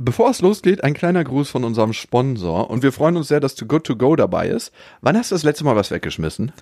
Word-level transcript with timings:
Bevor 0.00 0.30
es 0.30 0.40
losgeht, 0.40 0.84
ein 0.84 0.94
kleiner 0.94 1.24
Gruß 1.24 1.50
von 1.50 1.64
unserem 1.64 1.92
Sponsor 1.92 2.70
und 2.70 2.84
wir 2.84 2.92
freuen 2.92 3.16
uns 3.16 3.26
sehr, 3.26 3.40
dass 3.40 3.56
Too 3.56 3.66
Good 3.66 3.82
To 3.82 3.96
Go 3.96 4.14
dabei 4.14 4.46
ist. 4.46 4.72
Wann 5.00 5.16
hast 5.18 5.32
du 5.32 5.34
das 5.34 5.42
letzte 5.42 5.64
Mal 5.64 5.74
was 5.74 5.90
weggeschmissen? 5.90 6.52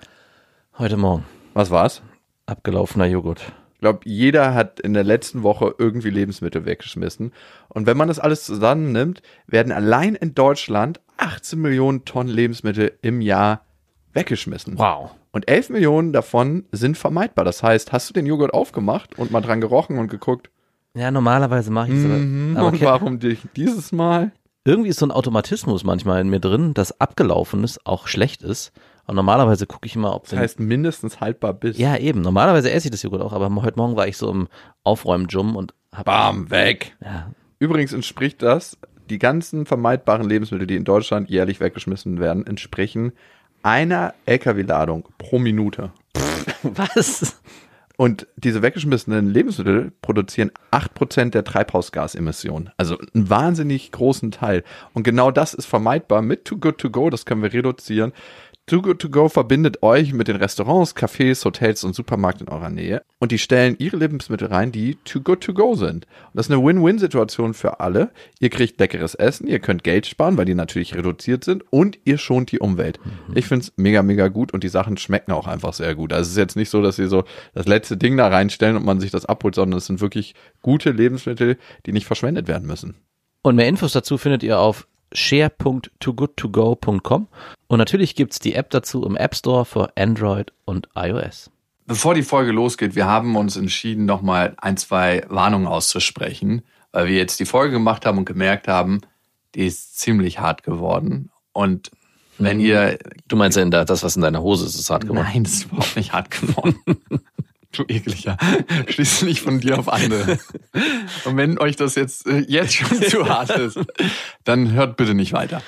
Heute 0.79 0.97
Morgen. 0.97 1.23
Was 1.53 1.69
war's? 1.69 2.01
Abgelaufener 2.47 3.05
Joghurt. 3.05 3.53
Ich 3.75 3.79
glaube, 3.81 3.99
jeder 4.05 4.55
hat 4.55 4.79
in 4.79 4.95
der 4.95 5.03
letzten 5.03 5.43
Woche 5.43 5.75
irgendwie 5.77 6.09
Lebensmittel 6.09 6.65
weggeschmissen. 6.65 7.31
Und 7.69 7.85
wenn 7.85 7.95
man 7.95 8.07
das 8.07 8.17
alles 8.17 8.43
zusammennimmt, 8.43 9.21
werden 9.45 9.71
allein 9.71 10.15
in 10.15 10.33
Deutschland 10.33 10.99
18 11.17 11.61
Millionen 11.61 12.05
Tonnen 12.05 12.33
Lebensmittel 12.33 12.97
im 13.03 13.21
Jahr 13.21 13.61
weggeschmissen. 14.13 14.79
Wow. 14.79 15.11
Und 15.29 15.47
11 15.47 15.69
Millionen 15.69 16.11
davon 16.11 16.65
sind 16.71 16.97
vermeidbar. 16.97 17.45
Das 17.45 17.61
heißt, 17.61 17.91
hast 17.91 18.09
du 18.09 18.13
den 18.15 18.25
Joghurt 18.25 18.55
aufgemacht 18.55 19.15
und 19.19 19.29
mal 19.29 19.41
dran 19.41 19.61
gerochen 19.61 19.99
und 19.99 20.07
geguckt, 20.07 20.49
Ja, 20.95 21.11
normalerweise 21.11 21.71
mache 21.71 21.89
ich 21.91 21.97
es. 21.97 22.03
mhm, 22.05 22.55
aber 22.57 22.71
ke- 22.77 22.85
warum 22.85 23.19
dich 23.19 23.39
dieses 23.55 23.91
Mal? 23.91 24.31
irgendwie 24.65 24.89
ist 24.89 24.99
so 24.99 25.05
ein 25.05 25.11
Automatismus 25.11 25.85
manchmal 25.85 26.19
in 26.19 26.29
mir 26.29 26.41
drin, 26.41 26.73
dass 26.73 26.99
Abgelaufenes 26.99 27.79
auch 27.85 28.07
schlecht 28.07 28.41
ist. 28.43 28.73
Und 29.05 29.15
normalerweise 29.15 29.65
gucke 29.65 29.85
ich 29.87 29.95
immer, 29.95 30.13
ob 30.13 30.27
Das 30.27 30.37
heißt, 30.37 30.59
mindestens 30.59 31.21
haltbar 31.21 31.53
bis. 31.53 31.77
Ja, 31.77 31.95
eben. 31.95 32.19
Normalerweise 32.19 32.69
esse 32.71 32.87
ich 32.87 32.91
das 32.91 33.01
Joghurt 33.03 33.21
auch, 33.21 33.31
aber 33.31 33.49
heute 33.63 33.77
Morgen 33.79 33.95
war 33.95 34.09
ich 34.09 34.17
so 34.17 34.29
im 34.29 34.49
Aufräumen-Jum 34.83 35.55
und 35.55 35.73
hab. 35.95 36.05
Bam, 36.05 36.49
weg. 36.51 36.97
Ja. 37.01 37.31
Übrigens 37.59 37.93
entspricht 37.93 38.41
das, 38.41 38.77
die 39.09 39.19
ganzen 39.19 39.65
vermeidbaren 39.65 40.27
Lebensmittel, 40.27 40.67
die 40.67 40.75
in 40.75 40.83
Deutschland 40.83 41.29
jährlich 41.29 41.61
weggeschmissen 41.61 42.19
werden, 42.19 42.45
entsprechen 42.45 43.13
einer 43.63 44.13
LKW-Ladung 44.25 45.07
pro 45.17 45.39
Minute. 45.39 45.91
Was? 46.63 47.39
Und 47.97 48.27
diese 48.35 48.61
weggeschmissenen 48.61 49.33
Lebensmittel 49.33 49.91
produzieren 50.03 50.51
8% 50.71 51.31
der 51.31 51.43
Treibhausgasemissionen. 51.43 52.69
Also 52.77 52.99
einen 53.15 53.27
wahnsinnig 53.27 53.91
großen 53.91 54.29
Teil. 54.29 54.63
Und 54.93 55.01
genau 55.01 55.31
das 55.31 55.55
ist 55.55 55.65
vermeidbar 55.65 56.21
mit 56.21 56.45
Too 56.45 56.57
Good 56.57 56.77
To 56.77 56.91
Go. 56.91 57.09
Das 57.09 57.25
können 57.25 57.41
wir 57.41 57.51
reduzieren. 57.51 58.13
Too 58.69 58.81
Good 58.81 58.99
To 58.99 59.09
Go 59.09 59.29
verbindet 59.29 59.81
euch 59.81 60.11
mit 60.11 60.27
den 60.27 60.35
Restaurants, 60.35 60.93
Cafés, 60.93 61.45
Hotels 61.45 61.85
und 61.85 61.95
Supermärkten 61.95 62.47
in 62.47 62.53
eurer 62.53 62.69
Nähe. 62.69 63.01
Und 63.17 63.31
die 63.31 63.37
stellen 63.37 63.77
ihre 63.79 63.95
Lebensmittel 63.95 64.49
rein, 64.49 64.73
die 64.73 64.97
Too 65.05 65.21
Good 65.21 65.39
To 65.45 65.53
Go 65.53 65.75
sind. 65.75 66.05
Und 66.05 66.33
das 66.33 66.47
ist 66.47 66.51
eine 66.51 66.61
Win-Win-Situation 66.61 67.53
für 67.53 67.79
alle. 67.79 68.11
Ihr 68.41 68.49
kriegt 68.49 68.77
leckeres 68.77 69.15
Essen, 69.15 69.47
ihr 69.47 69.59
könnt 69.59 69.85
Geld 69.85 70.05
sparen, 70.05 70.35
weil 70.35 70.43
die 70.43 70.53
natürlich 70.53 70.95
reduziert 70.95 71.45
sind 71.45 71.63
und 71.71 71.97
ihr 72.03 72.17
schont 72.17 72.51
die 72.51 72.59
Umwelt. 72.59 72.99
Ich 73.33 73.45
find's 73.45 73.71
mega, 73.77 74.03
mega 74.03 74.27
gut 74.27 74.53
und 74.53 74.65
die 74.65 74.67
Sachen 74.67 74.97
schmecken 74.97 75.31
auch 75.31 75.47
einfach 75.47 75.71
sehr 75.71 75.95
gut. 75.95 76.11
Also 76.11 76.23
es 76.23 76.31
ist 76.31 76.37
jetzt 76.37 76.57
nicht 76.57 76.69
so, 76.69 76.81
dass 76.81 76.97
sie 76.97 77.07
so 77.07 77.23
das 77.53 77.67
letzte 77.67 77.95
Ding 77.95 78.17
da 78.17 78.27
reinstellen 78.27 78.75
und 78.75 78.83
man 78.83 78.99
sich 78.99 79.11
das 79.11 79.25
abholt, 79.25 79.55
sondern 79.55 79.77
es 79.77 79.85
sind 79.85 80.01
wirklich 80.01 80.35
gute 80.61 80.91
Lebensmittel, 80.91 81.57
die 81.85 81.93
nicht 81.93 82.05
verschwendet 82.05 82.49
werden 82.49 82.67
müssen. 82.67 82.95
Und 83.43 83.55
mehr 83.55 83.69
Infos 83.69 83.93
dazu 83.93 84.17
findet 84.17 84.43
ihr 84.43 84.59
auf 84.59 84.87
share.togoodtogo.com. 85.13 87.27
Und 87.67 87.77
natürlich 87.77 88.15
gibt's 88.15 88.39
die 88.39 88.55
App 88.55 88.69
dazu 88.69 89.05
im 89.05 89.15
App 89.15 89.35
Store 89.35 89.65
für 89.65 89.95
Android 89.97 90.51
und 90.65 90.87
iOS. 90.95 91.51
Bevor 91.85 92.13
die 92.13 92.23
Folge 92.23 92.51
losgeht, 92.51 92.95
wir 92.95 93.05
haben 93.05 93.35
uns 93.35 93.55
entschieden, 93.55 94.05
nochmal 94.05 94.55
ein, 94.57 94.77
zwei 94.77 95.25
Warnungen 95.29 95.67
auszusprechen, 95.67 96.63
weil 96.91 97.07
wir 97.07 97.15
jetzt 97.15 97.39
die 97.39 97.45
Folge 97.45 97.73
gemacht 97.73 98.05
haben 98.05 98.17
und 98.17 98.25
gemerkt 98.25 98.67
haben, 98.67 99.01
die 99.55 99.65
ist 99.65 99.97
ziemlich 99.97 100.39
hart 100.39 100.63
geworden. 100.63 101.31
Und 101.53 101.91
wenn 102.37 102.59
ihr. 102.59 102.99
Du 103.27 103.35
meinst 103.35 103.57
ja, 103.57 103.65
das, 103.65 104.03
was 104.03 104.15
in 104.15 104.21
deiner 104.21 104.41
Hose 104.41 104.65
ist, 104.65 104.75
ist 104.75 104.89
hart 104.89 105.03
geworden. 105.03 105.23
Nein, 105.23 105.43
das 105.43 105.53
ist 105.53 105.65
überhaupt 105.65 105.95
nicht 105.95 106.13
hart 106.13 106.29
geworden. 106.29 106.75
Du 107.71 107.83
ekliger. 107.87 108.37
Schließ 108.87 109.23
nicht 109.23 109.41
von 109.41 109.59
dir 109.59 109.77
auf 109.77 109.89
andere. 109.89 110.39
Und 111.25 111.37
wenn 111.37 111.59
euch 111.59 111.75
das 111.75 111.95
jetzt, 111.95 112.25
äh, 112.25 112.45
jetzt 112.47 112.73
schon 112.73 113.01
zu 113.01 113.27
hart 113.27 113.49
ist, 113.51 113.79
dann 114.43 114.71
hört 114.71 114.97
bitte 114.97 115.13
nicht 115.13 115.33
weiter. 115.33 115.61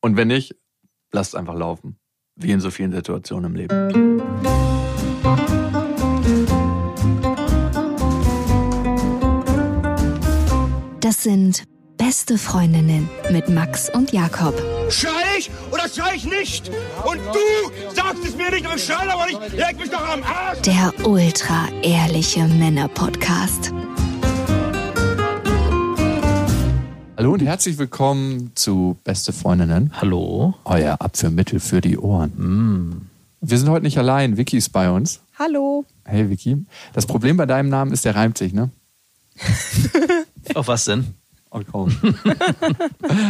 Und 0.00 0.16
wenn 0.16 0.28
nicht, 0.28 0.56
lasst 1.12 1.36
einfach 1.36 1.54
laufen. 1.54 1.98
Wie 2.34 2.50
in 2.50 2.60
so 2.60 2.70
vielen 2.70 2.92
Situationen 2.92 3.50
im 3.50 3.56
Leben. 3.56 4.22
Das 11.00 11.22
sind 11.22 11.64
beste 11.96 12.38
Freundinnen 12.38 13.08
mit 13.30 13.48
Max 13.48 13.88
und 13.90 14.12
Jakob. 14.12 14.54
Schrei 14.90 15.10
ich 15.38 15.50
oder 15.70 15.88
schrei 15.88 16.14
ich 16.16 16.24
nicht? 16.24 16.70
Und 17.04 17.18
du 17.18 17.94
sagst 17.94 18.24
es 18.26 18.36
mir 18.36 18.50
nicht 18.50 18.66
und 18.70 18.80
schrei 18.80 19.08
aber 19.10 19.26
nicht. 19.26 19.52
Leg 19.56 19.78
mich 19.78 19.90
doch 19.90 20.06
am 20.08 20.22
Arsch. 20.22 20.60
Der 20.62 20.92
ultra 21.06 21.68
ehrliche 21.82 22.46
Männer-Podcast. 22.46 23.72
Hallo 27.16 27.32
und 27.34 27.40
herzlich 27.42 27.78
willkommen 27.78 28.50
zu 28.56 28.96
Beste 29.04 29.32
Freundinnen, 29.32 29.92
Hallo? 30.00 30.54
euer 30.64 31.00
Abführmittel 31.00 31.60
für 31.60 31.80
die 31.80 31.96
Ohren. 31.96 33.10
Wir 33.40 33.58
sind 33.58 33.68
heute 33.68 33.84
nicht 33.84 33.98
allein, 33.98 34.36
Vicky 34.36 34.56
ist 34.56 34.70
bei 34.70 34.90
uns. 34.90 35.20
Hallo. 35.38 35.84
Hey 36.04 36.28
Vicky. 36.30 36.64
Das 36.94 37.06
Problem 37.06 37.36
bei 37.36 37.46
deinem 37.46 37.68
Namen 37.68 37.92
ist, 37.92 38.04
der 38.04 38.16
reimt 38.16 38.38
sich, 38.38 38.52
ne? 38.52 38.70
Auf 40.54 40.66
was 40.66 40.84
denn? 40.84 41.14
Okay. 41.54 41.96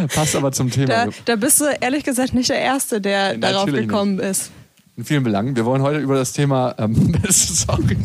Passt 0.14 0.36
aber 0.36 0.52
zum 0.52 0.70
Thema. 0.70 0.86
Da, 0.86 1.08
da 1.24 1.36
bist 1.36 1.60
du 1.60 1.64
ehrlich 1.80 2.04
gesagt 2.04 2.34
nicht 2.34 2.50
der 2.50 2.58
Erste, 2.60 3.00
der 3.00 3.36
Natürlich 3.36 3.40
darauf 3.40 3.66
nicht. 3.70 3.88
gekommen 3.88 4.18
ist. 4.20 4.50
In 4.96 5.04
vielen 5.04 5.24
Belangen. 5.24 5.56
Wir 5.56 5.64
wollen 5.64 5.82
heute 5.82 5.98
über 5.98 6.14
das 6.14 6.32
Thema 6.32 6.74
ähm, 6.78 7.16
Sorry. 7.28 7.96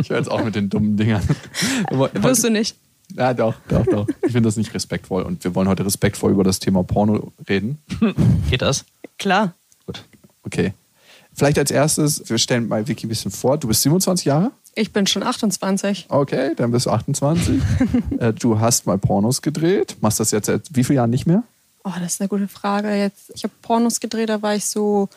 Ich 0.00 0.10
höre 0.10 0.18
jetzt 0.18 0.30
auch 0.30 0.44
mit 0.44 0.54
den 0.54 0.68
dummen 0.68 0.96
Dingern. 0.96 1.22
Wirst 1.90 2.44
du 2.44 2.50
nicht. 2.50 2.76
Ja, 3.14 3.32
doch, 3.32 3.54
doch, 3.68 3.86
doch. 3.86 4.06
Ich 4.26 4.32
finde 4.32 4.48
das 4.48 4.56
nicht 4.56 4.74
respektvoll. 4.74 5.22
Und 5.22 5.42
wir 5.44 5.54
wollen 5.54 5.68
heute 5.68 5.86
respektvoll 5.86 6.32
über 6.32 6.44
das 6.44 6.58
Thema 6.58 6.82
Porno 6.82 7.32
reden. 7.48 7.78
Geht 8.50 8.62
das? 8.62 8.84
Klar. 9.18 9.54
Okay. 10.42 10.72
Vielleicht 11.32 11.58
als 11.58 11.70
erstes, 11.70 12.28
wir 12.28 12.38
stellen 12.38 12.68
mal 12.68 12.86
Vicky 12.86 13.06
ein 13.06 13.08
bisschen 13.08 13.30
vor. 13.30 13.56
Du 13.56 13.68
bist 13.68 13.82
27 13.82 14.26
Jahre? 14.26 14.50
Ich 14.78 14.92
bin 14.92 15.06
schon 15.06 15.22
28. 15.22 16.06
Okay, 16.10 16.52
dann 16.54 16.70
bist 16.70 16.86
du 16.86 16.90
28. 16.90 17.60
Äh, 18.18 18.32
du 18.32 18.60
hast 18.60 18.86
mal 18.86 18.98
Pornos 18.98 19.42
gedreht. 19.42 19.96
Machst 20.00 20.20
das 20.20 20.30
jetzt 20.30 20.46
seit 20.46 20.68
wie 20.74 20.84
vielen 20.84 20.96
Jahren 20.96 21.10
nicht 21.10 21.26
mehr? 21.26 21.42
Oh, 21.84 21.90
das 22.00 22.14
ist 22.14 22.20
eine 22.20 22.28
gute 22.28 22.46
Frage. 22.48 22.94
Jetzt, 22.94 23.30
ich 23.34 23.42
habe 23.44 23.52
Pornos 23.62 24.00
gedreht, 24.00 24.28
da 24.28 24.40
war 24.42 24.54
ich 24.54 24.64
so 24.66 25.08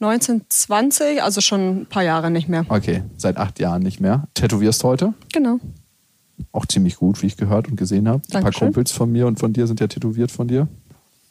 19, 0.00 0.42
20, 0.48 1.22
also 1.22 1.40
schon 1.40 1.82
ein 1.82 1.86
paar 1.86 2.02
Jahre 2.02 2.30
nicht 2.30 2.48
mehr. 2.48 2.64
Okay, 2.68 3.02
seit 3.16 3.36
acht 3.36 3.58
Jahren 3.60 3.82
nicht 3.82 4.00
mehr. 4.00 4.26
Tätowierst 4.34 4.82
heute? 4.84 5.14
Genau. 5.32 5.58
Auch 6.52 6.66
ziemlich 6.66 6.96
gut, 6.96 7.22
wie 7.22 7.26
ich 7.26 7.36
gehört 7.36 7.68
und 7.68 7.76
gesehen 7.76 8.08
habe. 8.08 8.22
Ein 8.32 8.42
paar. 8.42 8.52
Kumpels 8.52 8.90
von 8.92 9.10
mir 9.10 9.26
und 9.26 9.38
von 9.38 9.52
dir 9.52 9.66
sind 9.66 9.80
ja 9.80 9.86
tätowiert 9.86 10.30
von 10.32 10.48
dir. 10.48 10.66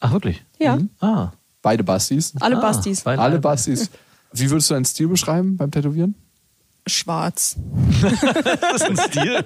Ach, 0.00 0.12
wirklich? 0.12 0.42
Ja, 0.58 0.78
Ah. 1.00 1.32
Beide 1.62 1.82
Bastis. 1.84 2.32
alle 2.40 2.56
ah, 2.58 2.60
Bastis. 2.60 3.00
beide- 3.02 3.20
Alle 3.22 3.38
Bastis. 3.38 3.90
Wie 4.32 4.50
würdest 4.50 4.68
du 4.70 4.74
deinen 4.74 4.84
Stil 4.84 5.08
beschreiben 5.08 5.56
beim 5.56 5.70
Tätowieren? 5.70 6.14
Schwarz. 6.86 7.56
Das 8.60 8.82
ist 8.82 8.90
ein 8.90 8.96
Stil? 8.96 9.44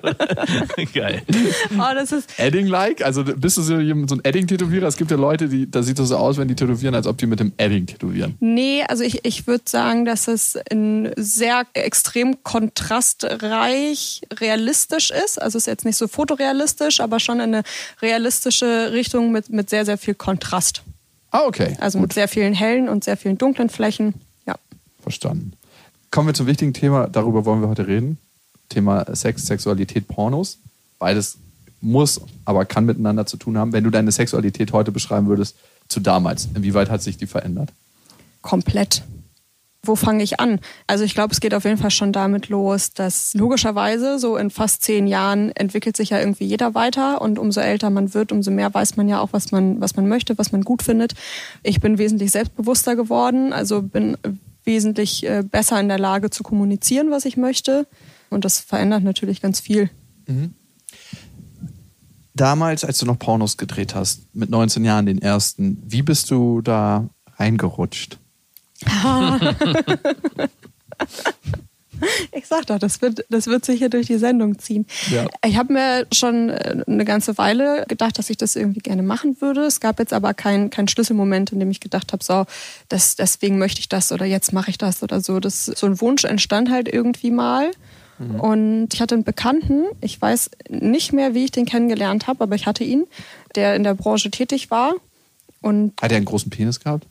Geil. 0.94 1.22
Oh, 1.78 1.94
das 1.94 2.10
ist, 2.10 2.28
Edding-like? 2.38 3.02
Also 3.04 3.22
bist 3.22 3.56
du 3.56 3.62
so 3.62 3.78
jemand- 3.78 4.10
so 4.10 4.16
ein 4.16 4.24
Edding-Tätowierer? 4.24 4.86
Es 4.88 4.96
gibt 4.96 5.10
ja 5.12 5.16
Leute, 5.16 5.48
die, 5.48 5.70
da 5.70 5.82
sieht 5.82 5.98
das 6.00 6.08
so 6.08 6.16
aus, 6.16 6.38
wenn 6.38 6.48
die 6.48 6.56
tätowieren, 6.56 6.94
als 6.96 7.06
ob 7.06 7.18
die 7.18 7.26
mit 7.26 7.38
dem 7.38 7.52
Edding 7.56 7.86
tätowieren. 7.86 8.36
nee, 8.40 8.82
also 8.88 9.04
ich, 9.04 9.24
ich 9.24 9.46
würde 9.46 9.64
sagen, 9.66 10.04
dass 10.04 10.26
es 10.28 10.58
in 10.70 11.12
sehr 11.16 11.66
extrem 11.74 12.42
kontrastreich 12.42 14.22
realistisch 14.34 15.10
ist. 15.10 15.40
Also 15.40 15.58
es 15.58 15.62
ist 15.64 15.66
jetzt 15.66 15.84
nicht 15.84 15.96
so 15.96 16.08
fotorealistisch, 16.08 17.00
aber 17.00 17.20
schon 17.20 17.36
in 17.40 17.54
eine 17.54 17.62
realistische 18.02 18.92
Richtung 18.92 19.30
mit, 19.32 19.50
mit 19.50 19.70
sehr, 19.70 19.84
sehr 19.84 19.98
viel 19.98 20.14
Kontrast. 20.14 20.82
Ah, 21.30 21.42
okay. 21.46 21.76
Also 21.80 21.98
Gut, 21.98 22.08
mit 22.08 22.12
sehr 22.14 22.28
vielen 22.28 22.54
hellen 22.54 22.88
und 22.88 23.04
sehr 23.04 23.16
vielen 23.16 23.38
dunklen 23.38 23.68
Flächen. 23.68 24.14
Ja. 24.46 24.54
verstanden. 25.02 25.52
Kommen 26.10 26.28
wir 26.28 26.34
zum 26.34 26.46
wichtigen 26.46 26.72
Thema, 26.72 27.06
darüber 27.06 27.44
wollen 27.44 27.60
wir 27.60 27.68
heute 27.68 27.86
reden. 27.86 28.18
Thema 28.68 29.04
Sex, 29.14 29.46
Sexualität, 29.46 30.08
Pornos. 30.08 30.58
Beides 30.98 31.38
muss, 31.80 32.20
aber 32.44 32.64
kann 32.64 32.86
miteinander 32.86 33.26
zu 33.26 33.36
tun 33.36 33.56
haben. 33.56 33.72
Wenn 33.72 33.84
du 33.84 33.90
deine 33.90 34.10
Sexualität 34.12 34.72
heute 34.72 34.92
beschreiben 34.92 35.28
würdest, 35.28 35.56
zu 35.88 36.00
damals, 36.00 36.48
inwieweit 36.54 36.90
hat 36.90 37.02
sich 37.02 37.16
die 37.16 37.26
verändert? 37.26 37.72
komplett. 38.42 39.02
Wo 39.84 39.94
fange 39.94 40.22
ich 40.22 40.40
an? 40.40 40.58
Also 40.86 41.04
ich 41.04 41.14
glaube, 41.14 41.32
es 41.32 41.40
geht 41.40 41.54
auf 41.54 41.64
jeden 41.64 41.78
Fall 41.78 41.90
schon 41.90 42.12
damit 42.12 42.48
los, 42.48 42.92
dass 42.92 43.32
logischerweise 43.34 44.18
so 44.18 44.36
in 44.36 44.50
fast 44.50 44.82
zehn 44.82 45.06
Jahren 45.06 45.52
entwickelt 45.52 45.96
sich 45.96 46.10
ja 46.10 46.18
irgendwie 46.18 46.44
jeder 46.44 46.74
weiter 46.74 47.20
und 47.22 47.38
umso 47.38 47.60
älter 47.60 47.88
man 47.88 48.12
wird, 48.12 48.32
umso 48.32 48.50
mehr 48.50 48.74
weiß 48.74 48.96
man 48.96 49.08
ja 49.08 49.20
auch, 49.20 49.28
was 49.32 49.52
man, 49.52 49.80
was 49.80 49.96
man 49.96 50.08
möchte, 50.08 50.36
was 50.36 50.50
man 50.50 50.62
gut 50.62 50.82
findet. 50.82 51.14
Ich 51.62 51.80
bin 51.80 51.96
wesentlich 51.96 52.32
selbstbewusster 52.32 52.96
geworden, 52.96 53.52
also 53.52 53.82
bin 53.82 54.16
wesentlich 54.68 55.26
äh, 55.26 55.42
besser 55.42 55.80
in 55.80 55.88
der 55.88 55.98
Lage 55.98 56.30
zu 56.30 56.44
kommunizieren, 56.44 57.10
was 57.10 57.24
ich 57.24 57.36
möchte. 57.36 57.88
Und 58.30 58.44
das 58.44 58.60
verändert 58.60 59.02
natürlich 59.02 59.40
ganz 59.40 59.58
viel. 59.58 59.90
Damals, 62.34 62.84
als 62.84 62.98
du 62.98 63.06
noch 63.06 63.18
Pornos 63.18 63.56
gedreht 63.56 63.94
hast, 63.96 64.32
mit 64.34 64.50
19 64.50 64.84
Jahren 64.84 65.06
den 65.06 65.20
ersten, 65.20 65.82
wie 65.84 66.02
bist 66.02 66.30
du 66.30 66.60
da 66.60 67.08
reingerutscht? 67.36 68.18
Ich 72.32 72.46
sag 72.46 72.66
doch, 72.66 72.78
das 72.78 73.02
wird, 73.02 73.24
das 73.30 73.46
wird 73.46 73.64
sicher 73.64 73.88
durch 73.88 74.06
die 74.06 74.18
Sendung 74.18 74.58
ziehen. 74.58 74.86
Ja. 75.10 75.26
Ich 75.44 75.56
habe 75.56 75.72
mir 75.72 76.06
schon 76.12 76.50
äh, 76.50 76.84
eine 76.86 77.04
ganze 77.04 77.36
Weile 77.38 77.84
gedacht, 77.88 78.18
dass 78.18 78.30
ich 78.30 78.36
das 78.36 78.56
irgendwie 78.56 78.80
gerne 78.80 79.02
machen 79.02 79.40
würde. 79.40 79.62
Es 79.62 79.80
gab 79.80 79.98
jetzt 79.98 80.12
aber 80.12 80.34
keinen 80.34 80.70
kein 80.70 80.88
Schlüsselmoment, 80.88 81.52
in 81.52 81.60
dem 81.60 81.70
ich 81.70 81.80
gedacht 81.80 82.12
habe, 82.12 82.22
so, 82.22 82.44
das, 82.88 83.16
deswegen 83.16 83.58
möchte 83.58 83.80
ich 83.80 83.88
das 83.88 84.12
oder 84.12 84.24
jetzt 84.24 84.52
mache 84.52 84.70
ich 84.70 84.78
das 84.78 85.02
oder 85.02 85.20
so. 85.20 85.40
Das, 85.40 85.64
so 85.66 85.86
ein 85.86 86.00
Wunsch 86.00 86.24
entstand 86.24 86.70
halt 86.70 86.88
irgendwie 86.92 87.30
mal. 87.30 87.70
Und 88.18 88.88
ich 88.92 89.00
hatte 89.00 89.14
einen 89.14 89.22
Bekannten, 89.22 89.84
ich 90.00 90.20
weiß 90.20 90.50
nicht 90.68 91.12
mehr, 91.12 91.34
wie 91.34 91.44
ich 91.44 91.52
den 91.52 91.66
kennengelernt 91.66 92.26
habe, 92.26 92.42
aber 92.42 92.56
ich 92.56 92.66
hatte 92.66 92.82
ihn, 92.82 93.06
der 93.54 93.76
in 93.76 93.84
der 93.84 93.94
Branche 93.94 94.30
tätig 94.30 94.72
war. 94.72 94.94
Und 95.60 96.00
Hat 96.02 96.10
er 96.10 96.16
einen 96.16 96.26
großen 96.26 96.50
Penis 96.50 96.80
gehabt? 96.80 97.06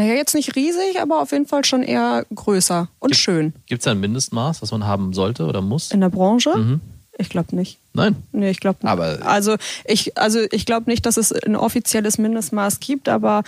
Naja, 0.00 0.14
jetzt 0.14 0.34
nicht 0.34 0.56
riesig, 0.56 0.98
aber 1.00 1.20
auf 1.20 1.30
jeden 1.32 1.46
Fall 1.46 1.64
schon 1.64 1.82
eher 1.82 2.24
größer 2.34 2.88
und 3.00 3.14
schön. 3.16 3.52
Gibt 3.66 3.80
es 3.80 3.84
da 3.84 3.90
ein 3.90 4.00
Mindestmaß, 4.00 4.62
was 4.62 4.70
man 4.72 4.86
haben 4.86 5.12
sollte 5.12 5.44
oder 5.44 5.60
muss? 5.60 5.90
In 5.92 6.00
der 6.00 6.08
Branche? 6.08 6.78
Ich 7.18 7.28
glaube 7.28 7.54
nicht. 7.54 7.78
Nein. 7.92 8.16
Nee, 8.32 8.48
ich 8.50 8.60
glaube 8.60 8.78
nicht. 8.82 8.90
Aber- 8.90 9.18
also 9.26 9.56
ich, 9.84 10.16
also 10.16 10.38
ich 10.52 10.64
glaube 10.64 10.88
nicht, 10.90 11.04
dass 11.04 11.18
es 11.18 11.32
ein 11.32 11.54
offizielles 11.54 12.16
Mindestmaß 12.16 12.80
gibt, 12.80 13.10
aber 13.10 13.42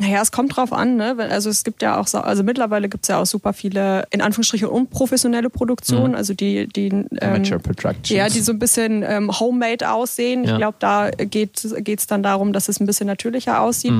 naja, 0.00 0.22
es 0.22 0.30
kommt 0.30 0.56
drauf 0.56 0.72
an, 0.72 0.94
ne? 0.94 1.16
Also 1.28 1.50
es 1.50 1.64
gibt 1.64 1.82
ja 1.82 1.98
auch, 1.98 2.06
so- 2.06 2.18
also 2.20 2.44
mittlerweile 2.44 2.88
gibt 2.88 3.02
es 3.02 3.08
ja 3.08 3.20
auch 3.20 3.26
super 3.26 3.52
viele, 3.52 4.06
in 4.12 4.20
Anführungsstrichen, 4.20 4.68
unprofessionelle 4.68 5.50
Produktionen, 5.50 6.14
also 6.14 6.34
die, 6.34 6.68
die 6.68 6.86
ähm, 7.20 7.42
ja, 8.16 8.28
die 8.28 8.38
so 8.40 8.52
ein 8.52 8.60
bisschen 8.60 9.02
ähm, 9.02 9.40
homemade 9.40 9.90
aussehen. 9.90 10.44
Ja. 10.44 10.52
Ich 10.52 10.56
glaube, 10.58 10.76
da 10.78 11.10
geht 11.10 11.64
es 11.64 12.06
dann 12.06 12.22
darum, 12.22 12.52
dass 12.52 12.68
es 12.68 12.78
ein 12.78 12.86
bisschen 12.86 13.08
natürlicher 13.08 13.60
aussieht. 13.60 13.90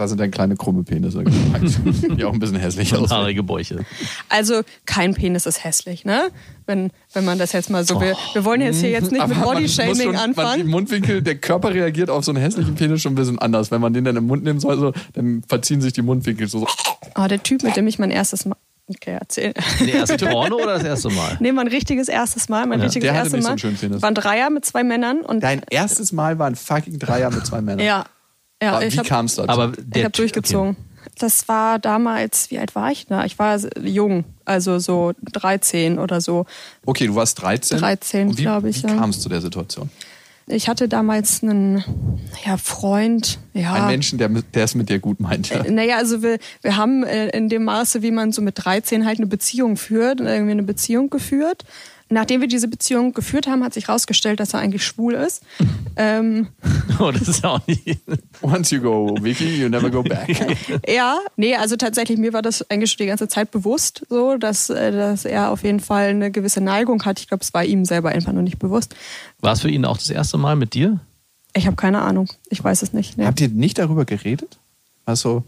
Da 0.00 0.08
sind 0.08 0.18
dann 0.18 0.30
kleine 0.30 0.56
krumme 0.56 0.82
Penisse 0.82 1.22
gepackt, 1.22 1.78
die 2.18 2.24
auch 2.24 2.32
ein 2.32 2.38
bisschen 2.38 2.56
hässlich 2.56 2.94
Und 2.94 3.00
aussehen. 3.02 3.18
haarige 3.18 3.42
Bäuche. 3.42 3.84
Also 4.30 4.62
kein 4.86 5.12
Penis 5.12 5.44
ist 5.44 5.62
hässlich, 5.62 6.06
ne? 6.06 6.28
Wenn, 6.64 6.90
wenn 7.12 7.26
man 7.26 7.38
das 7.38 7.52
jetzt 7.52 7.68
mal 7.68 7.84
so 7.84 8.00
will. 8.00 8.14
Wir 8.32 8.42
wollen 8.46 8.62
jetzt 8.62 8.80
hier 8.80 8.88
jetzt 8.88 9.12
nicht 9.12 9.26
mit 9.28 9.36
Aber 9.36 9.52
muss 9.52 9.54
Bodyshaming 9.76 9.94
schon- 9.96 10.04
Man, 10.06 10.14
die 10.14 10.18
anfangen. 10.40 10.66
Mundwinkel, 10.68 11.20
der 11.20 11.34
Körper 11.36 11.74
reagiert 11.74 12.08
auf 12.08 12.24
so 12.24 12.32
einen 12.32 12.40
hässlichen 12.40 12.76
Penis 12.76 13.02
schon 13.02 13.12
ein 13.12 13.16
bisschen 13.16 13.38
anders. 13.40 13.70
Wenn 13.70 13.82
man 13.82 13.92
den 13.92 14.04
dann 14.06 14.16
im 14.16 14.26
Mund 14.26 14.42
nehmen 14.42 14.58
soll, 14.58 14.78
so, 14.78 14.92
dann 15.12 15.42
verziehen 15.46 15.82
sich 15.82 15.92
die 15.92 16.00
Mundwinkel 16.00 16.48
so. 16.48 16.66
Oh, 17.18 17.26
der 17.28 17.42
Typ, 17.42 17.62
mit 17.62 17.76
dem 17.76 17.86
ich 17.86 17.98
mein 17.98 18.10
erstes 18.10 18.46
Mal. 18.46 18.56
Okay, 18.88 19.18
erzähl. 19.20 19.52
Der 19.80 19.94
erste 19.96 20.16
Porno 20.26 20.56
oder 20.56 20.74
das 20.78 20.82
erste 20.84 21.10
Mal? 21.10 21.36
Nee, 21.40 21.52
mein 21.52 21.68
richtiges 21.68 22.08
erstes 22.08 22.48
Mal. 22.48 22.64
Mein 22.66 22.78
Ja. 22.78 22.86
richtiges 22.86 23.04
Der 23.04 23.12
hatte 23.12 23.24
erstes 23.36 23.46
nicht 23.46 23.60
so 23.60 23.66
Mal. 23.68 23.76
Penis. 23.76 24.00
War 24.02 24.08
ein 24.10 24.14
Dreier 24.14 24.48
mit 24.48 24.64
zwei 24.64 24.82
Männern 24.82 25.20
und 25.20 25.42
Dein 25.42 25.60
erstes 25.70 26.10
Mal 26.12 26.38
war 26.38 26.46
ein 26.46 26.56
fucking 26.56 26.98
Dreier 26.98 27.30
mit 27.30 27.44
zwei 27.46 27.60
Männern. 27.60 27.84
ja. 27.84 28.06
Ja, 28.62 28.74
Aber 28.74 28.86
ich 28.86 28.94
Wie 28.94 28.98
habe 28.98 29.08
kam 29.08 29.26
es 29.26 29.36
dazu? 29.36 29.48
Aber 29.48 29.72
ich 29.76 29.84
der 29.86 30.04
hab 30.04 30.12
durchgezogen. 30.12 30.76
Das 31.18 31.48
war 31.48 31.78
damals, 31.78 32.50
wie 32.50 32.58
alt 32.58 32.74
war 32.74 32.90
ich 32.90 33.06
da? 33.06 33.24
Ich 33.24 33.38
war 33.38 33.58
jung, 33.82 34.24
also 34.44 34.78
so 34.78 35.12
13 35.32 35.98
oder 35.98 36.20
so. 36.20 36.46
okay, 36.86 37.06
du 37.06 37.14
warst 37.14 37.40
13. 37.42 37.78
13, 37.78 38.28
Und 38.28 38.38
wie, 38.38 38.42
glaub 38.42 38.64
ich, 38.64 38.82
Wie 38.82 38.88
ja. 38.88 38.94
kam 38.96 39.10
es 39.10 39.20
zu 39.20 39.28
der 39.28 39.40
Situation? 39.40 39.90
Ich 40.46 40.68
hatte 40.68 40.88
damals 40.88 41.42
einen 41.42 41.84
ja, 42.44 42.56
Freund. 42.56 43.38
Ja, 43.54 43.74
Ein 43.74 43.86
Menschen, 43.86 44.18
der, 44.18 44.28
der 44.28 44.64
es 44.64 44.74
mit 44.74 44.88
dir 44.88 44.98
gut 44.98 45.20
meinte. 45.20 45.64
Naja, 45.70 45.96
also 45.96 46.22
wir, 46.22 46.38
wir 46.62 46.76
haben 46.76 47.04
äh, 47.04 47.28
in 47.28 47.48
dem 47.48 47.64
Maße, 47.64 48.02
wie 48.02 48.10
man 48.10 48.32
so 48.32 48.42
mit 48.42 48.54
13 48.64 49.06
halt 49.06 49.18
eine 49.18 49.26
Beziehung 49.26 49.76
führt, 49.76 50.20
irgendwie 50.20 50.52
eine 50.52 50.64
Beziehung 50.64 51.08
geführt. 51.08 51.64
Nachdem 52.12 52.40
wir 52.40 52.48
diese 52.48 52.66
Beziehung 52.66 53.12
geführt 53.12 53.46
haben, 53.46 53.62
hat 53.62 53.72
sich 53.72 53.86
herausgestellt, 53.88 54.40
dass 54.40 54.52
er 54.52 54.60
eigentlich 54.60 54.84
schwul 54.84 55.14
ist. 55.14 55.42
ähm, 55.96 56.48
Oh, 56.98 57.10
das 57.10 57.28
ist 57.28 57.42
ja 57.42 57.50
auch 57.50 57.66
nicht. 57.66 58.00
Once 58.42 58.70
you 58.70 58.80
go, 58.80 59.14
Vicky, 59.20 59.62
you 59.62 59.68
never 59.68 59.90
go 59.90 60.02
back. 60.02 60.28
ja, 60.88 61.18
nee, 61.36 61.54
also 61.54 61.76
tatsächlich, 61.76 62.18
mir 62.18 62.32
war 62.32 62.42
das 62.42 62.68
eigentlich 62.70 62.90
schon 62.90 63.04
die 63.04 63.06
ganze 63.06 63.26
Zeit 63.26 63.50
bewusst, 63.50 64.04
so, 64.10 64.36
dass, 64.36 64.68
äh, 64.68 64.92
dass 64.92 65.24
er 65.24 65.50
auf 65.50 65.62
jeden 65.62 65.80
Fall 65.80 66.08
eine 66.08 66.30
gewisse 66.30 66.60
Neigung 66.60 67.02
hat. 67.04 67.20
Ich 67.20 67.28
glaube, 67.28 67.42
es 67.42 67.54
war 67.54 67.64
ihm 67.64 67.86
selber 67.86 68.10
einfach 68.10 68.32
nur 68.32 68.42
nicht 68.42 68.58
bewusst. 68.58 68.94
War 69.40 69.52
es 69.52 69.60
für 69.60 69.70
ihn 69.70 69.84
auch 69.86 69.96
das 69.96 70.10
erste 70.10 70.36
Mal 70.36 70.56
mit 70.56 70.74
dir? 70.74 71.00
Ich 71.54 71.66
habe 71.66 71.76
keine 71.76 72.02
Ahnung. 72.02 72.28
Ich 72.50 72.62
weiß 72.62 72.82
es 72.82 72.92
nicht. 72.92 73.16
Nee. 73.16 73.24
Habt 73.24 73.40
ihr 73.40 73.48
nicht 73.48 73.78
darüber 73.78 74.04
geredet? 74.04 74.58
Also, 75.06 75.44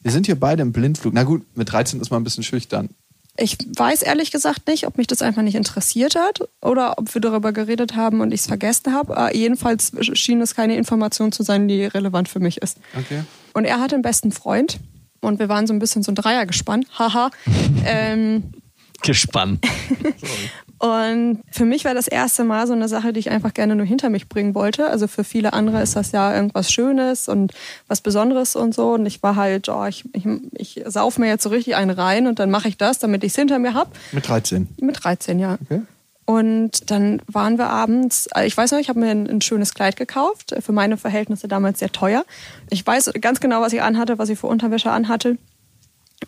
wir 0.00 0.12
sind 0.12 0.26
hier 0.26 0.38
beide 0.38 0.62
im 0.62 0.72
Blindflug. 0.72 1.14
Na 1.14 1.24
gut, 1.24 1.44
mit 1.56 1.72
13 1.72 2.00
ist 2.00 2.10
man 2.10 2.20
ein 2.20 2.24
bisschen 2.24 2.44
schüchtern. 2.44 2.90
Ich 3.36 3.58
weiß 3.76 4.02
ehrlich 4.02 4.30
gesagt 4.30 4.68
nicht, 4.68 4.86
ob 4.86 4.96
mich 4.96 5.08
das 5.08 5.20
einfach 5.20 5.42
nicht 5.42 5.56
interessiert 5.56 6.14
hat 6.14 6.40
oder 6.62 6.98
ob 6.98 7.12
wir 7.14 7.20
darüber 7.20 7.52
geredet 7.52 7.96
haben 7.96 8.20
und 8.20 8.32
ich 8.32 8.40
es 8.40 8.46
vergessen 8.46 8.92
habe. 8.92 9.16
Aber 9.16 9.34
jedenfalls 9.34 9.92
schien 10.16 10.40
es 10.40 10.54
keine 10.54 10.76
Information 10.76 11.32
zu 11.32 11.42
sein, 11.42 11.66
die 11.66 11.84
relevant 11.84 12.28
für 12.28 12.38
mich 12.38 12.62
ist. 12.62 12.78
Okay. 12.96 13.24
Und 13.52 13.64
er 13.64 13.80
hatte 13.80 13.96
einen 13.96 14.02
besten 14.02 14.30
Freund 14.30 14.78
und 15.20 15.40
wir 15.40 15.48
waren 15.48 15.66
so 15.66 15.72
ein 15.72 15.80
bisschen 15.80 16.02
so 16.02 16.12
ein 16.12 16.14
Dreier 16.14 16.46
gespannt. 16.46 16.86
Haha. 16.96 17.30
ähm, 17.84 18.52
Gespannt. 19.02 19.66
und 20.78 21.40
für 21.50 21.64
mich 21.64 21.84
war 21.84 21.94
das 21.94 22.08
erste 22.08 22.44
Mal 22.44 22.66
so 22.66 22.72
eine 22.72 22.88
Sache, 22.88 23.12
die 23.12 23.20
ich 23.20 23.30
einfach 23.30 23.54
gerne 23.54 23.76
nur 23.76 23.86
hinter 23.86 24.10
mich 24.10 24.28
bringen 24.28 24.54
wollte. 24.54 24.88
Also 24.88 25.06
für 25.06 25.24
viele 25.24 25.52
andere 25.52 25.80
ist 25.82 25.96
das 25.96 26.12
ja 26.12 26.34
irgendwas 26.34 26.70
Schönes 26.72 27.28
und 27.28 27.52
was 27.86 28.00
Besonderes 28.00 28.56
und 28.56 28.74
so. 28.74 28.94
Und 28.94 29.06
ich 29.06 29.22
war 29.22 29.36
halt, 29.36 29.68
oh, 29.68 29.84
ich, 29.84 30.04
ich, 30.12 30.26
ich 30.52 30.82
sauf 30.86 31.18
mir 31.18 31.28
jetzt 31.28 31.42
so 31.42 31.48
richtig 31.48 31.76
einen 31.76 31.90
rein 31.90 32.26
und 32.26 32.38
dann 32.38 32.50
mache 32.50 32.68
ich 32.68 32.76
das, 32.76 32.98
damit 32.98 33.24
ich 33.24 33.32
es 33.32 33.36
hinter 33.36 33.58
mir 33.58 33.74
hab. 33.74 33.96
Mit 34.12 34.28
13. 34.28 34.68
Mit 34.80 35.02
13, 35.02 35.38
ja. 35.38 35.58
Okay. 35.64 35.82
Und 36.26 36.90
dann 36.90 37.20
waren 37.26 37.58
wir 37.58 37.68
abends, 37.68 38.28
äh, 38.34 38.46
ich 38.46 38.56
weiß 38.56 38.72
noch, 38.72 38.78
ich 38.78 38.88
habe 38.88 38.98
mir 38.98 39.10
ein, 39.10 39.28
ein 39.28 39.40
schönes 39.42 39.74
Kleid 39.74 39.96
gekauft, 39.96 40.52
äh, 40.52 40.62
für 40.62 40.72
meine 40.72 40.96
Verhältnisse 40.96 41.48
damals 41.48 41.80
sehr 41.80 41.92
teuer. 41.92 42.24
Ich 42.70 42.86
weiß 42.86 43.12
ganz 43.20 43.40
genau, 43.40 43.60
was 43.60 43.72
ich 43.72 43.82
anhatte, 43.82 44.18
was 44.18 44.30
ich 44.30 44.38
für 44.38 44.46
Unterwäsche 44.46 44.90
anhatte. 44.90 45.36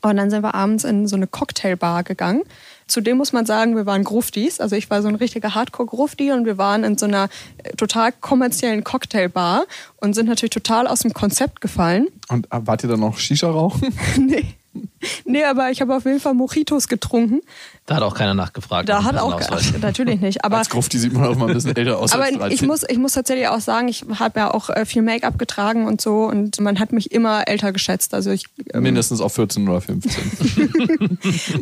Und 0.03 0.17
dann 0.17 0.31
sind 0.31 0.43
wir 0.43 0.55
abends 0.55 0.85
in 0.85 1.07
so 1.07 1.17
eine 1.17 1.27
Cocktailbar 1.27 2.03
gegangen. 2.05 2.43
Zudem 2.89 3.17
muss 3.17 3.33
man 3.33 3.47
sagen, 3.47 3.75
wir 3.75 3.85
waren 3.85 4.05
Gruftis. 4.05 4.61
Also 4.61 4.77
ich 4.77 4.89
war 4.91 5.03
so 5.03 5.09
ein 5.09 5.17
richtiger 5.17 5.55
Hardcore-Grufti 5.55 6.33
und 6.33 6.47
wir 6.47 6.57
waren 6.57 6.85
in 6.85 6.97
so 6.97 7.07
einer 7.07 7.29
äh, 7.59 7.71
total 7.77 8.13
kommerziellen 8.13 8.85
Cocktailbar 8.85 9.67
und 9.97 10.15
sind 10.15 10.27
natürlich 10.27 10.51
total 10.51 10.87
aus 10.87 11.01
dem 11.01 11.13
Konzept 11.13 11.61
gefallen. 11.61 12.07
Und 12.29 12.47
äh, 12.53 12.61
wart 12.61 12.85
ihr 12.85 12.89
dann 12.89 13.01
noch 13.01 13.19
Shisha 13.19 13.51
rauchen? 13.51 13.93
nee. 14.19 14.55
Nee, 15.25 15.45
aber 15.45 15.71
ich 15.71 15.81
habe 15.81 15.95
auf 15.95 16.05
jeden 16.05 16.21
Fall 16.21 16.35
Mojitos 16.35 16.89
getrunken. 16.89 17.41
Da 17.87 17.97
hat 17.97 18.03
auch 18.03 18.15
keiner 18.15 18.35
nachgefragt. 18.35 18.89
Da 18.89 19.05
hat 19.05 19.17
auch 19.17 19.37
Personalausweis. 19.37 19.81
natürlich 19.81 20.21
nicht. 20.21 20.45
Aber 20.45 20.59
Als 20.59 20.69
Grufti 20.69 20.99
sieht 20.99 21.13
man 21.13 21.25
auch 21.25 21.37
mal 21.37 21.47
ein 21.47 21.55
bisschen 21.55 21.77
älter 21.77 21.99
aus 21.99 22.13
Aber 22.15 22.25
als 22.25 22.37
13. 22.37 22.53
ich 22.53 22.63
muss, 22.63 22.83
ich 22.89 22.99
muss 22.99 23.13
tatsächlich 23.13 23.47
auch 23.47 23.61
sagen, 23.61 23.87
ich 23.87 24.05
habe 24.19 24.41
ja 24.41 24.53
auch 24.53 24.71
äh, 24.71 24.85
viel 24.85 25.03
Make-up 25.03 25.39
getragen 25.39 25.87
und 25.87 26.01
so 26.01 26.25
und 26.25 26.61
man 26.61 26.81
hat 26.81 26.93
mich 26.93 27.13
immer 27.13 27.47
älter 27.47 27.73
geschätzt. 27.73 28.13
Also 28.13 28.31
ich, 28.31 28.47
ähm, 28.75 28.83
Mindestens 28.83 29.21
auf 29.21 29.35
14 29.35 29.69
oder 29.69 29.81
15. 29.81 31.19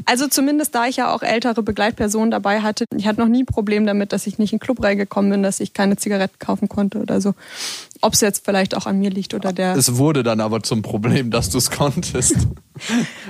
also 0.07 0.27
zumindest 0.29 0.75
da 0.75 0.87
ich 0.87 0.97
ja 0.97 1.15
auch 1.15 1.23
ältere 1.23 1.63
Begleitpersonen 1.63 2.31
dabei 2.31 2.63
hatte, 2.63 2.87
ich 2.97 3.07
hatte 3.07 3.21
noch 3.21 3.29
nie 3.29 3.43
ein 3.43 3.47
Problem 3.47 3.85
damit, 3.85 4.13
dass 4.13 4.27
ich 4.27 4.39
nicht 4.39 4.53
in 4.55 4.59
den 4.59 4.63
Club 4.65 4.83
reingekommen 4.83 5.31
bin, 5.31 5.43
dass 5.43 5.61
ich 5.61 5.75
keine 5.75 5.97
Zigaretten 5.97 6.39
kaufen 6.39 6.71
konnte 6.71 7.01
oder 7.01 7.21
so. 7.21 7.35
Ob 8.05 8.13
es 8.13 8.21
jetzt 8.21 8.45
vielleicht 8.45 8.77
auch 8.77 8.85
an 8.85 8.99
mir 8.99 9.09
liegt 9.09 9.33
oder 9.33 9.55
der. 9.55 9.75
es 9.77 9.97
wurde 9.97 10.23
dann 10.23 10.41
aber 10.41 10.63
zum 10.63 10.83
Problem, 10.83 11.31
dass 11.31 11.49
du 11.49 11.59
es 11.59 11.71
konntest. 11.71 12.37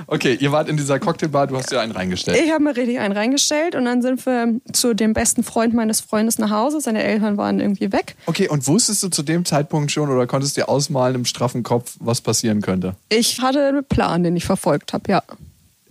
Okay, 0.07 0.35
ihr 0.39 0.51
wart 0.51 0.69
in 0.69 0.75
dieser 0.75 0.99
Cocktailbar, 0.99 1.45
du 1.45 1.55
hast 1.55 1.71
dir 1.71 1.79
einen 1.79 1.91
reingestellt. 1.91 2.41
Ich 2.43 2.51
habe 2.51 2.63
mir 2.63 2.75
richtig 2.75 2.97
einen 2.99 3.15
reingestellt 3.15 3.75
und 3.75 3.85
dann 3.85 4.01
sind 4.01 4.25
wir 4.25 4.59
zu 4.73 4.95
dem 4.95 5.13
besten 5.13 5.43
Freund 5.43 5.75
meines 5.75 6.01
Freundes 6.01 6.39
nach 6.39 6.49
Hause. 6.49 6.81
Seine 6.81 7.03
Eltern 7.03 7.37
waren 7.37 7.59
irgendwie 7.59 7.91
weg. 7.91 8.15
Okay, 8.25 8.49
und 8.49 8.65
wusstest 8.67 9.03
du 9.03 9.09
zu 9.09 9.21
dem 9.21 9.45
Zeitpunkt 9.45 9.91
schon 9.91 10.09
oder 10.09 10.25
konntest 10.25 10.57
dir 10.57 10.67
ausmalen 10.67 11.13
im 11.13 11.25
straffen 11.25 11.61
Kopf, 11.61 11.95
was 11.99 12.21
passieren 12.21 12.63
könnte? 12.63 12.95
Ich 13.09 13.39
hatte 13.39 13.67
einen 13.67 13.85
Plan, 13.85 14.23
den 14.23 14.35
ich 14.35 14.45
verfolgt 14.45 14.93
habe, 14.93 15.11
ja. 15.11 15.21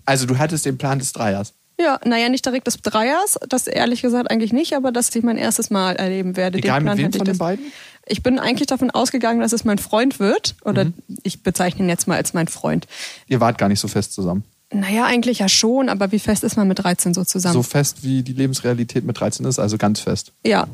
Also 0.04 0.26
du 0.26 0.36
hattest 0.36 0.66
den 0.66 0.76
Plan 0.76 0.98
des 0.98 1.12
Dreiers. 1.12 1.54
Ja, 1.80 1.98
naja, 2.04 2.28
nicht 2.28 2.46
direkt 2.46 2.66
des 2.68 2.82
Dreiers, 2.82 3.38
das 3.48 3.66
ehrlich 3.66 4.02
gesagt 4.02 4.30
eigentlich 4.30 4.52
nicht, 4.52 4.74
aber 4.74 4.92
dass 4.92 5.14
ich 5.14 5.22
mein 5.24 5.36
erstes 5.36 5.70
Mal 5.70 5.96
erleben 5.96 6.36
werde. 6.36 6.58
Egal 6.58 6.80
Den 6.80 6.84
mit 6.84 6.94
Plan 6.96 7.12
wem 7.12 7.12
von 7.12 7.24
den 7.26 7.38
beiden? 7.38 7.64
Ich 8.06 8.22
bin 8.22 8.38
eigentlich 8.38 8.66
davon 8.66 8.90
ausgegangen, 8.90 9.40
dass 9.40 9.52
es 9.52 9.64
mein 9.64 9.78
Freund 9.78 10.18
wird. 10.18 10.54
Oder 10.64 10.86
ich 11.22 11.42
bezeichne 11.42 11.84
ihn 11.84 11.88
jetzt 11.88 12.06
mal 12.06 12.16
als 12.16 12.34
mein 12.34 12.48
Freund. 12.48 12.86
Ihr 13.28 13.40
wart 13.40 13.58
gar 13.58 13.68
nicht 13.68 13.80
so 13.80 13.88
fest 13.88 14.12
zusammen. 14.12 14.44
Naja, 14.72 15.04
eigentlich 15.04 15.38
ja 15.38 15.48
schon, 15.48 15.88
aber 15.88 16.10
wie 16.10 16.18
fest 16.18 16.42
ist 16.42 16.56
man 16.56 16.66
mit 16.66 16.82
13 16.82 17.14
so 17.14 17.24
zusammen? 17.24 17.54
So 17.54 17.62
fest, 17.62 18.02
wie 18.02 18.22
die 18.22 18.32
Lebensrealität 18.32 19.04
mit 19.04 19.20
13 19.20 19.46
ist, 19.46 19.58
also 19.58 19.78
ganz 19.78 20.00
fest. 20.00 20.32
Ja, 20.44 20.66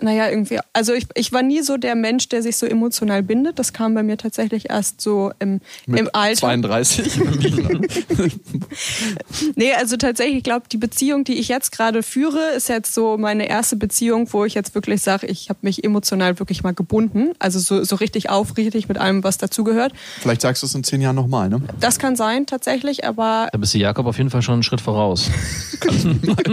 naja, 0.00 0.28
irgendwie. 0.28 0.58
Also 0.72 0.92
ich, 0.92 1.06
ich 1.14 1.32
war 1.32 1.42
nie 1.42 1.62
so 1.62 1.76
der 1.76 1.94
Mensch, 1.94 2.28
der 2.28 2.42
sich 2.42 2.56
so 2.56 2.66
emotional 2.66 3.22
bindet. 3.22 3.58
Das 3.58 3.72
kam 3.72 3.94
bei 3.94 4.02
mir 4.02 4.16
tatsächlich 4.16 4.70
erst 4.70 5.00
so 5.00 5.32
im, 5.38 5.60
Mit 5.86 6.00
im 6.00 6.10
Alter. 6.12 6.40
32. 6.40 7.20
Nee, 9.56 9.72
also 9.74 9.96
tatsächlich, 9.96 10.38
ich 10.38 10.44
glaube, 10.44 10.66
die 10.70 10.76
Beziehung, 10.76 11.24
die 11.24 11.34
ich 11.34 11.48
jetzt 11.48 11.72
gerade 11.72 12.02
führe, 12.02 12.38
ist 12.56 12.68
jetzt 12.68 12.94
so 12.94 13.18
meine 13.18 13.48
erste 13.48 13.76
Beziehung, 13.76 14.32
wo 14.32 14.44
ich 14.44 14.54
jetzt 14.54 14.74
wirklich 14.74 15.02
sage, 15.02 15.26
ich 15.26 15.48
habe 15.48 15.58
mich 15.62 15.84
emotional 15.84 16.38
wirklich 16.38 16.62
mal 16.62 16.74
gebunden. 16.74 17.32
Also 17.38 17.58
so, 17.58 17.84
so 17.84 17.96
richtig 17.96 18.30
aufrichtig 18.30 18.88
mit 18.88 18.98
allem, 18.98 19.24
was 19.24 19.38
dazugehört. 19.38 19.92
Vielleicht 20.20 20.40
sagst 20.40 20.62
du 20.62 20.66
es 20.66 20.74
in 20.74 20.84
zehn 20.84 21.00
Jahren 21.00 21.16
nochmal, 21.16 21.48
ne? 21.48 21.60
Das 21.80 21.98
kann 21.98 22.16
sein, 22.16 22.46
tatsächlich, 22.46 23.04
aber 23.04 23.48
Da 23.52 23.58
bist 23.58 23.74
du 23.74 23.78
Jakob 23.78 24.06
auf 24.06 24.18
jeden 24.18 24.30
Fall 24.30 24.42
schon 24.42 24.54
einen 24.54 24.62
Schritt 24.62 24.80
voraus. 24.80 25.30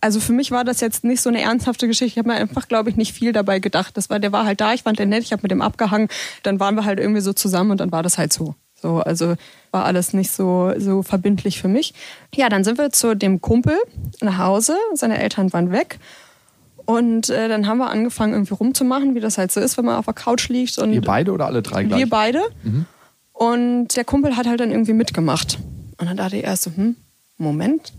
also 0.00 0.20
für 0.20 0.32
mich 0.32 0.50
war 0.50 0.64
das 0.64 0.80
jetzt 0.80 1.04
nicht 1.04 1.20
so 1.20 1.28
eine 1.28 1.41
ernsthafte 1.42 1.86
Geschichte. 1.86 2.12
Ich 2.12 2.18
habe 2.18 2.28
mir 2.28 2.36
einfach, 2.36 2.68
glaube 2.68 2.90
ich, 2.90 2.96
nicht 2.96 3.12
viel 3.12 3.32
dabei 3.32 3.58
gedacht. 3.58 3.96
Das 3.96 4.10
war, 4.10 4.18
der 4.18 4.32
war 4.32 4.44
halt 4.44 4.60
da, 4.60 4.72
ich 4.72 4.82
fand 4.82 4.98
den 4.98 5.10
nett, 5.10 5.22
ich 5.22 5.32
habe 5.32 5.42
mit 5.42 5.50
dem 5.50 5.62
abgehangen, 5.62 6.08
dann 6.42 6.60
waren 6.60 6.74
wir 6.74 6.84
halt 6.84 6.98
irgendwie 6.98 7.20
so 7.20 7.32
zusammen 7.32 7.72
und 7.72 7.80
dann 7.80 7.92
war 7.92 8.02
das 8.02 8.18
halt 8.18 8.32
so. 8.32 8.54
So, 8.80 8.98
also 8.98 9.36
war 9.70 9.84
alles 9.84 10.12
nicht 10.12 10.32
so, 10.32 10.72
so 10.76 11.02
verbindlich 11.02 11.60
für 11.60 11.68
mich. 11.68 11.94
Ja, 12.34 12.48
dann 12.48 12.64
sind 12.64 12.78
wir 12.78 12.90
zu 12.90 13.14
dem 13.14 13.40
Kumpel 13.40 13.76
nach 14.20 14.38
Hause. 14.38 14.74
Seine 14.94 15.18
Eltern 15.18 15.52
waren 15.52 15.70
weg. 15.70 16.00
Und 16.84 17.30
äh, 17.30 17.48
dann 17.48 17.68
haben 17.68 17.78
wir 17.78 17.90
angefangen, 17.90 18.32
irgendwie 18.32 18.54
rumzumachen, 18.54 19.14
wie 19.14 19.20
das 19.20 19.38
halt 19.38 19.52
so 19.52 19.60
ist, 19.60 19.78
wenn 19.78 19.84
man 19.84 19.96
auf 19.96 20.06
der 20.06 20.14
Couch 20.14 20.48
liegt. 20.48 20.78
Und 20.78 20.92
Ihr 20.92 21.00
beide 21.00 21.30
oder 21.30 21.46
alle 21.46 21.62
drei 21.62 21.84
gleich? 21.84 22.00
wir 22.00 22.08
beide. 22.08 22.42
Und 23.32 23.96
der 23.96 24.04
Kumpel 24.04 24.36
hat 24.36 24.46
halt 24.46 24.58
dann 24.58 24.72
irgendwie 24.72 24.92
mitgemacht. 24.92 25.58
Und 25.98 26.08
dann 26.08 26.16
dachte 26.16 26.36
ich 26.36 26.44
erst 26.44 26.64
so, 26.64 26.72
hm, 26.74 26.96
Moment. 27.38 27.92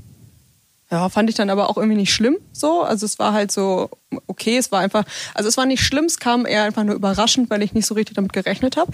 Ja, 0.93 1.09
fand 1.09 1.27
ich 1.27 1.35
dann 1.35 1.49
aber 1.49 1.71
auch 1.71 1.77
irgendwie 1.77 1.97
nicht 1.97 2.13
schlimm 2.13 2.37
so. 2.51 2.83
Also 2.83 3.07
es 3.07 3.17
war 3.17 3.33
halt 3.33 3.51
so, 3.51 3.89
okay, 4.27 4.57
es 4.57 4.71
war 4.71 4.79
einfach, 4.79 5.05
also 5.33 5.49
es 5.49 5.57
war 5.57 5.65
nicht 5.65 5.81
schlimm, 5.81 6.05
es 6.05 6.19
kam 6.19 6.45
eher 6.45 6.61
einfach 6.65 6.83
nur 6.83 6.93
überraschend, 6.93 7.49
weil 7.49 7.63
ich 7.63 7.73
nicht 7.73 7.87
so 7.87 7.95
richtig 7.95 8.13
damit 8.15 8.31
gerechnet 8.31 8.77
habe. 8.77 8.91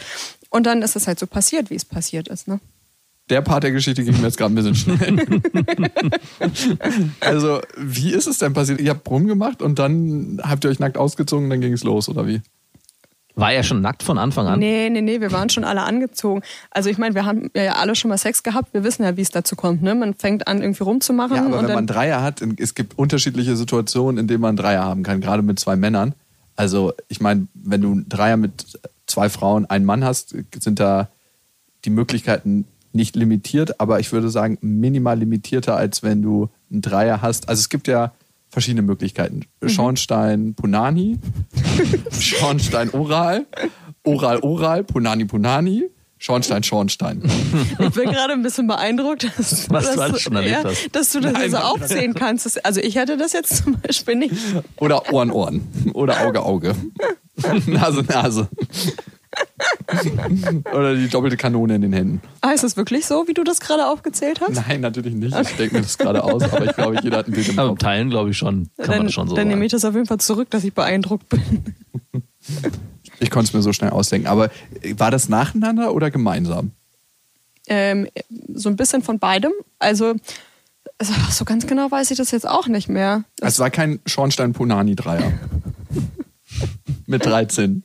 Und 0.50 0.66
dann 0.66 0.82
ist 0.82 0.96
es 0.96 1.08
halt 1.08 1.20
so 1.20 1.28
passiert, 1.28 1.70
wie 1.70 1.76
es 1.76 1.84
passiert 1.84 2.30
ist. 2.30 2.48
Ne? 2.48 2.62
Der 3.30 3.42
Part 3.42 3.64
der 3.64 3.74
Geschichte 3.74 4.06
ging 4.06 4.16
mir 4.16 4.28
jetzt 4.28 4.38
gerade 4.38 4.54
ein 4.54 4.56
bisschen 4.56 4.76
schnell. 4.76 5.42
also, 7.20 7.60
wie 7.76 8.14
ist 8.14 8.28
es 8.28 8.38
denn 8.38 8.54
passiert? 8.54 8.80
Ihr 8.80 8.92
habt 8.92 9.10
rumgemacht 9.10 9.62
und 9.62 9.78
dann 9.78 10.40
habt 10.42 10.64
ihr 10.64 10.70
euch 10.70 10.80
nackt 10.80 10.98
ausgezogen 10.98 11.44
und 11.44 11.50
dann 11.50 11.60
ging 11.60 11.74
es 11.74 11.84
los, 11.84 12.08
oder 12.08 12.28
wie? 12.28 12.42
War 13.40 13.54
er 13.54 13.64
schon 13.64 13.82
nackt 13.82 14.04
von 14.04 14.18
Anfang 14.18 14.48
an? 14.48 14.60
Nee, 14.60 14.90
nee, 14.90 15.02
nee, 15.02 15.22
wir 15.22 15.32
waren 15.32 15.50
schon 15.50 15.64
alle 15.64 15.82
angezogen. 15.82 16.42
Also 16.72 16.90
ich 16.90 16.98
meine, 16.98 17.16
wir 17.16 17.26
haben 17.26 17.50
ja 17.56 17.74
alle 17.74 17.96
schon 17.96 18.10
mal 18.10 18.18
Sex 18.18 18.44
gehabt, 18.44 18.74
wir 18.74 18.84
wissen 18.84 19.04
ja, 19.04 19.16
wie 19.18 19.22
es 19.22 19.30
dazu 19.32 19.56
kommt. 19.56 19.82
Ne? 19.82 19.96
Man 19.96 20.14
fängt 20.14 20.48
an, 20.48 20.62
irgendwie 20.62 20.84
rumzumachen. 20.84 21.36
Ja, 21.36 21.46
aber 21.46 21.56
und 21.56 21.62
wenn 21.62 21.68
dann, 21.68 21.76
man 21.76 21.88
Dreier 21.88 22.22
hat, 22.22 22.42
es 22.58 22.76
gibt 22.76 22.98
unterschiedliche 22.98 23.56
Situationen, 23.56 24.18
in 24.18 24.28
denen 24.28 24.42
man 24.42 24.56
Dreier 24.56 24.84
haben 24.84 25.04
kann, 25.04 25.22
gerade 25.22 25.42
mit 25.42 25.60
zwei 25.60 25.76
Männern. 25.76 26.14
Also, 26.56 26.94
ich 27.08 27.22
meine, 27.22 27.48
wenn 27.54 27.82
du 27.82 27.92
einen 27.92 28.10
Dreier 28.10 28.36
mit 28.36 28.80
zwei 29.08 29.30
Frauen, 29.30 29.66
einen 29.66 29.86
Mann 29.86 30.04
hast, 30.04 30.36
sind 30.60 30.80
da 30.80 31.10
die 31.86 31.90
Möglichkeiten 31.90 32.66
nicht 32.92 33.16
limitiert, 33.16 33.80
aber 33.80 34.00
ich 34.00 34.12
würde 34.12 34.30
sagen, 34.30 34.58
minimal 34.62 35.20
limitierter, 35.20 35.76
als 35.76 36.04
wenn 36.04 36.22
du 36.22 36.50
einen 36.72 36.82
Dreier 36.82 37.22
hast. 37.22 37.48
Also 37.48 37.60
es 37.60 37.70
gibt 37.70 37.88
ja 37.88 38.12
verschiedene 38.50 38.82
Möglichkeiten. 38.82 39.42
Schornstein, 39.66 40.56
Punani, 40.56 41.18
Schornstein, 42.20 42.90
Oral, 42.92 43.46
Oral, 44.04 44.40
Oral, 44.40 44.84
Punani, 44.84 45.26
Punani, 45.26 45.84
Schornstein, 46.18 46.64
Schornstein. 46.64 47.22
Ich 47.80 47.92
bin 47.92 48.10
gerade 48.10 48.34
ein 48.34 48.42
bisschen 48.42 48.68
beeindruckt, 48.68 49.24
dass, 49.38 49.70
Was 49.70 49.86
du 49.86 49.92
dass, 49.92 49.98
alles 50.00 50.22
schon 50.22 50.36
erlebt 50.36 50.64
ja, 50.64 50.70
hast. 50.70 50.90
dass 50.94 51.12
du 51.14 51.22
das 51.22 51.32
Nein, 51.34 51.52
so 51.52 51.58
Mann. 51.58 51.66
aufzählen 51.66 52.14
kannst. 52.14 52.66
Also 52.66 52.82
ich 52.82 52.96
hätte 52.96 53.16
das 53.16 53.32
jetzt 53.32 53.64
zum 53.64 53.80
Beispiel 53.80 54.16
nicht. 54.16 54.36
Oder 54.78 55.14
Ohren, 55.14 55.32
Ohren. 55.32 55.62
Oder 55.94 56.20
Auge, 56.22 56.44
Auge. 56.44 56.76
Nase, 57.68 58.04
Nase. 58.04 58.50
Oder 60.74 60.96
die 60.96 61.08
doppelte 61.08 61.38
Kanone 61.38 61.76
in 61.76 61.82
den 61.82 61.94
Händen. 61.94 62.22
Ah, 62.42 62.52
ist 62.52 62.64
das 62.64 62.78
wirklich 62.78 63.06
so, 63.06 63.28
wie 63.28 63.34
du 63.34 63.44
das 63.44 63.60
gerade 63.60 63.88
aufgezählt 63.88 64.42
hast? 64.42 64.68
Nein, 64.68 64.82
natürlich 64.82 65.14
nicht. 65.14 65.38
Ich 65.40 65.56
denke 65.56 65.76
mir 65.76 65.82
das 65.82 65.98
gerade 65.98 66.24
aus, 66.24 66.44
aber 66.44 66.66
ich 66.66 66.76
glaube, 66.76 67.00
jeder 67.02 67.18
hat 67.18 67.28
ein 67.28 67.34
Bild 67.34 67.50
im 67.50 67.60
Aber 67.60 67.70
Kopf. 67.70 67.80
Teilen 67.80 68.10
glaube 68.10 68.32
ich 68.32 68.38
schon. 68.38 68.70
Kann 68.78 68.88
man 68.88 68.98
dann 68.98 69.06
das 69.06 69.14
schon 69.14 69.28
so 69.28 69.36
dann 69.36 69.48
nehme 69.48 69.66
ich 69.66 69.72
das 69.72 69.86
auf 69.86 69.94
jeden 69.94 70.08
Fall 70.08 70.20
zurück, 70.20 70.50
dass 70.50 70.64
ich 70.64 70.74
beeindruckt 70.74 71.30
bin. 71.30 71.42
Ich 73.22 73.32
konnte 73.32 73.50
es 73.50 73.54
mir 73.54 73.62
so 73.62 73.74
schnell 73.74 73.90
ausdenken. 73.90 74.28
Aber 74.28 74.50
war 74.96 75.12
das 75.12 75.28
nacheinander 75.28 75.94
oder 75.94 76.10
gemeinsam? 76.10 76.72
Ähm, 77.68 78.08
so 78.54 78.70
ein 78.70 78.78
bisschen 78.78 79.04
von 79.04 79.20
beidem. 79.20 79.52
Also 79.78 80.16
also, 81.00 81.14
so 81.32 81.46
ganz 81.46 81.66
genau 81.66 81.90
weiß 81.90 82.12
ich 82.12 82.18
das 82.18 82.32
jetzt 82.32 82.48
auch 82.48 82.68
nicht 82.68 82.90
mehr. 82.90 83.24
Es 83.42 83.60
war 83.60 83.70
kein 83.70 84.00
Schornstein-Punani-Dreier. 84.06 85.32
Mit 87.06 87.26
13. 87.26 87.84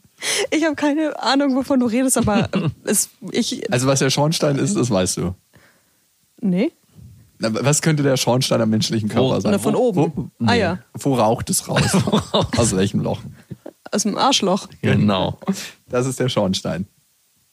Ich 0.51 0.65
habe 0.65 0.75
keine 0.75 1.21
Ahnung, 1.23 1.55
wovon 1.57 1.81
du 1.81 1.87
redest, 1.87 2.17
aber 2.19 2.49
es, 2.85 3.11
ich. 3.33 3.71
Also 3.73 3.87
was 3.87 3.99
der 3.99 4.11
Schornstein 4.11 4.57
ist, 4.57 4.77
das 4.77 4.91
weißt 4.91 5.19
du. 5.19 5.35
Nee, 6.41 6.73
Was 7.39 7.81
könnte 7.83 8.03
der 8.03 8.17
Schornstein 8.17 8.61
am 8.61 8.71
menschlichen 8.71 9.09
Körper 9.09 9.37
Wo- 9.37 9.41
sein? 9.41 9.53
na, 9.53 9.59
von 9.59 9.75
oben. 9.75 10.13
Wo, 10.39 10.47
Ah 10.47 10.55
ja, 10.55 10.79
wo 10.95 11.15
raucht 11.15 11.49
es 11.51 11.69
raus? 11.69 11.83
Aus 12.57 12.75
welchem 12.77 13.01
Loch? 13.01 13.21
aus 13.93 14.03
dem 14.03 14.19
Arschloch. 14.19 14.69
Genau. 14.83 15.39
Das 15.89 16.07
ist 16.07 16.19
der 16.19 16.29
Schornstein. 16.29 16.87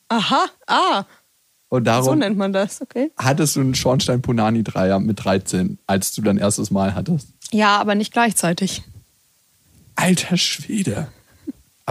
Aha, 0.10 0.46
ah, 0.66 1.04
Und 1.70 1.82
so 1.82 1.92
darum 1.92 2.20
nennt 2.20 2.38
man 2.38 2.52
das, 2.52 2.82
okay. 2.82 3.12
hattest 3.18 3.56
du 3.56 3.60
einen 3.60 3.76
Schornstein-Punani-Dreier 3.76 5.00
mit 5.00 5.24
13, 5.24 5.78
als 5.86 6.14
du 6.14 6.22
dein 6.24 6.38
erstes 6.40 6.72
Mal 6.72 6.96
hattest. 6.96 7.28
Ja, 7.52 7.78
aber 7.78 7.94
nicht 7.96 8.12
gleichzeitig. 8.12 8.82
Alter 9.96 10.38
Schwede. 10.38 11.10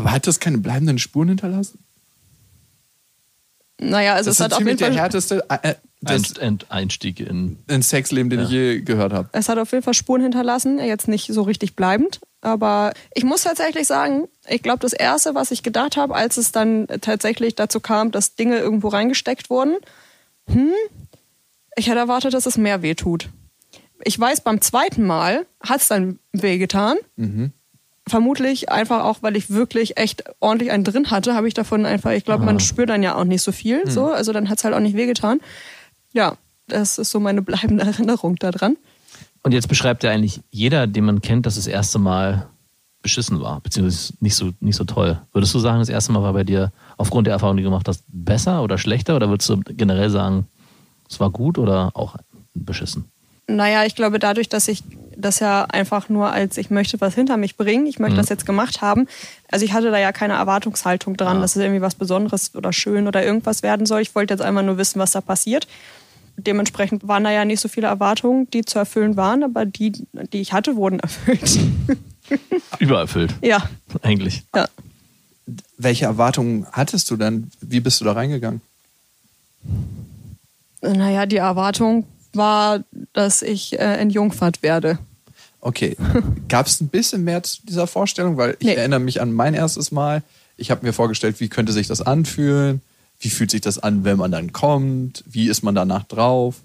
Aber 0.01 0.13
hat 0.13 0.27
das 0.27 0.41
keine 0.41 0.57
bleibenden 0.59 0.99
Spuren 0.99 1.29
hinterlassen? 1.29 1.79
Naja, 3.79 4.15
also 4.15 4.31
Das 4.31 4.37
es 4.37 4.41
ist 4.41 4.45
hat 4.45 4.53
auf 4.55 4.59
jeden 4.61 4.79
der 4.79 4.89
Fall. 4.89 4.97
härteste 4.97 5.45
äh, 5.49 5.75
ein 6.05 6.59
Einstieg 6.71 7.21
in. 7.21 7.59
ein 7.69 7.83
Sexleben, 7.83 8.31
den 8.31 8.41
ich 8.41 8.49
je 8.51 8.81
gehört 8.81 9.13
habe. 9.13 9.29
Es 9.33 9.49
hat 9.51 9.59
auf 9.59 9.73
jeden 9.73 9.83
Fall 9.85 9.93
Spuren 9.95 10.23
hinterlassen, 10.23 10.79
jetzt 10.79 11.07
nicht 11.09 11.33
so 11.33 11.43
richtig 11.43 11.77
bleibend. 11.77 12.21
Aber 12.41 12.95
ich 13.15 13.25
muss 13.25 13.43
tatsächlich 13.43 13.87
sagen, 13.87 14.27
ich 14.49 14.63
glaube, 14.63 14.79
das 14.79 14.95
Erste, 14.95 15.35
was 15.35 15.51
ich 15.51 15.63
gedacht 15.63 15.99
habe, 15.99 16.15
als 16.15 16.39
es 16.39 16.53
dann 16.53 16.87
tatsächlich 17.03 17.55
dazu 17.55 17.81
kam, 17.81 18.11
dass 18.11 18.35
Dinge 18.35 18.59
irgendwo 18.59 18.89
reingesteckt 18.89 19.51
wurden, 19.51 19.77
hm, 20.47 20.73
ich 21.77 21.89
hätte 21.89 21.99
erwartet, 21.99 22.33
dass 22.33 22.47
es 22.47 22.57
mehr 22.57 22.81
weh 22.81 22.95
tut. 22.95 23.29
Ich 24.05 24.19
weiß, 24.19 24.41
beim 24.41 24.63
zweiten 24.63 25.07
Mal 25.07 25.47
hat 25.63 25.83
es 25.83 25.89
dann 25.89 26.19
wehgetan. 26.33 26.97
Vermutlich 28.11 28.71
einfach 28.71 29.05
auch, 29.05 29.19
weil 29.23 29.37
ich 29.37 29.51
wirklich 29.51 29.97
echt 29.97 30.25
ordentlich 30.41 30.73
einen 30.73 30.83
drin 30.83 31.13
hatte, 31.13 31.35
habe 31.35 31.47
ich 31.47 31.55
davon 31.55 31.87
einfach, 31.87 32.11
ich 32.11 32.25
glaube, 32.25 32.45
man 32.45 32.59
spürt 32.59 32.91
dann 32.91 33.05
ja 33.05 33.15
auch 33.15 33.23
nicht 33.23 33.41
so 33.41 33.53
viel. 33.53 33.89
So, 33.89 34.07
also 34.07 34.33
dann 34.33 34.49
hat 34.49 34.59
es 34.59 34.65
halt 34.65 34.75
auch 34.75 34.81
nicht 34.81 34.97
wehgetan. 34.97 35.41
Ja, 36.13 36.37
das 36.67 36.99
ist 36.99 37.13
so 37.13 37.21
meine 37.21 37.41
bleibende 37.41 37.85
Erinnerung 37.87 38.35
daran. 38.35 38.77
Und 39.45 39.53
jetzt 39.53 39.69
beschreibt 39.69 40.03
ja 40.03 40.11
eigentlich 40.11 40.41
jeder, 40.51 40.89
den 40.89 41.05
man 41.05 41.23
kennt, 41.23 41.47
dass 41.47 41.55
das 41.55 41.69
erste 41.69 42.01
Mal 42.01 42.49
beschissen 43.01 43.41
war, 43.41 43.61
beziehungsweise 43.61 44.13
nicht 44.19 44.35
so, 44.35 44.51
nicht 44.59 44.75
so 44.75 44.85
toll. 44.85 45.21
Würdest 45.33 45.55
du 45.55 45.61
sagen, 45.61 45.79
das 45.79 45.89
erste 45.89 46.11
Mal 46.11 46.23
war 46.23 46.33
bei 46.33 46.43
dir 46.43 46.73
aufgrund 46.97 47.29
der 47.29 47.35
Erfahrung, 47.35 47.57
die 47.57 47.63
du 47.63 47.71
gemacht 47.71 47.87
hast, 47.87 48.03
besser 48.09 48.65
oder 48.65 48.77
schlechter? 48.77 49.15
Oder 49.15 49.29
würdest 49.29 49.49
du 49.49 49.61
generell 49.61 50.11
sagen, 50.11 50.49
es 51.09 51.21
war 51.21 51.31
gut 51.31 51.59
oder 51.59 51.93
auch 51.95 52.17
beschissen? 52.55 53.05
Naja, 53.51 53.85
ich 53.85 53.95
glaube, 53.95 54.19
dadurch, 54.19 54.49
dass 54.49 54.69
ich 54.69 54.85
das 55.17 55.41
ja 55.41 55.65
einfach 55.65 56.09
nur 56.09 56.33
als 56.33 56.57
ich 56.57 56.71
möchte 56.71 57.01
was 57.01 57.15
hinter 57.15 57.37
mich 57.37 57.57
bringen, 57.57 57.87
ich 57.87 57.99
möchte 57.99 58.17
das 58.17 58.29
jetzt 58.29 58.47
gemacht 58.47 58.81
haben. 58.81 59.07
Also 59.51 59.65
ich 59.65 59.73
hatte 59.73 59.91
da 59.91 59.99
ja 59.99 60.13
keine 60.13 60.35
Erwartungshaltung 60.35 61.17
dran, 61.17 61.41
dass 61.41 61.57
es 61.57 61.63
irgendwie 61.63 61.83
was 61.83 61.95
Besonderes 61.95 62.55
oder 62.55 62.73
schön 62.73 63.07
oder 63.07 63.25
irgendwas 63.25 63.63
werden 63.63 63.87
soll. 63.87 64.01
Ich 64.01 64.15
wollte 64.15 64.33
jetzt 64.35 64.41
einfach 64.41 64.63
nur 64.63 64.79
wissen, 64.79 64.99
was 64.99 65.13
da 65.13 65.21
passiert. 65.21 65.67
Dementsprechend 66.37 67.07
waren 67.07 67.25
da 67.25 67.31
ja 67.31 67.45
nicht 67.45 67.61
so 67.61 67.69
viele 67.69 67.89
Erwartungen, 67.89 68.49
die 68.51 68.65
zu 68.65 68.79
erfüllen 68.79 69.17
waren, 69.17 69.43
aber 69.43 69.67
die, 69.67 69.93
die 70.33 70.41
ich 70.41 70.53
hatte, 70.53 70.77
wurden 70.77 71.01
erfüllt. 71.01 71.59
Übererfüllt, 72.79 73.35
ja, 73.43 73.69
eigentlich. 74.03 74.45
ja. 74.55 74.69
Welche 75.77 76.05
Erwartungen 76.05 76.67
hattest 76.73 77.11
du 77.11 77.17
denn? 77.17 77.51
Wie 77.61 77.81
bist 77.81 78.01
du 78.01 78.05
da 78.05 78.13
reingegangen? 78.13 78.61
Naja, 80.81 81.27
die 81.27 81.37
Erwartung 81.37 82.07
war, 82.33 82.85
dass 83.13 83.43
ich 83.43 83.75
äh, 83.75 83.97
entjungfert 83.97 84.63
werde. 84.63 84.99
Okay. 85.61 85.97
Gab 86.49 86.67
es 86.67 86.81
ein 86.81 86.89
bisschen 86.89 87.25
mehr 87.25 87.43
zu 87.43 87.65
dieser 87.67 87.87
Vorstellung? 87.87 88.37
Weil 88.37 88.57
ich 88.61 88.67
Nee. 88.67 88.75
erinnere 88.75 89.01
mich 89.01 89.21
an 89.21 89.33
mein 89.33 89.55
erstes 89.55 89.93
Mal. 89.93 90.23
Ich 90.57 90.71
habe 90.71 90.87
mir 90.87 90.93
vorgestellt, 90.93 91.41
wie 91.41 91.49
könnte 91.49 91.73
sich 91.73 91.87
das 91.87 92.01
anfühlen? 92.03 92.81
Wie 93.19 93.29
fühlt 93.31 93.51
sich 93.51 93.61
das 93.61 93.79
an, 93.79 94.05
wenn 94.05 94.17
man 94.17 94.31
dann 94.33 94.53
kommt? 94.53 95.23
Wie 95.27 95.49
ist 95.49 95.63
man 95.63 95.75
danach 95.75 96.05
drauf? 96.05 96.57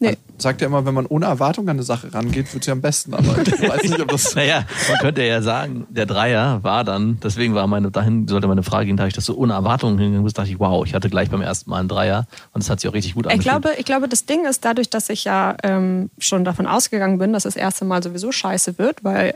Nee. 0.00 0.10
Man 0.10 0.16
sagt 0.38 0.60
ja 0.60 0.68
immer, 0.68 0.86
wenn 0.86 0.94
man 0.94 1.06
ohne 1.06 1.26
Erwartung 1.26 1.64
an 1.68 1.76
eine 1.76 1.82
Sache 1.82 2.14
rangeht, 2.14 2.54
wird 2.54 2.62
sie 2.62 2.70
am 2.70 2.80
besten. 2.80 3.14
Aber 3.14 3.36
ich 3.42 3.68
weiß 3.68 3.82
nicht, 3.82 4.00
ob 4.00 4.08
das. 4.08 4.34
Naja, 4.36 4.64
man 4.88 4.98
könnte 4.98 5.24
ja 5.24 5.42
sagen, 5.42 5.86
der 5.90 6.06
Dreier 6.06 6.62
war 6.62 6.84
dann, 6.84 7.18
deswegen 7.22 7.54
war 7.56 7.66
meine, 7.66 7.90
dahin 7.90 8.28
sollte 8.28 8.46
meine 8.46 8.62
Frage 8.62 8.86
gehen, 8.86 8.96
da 8.96 9.06
ich 9.08 9.14
das 9.14 9.24
so 9.24 9.34
ohne 9.36 9.54
Erwartungen 9.54 9.98
hingegangen 9.98 10.24
bin, 10.24 10.32
dachte 10.32 10.50
ich, 10.50 10.60
wow, 10.60 10.86
ich 10.86 10.94
hatte 10.94 11.10
gleich 11.10 11.30
beim 11.30 11.42
ersten 11.42 11.70
Mal 11.70 11.80
einen 11.80 11.88
Dreier 11.88 12.28
und 12.52 12.62
es 12.62 12.70
hat 12.70 12.78
sich 12.80 12.88
auch 12.88 12.94
richtig 12.94 13.14
gut 13.16 13.26
Ich 13.26 13.32
angefühlt. 13.32 13.62
glaube, 13.62 13.76
ich 13.78 13.84
glaube, 13.84 14.08
das 14.08 14.24
Ding 14.24 14.44
ist 14.46 14.64
dadurch, 14.64 14.88
dass 14.88 15.08
ich 15.08 15.24
ja 15.24 15.56
ähm, 15.64 16.10
schon 16.18 16.44
davon 16.44 16.66
ausgegangen 16.68 17.18
bin, 17.18 17.32
dass 17.32 17.42
das 17.42 17.56
erste 17.56 17.84
Mal 17.84 18.00
sowieso 18.02 18.30
scheiße 18.30 18.78
wird, 18.78 19.02
weil 19.02 19.34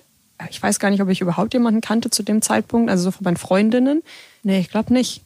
ich 0.51 0.63
weiß 0.63 0.79
gar 0.79 0.91
nicht, 0.91 1.03
ob 1.03 1.09
ich 1.09 1.21
überhaupt 1.21 1.53
jemanden 1.55 1.81
kannte 1.81 2.11
zu 2.11 2.23
dem 2.23 2.41
Zeitpunkt, 2.43 2.89
also 2.91 3.05
so 3.05 3.11
von 3.11 3.25
meinen 3.25 3.37
Freundinnen. 3.37 4.03
Nee, 4.45 4.61
ich 4.61 4.71
glaube 4.71 4.93
nicht. 4.93 5.23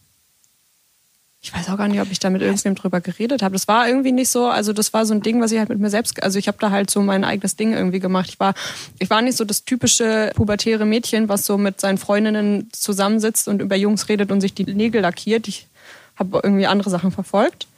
Ich 1.46 1.54
weiß 1.54 1.68
auch 1.68 1.76
gar 1.76 1.86
nicht, 1.86 2.00
ob 2.00 2.10
ich 2.10 2.18
da 2.18 2.28
mit 2.28 2.42
irgendjemandem 2.42 2.82
drüber 2.82 3.00
geredet 3.00 3.40
habe. 3.40 3.52
Das 3.52 3.68
war 3.68 3.86
irgendwie 3.86 4.10
nicht 4.10 4.30
so, 4.30 4.48
also 4.48 4.72
das 4.72 4.92
war 4.92 5.06
so 5.06 5.14
ein 5.14 5.22
Ding, 5.22 5.40
was 5.40 5.52
ich 5.52 5.60
halt 5.60 5.68
mit 5.68 5.78
mir 5.78 5.90
selbst, 5.90 6.20
also 6.20 6.40
ich 6.40 6.48
habe 6.48 6.58
da 6.60 6.72
halt 6.72 6.90
so 6.90 7.00
mein 7.02 7.22
eigenes 7.22 7.54
Ding 7.54 7.72
irgendwie 7.72 8.00
gemacht. 8.00 8.28
Ich 8.30 8.40
war, 8.40 8.52
ich 8.98 9.08
war 9.10 9.22
nicht 9.22 9.36
so 9.36 9.44
das 9.44 9.64
typische 9.64 10.32
pubertäre 10.34 10.84
Mädchen, 10.84 11.28
was 11.28 11.46
so 11.46 11.56
mit 11.56 11.80
seinen 11.80 11.98
Freundinnen 11.98 12.68
zusammensitzt 12.72 13.46
und 13.46 13.62
über 13.62 13.76
Jungs 13.76 14.08
redet 14.08 14.32
und 14.32 14.40
sich 14.40 14.54
die 14.54 14.64
Nägel 14.64 15.02
lackiert. 15.02 15.46
Ich 15.46 15.68
habe 16.16 16.40
irgendwie 16.42 16.66
andere 16.66 16.90
Sachen 16.90 17.12
verfolgt. 17.12 17.68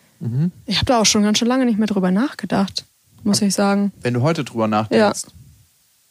Ich 0.64 0.76
habe 0.76 0.87
da 0.87 1.00
auch 1.00 1.06
schon 1.06 1.22
ganz 1.22 1.37
schön 1.37 1.48
lange 1.48 1.66
nicht 1.66 1.78
mehr 1.78 1.88
drüber 1.88 2.10
nachgedacht, 2.10 2.87
muss 3.22 3.42
ich 3.42 3.52
sagen. 3.52 3.92
Wenn 4.00 4.14
du 4.14 4.22
heute 4.22 4.44
drüber 4.44 4.66
nachdenkst, 4.66 5.26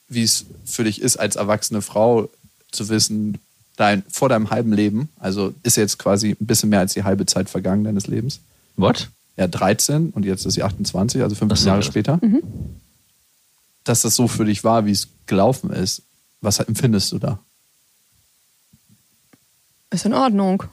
wie 0.09 0.21
es 0.21 0.45
für 0.63 0.83
dich 0.83 1.01
ist, 1.01 1.17
als 1.17 1.37
erwachsene 1.37 1.81
Frau 1.81 2.29
zu 2.71 2.87
wissen, 2.89 3.39
dein, 3.77 4.03
vor 4.09 4.27
deinem 4.27 4.49
halben 4.49 4.73
Leben, 4.73 5.09
also 5.17 5.53
ist 5.63 5.77
jetzt 5.77 5.97
quasi 5.97 6.31
ein 6.31 6.45
bisschen 6.45 6.69
mehr 6.69 6.79
als 6.81 6.93
die 6.93 7.03
halbe 7.03 7.25
Zeit 7.25 7.49
vergangen 7.49 7.85
deines 7.85 8.07
Lebens. 8.07 8.41
What? 8.75 9.09
Ja, 9.37 9.47
13 9.47 10.09
und 10.09 10.25
jetzt 10.25 10.45
ist 10.45 10.55
sie 10.55 10.63
28, 10.63 11.21
also 11.21 11.35
15 11.35 11.53
Ach 11.53 11.61
so, 11.61 11.67
Jahre 11.69 11.81
ja. 11.81 11.85
später. 11.85 12.19
Dass 13.83 14.01
das 14.01 14.15
so 14.15 14.27
für 14.27 14.45
dich 14.45 14.63
war, 14.63 14.85
wie 14.85 14.91
es 14.91 15.07
gelaufen 15.27 15.69
ist. 15.69 16.01
Was 16.41 16.59
empfindest 16.59 17.11
du 17.13 17.19
da? 17.19 17.39
Ist 19.91 20.05
in 20.05 20.13
Ordnung. 20.13 20.63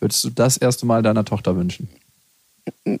Würdest 0.00 0.24
du 0.24 0.30
das 0.30 0.56
erste 0.56 0.86
Mal 0.86 1.02
deiner 1.02 1.24
Tochter 1.24 1.56
wünschen? 1.56 1.88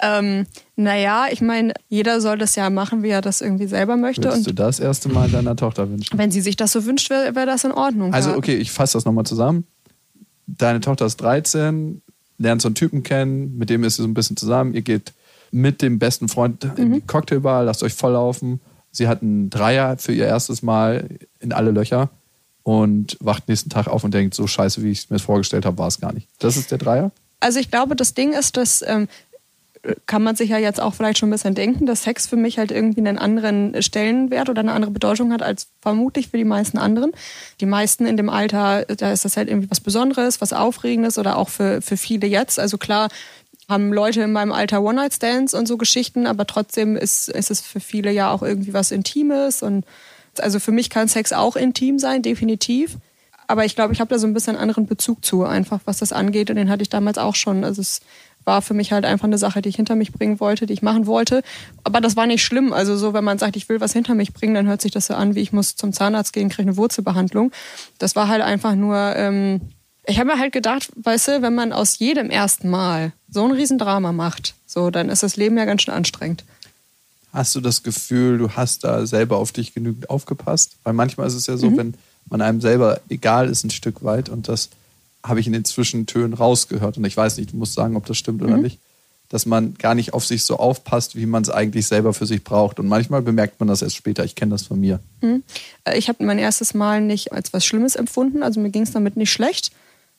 Ähm, 0.00 0.46
naja, 0.76 1.26
ich 1.30 1.40
meine, 1.40 1.74
jeder 1.88 2.20
soll 2.20 2.38
das 2.38 2.54
ja 2.54 2.70
machen, 2.70 3.02
wie 3.02 3.08
er 3.08 3.20
das 3.20 3.40
irgendwie 3.40 3.66
selber 3.66 3.96
möchte. 3.96 4.24
Würdest 4.24 4.46
du 4.46 4.52
das 4.52 4.78
erste 4.80 5.08
Mal 5.08 5.28
deiner 5.28 5.56
Tochter 5.56 5.90
wünschen? 5.90 6.16
wenn 6.16 6.30
sie 6.30 6.40
sich 6.40 6.56
das 6.56 6.72
so 6.72 6.84
wünscht, 6.84 7.10
wäre 7.10 7.34
wär 7.34 7.46
das 7.46 7.64
in 7.64 7.72
Ordnung. 7.72 8.14
Also, 8.14 8.34
okay, 8.34 8.56
ich 8.56 8.70
fasse 8.70 8.96
das 8.96 9.04
nochmal 9.04 9.26
zusammen. 9.26 9.64
Deine 10.46 10.80
Tochter 10.80 11.06
ist 11.06 11.16
13, 11.16 12.00
lernt 12.38 12.62
so 12.62 12.68
einen 12.68 12.74
Typen 12.74 13.02
kennen, 13.02 13.58
mit 13.58 13.70
dem 13.70 13.84
ist 13.84 13.96
sie 13.96 14.02
so 14.02 14.08
ein 14.08 14.14
bisschen 14.14 14.36
zusammen. 14.36 14.74
Ihr 14.74 14.82
geht 14.82 15.12
mit 15.50 15.82
dem 15.82 15.98
besten 15.98 16.28
Freund 16.28 16.64
in 16.76 16.92
die 16.92 17.00
Cocktailbar, 17.00 17.64
lasst 17.64 17.82
euch 17.82 17.94
volllaufen. 17.94 18.60
Sie 18.90 19.08
hat 19.08 19.22
einen 19.22 19.50
Dreier 19.50 19.98
für 19.98 20.12
ihr 20.12 20.26
erstes 20.26 20.62
Mal 20.62 21.08
in 21.40 21.52
alle 21.52 21.72
Löcher 21.72 22.10
und 22.68 23.16
wacht 23.20 23.48
nächsten 23.48 23.70
Tag 23.70 23.88
auf 23.88 24.04
und 24.04 24.12
denkt, 24.12 24.34
so 24.34 24.46
scheiße, 24.46 24.82
wie 24.82 24.90
ich 24.90 24.98
es 24.98 25.10
mir 25.10 25.18
vorgestellt 25.18 25.64
habe, 25.64 25.78
war 25.78 25.88
es 25.88 26.02
gar 26.02 26.12
nicht. 26.12 26.28
Das 26.38 26.58
ist 26.58 26.70
der 26.70 26.76
Dreier? 26.76 27.12
Also 27.40 27.60
ich 27.60 27.70
glaube, 27.70 27.96
das 27.96 28.12
Ding 28.12 28.34
ist, 28.34 28.58
dass 28.58 28.84
ähm, 28.86 29.08
kann 30.04 30.22
man 30.22 30.36
sich 30.36 30.50
ja 30.50 30.58
jetzt 30.58 30.78
auch 30.78 30.92
vielleicht 30.92 31.16
schon 31.16 31.30
ein 31.30 31.32
bisschen 31.32 31.54
denken, 31.54 31.86
dass 31.86 32.02
Sex 32.02 32.26
für 32.26 32.36
mich 32.36 32.58
halt 32.58 32.70
irgendwie 32.70 33.00
einen 33.00 33.16
anderen 33.16 33.82
Stellenwert 33.82 34.50
oder 34.50 34.60
eine 34.60 34.72
andere 34.72 34.90
Bedeutung 34.90 35.32
hat 35.32 35.42
als 35.42 35.68
vermutlich 35.80 36.28
für 36.28 36.36
die 36.36 36.44
meisten 36.44 36.76
anderen. 36.76 37.12
Die 37.62 37.64
meisten 37.64 38.04
in 38.04 38.18
dem 38.18 38.28
Alter, 38.28 38.84
da 38.84 39.12
ist 39.12 39.24
das 39.24 39.38
halt 39.38 39.48
irgendwie 39.48 39.70
was 39.70 39.80
Besonderes, 39.80 40.42
was 40.42 40.52
Aufregendes 40.52 41.16
oder 41.16 41.38
auch 41.38 41.48
für, 41.48 41.80
für 41.80 41.96
viele 41.96 42.26
jetzt. 42.26 42.58
Also 42.58 42.76
klar 42.76 43.08
haben 43.66 43.94
Leute 43.94 44.20
in 44.20 44.32
meinem 44.32 44.52
Alter 44.52 44.82
One-Night-Stands 44.82 45.54
und 45.54 45.66
so 45.66 45.78
Geschichten, 45.78 46.26
aber 46.26 46.46
trotzdem 46.46 46.96
ist, 46.96 47.30
ist 47.30 47.50
es 47.50 47.62
für 47.62 47.80
viele 47.80 48.12
ja 48.12 48.30
auch 48.30 48.42
irgendwie 48.42 48.74
was 48.74 48.90
Intimes 48.90 49.62
und 49.62 49.86
also 50.40 50.60
für 50.60 50.72
mich 50.72 50.90
kann 50.90 51.08
Sex 51.08 51.32
auch 51.32 51.56
intim 51.56 51.98
sein, 51.98 52.22
definitiv. 52.22 52.96
Aber 53.46 53.64
ich 53.64 53.74
glaube, 53.74 53.94
ich 53.94 54.00
habe 54.00 54.10
da 54.10 54.18
so 54.18 54.26
ein 54.26 54.34
bisschen 54.34 54.56
anderen 54.56 54.86
Bezug 54.86 55.24
zu, 55.24 55.44
einfach 55.44 55.80
was 55.86 55.98
das 55.98 56.12
angeht. 56.12 56.50
Und 56.50 56.56
den 56.56 56.68
hatte 56.68 56.82
ich 56.82 56.90
damals 56.90 57.16
auch 57.16 57.34
schon. 57.34 57.64
Also 57.64 57.80
es 57.80 58.02
war 58.44 58.62
für 58.62 58.74
mich 58.74 58.92
halt 58.92 59.04
einfach 59.04 59.24
eine 59.24 59.38
Sache, 59.38 59.62
die 59.62 59.70
ich 59.70 59.76
hinter 59.76 59.94
mich 59.94 60.12
bringen 60.12 60.38
wollte, 60.38 60.66
die 60.66 60.74
ich 60.74 60.82
machen 60.82 61.06
wollte. 61.06 61.42
Aber 61.82 62.00
das 62.00 62.14
war 62.14 62.26
nicht 62.26 62.44
schlimm. 62.44 62.72
Also 62.74 62.96
so, 62.96 63.14
wenn 63.14 63.24
man 63.24 63.38
sagt, 63.38 63.56
ich 63.56 63.68
will 63.68 63.80
was 63.80 63.94
hinter 63.94 64.14
mich 64.14 64.34
bringen, 64.34 64.54
dann 64.54 64.66
hört 64.66 64.82
sich 64.82 64.92
das 64.92 65.06
so 65.06 65.14
an, 65.14 65.34
wie 65.34 65.40
ich 65.40 65.52
muss 65.52 65.76
zum 65.76 65.92
Zahnarzt 65.92 66.34
gehen, 66.34 66.50
kriege 66.50 66.68
eine 66.68 66.76
Wurzelbehandlung. 66.76 67.50
Das 67.98 68.16
war 68.16 68.28
halt 68.28 68.42
einfach 68.42 68.74
nur. 68.74 68.96
Ähm, 69.16 69.60
ich 70.06 70.18
habe 70.18 70.30
mir 70.30 70.38
halt 70.38 70.52
gedacht, 70.52 70.90
weißt 70.96 71.28
du, 71.28 71.42
wenn 71.42 71.54
man 71.54 71.72
aus 71.72 71.98
jedem 71.98 72.30
ersten 72.30 72.70
Mal 72.70 73.12
so 73.28 73.44
ein 73.44 73.52
Riesendrama 73.52 74.12
macht, 74.12 74.54
so, 74.64 74.90
dann 74.90 75.10
ist 75.10 75.22
das 75.22 75.36
Leben 75.36 75.58
ja 75.58 75.66
ganz 75.66 75.82
schön 75.82 75.92
anstrengend. 75.92 76.44
Hast 77.38 77.54
du 77.54 77.60
das 77.60 77.84
Gefühl, 77.84 78.36
du 78.38 78.50
hast 78.50 78.82
da 78.82 79.06
selber 79.06 79.36
auf 79.36 79.52
dich 79.52 79.72
genügend 79.72 80.10
aufgepasst? 80.10 80.72
Weil 80.82 80.92
manchmal 80.92 81.28
ist 81.28 81.34
es 81.34 81.46
ja 81.46 81.56
so, 81.56 81.68
wenn 81.76 81.94
man 82.28 82.42
einem 82.42 82.60
selber 82.60 83.00
egal 83.08 83.48
ist 83.48 83.62
ein 83.64 83.70
Stück 83.70 84.02
weit 84.02 84.28
und 84.28 84.48
das 84.48 84.70
habe 85.24 85.38
ich 85.38 85.46
in 85.46 85.52
den 85.52 85.64
Zwischentönen 85.64 86.34
rausgehört 86.34 86.96
und 86.98 87.04
ich 87.04 87.16
weiß 87.16 87.36
nicht, 87.38 87.52
du 87.52 87.56
musst 87.56 87.74
sagen, 87.74 87.94
ob 87.96 88.06
das 88.06 88.16
stimmt 88.18 88.42
oder 88.42 88.56
nicht, 88.62 88.78
dass 89.28 89.46
man 89.46 89.74
gar 89.74 89.94
nicht 89.94 90.14
auf 90.14 90.26
sich 90.26 90.42
so 90.44 90.56
aufpasst, 90.56 91.14
wie 91.14 91.26
man 91.26 91.42
es 91.42 91.48
eigentlich 91.50 91.86
selber 91.86 92.12
für 92.12 92.26
sich 92.26 92.42
braucht. 92.42 92.80
Und 92.80 92.88
manchmal 92.88 93.22
bemerkt 93.22 93.60
man 93.60 93.68
das 93.68 93.82
erst 93.82 93.94
später. 93.94 94.24
Ich 94.24 94.34
kenne 94.34 94.50
das 94.50 94.62
von 94.62 94.80
mir. 94.80 94.98
Äh, 95.84 95.96
Ich 95.96 96.08
habe 96.08 96.24
mein 96.24 96.38
erstes 96.40 96.74
Mal 96.74 97.00
nicht 97.00 97.32
als 97.32 97.52
was 97.52 97.64
Schlimmes 97.64 97.94
empfunden, 97.94 98.42
also 98.42 98.58
mir 98.58 98.70
ging 98.70 98.82
es 98.82 98.90
damit 98.90 99.16
nicht 99.16 99.30
schlecht. 99.30 99.70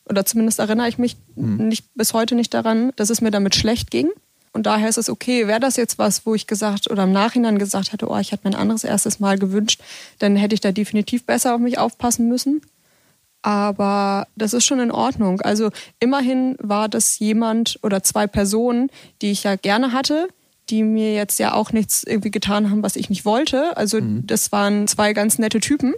Oder 0.08 0.24
zumindest 0.24 0.58
erinnere 0.58 0.88
ich 0.88 0.96
mich 0.96 1.16
nicht, 1.36 1.84
bis 1.94 2.14
heute 2.14 2.34
nicht 2.34 2.54
daran, 2.54 2.92
dass 2.96 3.10
es 3.10 3.20
mir 3.20 3.30
damit 3.30 3.54
schlecht 3.54 3.90
ging. 3.90 4.08
Und 4.52 4.66
daher 4.66 4.88
ist 4.88 4.98
es 4.98 5.08
okay, 5.08 5.46
wäre 5.46 5.60
das 5.60 5.76
jetzt 5.76 5.98
was, 5.98 6.26
wo 6.26 6.34
ich 6.34 6.46
gesagt 6.46 6.90
oder 6.90 7.04
im 7.04 7.12
Nachhinein 7.12 7.58
gesagt 7.58 7.92
hätte, 7.92 8.08
oh, 8.08 8.18
ich 8.18 8.32
hätte 8.32 8.48
mir 8.48 8.54
ein 8.54 8.60
anderes 8.60 8.84
erstes 8.84 9.20
Mal 9.20 9.38
gewünscht, 9.38 9.80
dann 10.18 10.36
hätte 10.36 10.54
ich 10.54 10.60
da 10.60 10.72
definitiv 10.72 11.24
besser 11.24 11.54
auf 11.54 11.60
mich 11.60 11.78
aufpassen 11.78 12.28
müssen. 12.28 12.60
Aber 13.42 14.26
das 14.36 14.52
ist 14.52 14.66
schon 14.66 14.80
in 14.80 14.90
Ordnung. 14.90 15.40
Also 15.40 15.70
immerhin 15.98 16.56
war 16.58 16.88
das 16.88 17.18
jemand 17.18 17.78
oder 17.82 18.02
zwei 18.02 18.26
Personen, 18.26 18.90
die 19.22 19.30
ich 19.30 19.44
ja 19.44 19.56
gerne 19.56 19.92
hatte, 19.92 20.28
die 20.68 20.82
mir 20.82 21.14
jetzt 21.14 21.38
ja 21.38 21.54
auch 21.54 21.72
nichts 21.72 22.02
irgendwie 22.04 22.30
getan 22.30 22.70
haben, 22.70 22.82
was 22.82 22.96
ich 22.96 23.08
nicht 23.08 23.24
wollte. 23.24 23.76
Also 23.76 23.98
das 24.02 24.52
waren 24.52 24.86
zwei 24.88 25.12
ganz 25.12 25.38
nette 25.38 25.60
Typen. 25.60 25.94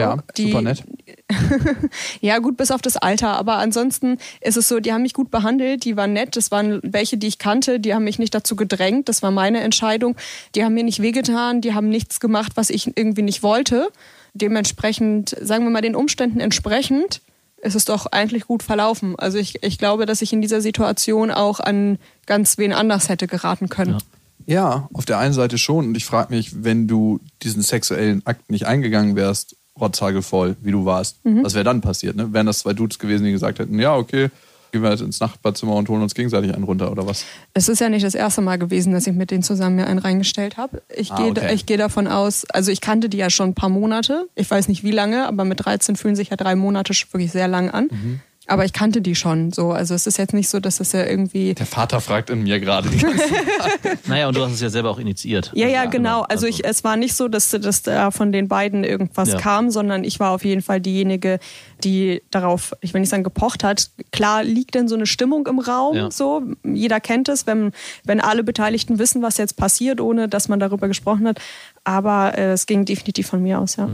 Ja, 0.00 0.18
die, 0.36 0.46
super 0.46 0.62
nett. 0.62 0.84
ja, 2.20 2.38
gut, 2.38 2.56
bis 2.56 2.70
auf 2.70 2.82
das 2.82 2.96
Alter. 2.96 3.36
Aber 3.36 3.56
ansonsten 3.58 4.18
ist 4.40 4.56
es 4.56 4.68
so, 4.68 4.80
die 4.80 4.92
haben 4.92 5.02
mich 5.02 5.14
gut 5.14 5.30
behandelt, 5.30 5.84
die 5.84 5.96
waren 5.96 6.12
nett. 6.12 6.36
Das 6.36 6.50
waren 6.50 6.80
welche, 6.82 7.16
die 7.16 7.26
ich 7.26 7.38
kannte, 7.38 7.80
die 7.80 7.94
haben 7.94 8.04
mich 8.04 8.18
nicht 8.18 8.34
dazu 8.34 8.56
gedrängt. 8.56 9.08
Das 9.08 9.22
war 9.22 9.30
meine 9.30 9.60
Entscheidung. 9.60 10.16
Die 10.54 10.64
haben 10.64 10.74
mir 10.74 10.84
nicht 10.84 11.00
wehgetan, 11.00 11.60
die 11.60 11.74
haben 11.74 11.88
nichts 11.88 12.20
gemacht, 12.20 12.52
was 12.56 12.70
ich 12.70 12.96
irgendwie 12.96 13.22
nicht 13.22 13.42
wollte. 13.42 13.88
Dementsprechend, 14.34 15.36
sagen 15.40 15.64
wir 15.64 15.70
mal, 15.70 15.80
den 15.80 15.94
Umständen 15.94 16.40
entsprechend, 16.40 17.20
ist 17.62 17.74
es 17.74 17.84
doch 17.84 18.06
eigentlich 18.06 18.46
gut 18.46 18.62
verlaufen. 18.62 19.14
Also 19.16 19.38
ich, 19.38 19.62
ich 19.62 19.78
glaube, 19.78 20.06
dass 20.06 20.22
ich 20.22 20.32
in 20.32 20.42
dieser 20.42 20.60
Situation 20.60 21.30
auch 21.30 21.60
an 21.60 21.98
ganz 22.26 22.58
wen 22.58 22.72
anders 22.72 23.08
hätte 23.08 23.26
geraten 23.26 23.68
können. 23.68 23.98
Ja, 24.46 24.88
auf 24.92 25.06
der 25.06 25.18
einen 25.18 25.32
Seite 25.32 25.56
schon. 25.56 25.86
Und 25.86 25.96
ich 25.96 26.04
frage 26.04 26.34
mich, 26.34 26.64
wenn 26.64 26.86
du 26.86 27.20
diesen 27.42 27.62
sexuellen 27.62 28.26
Akt 28.26 28.50
nicht 28.50 28.66
eingegangen 28.66 29.16
wärst, 29.16 29.56
rotzhagelvoll, 29.80 30.56
wie 30.62 30.70
du 30.72 30.84
warst, 30.84 31.18
was 31.24 31.54
wäre 31.54 31.64
dann 31.64 31.80
passiert? 31.80 32.16
Ne? 32.16 32.32
Wären 32.32 32.46
das 32.46 32.60
zwei 32.60 32.72
Dudes 32.72 32.98
gewesen, 32.98 33.24
die 33.24 33.32
gesagt 33.32 33.58
hätten, 33.58 33.78
ja, 33.78 33.96
okay, 33.96 34.30
gehen 34.72 34.82
wir 34.82 34.90
jetzt 34.90 35.02
ins 35.02 35.20
Nachbarzimmer 35.20 35.74
und 35.76 35.88
holen 35.88 36.02
uns 36.02 36.14
gegenseitig 36.14 36.52
einen 36.52 36.64
runter 36.64 36.90
oder 36.90 37.06
was? 37.06 37.24
Es 37.54 37.68
ist 37.68 37.80
ja 37.80 37.88
nicht 37.88 38.04
das 38.04 38.14
erste 38.14 38.40
Mal 38.40 38.58
gewesen, 38.58 38.92
dass 38.92 39.06
ich 39.06 39.14
mit 39.14 39.30
denen 39.30 39.42
zusammen 39.44 39.76
mir 39.76 39.86
einen 39.86 40.00
reingestellt 40.00 40.56
habe. 40.56 40.82
Ich 40.94 41.12
Ah, 41.12 41.16
gehe 41.16 41.30
okay. 41.30 41.56
gehe 41.64 41.76
davon 41.76 42.06
aus, 42.08 42.44
also 42.50 42.72
ich 42.72 42.80
kannte 42.80 43.08
die 43.08 43.16
ja 43.18 43.30
schon 43.30 43.50
ein 43.50 43.54
paar 43.54 43.68
Monate. 43.68 44.26
Ich 44.34 44.50
weiß 44.50 44.66
nicht 44.68 44.82
wie 44.82 44.90
lange, 44.90 45.26
aber 45.28 45.44
mit 45.44 45.64
13 45.64 45.94
fühlen 45.96 46.16
sich 46.16 46.30
ja 46.30 46.36
drei 46.36 46.56
Monate 46.56 46.92
schon 46.94 47.12
wirklich 47.12 47.30
sehr 47.32 47.46
lang 47.48 47.70
an. 47.70 47.88
Mhm. 47.90 48.20
Aber 48.46 48.64
ich 48.66 48.72
kannte 48.74 49.00
die 49.00 49.14
schon 49.14 49.52
so. 49.52 49.72
Also 49.72 49.94
es 49.94 50.06
ist 50.06 50.18
jetzt 50.18 50.34
nicht 50.34 50.48
so, 50.50 50.60
dass 50.60 50.78
es 50.80 50.92
ja 50.92 51.04
irgendwie. 51.04 51.54
Der 51.54 51.64
Vater 51.64 52.00
fragt 52.02 52.28
in 52.28 52.42
mir 52.42 52.60
gerade 52.60 52.88
die 52.90 52.98
ganze 52.98 53.24
Naja, 54.06 54.28
und 54.28 54.36
du 54.36 54.44
hast 54.44 54.52
es 54.52 54.60
ja 54.60 54.68
selber 54.68 54.90
auch 54.90 54.98
initiiert. 54.98 55.50
Ja, 55.54 55.66
ja, 55.66 55.80
Also, 55.80 55.90
genau. 55.92 56.22
Also 56.22 56.46
ich, 56.46 56.64
es 56.64 56.84
war 56.84 56.96
nicht 56.96 57.14
so, 57.14 57.28
dass, 57.28 57.48
dass 57.50 57.82
da 57.82 58.10
von 58.10 58.32
den 58.32 58.48
beiden 58.48 58.84
irgendwas 58.84 59.30
Ja. 59.30 59.38
kam, 59.38 59.70
sondern 59.70 60.04
ich 60.04 60.20
war 60.20 60.32
auf 60.32 60.44
jeden 60.44 60.60
Fall 60.60 60.80
diejenige, 60.80 61.38
die 61.82 62.22
darauf, 62.30 62.74
ich 62.82 62.92
will 62.92 63.00
nicht 63.00 63.10
sagen 63.10 63.24
gepocht 63.24 63.64
hat. 63.64 63.90
Klar 64.12 64.44
liegt 64.44 64.74
denn 64.74 64.88
so 64.88 64.94
eine 64.94 65.06
Stimmung 65.06 65.46
im 65.46 65.58
Raum, 65.58 65.96
Ja. 65.96 66.10
so. 66.10 66.42
Jeder 66.64 67.00
kennt 67.00 67.28
es, 67.30 67.46
wenn, 67.46 67.72
wenn 68.04 68.20
alle 68.20 68.44
Beteiligten 68.44 68.98
wissen, 68.98 69.22
was 69.22 69.38
jetzt 69.38 69.56
passiert, 69.56 70.00
ohne 70.02 70.28
dass 70.28 70.48
man 70.48 70.60
darüber 70.60 70.86
gesprochen 70.88 71.26
hat. 71.26 71.40
Aber 71.84 72.36
äh, 72.36 72.52
es 72.52 72.66
ging 72.66 72.84
definitiv 72.84 73.26
von 73.26 73.42
mir 73.42 73.58
aus, 73.60 73.76
ja. 73.76 73.88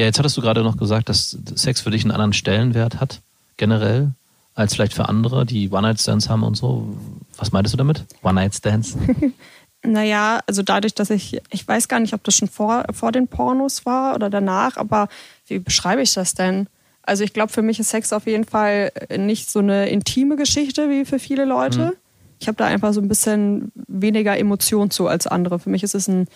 Ja, 0.00 0.06
jetzt 0.06 0.18
hattest 0.18 0.34
du 0.38 0.40
gerade 0.40 0.62
noch 0.62 0.78
gesagt, 0.78 1.10
dass 1.10 1.36
Sex 1.56 1.82
für 1.82 1.90
dich 1.90 2.04
einen 2.04 2.12
anderen 2.12 2.32
Stellenwert 2.32 3.02
hat, 3.02 3.20
generell, 3.58 4.12
als 4.54 4.74
vielleicht 4.74 4.94
für 4.94 5.10
andere, 5.10 5.44
die 5.44 5.68
One-Night-Stands 5.68 6.30
haben 6.30 6.42
und 6.42 6.56
so. 6.56 6.96
Was 7.36 7.52
meintest 7.52 7.74
du 7.74 7.76
damit? 7.76 8.06
One-Night-Stands? 8.22 8.96
Naja, 9.82 10.40
also 10.46 10.62
dadurch, 10.62 10.94
dass 10.94 11.08
ich, 11.08 11.40
ich 11.48 11.66
weiß 11.66 11.88
gar 11.88 12.00
nicht, 12.00 12.12
ob 12.12 12.22
das 12.24 12.34
schon 12.36 12.48
vor, 12.48 12.84
vor 12.92 13.12
den 13.12 13.28
Pornos 13.28 13.86
war 13.86 14.14
oder 14.14 14.28
danach, 14.28 14.76
aber 14.76 15.08
wie 15.46 15.58
beschreibe 15.58 16.02
ich 16.02 16.12
das 16.12 16.34
denn? 16.34 16.66
Also 17.02 17.24
ich 17.24 17.32
glaube, 17.32 17.50
für 17.50 17.62
mich 17.62 17.80
ist 17.80 17.88
Sex 17.88 18.12
auf 18.12 18.26
jeden 18.26 18.44
Fall 18.44 18.92
nicht 19.16 19.50
so 19.50 19.60
eine 19.60 19.88
intime 19.88 20.36
Geschichte 20.36 20.90
wie 20.90 21.06
für 21.06 21.18
viele 21.18 21.46
Leute. 21.46 21.96
Ich 22.40 22.46
habe 22.46 22.56
da 22.56 22.66
einfach 22.66 22.92
so 22.92 23.00
ein 23.00 23.08
bisschen 23.08 23.72
weniger 23.88 24.36
Emotion 24.36 24.90
zu 24.90 25.08
als 25.08 25.26
andere. 25.26 25.58
Für 25.58 25.70
mich 25.70 25.82
ist 25.82 25.94
es 25.94 26.08
ein 26.08 26.28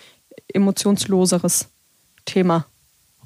emotionsloseres 0.54 1.68
Thema. 2.24 2.64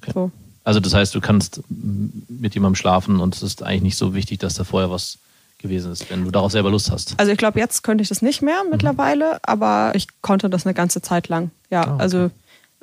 Okay. 0.02 0.12
So. 0.14 0.30
Also 0.64 0.80
das 0.80 0.92
heißt, 0.94 1.14
du 1.14 1.20
kannst 1.20 1.62
mit 1.68 2.54
jemandem 2.54 2.74
schlafen 2.76 3.20
und 3.20 3.34
es 3.34 3.42
ist 3.42 3.62
eigentlich 3.62 3.82
nicht 3.82 3.96
so 3.96 4.14
wichtig, 4.14 4.38
dass 4.40 4.54
da 4.54 4.64
vorher 4.64 4.90
was 4.90 5.18
gewesen 5.58 5.90
ist, 5.92 6.10
wenn 6.10 6.24
du 6.24 6.30
darauf 6.30 6.52
selber 6.52 6.70
Lust 6.70 6.90
hast. 6.90 7.14
Also 7.18 7.32
ich 7.32 7.38
glaube, 7.38 7.58
jetzt 7.58 7.82
könnte 7.82 8.02
ich 8.02 8.08
das 8.08 8.22
nicht 8.22 8.42
mehr 8.42 8.62
mittlerweile, 8.70 9.40
aber 9.42 9.92
ich 9.94 10.06
konnte 10.20 10.48
das 10.50 10.66
eine 10.66 10.74
ganze 10.74 11.00
Zeit 11.02 11.28
lang. 11.28 11.50
Ja, 11.70 11.82
Ah, 11.82 11.94
okay. 11.94 12.02
also 12.02 12.18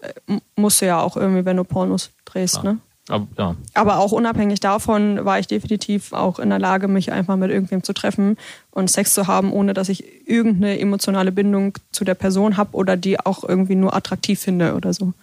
äh, 0.01 0.39
musst 0.55 0.81
du 0.81 0.87
ja 0.87 0.99
auch 0.99 1.15
irgendwie, 1.15 1.45
wenn 1.45 1.57
du 1.57 1.63
Pornos 1.63 2.09
drehst, 2.25 2.59
Klar. 2.61 2.73
ne? 2.73 2.79
Aber, 3.07 3.27
ja, 3.37 3.55
Aber 3.75 3.99
auch 3.99 4.11
unabhängig 4.11 4.59
davon 4.61 5.23
war 5.23 5.37
ich 5.37 5.45
definitiv 5.45 6.11
auch 6.11 6.39
in 6.39 6.49
der 6.49 6.57
Lage, 6.57 6.87
mich 6.87 7.11
einfach 7.11 7.35
mit 7.37 7.51
irgendwem 7.51 7.83
zu 7.83 7.93
treffen 7.93 8.35
und 8.71 8.89
Sex 8.89 9.13
zu 9.13 9.27
haben, 9.27 9.53
ohne 9.53 9.75
dass 9.75 9.89
ich 9.89 10.03
irgendeine 10.27 10.79
emotionale 10.79 11.31
Bindung 11.31 11.75
zu 11.91 12.03
der 12.03 12.15
Person 12.15 12.57
habe 12.57 12.75
oder 12.75 12.97
die 12.97 13.19
auch 13.19 13.43
irgendwie 13.47 13.75
nur 13.75 13.95
attraktiv 13.95 14.39
finde 14.39 14.73
oder 14.73 14.91
so. 14.91 15.13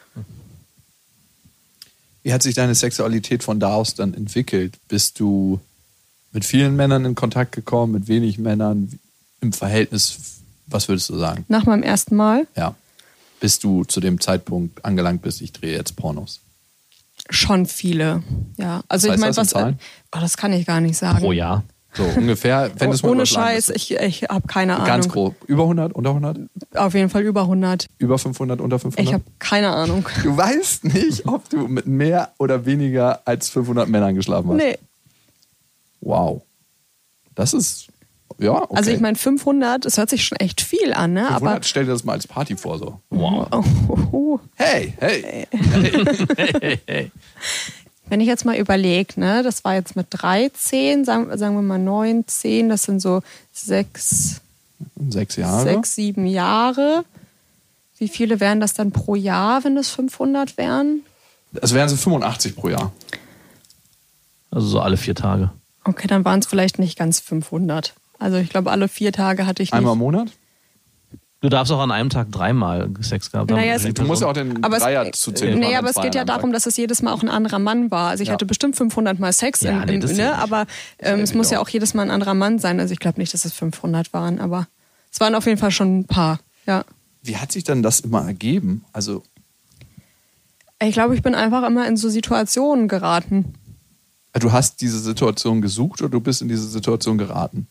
Wie 2.23 2.33
hat 2.33 2.43
sich 2.43 2.55
deine 2.55 2.75
Sexualität 2.75 3.43
von 3.43 3.59
da 3.61 3.75
aus 3.75 3.95
dann 3.95 4.15
entwickelt? 4.15 4.75
Bist 4.89 5.19
du 5.21 5.61
mit 6.33 6.45
vielen 6.45 6.77
Männern 6.77 7.05
in 7.05 7.15
Kontakt 7.15 7.53
gekommen, 7.53 7.93
mit 7.93 8.09
wenig 8.09 8.39
Männern? 8.39 8.99
Im 9.41 9.53
Verhältnis, 9.53 10.41
was 10.67 10.89
würdest 10.89 11.09
du 11.11 11.19
sagen? 11.19 11.45
Nach 11.49 11.65
meinem 11.67 11.83
ersten 11.83 12.17
Mal, 12.17 12.47
Ja. 12.57 12.75
Bis 13.41 13.59
du 13.59 13.83
zu 13.83 13.99
dem 13.99 14.21
Zeitpunkt 14.21 14.85
angelangt 14.85 15.23
bist, 15.23 15.41
ich 15.41 15.51
drehe 15.51 15.77
jetzt 15.77 15.97
Pornos. 15.97 16.39
Schon 17.29 17.67
viele, 17.67 18.23
ja. 18.57 18.85
Also 18.87 19.09
Was 19.09 19.17
ich 19.17 19.21
meine, 19.21 19.37
was. 19.37 19.49
Zahlen? 19.49 19.81
Oh, 20.15 20.19
das 20.21 20.37
kann 20.37 20.53
ich 20.53 20.65
gar 20.65 20.81
nicht 20.81 20.97
sagen. 20.97 21.19
Pro 21.19 21.33
Jahr. 21.33 21.65
So 21.95 22.05
ungefähr, 22.05 22.71
wenn 22.79 22.89
du 22.89 22.95
es 22.95 23.03
mal 23.03 23.11
Ohne 23.11 23.27
Scheiß, 23.27 23.69
müsstest. 23.69 23.91
ich, 23.91 24.23
ich 24.23 24.23
habe 24.25 24.47
keine 24.47 24.77
Ahnung. 24.77 24.87
Ganz 24.87 25.09
grob. 25.09 25.35
Über 25.47 25.65
100, 25.65 25.93
unter 25.93 26.11
100? 26.11 26.39
Auf 26.75 26.95
jeden 26.95 27.11
Fall 27.11 27.23
über 27.23 27.43
100. 27.43 27.87
Über 27.99 28.19
500, 28.19 28.61
unter 28.61 28.79
500? 28.79 29.07
Ich 29.07 29.13
habe 29.13 29.25
keine 29.39 29.69
Ahnung. 29.71 30.07
du 30.23 30.37
weißt 30.37 30.85
nicht, 30.85 31.27
ob 31.27 31.49
du 31.51 31.69
mit 31.69 31.87
mehr 31.87 32.33
oder 32.39 32.65
weniger 32.65 33.21
als 33.27 33.51
500 33.51 33.89
Männern 33.89 34.15
geschlafen 34.15 34.51
hast. 34.51 34.57
Nee. 34.57 34.79
Wow. 36.01 36.43
Das 37.35 37.53
ist, 37.53 37.89
ja, 38.39 38.63
okay. 38.63 38.75
Also 38.77 38.91
ich 38.91 39.01
meine 39.01 39.17
500, 39.17 39.85
das 39.85 39.99
hört 39.99 40.09
sich 40.11 40.25
schon 40.25 40.37
echt 40.39 40.63
viel 40.63 40.95
an, 40.95 41.13
ne? 41.13 41.27
500, 41.27 41.43
Aber 41.43 41.63
stell 41.63 41.85
dir 41.85 41.93
das 41.93 42.05
mal 42.05 42.15
als 42.15 42.27
Party 42.27 42.57
vor, 42.57 42.79
so. 42.79 43.01
Wow. 43.11 43.49
oh, 43.53 43.65
oh, 43.89 43.99
oh. 44.13 44.41
Hey, 44.57 44.95
hey. 44.99 45.47
wenn 48.07 48.21
ich 48.21 48.27
jetzt 48.27 48.45
mal 48.45 48.57
überlege, 48.57 49.19
ne, 49.21 49.43
das 49.43 49.65
war 49.65 49.75
jetzt 49.75 49.97
mit 49.97 50.07
13, 50.11 51.05
sagen, 51.05 51.37
sagen 51.39 51.55
wir 51.55 51.63
mal 51.63 51.79
9, 51.79 52.27
10, 52.27 52.69
das 52.69 52.83
sind 52.85 53.01
so 53.01 53.23
sechs, 53.53 54.41
Sechs 55.09 55.37
Jahre. 55.37 55.63
sechs, 55.63 55.95
sieben 55.95 56.27
Jahre. 56.27 57.05
Wie 57.99 58.09
viele 58.09 58.41
wären 58.41 58.61
das 58.61 58.75
dann 58.75 58.91
pro 58.91 59.15
Jahr, 59.15 59.63
wenn 59.65 59.77
das 59.77 59.91
500 59.91 60.57
wären? 60.59 61.03
Es 61.61 61.73
wären 61.73 61.89
so 61.89 61.97
85 61.97 62.57
pro 62.57 62.69
Jahr. 62.69 62.93
Also 64.51 64.67
so 64.67 64.81
alle 64.81 64.97
vier 64.97 65.15
Tage. 65.15 65.51
Okay, 65.85 66.09
dann 66.09 66.25
waren 66.25 66.41
es 66.41 66.47
vielleicht 66.47 66.79
nicht 66.79 66.99
ganz 66.99 67.21
500. 67.21 67.95
Also 68.19 68.37
ich 68.39 68.51
glaube, 68.51 68.71
alle 68.71 68.89
vier 68.89 69.13
Tage 69.13 69.47
hatte 69.47 69.63
ich 69.63 69.71
nicht. 69.71 69.79
Einmal 69.79 69.93
im 69.95 69.99
Monat? 70.01 70.29
Du 71.43 71.49
darfst 71.49 71.73
auch 71.73 71.81
an 71.81 71.91
einem 71.91 72.09
Tag 72.09 72.31
dreimal 72.31 72.89
Sex 73.01 73.33
gehabt 73.33 73.51
haben. 73.51 73.59
Naja, 73.59 73.77
Du 73.77 74.05
musst 74.05 74.23
ja 74.23 74.29
auch 74.29 74.33
den 74.33 74.63
aber 74.63 74.79
Dreier 74.79 75.09
es, 75.13 75.21
zuzählen. 75.21 75.59
nee, 75.59 75.67
von 75.67 75.75
aber 75.75 75.89
den 75.89 75.97
es 75.97 76.03
geht 76.03 76.15
ja 76.15 76.25
darum, 76.25 76.53
dass 76.53 76.67
es 76.67 76.77
jedes 76.77 77.03
Mal 77.03 77.13
auch 77.13 77.23
ein 77.23 77.29
anderer 77.29 77.59
Mann 77.59 77.91
war. 77.91 78.11
Also 78.11 78.23
ich 78.23 78.29
Ja. 78.29 78.35
hatte 78.35 78.47
bestimmt 78.47 78.77
500 78.77 79.19
Mal 79.19 79.33
Sex, 79.33 79.61
Ja, 79.63 79.81
im, 79.83 79.87
nee, 79.87 79.95
im, 79.97 80.01
das 80.01 80.13
ne? 80.17 80.39
aber 80.39 80.67
ähm, 81.01 81.19
es 81.19 81.35
muss 81.35 81.51
ja 81.51 81.59
auch. 81.59 81.63
auch 81.65 81.69
jedes 81.69 81.95
Mal 81.95 82.03
ein 82.03 82.11
anderer 82.13 82.35
Mann 82.35 82.61
sein. 82.61 82.79
Also 82.79 82.93
ich 82.93 83.01
glaube 83.01 83.21
nicht, 83.21 83.35
dass 83.35 83.45
es 83.45 83.53
500 83.55 84.13
waren, 84.13 84.39
aber 84.39 84.69
es 85.13 85.19
waren 85.19 85.35
auf 85.35 85.45
jeden 85.47 85.59
Fall 85.59 85.73
schon 85.73 85.99
ein 86.01 86.05
paar. 86.07 86.39
Ja. 86.65 86.85
Wie 87.25 87.37
hat 87.37 87.51
sich 87.51 87.65
denn 87.65 87.83
das 87.83 87.99
immer 88.01 88.25
ergeben? 88.25 88.85
Also, 88.93 89.25
Ich 90.81 90.93
glaube, 90.93 91.17
ich 91.17 91.23
bin 91.23 91.35
einfach 91.35 91.65
immer 91.67 91.89
in 91.89 91.97
so 91.97 92.09
Situationen 92.09 92.87
geraten. 92.87 93.55
du 94.33 94.53
hast 94.53 94.81
diese 94.81 95.01
Situation 95.01 95.61
gesucht 95.61 96.01
oder 96.03 96.09
du 96.11 96.21
bist 96.21 96.41
in 96.41 96.47
diese 96.49 96.69
Situation 96.69 97.19
geraten? 97.19 97.67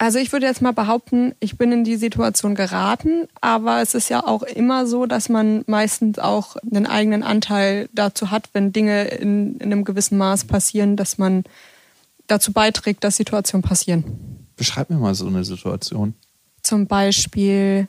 Also 0.00 0.20
ich 0.20 0.30
würde 0.30 0.46
jetzt 0.46 0.62
mal 0.62 0.72
behaupten, 0.72 1.34
ich 1.40 1.58
bin 1.58 1.72
in 1.72 1.82
die 1.82 1.96
Situation 1.96 2.54
geraten, 2.54 3.26
aber 3.40 3.82
es 3.82 3.94
ist 3.94 4.08
ja 4.08 4.24
auch 4.24 4.44
immer 4.44 4.86
so, 4.86 5.06
dass 5.06 5.28
man 5.28 5.64
meistens 5.66 6.20
auch 6.20 6.56
einen 6.70 6.86
eigenen 6.86 7.24
Anteil 7.24 7.88
dazu 7.92 8.30
hat, 8.30 8.48
wenn 8.52 8.72
Dinge 8.72 9.08
in, 9.08 9.56
in 9.56 9.72
einem 9.72 9.84
gewissen 9.84 10.16
Maß 10.16 10.44
passieren, 10.44 10.94
dass 10.96 11.18
man 11.18 11.42
dazu 12.28 12.52
beiträgt, 12.52 13.02
dass 13.02 13.16
Situationen 13.16 13.62
passieren. 13.62 14.04
Beschreib 14.54 14.88
mir 14.88 14.98
mal 14.98 15.16
so 15.16 15.26
eine 15.26 15.44
Situation. 15.44 16.14
Zum 16.62 16.86
Beispiel, 16.86 17.88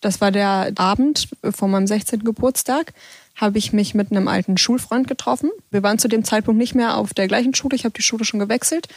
das 0.00 0.20
war 0.20 0.30
der 0.30 0.72
Abend 0.76 1.28
vor 1.50 1.66
meinem 1.66 1.88
16. 1.88 2.22
Geburtstag, 2.22 2.92
habe 3.34 3.58
ich 3.58 3.72
mich 3.72 3.94
mit 3.94 4.10
einem 4.10 4.28
alten 4.28 4.58
Schulfreund 4.58 5.08
getroffen. 5.08 5.50
Wir 5.70 5.82
waren 5.82 5.98
zu 5.98 6.06
dem 6.06 6.22
Zeitpunkt 6.22 6.58
nicht 6.58 6.74
mehr 6.74 6.96
auf 6.96 7.14
der 7.14 7.26
gleichen 7.26 7.54
Schule, 7.54 7.74
ich 7.74 7.84
habe 7.84 7.94
die 7.94 8.02
Schule 8.02 8.24
schon 8.24 8.38
gewechselt. 8.38 8.88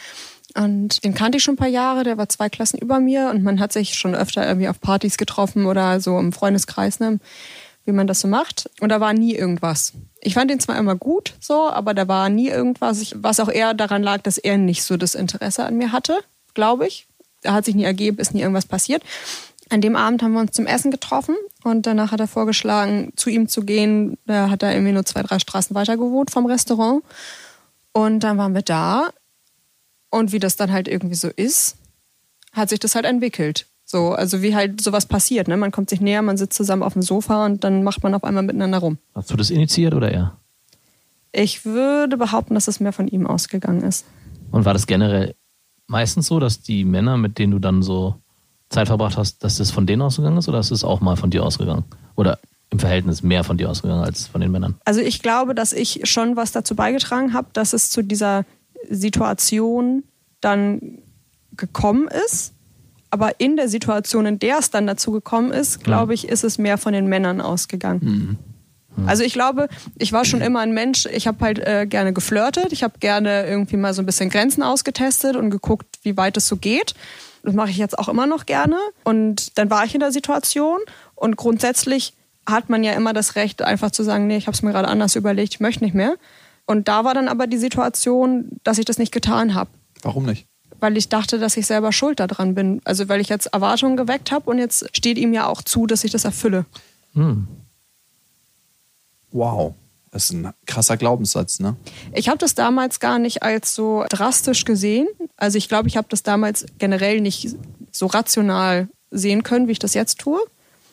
Und 0.54 1.04
den 1.04 1.14
kannte 1.14 1.38
ich 1.38 1.44
schon 1.44 1.54
ein 1.54 1.58
paar 1.58 1.68
Jahre, 1.68 2.04
der 2.04 2.18
war 2.18 2.28
zwei 2.28 2.48
Klassen 2.48 2.78
über 2.78 3.00
mir 3.00 3.30
und 3.30 3.42
man 3.42 3.60
hat 3.60 3.72
sich 3.72 3.94
schon 3.94 4.14
öfter 4.14 4.46
irgendwie 4.46 4.68
auf 4.68 4.80
Partys 4.80 5.18
getroffen 5.18 5.66
oder 5.66 6.00
so 6.00 6.18
im 6.18 6.32
Freundeskreis, 6.32 7.00
ne, 7.00 7.18
wie 7.84 7.92
man 7.92 8.06
das 8.06 8.20
so 8.20 8.28
macht. 8.28 8.70
Und 8.80 8.90
da 8.90 9.00
war 9.00 9.12
nie 9.12 9.34
irgendwas. 9.34 9.92
Ich 10.20 10.34
fand 10.34 10.50
ihn 10.50 10.60
zwar 10.60 10.78
immer 10.78 10.94
gut, 10.94 11.34
so, 11.40 11.68
aber 11.68 11.94
da 11.94 12.08
war 12.08 12.28
nie 12.28 12.48
irgendwas, 12.48 13.14
was 13.16 13.40
auch 13.40 13.50
eher 13.50 13.74
daran 13.74 14.02
lag, 14.02 14.22
dass 14.22 14.38
er 14.38 14.56
nicht 14.56 14.82
so 14.82 14.96
das 14.96 15.14
Interesse 15.14 15.64
an 15.64 15.76
mir 15.76 15.92
hatte, 15.92 16.18
glaube 16.54 16.86
ich. 16.86 17.06
Er 17.42 17.52
hat 17.52 17.64
sich 17.64 17.74
nie 17.74 17.84
ergeben, 17.84 18.18
ist 18.18 18.34
nie 18.34 18.40
irgendwas 18.40 18.66
passiert. 18.66 19.02
An 19.68 19.80
dem 19.80 19.96
Abend 19.96 20.22
haben 20.22 20.32
wir 20.32 20.40
uns 20.40 20.52
zum 20.52 20.66
Essen 20.66 20.90
getroffen 20.90 21.34
und 21.64 21.86
danach 21.86 22.12
hat 22.12 22.20
er 22.20 22.28
vorgeschlagen, 22.28 23.12
zu 23.16 23.30
ihm 23.30 23.48
zu 23.48 23.62
gehen. 23.62 24.16
Da 24.24 24.48
hat 24.48 24.62
er 24.62 24.72
irgendwie 24.72 24.92
nur 24.92 25.04
zwei, 25.04 25.22
drei 25.22 25.40
Straßen 25.40 25.74
weiter 25.74 25.96
gewohnt 25.96 26.30
vom 26.30 26.46
Restaurant. 26.46 27.02
Und 27.92 28.20
dann 28.20 28.38
waren 28.38 28.54
wir 28.54 28.62
da. 28.62 29.10
Und 30.10 30.32
wie 30.32 30.38
das 30.38 30.56
dann 30.56 30.72
halt 30.72 30.88
irgendwie 30.88 31.14
so 31.14 31.28
ist, 31.28 31.76
hat 32.52 32.68
sich 32.70 32.78
das 32.80 32.94
halt 32.94 33.04
entwickelt. 33.04 33.66
So, 33.84 34.12
also 34.12 34.42
wie 34.42 34.54
halt 34.54 34.80
sowas 34.80 35.06
passiert. 35.06 35.46
Ne? 35.46 35.56
Man 35.56 35.70
kommt 35.70 35.90
sich 35.90 36.00
näher, 36.00 36.22
man 36.22 36.36
sitzt 36.36 36.56
zusammen 36.56 36.82
auf 36.82 36.94
dem 36.94 37.02
Sofa 37.02 37.44
und 37.46 37.62
dann 37.62 37.84
macht 37.84 38.02
man 38.02 38.14
auf 38.14 38.24
einmal 38.24 38.42
miteinander 38.42 38.78
rum. 38.78 38.98
Hast 39.14 39.30
du 39.30 39.36
das 39.36 39.50
initiiert 39.50 39.94
oder 39.94 40.10
er? 40.10 40.36
Ich 41.32 41.64
würde 41.64 42.16
behaupten, 42.16 42.54
dass 42.54 42.66
es 42.66 42.80
mehr 42.80 42.92
von 42.92 43.08
ihm 43.08 43.26
ausgegangen 43.26 43.82
ist. 43.82 44.04
Und 44.50 44.64
war 44.64 44.72
das 44.72 44.86
generell 44.86 45.34
meistens 45.86 46.26
so, 46.26 46.40
dass 46.40 46.62
die 46.62 46.84
Männer, 46.84 47.16
mit 47.16 47.38
denen 47.38 47.52
du 47.52 47.58
dann 47.58 47.82
so 47.82 48.16
Zeit 48.70 48.88
verbracht 48.88 49.16
hast, 49.16 49.44
dass 49.44 49.58
das 49.58 49.70
von 49.70 49.86
denen 49.86 50.02
ausgegangen 50.02 50.38
ist 50.38 50.48
oder 50.48 50.58
ist 50.58 50.72
es 50.72 50.82
auch 50.82 51.00
mal 51.00 51.16
von 51.16 51.30
dir 51.30 51.44
ausgegangen? 51.44 51.84
Oder 52.16 52.38
im 52.70 52.80
Verhältnis 52.80 53.22
mehr 53.22 53.44
von 53.44 53.56
dir 53.56 53.70
ausgegangen 53.70 54.02
als 54.02 54.26
von 54.26 54.40
den 54.40 54.50
Männern? 54.50 54.74
Also 54.84 55.00
ich 55.00 55.22
glaube, 55.22 55.54
dass 55.54 55.72
ich 55.72 56.00
schon 56.04 56.36
was 56.36 56.50
dazu 56.50 56.74
beigetragen 56.74 57.32
habe, 57.32 57.48
dass 57.52 57.72
es 57.72 57.90
zu 57.90 58.02
dieser 58.02 58.44
Situation 58.90 60.04
dann 60.40 60.98
gekommen 61.56 62.08
ist. 62.26 62.52
Aber 63.10 63.40
in 63.40 63.56
der 63.56 63.68
Situation, 63.68 64.26
in 64.26 64.38
der 64.38 64.58
es 64.58 64.70
dann 64.70 64.86
dazu 64.86 65.12
gekommen 65.12 65.52
ist, 65.52 65.84
glaube 65.84 66.12
ich, 66.12 66.28
ist 66.28 66.44
es 66.44 66.58
mehr 66.58 66.76
von 66.76 66.92
den 66.92 67.06
Männern 67.06 67.40
ausgegangen. 67.40 68.00
Also 69.06 69.22
ich 69.22 69.34
glaube, 69.34 69.68
ich 69.98 70.12
war 70.12 70.24
schon 70.24 70.40
immer 70.40 70.60
ein 70.60 70.72
Mensch, 70.72 71.06
ich 71.06 71.26
habe 71.26 71.44
halt 71.44 71.58
äh, 71.58 71.86
gerne 71.86 72.12
geflirtet, 72.14 72.72
ich 72.72 72.82
habe 72.82 72.98
gerne 72.98 73.46
irgendwie 73.46 73.76
mal 73.76 73.92
so 73.92 74.00
ein 74.00 74.06
bisschen 74.06 74.30
Grenzen 74.30 74.62
ausgetestet 74.62 75.36
und 75.36 75.50
geguckt, 75.50 75.86
wie 76.02 76.16
weit 76.16 76.36
es 76.36 76.48
so 76.48 76.56
geht. 76.56 76.94
Das 77.42 77.54
mache 77.54 77.70
ich 77.70 77.76
jetzt 77.76 77.98
auch 77.98 78.08
immer 78.08 78.26
noch 78.26 78.46
gerne. 78.46 78.76
Und 79.04 79.58
dann 79.58 79.70
war 79.70 79.84
ich 79.84 79.94
in 79.94 80.00
der 80.00 80.12
Situation 80.12 80.78
und 81.14 81.36
grundsätzlich 81.36 82.14
hat 82.48 82.70
man 82.70 82.84
ja 82.84 82.92
immer 82.92 83.12
das 83.12 83.34
Recht, 83.34 83.60
einfach 83.62 83.90
zu 83.90 84.02
sagen, 84.02 84.26
nee, 84.28 84.36
ich 84.36 84.46
habe 84.46 84.54
es 84.54 84.62
mir 84.62 84.72
gerade 84.72 84.88
anders 84.88 85.16
überlegt, 85.16 85.54
ich 85.54 85.60
möchte 85.60 85.84
nicht 85.84 85.94
mehr. 85.94 86.14
Und 86.66 86.88
da 86.88 87.04
war 87.04 87.14
dann 87.14 87.28
aber 87.28 87.46
die 87.46 87.58
Situation, 87.58 88.50
dass 88.64 88.78
ich 88.78 88.84
das 88.84 88.98
nicht 88.98 89.12
getan 89.12 89.54
habe, 89.54 89.70
Warum 90.02 90.24
nicht? 90.26 90.46
weil 90.80 90.96
ich 90.96 91.08
dachte, 91.08 91.38
dass 91.38 91.56
ich 91.56 91.66
selber 91.66 91.92
schuld 91.92 92.20
daran 92.20 92.54
bin. 92.54 92.80
Also 92.84 93.08
weil 93.08 93.20
ich 93.20 93.28
jetzt 93.28 93.46
Erwartungen 93.46 93.96
geweckt 93.96 94.30
habe 94.30 94.50
und 94.50 94.58
jetzt 94.58 94.94
steht 94.94 95.16
ihm 95.16 95.32
ja 95.32 95.46
auch 95.46 95.62
zu, 95.62 95.86
dass 95.86 96.04
ich 96.04 96.10
das 96.10 96.24
erfülle. 96.24 96.66
Hm. 97.14 97.46
Wow. 99.32 99.74
Das 100.10 100.24
ist 100.24 100.32
ein 100.32 100.52
krasser 100.66 100.96
Glaubenssatz, 100.96 101.60
ne? 101.60 101.76
Ich 102.12 102.28
habe 102.28 102.38
das 102.38 102.54
damals 102.54 103.00
gar 103.00 103.18
nicht 103.18 103.42
als 103.42 103.74
so 103.74 104.04
drastisch 104.08 104.64
gesehen. 104.64 105.08
Also 105.36 105.58
ich 105.58 105.68
glaube, 105.68 105.88
ich 105.88 105.96
habe 105.96 106.08
das 106.10 106.22
damals 106.22 106.64
generell 106.78 107.20
nicht 107.20 107.54
so 107.92 108.06
rational 108.06 108.88
sehen 109.10 109.42
können, 109.42 109.68
wie 109.68 109.72
ich 109.72 109.78
das 109.78 109.94
jetzt 109.94 110.18
tue. 110.18 110.40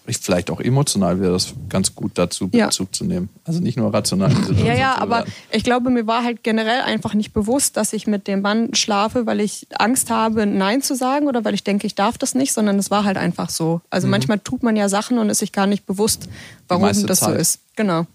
Ich, 0.06 0.18
vielleicht 0.18 0.52
auch 0.52 0.60
emotional 0.60 1.22
wäre 1.22 1.32
das 1.32 1.54
ganz 1.70 1.96
gut 1.96 2.12
dazu, 2.16 2.50
Ja. 2.52 2.66
Bezug 2.66 2.94
zu 2.94 3.06
nehmen. 3.06 3.30
Also 3.46 3.62
nicht 3.62 3.78
nur 3.78 3.94
rational. 3.94 4.32
Ja, 4.58 4.74
ja, 4.74 4.96
aber 4.98 5.22
bewerten. 5.22 5.32
ich 5.52 5.64
glaube, 5.64 5.90
mir 5.92 6.06
war 6.08 6.24
halt 6.26 6.44
generell 6.44 6.82
einfach 6.82 7.14
nicht 7.14 7.32
bewusst, 7.34 7.78
dass 7.78 7.94
ich 7.94 8.06
mit 8.06 8.28
dem 8.28 8.42
Mann 8.42 8.74
schlafe, 8.76 9.26
weil 9.26 9.40
ich 9.40 9.66
Angst 9.80 10.10
habe, 10.10 10.46
Nein 10.46 10.82
zu 10.82 10.96
sagen 10.96 11.28
oder 11.28 11.46
weil 11.46 11.54
ich 11.54 11.64
denke, 11.64 11.88
ich 11.88 11.96
darf 11.96 12.18
das 12.18 12.36
nicht, 12.36 12.52
sondern 12.52 12.78
es 12.80 12.92
war 12.92 13.06
halt 13.06 13.16
einfach 13.16 13.50
so. 13.50 13.80
Also 13.90 14.08
manchmal 14.10 14.40
tut 14.40 14.62
man 14.62 14.76
ja 14.76 14.90
Sachen 14.90 15.18
und 15.20 15.30
ist 15.30 15.40
sich 15.40 15.54
gar 15.54 15.68
nicht 15.68 15.86
bewusst, 15.86 16.28
warum 16.68 16.84
das 16.84 17.20
so 17.22 17.28
Zeit. 17.28 17.40
ist. 17.40 17.60
Genau. 17.78 18.06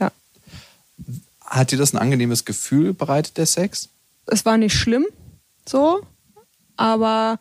Ja. 0.00 0.10
Hat 1.44 1.70
dir 1.70 1.76
das 1.78 1.92
ein 1.92 1.98
angenehmes 1.98 2.46
Gefühl 2.46 2.94
bereitet, 2.94 3.36
der 3.36 3.46
Sex? 3.46 3.90
Es 4.26 4.46
war 4.46 4.56
nicht 4.56 4.74
schlimm, 4.74 5.04
so, 5.68 6.00
aber 6.78 7.38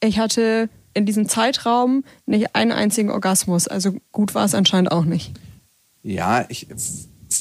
ich 0.00 0.18
hatte 0.18 0.68
in 0.94 1.06
diesem 1.06 1.28
Zeitraum 1.28 2.04
nicht 2.26 2.54
einen 2.54 2.72
einzigen 2.72 3.10
Orgasmus. 3.10 3.68
Also 3.68 3.94
gut 4.12 4.34
war 4.34 4.44
es 4.44 4.54
anscheinend 4.54 4.92
auch 4.92 5.04
nicht. 5.04 5.32
Ja, 6.02 6.44
ich 6.48 6.66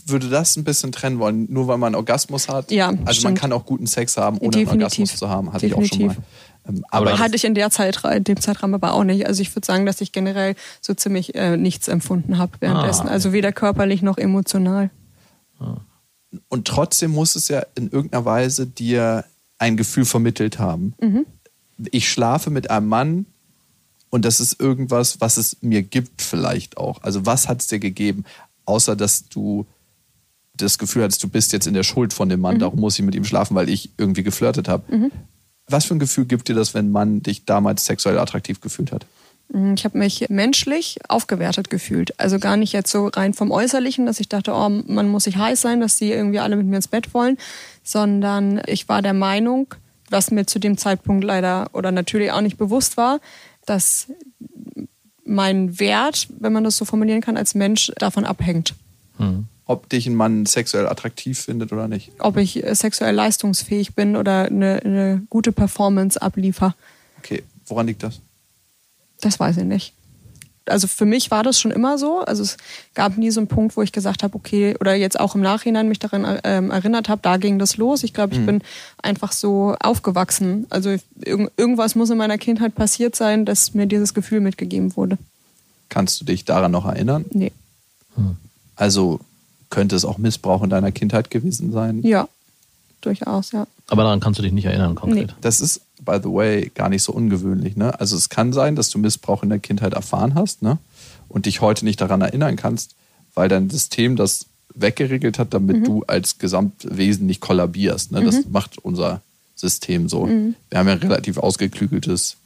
würde 0.05 0.29
das 0.29 0.55
ein 0.55 0.63
bisschen 0.63 0.91
trennen 0.91 1.19
wollen. 1.19 1.47
Nur 1.51 1.67
weil 1.67 1.77
man 1.77 1.87
einen 1.87 1.95
Orgasmus 1.95 2.47
hat. 2.47 2.71
Ja, 2.71 2.87
also 2.89 3.01
man 3.03 3.13
stimmt. 3.13 3.39
kann 3.39 3.53
auch 3.53 3.65
guten 3.65 3.87
Sex 3.87 4.17
haben, 4.17 4.37
ohne 4.37 4.51
Definitiv. 4.51 4.71
einen 4.71 4.83
Orgasmus 4.83 5.15
zu 5.17 5.29
haben. 5.29 5.53
Hatte 5.53 5.65
ich 5.65 5.73
auch 5.73 5.83
schon 5.83 6.07
mal. 6.07 6.07
Definitiv. 6.09 6.23
Ähm, 6.67 6.85
Aber 6.91 7.09
aber 7.09 7.19
hatte 7.19 7.35
ich 7.35 7.43
in 7.43 7.55
der 7.55 7.71
Zeit, 7.71 8.03
in 8.05 8.23
dem 8.23 8.39
Zeitraum 8.39 8.73
aber 8.73 8.93
auch 8.93 9.03
nicht. 9.03 9.25
Also 9.25 9.41
ich 9.41 9.53
würde 9.55 9.65
sagen, 9.65 9.85
dass 9.85 9.99
ich 10.01 10.11
generell 10.11 10.55
so 10.79 10.93
ziemlich 10.93 11.35
äh, 11.35 11.57
nichts 11.57 11.87
empfunden 11.87 12.37
habe 12.37 12.53
währenddessen. 12.59 13.07
Ah. 13.07 13.11
Also 13.11 13.33
weder 13.33 13.51
körperlich 13.51 14.01
noch 14.01 14.17
emotional. 14.17 14.89
und 16.49 16.67
trotzdem 16.67 17.11
muss 17.11 17.35
es 17.35 17.47
ja 17.47 17.63
in 17.75 17.89
irgendeiner 17.89 18.25
Weise 18.25 18.67
dir 18.67 19.25
ein 19.57 19.75
Gefühl 19.77 20.05
vermittelt 20.05 20.59
haben. 20.59 20.93
Mhm. 21.01 21.25
Ich 21.91 22.09
schlafe 22.09 22.51
mit 22.51 22.69
einem 22.69 22.87
Mann 22.87 23.25
und 24.12 24.24
das 24.26 24.39
ist 24.39 24.60
irgendwas, 24.62 25.19
was 25.19 25.38
es 25.38 25.58
mir 25.62 25.82
gibt 25.82 26.21
vielleicht 26.21 26.78
auch. 26.78 27.02
Also 27.02 27.26
was 27.26 27.47
hat 27.47 27.62
es 27.62 27.67
dir 27.67 27.80
gegeben, 27.80 28.24
außer 28.65 28.95
dass 28.95 29.28
du 29.30 29.65
das 30.54 30.78
Gefühl 30.78 31.04
hattest, 31.04 31.24
du 31.24 31.28
bist 31.30 31.54
jetzt 31.54 31.65
in 31.65 31.74
der 31.74 31.84
Schuld 31.84 32.13
von 32.13 32.30
dem 32.30 32.39
Mhm. 32.39 32.43
Mann, 32.43 32.60
darum 32.60 32.80
muss 32.80 33.00
ich 33.00 33.06
mit 33.06 33.15
ihm 33.15 33.24
schlafen, 33.26 33.56
weil 33.56 33.69
ich 33.69 33.89
irgendwie 33.97 34.21
geflirtet 34.21 34.67
habe. 34.67 35.10
Was 35.67 35.86
für 35.86 35.95
ein 35.95 36.00
Gefühl 36.00 36.26
gibt 36.26 36.47
dir 36.50 36.54
das, 36.56 36.74
wenn 36.76 36.88
ein 36.88 36.91
Mann 36.91 37.24
dich 37.24 37.45
damals 37.45 37.86
sexuell 37.86 38.19
attraktiv 38.19 38.60
gefühlt 38.62 38.91
hat? 38.91 39.06
Mm, 39.54 39.74
Ich 39.76 39.86
habe 39.86 39.97
mich 39.97 40.26
menschlich 40.30 41.00
aufgewertet 41.08 41.69
gefühlt. 41.69 42.19
Also 42.19 42.38
gar 42.38 42.58
nicht 42.58 42.74
jetzt 42.74 42.91
so 42.91 43.08
rein 43.08 43.34
vom 43.34 43.50
Äußerlichen, 43.50 44.06
dass 44.06 44.19
ich 44.19 44.28
dachte, 44.30 44.52
oh, 44.54 44.69
man 44.69 45.08
muss 45.08 45.24
sich 45.24 45.38
heiß 45.38 45.62
sein, 45.62 45.80
dass 45.80 45.95
die 45.95 46.12
irgendwie 46.12 46.39
alle 46.39 46.58
mit 46.58 46.67
mir 46.67 46.76
ins 46.76 46.89
Bett 46.89 47.13
wollen, 47.13 47.38
sondern 47.84 48.62
ich 48.67 48.88
war 48.89 49.02
der 49.02 49.13
Meinung, 49.13 49.74
was 50.10 50.30
mir 50.32 50.45
zu 50.45 50.60
dem 50.60 50.78
Zeitpunkt 50.78 51.24
leider 51.24 51.69
oder 51.74 51.91
natürlich 51.91 52.32
auch 52.34 52.41
nicht 52.41 52.58
bewusst 52.58 52.97
war, 52.97 53.19
dass 53.71 54.07
mein 55.23 55.79
Wert, 55.79 56.27
wenn 56.39 56.51
man 56.51 56.65
das 56.65 56.75
so 56.75 56.84
formulieren 56.84 57.21
kann, 57.21 57.38
als 57.38 57.55
Mensch 57.55 57.91
davon 57.95 58.25
abhängt. 58.25 58.75
Ob 59.65 59.88
dich 59.88 60.07
ein 60.07 60.15
Mann 60.15 60.45
sexuell 60.45 60.88
attraktiv 60.88 61.39
findet 61.39 61.71
oder 61.71 61.88
nicht. 61.88 62.12
Ob 62.19 62.36
ich 62.36 62.62
äh, 62.62 62.75
sexuell 62.75 63.15
leistungsfähig 63.15 63.95
bin 63.95 64.17
oder 64.17 64.45
eine, 64.45 64.81
eine 64.84 65.21
gute 65.29 65.53
Performance 65.53 66.21
abliefer. 66.21 66.75
Okay, 67.19 67.43
woran 67.65 67.88
liegt 67.88 68.03
das? 68.03 68.19
Das 69.21 69.39
weiß 69.39 69.57
ich 69.57 69.63
nicht. 69.63 69.93
Also 70.65 70.88
für 70.88 71.06
mich 71.06 71.32
war 71.32 71.43
das 71.43 71.60
schon 71.60 71.71
immer 71.71 71.97
so. 71.97 72.19
Also 72.19 72.43
es 72.43 72.58
gab 72.93 73.17
nie 73.17 73.32
so 73.32 73.39
einen 73.39 73.47
Punkt, 73.47 73.76
wo 73.76 73.82
ich 73.82 73.91
gesagt 73.91 74.24
habe, 74.24 74.36
okay, 74.36 74.76
oder 74.80 74.93
jetzt 74.93 75.19
auch 75.19 75.36
im 75.36 75.41
Nachhinein 75.41 75.88
mich 75.88 76.00
daran 76.00 76.39
ähm, 76.43 76.71
erinnert 76.71 77.10
habe, 77.10 77.21
da 77.24 77.38
ging 77.38 77.58
das 77.60 77.78
los. 77.78 78.04
Ich 78.04 78.13
glaube, 78.13 78.36
ich 78.36 78.45
bin 78.45 78.62
einfach 79.02 79.32
so 79.32 79.76
aufgewachsen. 79.80 80.67
Also 80.69 80.91
irg 81.24 81.52
irgendwas 81.58 81.95
muss 81.95 82.10
in 82.10 82.17
meiner 82.17 82.38
Kindheit 82.38 82.76
passiert 82.76 83.15
sein, 83.15 83.45
dass 83.45 83.74
mir 83.74 83.88
dieses 83.88 84.13
Gefühl 84.13 84.39
mitgegeben 84.39 84.95
wurde. 84.95 85.17
Kannst 85.89 86.21
du 86.21 86.26
dich 86.26 86.45
daran 86.45 86.71
noch 86.71 86.86
erinnern? 86.86 87.26
Nee. 87.32 87.52
Also 88.76 89.19
könnte 89.69 89.95
es 89.95 90.06
auch 90.06 90.17
Missbrauch 90.17 90.63
in 90.63 90.69
deiner 90.69 90.91
Kindheit 90.91 91.32
gewesen 91.32 91.71
sein? 91.71 92.02
Ja, 92.04 92.28
durchaus, 93.01 93.51
ja. 93.51 93.67
Aber 93.87 94.03
daran 94.03 94.19
kannst 94.19 94.39
du 94.39 94.43
dich 94.43 94.53
nicht 94.53 94.65
erinnern 94.65 94.95
konkret. 94.95 95.35
Das 95.41 95.59
ist, 95.59 95.81
by 96.03 96.19
the 96.21 96.29
way, 96.29 96.71
gar 96.73 96.89
nicht 96.89 97.03
so 97.03 97.11
ungewöhnlich. 97.11 97.75
Ne? 97.75 97.99
Also 97.99 98.15
es 98.15 98.29
kann 98.29 98.53
sein, 98.53 98.75
dass 98.75 98.89
du 98.89 98.99
Missbrauch 98.99 99.43
in 99.43 99.49
der 99.49 99.59
Kindheit 99.59 99.93
erfahren 99.93 100.35
hast 100.35 100.61
ne? 100.61 100.77
und 101.27 101.45
dich 101.45 101.61
heute 101.61 101.85
nicht 101.85 101.99
daran 101.99 102.21
erinnern 102.21 102.55
kannst, 102.55 102.95
weil 103.35 103.49
dein 103.49 103.69
System 103.69 104.15
das 104.15 104.45
weggeregelt 104.73 105.37
hat, 105.39 105.53
damit 105.53 105.85
du 105.85 106.03
als 106.07 106.37
Gesamtwesen 106.37 107.25
nicht 107.25 107.41
kollabierst. 107.41 108.11
Ne? 108.11 108.23
Das 108.23 108.45
macht 108.49 108.77
unser 108.77 109.21
System 109.55 110.07
so. 110.07 110.27
Wir 110.27 110.79
haben 110.79 110.87
ja 110.87 110.93
ein 110.93 110.99
relativ 110.99 111.37
ausgeklügeltes 111.37 112.37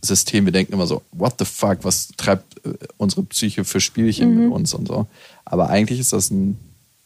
System. 0.00 0.44
Wir 0.44 0.52
denken 0.52 0.72
immer 0.72 0.86
so, 0.86 1.02
what 1.12 1.34
the 1.38 1.44
fuck, 1.44 1.78
was 1.82 2.08
treibt 2.16 2.64
äh, 2.66 2.74
unsere 2.96 3.22
Psyche 3.22 3.64
für 3.64 3.80
Spielchen 3.80 4.34
mit 4.36 4.52
uns 4.52 4.74
und 4.74 4.88
so. 4.88 5.06
Aber 5.44 5.68
eigentlich 5.68 6.00
ist 6.00 6.12
das 6.12 6.30
ein 6.30 6.58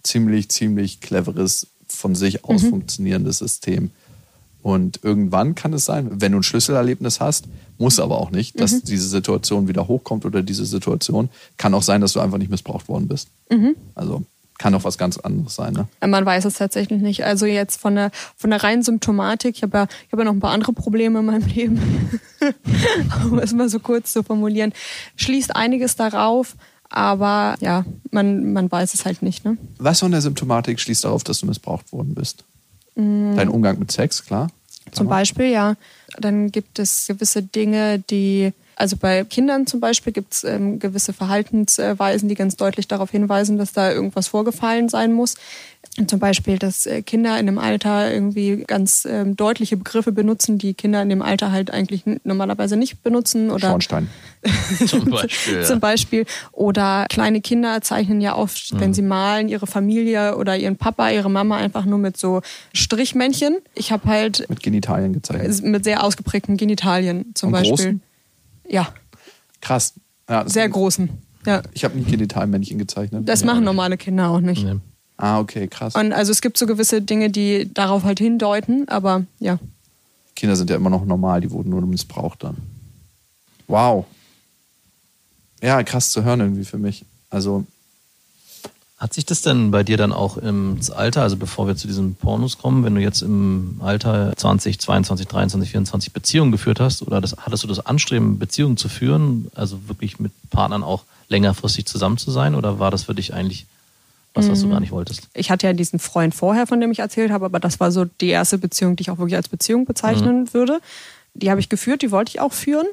ziemlich, 0.03 0.49
ziemlich 0.49 1.01
cleveres, 1.01 1.67
von 1.89 2.15
sich 2.15 2.45
aus 2.45 2.65
funktionierendes 2.65 3.39
System. 3.39 3.91
Und 4.63 5.01
irgendwann 5.05 5.55
kann 5.55 5.73
es 5.73 5.85
sein, 5.85 6.11
wenn 6.21 6.33
du 6.33 6.39
ein 6.39 6.43
Schlüsselerlebnis 6.43 7.21
hast, 7.21 7.45
muss 7.79 8.01
aber 8.01 8.19
auch 8.19 8.31
nicht, 8.31 8.59
dass 8.59 8.83
diese 8.83 9.07
Situation 9.07 9.69
wieder 9.69 9.87
hochkommt 9.87 10.25
oder 10.25 10.43
diese 10.43 10.67
Situation. 10.67 11.29
Kann 11.57 11.73
auch 11.75 11.85
sein, 11.85 12.01
dass 12.01 12.15
du 12.15 12.21
einfach 12.21 12.39
nicht 12.39 12.51
missbraucht 12.51 12.89
worden 12.89 13.07
bist. 13.07 13.29
Also 13.95 14.25
kann 14.59 14.75
auch 14.75 14.85
was 14.85 14.99
ganz 14.99 15.19
anderes 15.19 15.55
sein. 15.55 15.75
Ne? 15.75 15.87
Man 16.07 16.25
weiß 16.25 16.45
es 16.47 16.55
tatsächlich 16.55 17.01
nicht. 17.01 17.25
Also 17.25 17.47
jetzt 17.47 17.81
von 17.81 17.95
der, 17.95 18.11
von 18.37 18.51
der 18.51 18.63
reinen 18.63 18.83
Symptomatik, 18.83 19.57
ich 19.57 19.63
habe 19.63 19.79
ja, 19.79 19.85
ich 19.85 20.13
hab 20.13 20.19
ja 20.19 20.25
noch 20.25 20.33
ein 20.33 20.41
paar 20.41 20.53
andere 20.53 20.73
Probleme 20.73 21.21
in 21.21 21.27
meinem 21.27 21.47
Leben, 21.55 21.81
um 23.31 23.39
es 23.39 23.53
mal 23.53 23.69
so 23.69 23.79
kurz 23.79 24.13
zu 24.13 24.23
formulieren, 24.23 24.73
schließt 25.17 25.55
einiges 25.55 25.97
darauf, 25.97 26.57
aber 26.91 27.57
ja, 27.61 27.85
man, 28.11 28.53
man 28.53 28.71
weiß 28.71 28.95
es 28.95 29.05
halt 29.05 29.23
nicht. 29.23 29.45
Ne? 29.45 29.57
Was 29.79 30.01
von 30.01 30.13
der 30.13 30.21
Symptomatik 30.21 30.81
schließt 30.81 31.05
darauf, 31.05 31.25
dass 31.25 31.41
du 31.41 31.47
missbraucht 31.47 31.93
worden 31.93 32.15
bist? 32.15 32.45
Dein 32.97 33.51
Umgang 33.51 33.79
mit 33.79 33.93
Sex, 33.93 34.25
klar. 34.25 34.49
Zum 34.93 35.09
Beispiel, 35.09 35.47
ja. 35.47 35.77
Dann 36.19 36.51
gibt 36.51 36.79
es 36.79 37.07
gewisse 37.09 37.43
Dinge, 37.43 37.99
die, 37.99 38.53
also 38.77 38.97
bei 38.97 39.25
Kindern 39.25 39.67
zum 39.67 39.81
Beispiel 39.81 40.13
gibt 40.13 40.33
es 40.33 40.45
ähm, 40.45 40.79
gewisse 40.79 41.13
Verhaltensweisen, 41.13 42.29
die 42.29 42.35
ganz 42.35 42.57
deutlich 42.57 42.89
darauf 42.89 43.11
hinweisen, 43.11 43.59
dass 43.59 43.73
da 43.73 43.93
irgendwas 43.93 44.29
vorgefallen 44.29 44.89
sein 44.89 45.13
muss. 45.13 45.35
Zum 46.07 46.19
Beispiel, 46.19 46.59
dass 46.59 46.85
äh, 46.85 47.01
Kinder 47.01 47.39
in 47.41 47.47
dem 47.47 47.59
Alter 47.59 48.13
irgendwie 48.13 48.65
ganz 48.67 49.07
ähm, 49.11 49.35
deutliche 49.35 49.79
Begriffe 49.79 50.13
benutzen, 50.13 50.59
die 50.59 50.75
Kinder 50.75 51.01
in 51.01 51.09
dem 51.09 51.23
Alter 51.23 51.53
halt 51.53 51.71
eigentlich 51.71 52.03
normalerweise 52.23 52.77
nicht 52.77 53.03
benutzen. 53.03 53.51
Oder 53.51 53.69
Schornstein. 53.71 54.09
Zum 54.87 55.07
Beispiel. 55.07 55.63
zum 55.63 55.77
Ja. 55.77 55.79
Beispiel. 55.79 56.27
Oder 56.53 57.07
kleine 57.09 57.41
Kinder 57.41 57.81
zeichnen 57.81 58.21
ja 58.21 58.37
oft, 58.37 58.75
Mhm. 58.75 58.81
wenn 58.81 58.95
sie 58.95 59.01
malen, 59.03 59.49
ihre 59.49 59.67
Familie 59.67 60.37
oder 60.37 60.57
ihren 60.57 60.77
Papa, 60.77 61.09
ihre 61.11 61.31
Mama 61.31 61.57
einfach 61.57 61.87
nur 61.87 61.99
mit 61.99 62.17
so 62.19 62.43
Strichmännchen. 62.75 63.57
Ich 63.75 63.91
habe 63.91 64.07
halt 64.09 64.45
Mit 64.51 64.63
Genitalien 64.63 65.13
gezeichnet. 65.15 65.63
mit 65.65 65.85
sehr 65.85 66.05
ausgeprägten 66.05 66.57
Genitalien 66.59 67.33
zum 67.35 67.49
Und 67.49 67.53
Beispiel. 67.55 67.71
großen? 67.77 68.03
Ja, 68.69 68.89
Krass. 69.63 69.95
Ja, 70.29 70.47
sehr 70.49 70.69
großen. 70.69 71.09
Ja. 71.47 71.63
Ich 71.73 71.85
habe 71.85 71.97
nie 71.97 72.05
Genitalmännchen 72.05 72.79
gezeichnet. 72.79 73.29
Das 73.29 73.45
machen 73.45 73.65
normale 73.65 73.97
Kinder 73.97 74.29
auch 74.31 74.41
nicht. 74.41 74.63
Nee. 74.65 74.77
Ah, 75.19 75.39
okay, 75.41 75.67
krass. 75.67 75.95
Und 75.95 76.13
also 76.13 76.31
es 76.31 76.43
gibt 76.43 76.59
so 76.59 76.67
gewisse 76.67 77.01
Dinge, 77.01 77.31
die 77.31 77.73
darauf 77.73 78.05
halt 78.05 78.19
hindeuten, 78.19 78.89
aber 78.89 79.25
ja. 79.39 79.59
Kinder 80.35 80.57
sind 80.57 80.69
ja 80.69 80.77
immer 80.77 80.91
noch 80.91 81.07
normal, 81.07 81.41
die 81.41 81.51
wurden 81.51 81.71
nur 81.71 81.81
missbraucht 81.81 82.45
dann. 82.45 82.57
Wow. 83.67 84.05
Ja, 85.63 85.83
krass 85.83 86.11
zu 86.11 86.23
hören 86.23 86.41
irgendwie 86.41 86.67
für 86.67 86.77
mich. 86.77 87.05
Also, 87.31 87.65
Hat 88.99 89.13
sich 89.13 89.27
das 89.27 89.43
denn 89.43 89.71
bei 89.71 89.83
dir 89.83 89.99
dann 89.99 90.13
auch 90.15 90.39
im 90.39 90.81
Alter, 90.95 91.21
also 91.21 91.37
bevor 91.37 91.67
wir 91.67 91.77
zu 91.77 91.87
diesen 91.87 92.15
Pornos 92.15 92.57
kommen, 92.57 92.83
wenn 92.83 92.95
du 92.95 93.03
jetzt 93.03 93.21
im 93.21 93.79
Alter 93.81 94.33
20, 94.35 94.79
22, 94.79 95.27
23, 95.27 95.71
24 95.71 96.13
Beziehungen 96.15 96.51
geführt 96.51 96.81
hast, 96.81 97.03
oder 97.03 97.21
das, 97.21 97.37
hattest 97.39 97.63
du 97.63 97.69
das 97.69 97.85
Anstreben, 97.85 98.39
Beziehungen 98.39 98.79
zu 98.79 98.89
führen, 98.89 99.51
also 99.55 99.87
wirklich 99.87 100.19
mit 100.19 100.33
Partnern 100.49 100.83
auch 100.83 101.05
längerfristig 101.29 101.85
zusammen 101.85 102.17
zu 102.17 102.31
sein, 102.31 102.55
oder 102.55 102.79
war 102.79 102.91
das 102.91 103.05
für 103.05 103.15
dich 103.15 103.35
eigentlich 103.35 103.67
was, 104.37 104.49
was 104.49 104.61
du 104.61 104.69
gar 104.69 104.81
nicht 104.81 104.93
wolltest? 104.93 105.29
Ich 105.35 105.51
hatte 105.51 105.67
ja 105.67 105.73
diesen 105.73 105.99
Freund 105.99 106.35
vorher, 106.35 106.67
von 106.67 106.81
dem 106.81 106.93
ich 106.93 106.99
erzählt 106.99 107.31
habe, 107.33 107.47
aber 107.47 107.61
das 107.61 107.81
war 107.81 107.91
so 107.91 108.05
die 108.05 108.29
erste 108.29 108.59
Beziehung, 108.59 108.97
die 108.97 109.03
ich 109.03 109.11
auch 109.11 109.19
wirklich 109.19 109.37
als 109.37 109.49
Beziehung 109.49 109.85
bezeichnen 109.87 110.53
würde. 110.53 110.81
Die 111.35 111.51
habe 111.51 111.61
ich 111.61 111.69
geführt, 111.69 112.03
die 112.03 112.11
wollte 112.11 112.31
ich 112.31 112.41
auch 112.41 112.53
führen. 112.53 112.87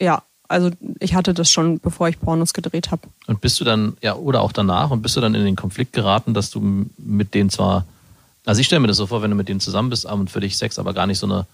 Ja, 0.00 0.22
also 0.48 0.70
ich 0.98 1.14
hatte 1.14 1.34
das 1.34 1.50
schon, 1.50 1.78
bevor 1.78 2.08
ich 2.08 2.18
Pornos 2.18 2.54
gedreht 2.54 2.90
habe. 2.90 3.02
Und 3.26 3.40
bist 3.40 3.60
du 3.60 3.64
dann, 3.64 3.96
ja, 4.02 4.14
oder 4.14 4.40
auch 4.40 4.52
danach, 4.52 4.90
und 4.90 5.02
bist 5.02 5.16
du 5.16 5.20
dann 5.20 5.34
in 5.34 5.44
den 5.44 5.56
Konflikt 5.56 5.92
geraten, 5.92 6.32
dass 6.34 6.50
du 6.50 6.86
mit 6.96 7.34
denen 7.34 7.50
zwar, 7.50 7.84
also 8.46 8.60
ich 8.60 8.66
stelle 8.66 8.80
mir 8.80 8.88
das 8.88 8.96
so 8.96 9.06
vor, 9.06 9.20
wenn 9.22 9.30
du 9.30 9.36
mit 9.36 9.48
denen 9.48 9.60
zusammen 9.60 9.90
bist 9.90 10.06
und 10.06 10.30
für 10.30 10.40
dich 10.40 10.56
Sex 10.56 10.78
aber 10.78 10.94
gar 10.94 11.06
nicht 11.06 11.18
so 11.18 11.26
eine 11.26 11.46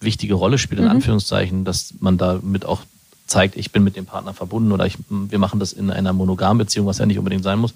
wichtige 0.00 0.34
Rolle 0.34 0.58
spielt, 0.58 0.80
in 0.80 0.88
Anführungszeichen, 0.88 1.64
dass 1.64 1.94
man 2.00 2.18
damit 2.18 2.64
auch 2.64 2.80
zeigt, 3.26 3.56
ich 3.56 3.70
bin 3.70 3.84
mit 3.84 3.96
dem 3.96 4.06
Partner 4.06 4.34
verbunden 4.34 4.72
oder 4.72 4.86
ich, 4.86 4.96
wir 5.08 5.38
machen 5.38 5.60
das 5.60 5.72
in 5.72 5.90
einer 5.90 6.12
monogamen 6.12 6.58
Beziehung, 6.58 6.86
was 6.86 6.98
ja 6.98 7.06
nicht 7.06 7.18
unbedingt 7.18 7.44
sein 7.44 7.58
muss, 7.58 7.74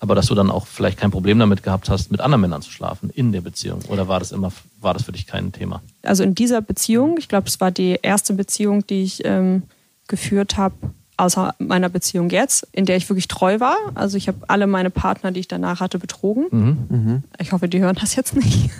aber 0.00 0.14
dass 0.14 0.26
du 0.26 0.34
dann 0.34 0.50
auch 0.50 0.66
vielleicht 0.66 0.98
kein 0.98 1.10
Problem 1.10 1.38
damit 1.38 1.62
gehabt 1.62 1.88
hast, 1.88 2.10
mit 2.10 2.20
anderen 2.20 2.40
Männern 2.40 2.62
zu 2.62 2.70
schlafen 2.70 3.10
in 3.10 3.32
der 3.32 3.40
Beziehung. 3.40 3.80
Oder 3.88 4.08
war 4.08 4.20
das 4.20 4.32
immer, 4.32 4.52
war 4.80 4.94
das 4.94 5.02
für 5.02 5.12
dich 5.12 5.26
kein 5.26 5.52
Thema? 5.52 5.82
Also 6.02 6.22
in 6.22 6.34
dieser 6.34 6.60
Beziehung, 6.60 7.16
ich 7.18 7.28
glaube, 7.28 7.48
es 7.48 7.60
war 7.60 7.70
die 7.70 7.98
erste 8.02 8.34
Beziehung, 8.34 8.86
die 8.86 9.02
ich 9.02 9.24
ähm, 9.24 9.64
geführt 10.06 10.56
habe, 10.56 10.74
außer 11.18 11.54
meiner 11.58 11.88
Beziehung 11.88 12.30
jetzt, 12.30 12.66
in 12.72 12.86
der 12.86 12.96
ich 12.96 13.08
wirklich 13.10 13.26
treu 13.28 13.58
war. 13.60 13.76
Also 13.94 14.16
ich 14.16 14.28
habe 14.28 14.38
alle 14.46 14.66
meine 14.66 14.90
Partner, 14.90 15.32
die 15.32 15.40
ich 15.40 15.48
danach 15.48 15.80
hatte, 15.80 15.98
betrogen. 15.98 17.24
Ich 17.38 17.50
hoffe, 17.50 17.68
die 17.68 17.80
hören 17.80 17.96
das 18.00 18.14
jetzt 18.14 18.36
nicht. 18.36 18.70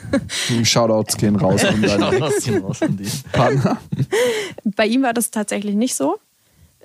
Shoutouts 0.62 1.16
gehen 1.16 1.35
raus 1.35 1.64
an 1.64 1.83
deine 1.83 2.18
Raus, 2.18 2.48
raus 2.62 2.83
an 2.83 2.96
die. 2.96 3.11
Partner. 3.33 3.78
Bei 4.64 4.87
ihm 4.87 5.02
war 5.02 5.12
das 5.12 5.33
tatsächlich 5.33 5.74
nicht 5.74 5.96
so. 5.96 6.16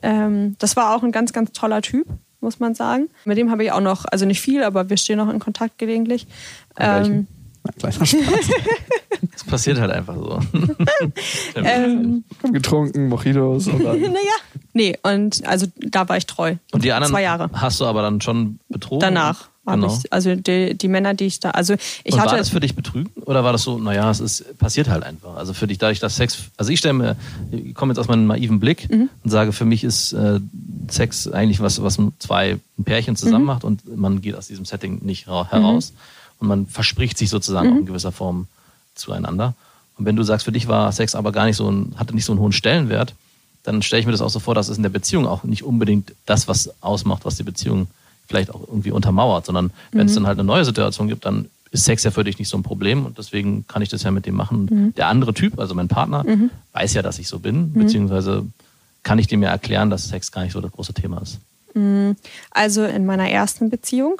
Ähm, 0.02 0.56
das 0.58 0.76
war 0.76 0.96
auch 0.96 1.04
ein 1.04 1.12
ganz, 1.12 1.34
ganz 1.34 1.52
toller 1.52 1.82
Typ, 1.82 2.08
muss 2.43 2.60
man 2.60 2.75
sagen. 2.75 3.10
Mit 3.25 3.38
dem 3.38 3.49
habe 3.49 3.63
ich 3.63 3.71
auch 3.71 3.82
noch, 3.82 4.06
also 4.06 4.25
nicht 4.25 4.41
viel, 4.41 4.63
aber 4.63 4.89
wir 4.89 4.97
stehen 4.97 5.17
noch 5.17 5.29
in 5.29 5.39
Kontakt 5.39 5.77
gelegentlich. 5.79 6.27
Ähm, 6.77 7.27
Na, 7.63 7.71
kleiner 7.71 8.06
Spaß. 8.06 8.15
Das 9.32 9.45
passiert 9.45 9.79
halt 9.79 9.89
einfach 9.89 10.15
so. 10.15 10.39
ähm, 11.56 12.23
Getrunken, 12.51 13.08
Mojitos 13.08 13.67
und 13.67 13.84
dann. 13.84 13.99
naja, 14.01 14.36
nee, 14.73 14.97
und 15.01 15.41
also 15.47 15.65
da 15.77 16.08
war 16.10 16.17
ich 16.17 16.25
treu. 16.25 16.56
Und 16.73 16.84
die 16.84 16.91
anderen 16.91 17.13
Zwei 17.13 17.23
Jahre. 17.23 17.49
hast 17.53 17.79
du 17.79 17.86
aber 17.86 18.01
dann 18.01 18.19
schon 18.19 18.60
betrogen? 18.67 18.99
Danach 18.99 19.49
Genau. 19.65 19.97
ich, 19.97 20.12
also 20.12 20.36
die, 20.36 20.78
die 20.78 20.88
Männer, 20.89 21.13
die 21.13 21.23
ich 21.26 21.39
da, 21.39 21.52
also 21.52 21.76
ich 22.04 22.13
und 22.13 22.19
hatte. 22.19 22.32
war 22.32 22.38
das 22.38 22.49
für 22.49 22.60
dich 22.60 22.76
betrügen 22.76 23.10
oder 23.26 23.43
war 23.45 23.54
das 23.54 23.63
so, 23.63 23.78
naja, 23.78 24.12
es 24.12 24.19
ist, 24.19 24.58
passiert 24.58 24.89
halt 24.89 25.04
einfach. 25.04 25.36
Also 25.38 25.54
für 25.54 25.67
dich, 25.67 25.78
dadurch, 25.78 25.99
dass 26.02 26.17
Sex, 26.17 26.38
also 26.58 26.71
ich 26.71 26.80
stelle 26.80 26.93
mir, 26.95 27.15
ich 27.52 27.73
komme 27.73 27.91
jetzt 27.93 27.99
aus 27.99 28.08
meinem 28.10 28.28
naiven 28.28 28.60
Blick 28.60 28.89
Mhm. 28.89 29.10
und 29.23 29.30
sage, 29.30 29.54
für 29.54 29.63
mich 29.65 29.84
ist 29.86 30.12
äh, 30.13 30.39
Sex 30.89 31.30
eigentlich 31.32 31.62
was, 31.62 31.82
was 31.82 31.97
zwei 32.19 32.60
ein 32.78 32.84
Pärchen 32.84 33.13
Mhm. 33.13 33.17
zusammen 33.17 33.45
macht 33.45 33.63
und 33.63 33.97
man 33.97 34.21
geht 34.21 34.36
aus 34.36 34.47
diesem 34.47 34.65
Setting 34.65 34.99
nicht 35.04 35.28
ra- 35.30 35.47
heraus 35.49 35.93
und 36.39 36.47
man 36.49 36.67
verspricht 36.67 37.17
sich 37.17 37.30
sozusagen 37.30 37.69
Mhm. 37.69 37.73
auch 37.76 37.80
in 37.80 37.86
gewisser 37.86 38.12
Form 38.12 38.47
zueinander. 38.95 39.54
Und 39.97 40.06
wenn 40.06 40.15
du 40.15 40.23
sagst, 40.23 40.43
für 40.45 40.52
dich 40.52 40.67
war 40.67 40.91
Sex 40.91 41.15
aber 41.15 41.32
gar 41.32 41.45
nicht 41.45 41.56
so 41.56 41.69
ein, 41.69 41.93
hatte 41.97 42.13
nicht 42.13 42.26
so 42.26 42.34
einen 42.34 42.41
hohen 42.41 42.52
Stellenwert, 42.52 43.13
dann 43.63 43.82
stelle 43.82 44.02
ich 44.02 44.06
mir 44.06 44.12
das 44.12 44.21
auch 44.21 44.30
so 44.30 44.39
vor, 44.39 44.56
dass 44.56 44.67
es 44.67 44.76
in 44.76 44.84
der 44.84 44.89
Beziehung 44.89 45.26
auch 45.26 45.43
nicht 45.43 45.63
unbedingt 45.63 46.12
das, 46.26 46.47
was 46.49 46.69
ausmacht, 46.82 47.23
was 47.23 47.38
die 47.38 47.43
Beziehung 47.43 47.88
vielleicht 48.34 48.50
auch 48.50 48.62
irgendwie 48.67 48.89
untermauert, 48.89 49.46
sondern 49.46 49.69
wenn 49.91 50.08
es 50.08 50.15
dann 50.15 50.26
halt 50.26 50.39
eine 50.39 50.46
neue 50.48 50.65
Situation 50.65 51.08
gibt, 51.08 51.26
dann 51.26 51.50
ist 51.69 51.86
Sex 51.86 52.04
ja 52.04 52.10
für 52.10 52.24
dich 52.24 52.39
nicht 52.39 52.50
so 52.50 52.58
ein 52.58 52.63
Problem 52.63 53.06
und 53.06 53.19
deswegen 53.19 53.67
kann 53.67 53.84
ich 53.84 53.89
das 53.89 54.02
ja 54.02 54.10
mit 54.10 54.26
dem 54.26 54.34
machen. 54.34 54.93
Der 54.98 55.08
andere 55.08 55.36
Typ, 55.36 55.60
also 55.60 55.76
mein 55.76 55.88
Partner, 55.88 56.26
weiß 56.72 56.96
ja, 56.96 57.04
dass 57.04 57.19
ich 57.19 57.28
so 57.28 57.38
bin, 57.38 57.74
beziehungsweise 57.74 58.43
kann 59.04 59.19
ich 59.19 59.28
dem 59.28 59.43
ja 59.43 59.50
erklären, 59.50 59.91
dass 59.91 60.08
Sex 60.08 60.32
gar 60.32 60.41
nicht 60.43 60.54
so 60.54 60.62
das 60.62 60.72
große 60.72 60.96
Thema 60.96 61.22
ist. 61.22 61.38
Also 62.50 62.86
in 62.86 63.06
meiner 63.06 63.30
ersten 63.30 63.69
Beziehung 63.69 64.19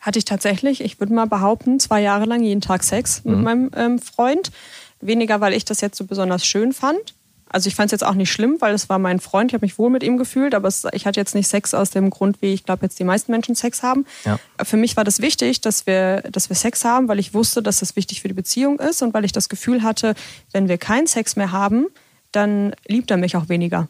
hatte 0.00 0.18
ich 0.18 0.24
tatsächlich, 0.24 0.80
ich 0.82 0.98
würde 0.98 1.14
mal 1.14 1.28
behaupten, 1.28 1.78
zwei 1.78 2.02
Jahre 2.02 2.24
lang 2.24 2.42
jeden 2.42 2.60
Tag 2.60 2.82
Sex 2.82 3.24
mit 3.24 3.38
meinem 3.44 3.70
ähm, 3.76 3.98
Freund. 4.00 4.50
Weniger, 5.00 5.40
weil 5.40 5.52
ich 5.52 5.64
das 5.64 5.80
jetzt 5.80 5.96
so 5.96 6.04
besonders 6.04 6.44
schön 6.44 6.72
fand. 6.72 7.14
Also 7.52 7.68
ich 7.68 7.74
fand 7.74 7.86
es 7.86 7.92
jetzt 7.92 8.04
auch 8.04 8.14
nicht 8.14 8.32
schlimm, 8.32 8.56
weil 8.60 8.74
es 8.74 8.88
war 8.88 8.98
mein 8.98 9.20
Freund, 9.20 9.50
ich 9.50 9.54
habe 9.54 9.64
mich 9.64 9.78
wohl 9.78 9.90
mit 9.90 10.02
ihm 10.02 10.16
gefühlt, 10.16 10.54
aber 10.54 10.68
es, 10.68 10.86
ich 10.92 11.06
hatte 11.06 11.20
jetzt 11.20 11.34
nicht 11.34 11.48
Sex 11.48 11.74
aus 11.74 11.90
dem 11.90 12.10
Grund, 12.10 12.42
wie 12.42 12.52
ich 12.52 12.64
glaube 12.64 12.84
jetzt 12.84 12.98
die 12.98 13.04
meisten 13.04 13.30
Menschen 13.30 13.54
Sex 13.54 13.82
haben. 13.82 14.06
Ja. 14.24 14.38
Für 14.62 14.76
mich 14.76 14.96
war 14.96 15.04
das 15.04 15.20
wichtig, 15.20 15.60
dass 15.60 15.86
wir, 15.86 16.22
dass 16.22 16.48
wir 16.48 16.56
Sex 16.56 16.84
haben, 16.84 17.08
weil 17.08 17.18
ich 17.18 17.34
wusste, 17.34 17.62
dass 17.62 17.80
das 17.80 17.94
wichtig 17.96 18.22
für 18.22 18.28
die 18.28 18.34
Beziehung 18.34 18.80
ist 18.80 19.02
und 19.02 19.14
weil 19.14 19.24
ich 19.24 19.32
das 19.32 19.48
Gefühl 19.48 19.82
hatte, 19.82 20.14
wenn 20.52 20.68
wir 20.68 20.78
keinen 20.78 21.06
Sex 21.06 21.36
mehr 21.36 21.52
haben, 21.52 21.86
dann 22.32 22.74
liebt 22.86 23.10
er 23.10 23.18
mich 23.18 23.36
auch 23.36 23.48
weniger. 23.48 23.88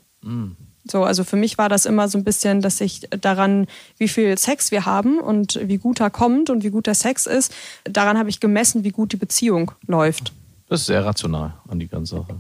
So, 0.84 1.04
also 1.04 1.22
für 1.22 1.36
mich 1.36 1.58
war 1.58 1.68
das 1.68 1.86
immer 1.86 2.08
so 2.08 2.18
ein 2.18 2.24
bisschen, 2.24 2.60
dass 2.60 2.80
ich 2.80 3.08
daran, 3.20 3.66
wie 3.98 4.08
viel 4.08 4.36
Sex 4.36 4.72
wir 4.72 4.84
haben 4.84 5.18
und 5.18 5.60
wie 5.62 5.78
gut 5.78 6.00
er 6.00 6.10
kommt 6.10 6.50
und 6.50 6.64
wie 6.64 6.70
gut 6.70 6.86
der 6.86 6.94
Sex 6.94 7.26
ist, 7.26 7.54
daran 7.84 8.18
habe 8.18 8.30
ich 8.30 8.40
gemessen, 8.40 8.82
wie 8.82 8.90
gut 8.90 9.12
die 9.12 9.16
Beziehung 9.16 9.70
läuft. 9.86 10.32
Das 10.72 10.80
ist 10.80 10.86
sehr 10.86 11.04
rational 11.04 11.52
an 11.68 11.78
die 11.80 11.86
ganze 11.86 12.16
Sache. 12.16 12.34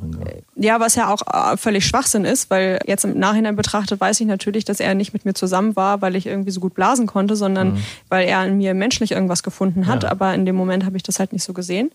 Ja, 0.56 0.80
was 0.80 0.94
ja 0.94 1.12
auch 1.12 1.20
äh, 1.30 1.58
völlig 1.58 1.84
Schwachsinn 1.84 2.24
ist, 2.24 2.48
weil 2.48 2.80
jetzt 2.86 3.04
im 3.04 3.18
Nachhinein 3.18 3.56
betrachtet 3.56 4.00
weiß 4.00 4.18
ich 4.20 4.26
natürlich, 4.26 4.64
dass 4.64 4.80
er 4.80 4.94
nicht 4.94 5.12
mit 5.12 5.26
mir 5.26 5.34
zusammen 5.34 5.76
war, 5.76 6.00
weil 6.00 6.16
ich 6.16 6.24
irgendwie 6.24 6.50
so 6.50 6.58
gut 6.58 6.72
blasen 6.72 7.06
konnte, 7.06 7.36
sondern 7.36 7.76
weil 8.08 8.26
er 8.26 8.46
in 8.46 8.56
mir 8.56 8.72
menschlich 8.72 9.12
irgendwas 9.12 9.42
gefunden 9.42 9.86
hat. 9.86 10.04
Ja. 10.04 10.10
Aber 10.10 10.32
in 10.32 10.46
dem 10.46 10.56
Moment 10.56 10.86
habe 10.86 10.96
ich 10.96 11.02
das 11.02 11.18
halt 11.18 11.34
nicht 11.34 11.44
so 11.44 11.52
gesehen. 11.52 11.90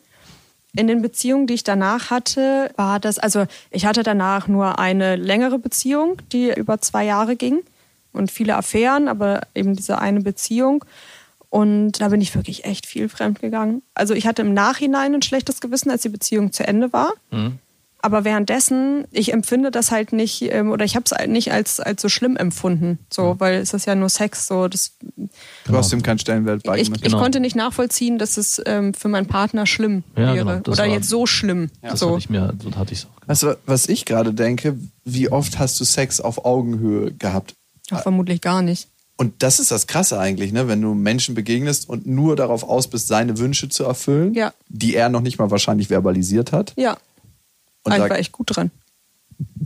In 0.76 0.86
den 0.86 1.02
Beziehungen, 1.02 1.48
die 1.48 1.56
ich 1.56 1.64
danach 1.64 2.12
hatte, 2.12 2.70
war 2.76 3.00
das, 3.00 3.18
also 3.18 3.48
ich 3.72 3.88
hatte 3.88 4.04
danach 4.04 4.48
nur 4.48 4.78
eine 4.78 5.16
längere 5.16 5.58
Beziehung, 5.58 6.22
die 6.32 6.54
über 6.54 6.80
zwei 6.82 7.04
Jahre 7.04 7.36
ging 7.36 7.62
und 8.14 8.30
viele 8.30 8.58
Affären, 8.58 9.08
aber 9.08 9.42
eben 9.56 9.76
diese 9.76 9.98
eine 9.98 10.22
Beziehung. 10.22 10.86
Und 11.50 11.94
da 12.02 12.10
bin 12.10 12.20
ich 12.22 12.36
wirklich 12.36 12.66
echt 12.66 12.86
viel 12.86 13.08
fremd 13.10 13.40
gegangen. 13.40 13.82
Also 13.94 14.14
ich 14.14 14.28
hatte 14.28 14.42
im 14.42 14.54
Nachhinein 14.54 15.14
ein 15.16 15.22
schlechtes 15.22 15.62
Gewissen, 15.62 15.90
als 15.90 16.02
die 16.02 16.10
Beziehung 16.10 16.52
zu 16.52 16.68
Ende 16.68 16.92
war. 16.94 17.14
Aber 18.00 18.24
währenddessen, 18.24 19.06
ich 19.12 19.34
empfinde 19.34 19.72
das 19.72 19.90
halt 19.92 20.14
nicht, 20.14 20.42
ähm, 20.54 20.72
oder 20.72 20.86
ich 20.86 20.96
habe 20.96 21.04
es 21.06 21.12
halt 21.12 21.30
nicht 21.32 21.52
als, 21.52 21.80
als 21.80 22.02
so 22.02 22.10
schlimm 22.10 22.38
empfunden. 22.38 23.00
So, 23.12 23.36
weil 23.40 23.56
es 23.60 23.74
ist 23.74 23.88
ja 23.88 23.96
nur 23.96 24.10
Sex. 24.10 24.48
So, 24.48 24.68
das, 24.68 24.96
Du 25.66 25.74
hast 25.76 25.92
ihm 25.94 26.04
keinen 26.04 26.20
Stellenwert 26.20 26.60
ich, 26.60 26.64
beigemessen. 26.64 27.06
ich 27.06 27.14
konnte 27.14 27.40
nicht 27.40 27.56
nachvollziehen, 27.56 28.18
dass 28.20 28.38
es 28.38 28.62
ähm, 28.66 28.94
für 28.94 29.08
meinen 29.08 29.26
Partner 29.26 29.66
schlimm 29.66 30.04
Ja, 30.16 30.34
wäre. 30.34 30.38
genau, 30.38 30.60
das 30.60 30.74
oder 30.78 30.88
war- 30.88 30.94
jetzt 30.94 31.10
so 31.10 31.26
schlimm. 31.26 31.70
Das 31.82 32.00
so. 32.00 32.10
hatte 32.10 32.20
ich 32.20 32.30
mir, 32.30 32.54
so 32.62 32.72
hatte 32.76 32.94
ich 32.94 33.00
es 33.00 33.08
auch. 33.08 33.48
Du, 33.50 33.58
was 33.66 33.90
ich 33.90 34.06
gerade 34.06 34.34
denke, 34.34 34.78
wie 35.04 35.30
oft 35.30 35.58
hast 35.60 35.80
du 35.80 35.84
Sex 35.84 36.22
auf 36.22 36.46
Augenhöhe 36.46 37.12
gehabt? 37.14 37.56
Ach, 37.90 38.04
vermutlich 38.04 38.42
gar 38.42 38.62
nicht. 38.62 38.90
Und 39.20 39.42
das 39.42 39.60
ist 39.60 39.72
das 39.72 39.88
Krasse 39.88 40.20
eigentlich, 40.20 40.54
ne? 40.54 40.68
wenn 40.68 40.80
du 40.82 40.94
Menschen 40.94 41.34
begegnest 41.34 41.90
und 41.90 42.06
nur 42.06 42.36
darauf 42.36 42.64
aus 42.64 42.88
bist, 42.88 43.08
seine 43.08 43.38
Wünsche 43.40 43.68
zu 43.68 43.84
erfüllen, 43.84 44.34
Ja. 44.36 44.54
die 44.70 44.96
er 44.96 45.10
noch 45.10 45.22
nicht 45.22 45.40
mal 45.40 45.50
wahrscheinlich 45.50 45.88
verbalisiert 45.88 46.52
hat. 46.52 46.74
Ja, 46.78 46.98
Und 47.84 47.94
ich 47.94 48.00
war 48.00 48.12
echt 48.20 48.32
gut 48.32 48.56
dran. 48.56 48.70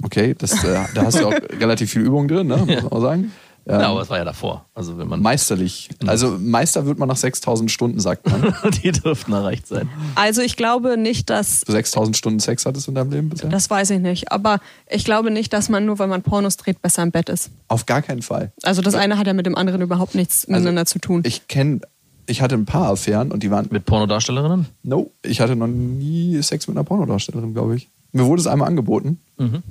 okay, 0.04 0.36
das, 0.38 0.64
äh, 0.64 0.80
da 0.96 1.04
hast 1.04 1.20
du 1.20 1.28
auch 1.28 1.34
relativ 1.60 1.92
viel 1.92 2.02
Übung 2.02 2.28
drin, 2.30 2.48
ne? 2.48 2.58
muss 2.58 2.68
man 2.84 2.88
auch 2.88 3.02
sagen. 3.02 3.32
Ähm, 3.68 3.80
Ja, 3.80 3.90
aber 3.92 4.02
es 4.02 4.10
war 4.10 4.18
ja 4.18 4.26
davor. 4.26 4.66
Also 4.74 4.98
wenn 4.98 5.08
man 5.08 5.22
Meisterlich. 5.22 5.90
Also 6.08 6.38
Meister 6.40 6.86
wird 6.86 6.98
man 6.98 7.08
nach 7.08 7.16
6000 7.18 7.70
Stunden, 7.70 8.00
sagt 8.00 8.28
man. 8.30 8.54
die 8.84 8.92
dürften 8.92 9.34
erreicht 9.34 9.68
sein. 9.68 9.88
Also 10.16 10.42
ich 10.42 10.58
glaube 10.58 10.98
nicht, 10.98 11.30
dass 11.30 11.62
Du 11.62 11.72
6000 11.72 12.18
Stunden 12.18 12.40
Sex 12.40 12.66
hattest 12.66 12.88
in 12.88 12.96
deinem 12.96 13.12
Leben 13.12 13.30
bisher? 13.30 13.50
das 13.50 13.70
weiß 13.70 13.92
ich 13.92 14.00
nicht, 14.00 14.32
aber 14.32 14.60
ich 14.90 15.06
glaube 15.06 15.30
nicht, 15.32 15.54
dass 15.54 15.70
man 15.70 15.86
nur, 15.86 16.00
weil 16.00 16.08
man 16.08 16.24
Pornos 16.24 16.58
dreht, 16.58 16.82
besser 16.82 17.04
im 17.04 17.12
Bett 17.12 17.30
ist. 17.30 17.52
Auf 17.68 17.86
gar 17.86 18.02
keinen 18.02 18.22
Fall. 18.24 18.52
Also 18.64 18.82
das 18.82 18.96
eine 18.96 19.18
hat 19.18 19.28
ja 19.28 19.34
mit 19.34 19.46
dem 19.46 19.56
anderen 19.56 19.82
überhaupt 19.82 20.16
nichts 20.16 20.48
miteinander 20.48 20.86
zu 20.88 20.98
tun. 21.00 21.18
Also 21.18 21.28
Ich 21.28 21.48
kenne, 21.48 21.82
ich 22.26 22.42
hatte 22.42 22.56
ein 22.56 22.66
paar 22.66 22.90
Affären 22.90 23.32
und 23.32 23.44
die 23.44 23.52
waren, 23.52 23.68
Mit 23.70 23.86
Pornodarstellerinnen? 23.86 24.66
no, 24.84 25.12
ich 25.22 25.40
hatte 25.42 25.56
noch 25.56 25.68
nie 25.68 26.42
Sex 26.42 26.68
mit 26.68 26.78
einer 26.78 26.84
Pornodarstellerin, 26.84 27.54
glaube 27.54 27.76
ich. 27.76 27.90
Mir 28.12 28.26
wurde 28.26 28.42
es 28.42 28.48
einmal 28.48 28.68
angeboten, 28.68 29.20
Mhm. 29.38 29.62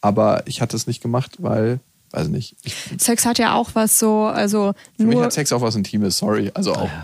aber 0.00 0.46
ich 0.46 0.60
hatte 0.62 0.76
es 0.76 0.86
nicht 0.86 1.02
gemacht, 1.02 1.32
weil, 1.38 1.80
weiß 2.12 2.28
nicht, 2.28 2.56
ich, 2.62 2.74
Sex 2.98 3.24
hat 3.26 3.38
ja 3.38 3.54
auch 3.54 3.70
was 3.74 3.98
so, 3.98 4.24
also 4.24 4.72
für 4.96 5.04
mich 5.04 5.18
hat 5.18 5.32
Sex 5.32 5.52
auch 5.52 5.60
was 5.60 5.76
Intimes, 5.76 6.18
sorry. 6.18 6.50
Also 6.54 6.74
auch. 6.74 6.88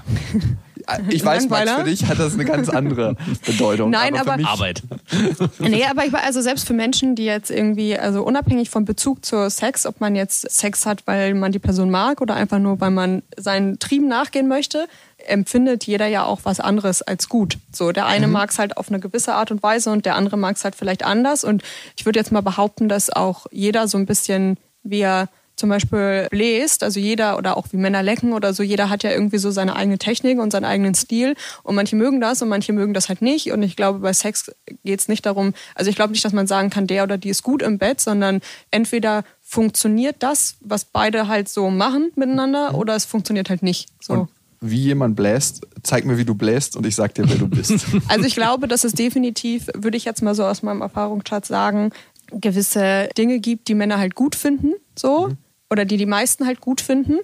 Ich 1.08 1.24
weiß, 1.24 1.48
Max, 1.48 1.68
für 1.68 1.84
dich 1.84 2.06
hat 2.06 2.20
das 2.20 2.34
eine 2.34 2.44
ganz 2.44 2.68
andere 2.68 3.16
Bedeutung. 3.44 3.90
Nein, 3.90 4.16
aber- 4.16 4.36
mich, 4.36 4.46
Arbeit. 4.46 4.82
Nee, 5.58 5.84
aber 5.84 6.04
ich 6.04 6.12
war 6.12 6.22
also 6.22 6.40
selbst 6.40 6.66
für 6.66 6.74
Menschen, 6.74 7.16
die 7.16 7.24
jetzt 7.24 7.50
irgendwie, 7.50 7.98
also 7.98 8.22
unabhängig 8.22 8.70
vom 8.70 8.84
Bezug 8.84 9.24
zur 9.24 9.50
Sex, 9.50 9.84
ob 9.84 10.00
man 10.00 10.14
jetzt 10.14 10.48
Sex 10.48 10.86
hat, 10.86 11.04
weil 11.06 11.34
man 11.34 11.50
die 11.50 11.58
Person 11.58 11.90
mag 11.90 12.20
oder 12.20 12.34
einfach 12.34 12.60
nur, 12.60 12.80
weil 12.80 12.92
man 12.92 13.22
seinen 13.36 13.80
Trieben 13.80 14.06
nachgehen 14.06 14.46
möchte, 14.46 14.86
empfindet 15.26 15.84
jeder 15.84 16.06
ja 16.06 16.24
auch 16.24 16.40
was 16.44 16.60
anderes 16.60 17.02
als 17.02 17.28
gut. 17.28 17.58
So, 17.72 17.90
der 17.90 18.06
eine 18.06 18.28
mag 18.28 18.50
es 18.50 18.58
halt 18.60 18.76
auf 18.76 18.88
eine 18.88 19.00
gewisse 19.00 19.34
Art 19.34 19.50
und 19.50 19.62
Weise 19.64 19.90
und 19.90 20.06
der 20.06 20.14
andere 20.14 20.36
mag 20.36 20.54
es 20.56 20.62
halt 20.62 20.76
vielleicht 20.76 21.04
anders. 21.04 21.42
Und 21.42 21.62
ich 21.96 22.06
würde 22.06 22.18
jetzt 22.20 22.30
mal 22.30 22.42
behaupten, 22.42 22.88
dass 22.88 23.10
auch 23.10 23.46
jeder 23.50 23.88
so 23.88 23.98
ein 23.98 24.06
bisschen, 24.06 24.56
wie 24.90 25.00
er 25.00 25.28
zum 25.56 25.70
Beispiel 25.70 26.28
bläst, 26.30 26.82
also 26.82 27.00
jeder 27.00 27.38
oder 27.38 27.56
auch 27.56 27.66
wie 27.72 27.78
Männer 27.78 28.02
lecken 28.02 28.34
oder 28.34 28.52
so, 28.52 28.62
jeder 28.62 28.90
hat 28.90 29.02
ja 29.02 29.10
irgendwie 29.10 29.38
so 29.38 29.50
seine 29.50 29.74
eigene 29.74 29.98
Technik 29.98 30.38
und 30.38 30.50
seinen 30.50 30.66
eigenen 30.66 30.94
Stil 30.94 31.34
und 31.62 31.74
manche 31.74 31.96
mögen 31.96 32.20
das 32.20 32.42
und 32.42 32.48
manche 32.48 32.74
mögen 32.74 32.92
das 32.92 33.08
halt 33.08 33.22
nicht 33.22 33.50
und 33.50 33.62
ich 33.62 33.74
glaube, 33.74 34.00
bei 34.00 34.12
Sex 34.12 34.52
geht 34.84 35.00
es 35.00 35.08
nicht 35.08 35.24
darum, 35.24 35.54
also 35.74 35.88
ich 35.88 35.96
glaube 35.96 36.12
nicht, 36.12 36.24
dass 36.24 36.34
man 36.34 36.46
sagen 36.46 36.68
kann, 36.68 36.86
der 36.86 37.04
oder 37.04 37.16
die 37.16 37.30
ist 37.30 37.42
gut 37.42 37.62
im 37.62 37.78
Bett, 37.78 38.00
sondern 38.00 38.40
entweder 38.70 39.24
funktioniert 39.40 40.16
das, 40.18 40.56
was 40.60 40.84
beide 40.84 41.26
halt 41.26 41.48
so 41.48 41.70
machen 41.70 42.12
miteinander 42.16 42.74
oder 42.74 42.94
es 42.94 43.06
funktioniert 43.06 43.48
halt 43.48 43.62
nicht. 43.62 43.88
So. 44.00 44.12
und 44.12 44.28
wie 44.60 44.80
jemand 44.80 45.16
bläst, 45.16 45.66
zeig 45.82 46.04
mir, 46.04 46.16
wie 46.18 46.24
du 46.24 46.34
bläst 46.34 46.76
und 46.76 46.86
ich 46.86 46.96
sag 46.96 47.14
dir, 47.14 47.28
wer 47.28 47.36
du 47.36 47.46
bist. 47.46 47.86
Also 48.08 48.24
ich 48.24 48.34
glaube, 48.34 48.68
dass 48.68 48.84
es 48.84 48.92
definitiv, 48.92 49.68
würde 49.74 49.96
ich 49.96 50.04
jetzt 50.04 50.22
mal 50.22 50.34
so 50.34 50.44
aus 50.44 50.62
meinem 50.62 50.80
Erfahrungsschatz 50.80 51.48
sagen, 51.48 51.90
gewisse 52.30 53.08
Dinge 53.16 53.38
gibt, 53.38 53.68
die 53.68 53.74
Männer 53.74 53.98
halt 53.98 54.14
gut 54.14 54.34
finden, 54.34 54.72
so 54.96 55.30
oder 55.70 55.84
die 55.84 55.96
die 55.96 56.06
meisten 56.06 56.46
halt 56.46 56.60
gut 56.60 56.80
finden, 56.80 57.18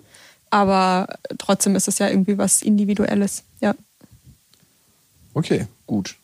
aber 0.51 1.07
trotzdem 1.39 1.77
ist 1.77 1.89
es 1.89 1.99
ja 1.99 2.09
irgendwie 2.09 2.39
was 2.39 2.63
Individuelles. 2.63 3.45
Ja. 3.61 3.75
Okay, 5.35 5.67
gut. 5.87 6.17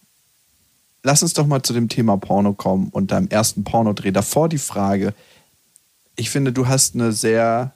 Lass 1.02 1.22
uns 1.22 1.32
doch 1.32 1.46
mal 1.46 1.62
zu 1.62 1.72
dem 1.72 1.88
Thema 1.88 2.16
Porno 2.16 2.52
kommen 2.52 2.88
und 2.90 3.12
deinem 3.12 3.28
ersten 3.28 3.64
Pornodreh. 3.64 4.10
Davor 4.10 4.48
die 4.48 4.58
Frage, 4.58 5.14
ich 6.16 6.30
finde, 6.30 6.52
du 6.52 6.66
hast 6.66 6.94
eine 6.94 7.12
sehr 7.12 7.72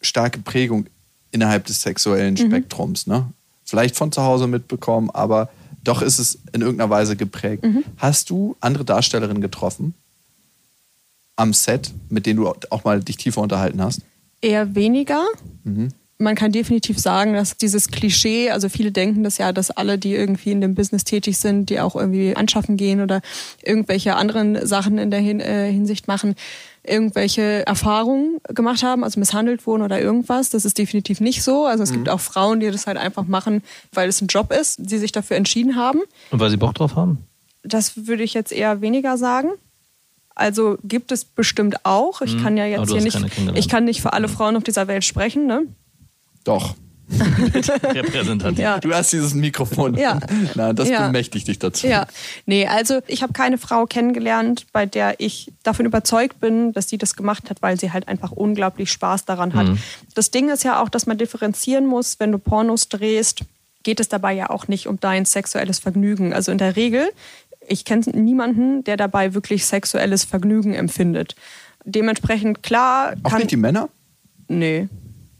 starke 0.00 0.40
Prägung 0.40 0.86
innerhalb 1.30 1.64
des 1.66 1.82
sexuellen 1.82 2.36
Spektrums, 2.36 3.06
ne? 3.06 3.32
Vielleicht 3.64 3.96
von 3.96 4.12
zu 4.12 4.22
Hause 4.22 4.46
mitbekommen, 4.46 5.10
aber 5.10 5.48
doch 5.84 6.02
ist 6.02 6.18
es 6.18 6.38
in 6.52 6.62
irgendeiner 6.62 6.90
Weise 6.90 7.16
geprägt. 7.16 7.64
Hast 7.96 8.30
du 8.30 8.56
andere 8.60 8.84
Darstellerinnen 8.84 9.42
getroffen 9.42 9.94
am 11.36 11.52
Set, 11.52 11.92
mit 12.08 12.26
denen 12.26 12.40
du 12.40 12.52
auch 12.70 12.84
mal 12.84 13.00
dich 13.00 13.16
tiefer 13.16 13.40
unterhalten 13.40 13.82
hast? 13.82 14.00
Eher 14.40 14.74
weniger. 14.74 15.24
Man 16.18 16.36
kann 16.36 16.52
definitiv 16.52 16.98
sagen, 16.98 17.34
dass 17.34 17.56
dieses 17.56 17.88
Klischee, 17.88 18.50
also 18.50 18.68
viele 18.68 18.92
denken 18.92 19.24
das 19.24 19.38
ja, 19.38 19.52
dass 19.52 19.70
alle, 19.70 19.98
die 19.98 20.14
irgendwie 20.14 20.52
in 20.52 20.60
dem 20.60 20.74
Business 20.74 21.02
tätig 21.04 21.38
sind, 21.38 21.70
die 21.70 21.80
auch 21.80 21.96
irgendwie 21.96 22.36
anschaffen 22.36 22.76
gehen 22.76 23.00
oder 23.00 23.20
irgendwelche 23.62 24.14
anderen 24.14 24.64
Sachen 24.66 24.98
in 24.98 25.10
der 25.10 25.20
äh, 25.20 25.72
Hinsicht 25.72 26.06
machen, 26.06 26.36
irgendwelche 26.86 27.66
Erfahrungen 27.66 28.38
gemacht 28.48 28.82
haben, 28.82 29.04
also 29.04 29.18
misshandelt 29.18 29.66
wurden 29.66 29.82
oder 29.82 30.00
irgendwas. 30.00 30.50
Das 30.50 30.64
ist 30.64 30.78
definitiv 30.78 31.20
nicht 31.20 31.42
so. 31.42 31.66
Also 31.66 31.82
es 31.82 31.92
gibt 31.92 32.08
auch 32.08 32.20
Frauen, 32.20 32.60
die 32.60 32.70
das 32.70 32.86
halt 32.86 32.98
einfach 32.98 33.24
machen, 33.24 33.62
weil 33.92 34.08
es 34.08 34.20
ein 34.20 34.26
Job 34.26 34.52
ist, 34.52 34.78
die 34.78 34.98
sich 34.98 35.12
dafür 35.12 35.36
entschieden 35.36 35.76
haben. 35.76 36.00
Und 36.30 36.40
weil 36.40 36.50
sie 36.50 36.56
Bock 36.56 36.74
drauf 36.74 36.94
haben? 36.96 37.18
Das 37.62 38.06
würde 38.06 38.22
ich 38.22 38.34
jetzt 38.34 38.52
eher 38.52 38.80
weniger 38.80 39.16
sagen. 39.16 39.50
Also 40.34 40.76
gibt 40.82 41.12
es 41.12 41.24
bestimmt 41.24 41.84
auch. 41.84 42.20
Ich 42.20 42.42
kann 42.42 42.56
ja 42.56 42.66
jetzt 42.66 42.90
hier 42.90 43.00
nicht, 43.00 43.18
ich 43.54 43.68
kann 43.68 43.84
nicht 43.84 44.02
für 44.02 44.12
alle 44.12 44.28
Frauen 44.28 44.56
auf 44.56 44.64
dieser 44.64 44.88
Welt 44.88 45.04
sprechen, 45.04 45.46
ne? 45.46 45.62
Doch. 46.42 46.74
Repräsentativ. 47.10 48.58
Ja. 48.58 48.78
Du 48.78 48.92
hast 48.92 49.12
dieses 49.12 49.34
Mikrofon. 49.34 49.94
Ja. 49.94 50.20
Na, 50.54 50.72
das 50.72 50.88
Ja. 50.88 51.06
bemächtigt 51.06 51.48
dich 51.48 51.58
dazu. 51.58 51.86
Ja, 51.86 52.06
nee, 52.46 52.66
also 52.66 53.00
ich 53.06 53.22
habe 53.22 53.32
keine 53.32 53.58
Frau 53.58 53.86
kennengelernt, 53.86 54.66
bei 54.72 54.86
der 54.86 55.20
ich 55.20 55.52
davon 55.62 55.86
überzeugt 55.86 56.40
bin, 56.40 56.72
dass 56.72 56.88
sie 56.88 56.98
das 56.98 57.14
gemacht 57.16 57.50
hat, 57.50 57.62
weil 57.62 57.78
sie 57.78 57.92
halt 57.92 58.08
einfach 58.08 58.32
unglaublich 58.32 58.90
Spaß 58.90 59.24
daran 59.24 59.54
hat. 59.54 59.68
Das 60.14 60.30
Ding 60.30 60.48
ist 60.50 60.64
ja 60.64 60.82
auch, 60.82 60.88
dass 60.88 61.06
man 61.06 61.18
differenzieren 61.18 61.86
muss, 61.86 62.18
wenn 62.20 62.32
du 62.32 62.38
Pornos 62.38 62.88
drehst, 62.88 63.40
geht 63.82 64.00
es 64.00 64.08
dabei 64.08 64.32
ja 64.32 64.50
auch 64.50 64.68
nicht 64.68 64.86
um 64.88 64.98
dein 64.98 65.24
sexuelles 65.26 65.78
Vergnügen. 65.78 66.32
Also 66.32 66.50
in 66.52 66.58
der 66.58 66.74
Regel, 66.76 67.08
ich 67.68 67.84
kenne 67.84 68.02
niemanden, 68.14 68.82
der 68.84 68.96
dabei 68.96 69.34
wirklich 69.34 69.66
sexuelles 69.66 70.24
Vergnügen 70.24 70.74
empfindet. 70.74 71.34
Dementsprechend 71.84 72.62
klar 72.62 73.14
Auch 73.22 73.30
kann 73.30 73.40
nicht 73.40 73.50
die 73.50 73.56
Männer? 73.56 73.88
nee, 74.48 74.88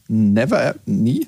Never, 0.07 0.75
nie? 0.85 1.27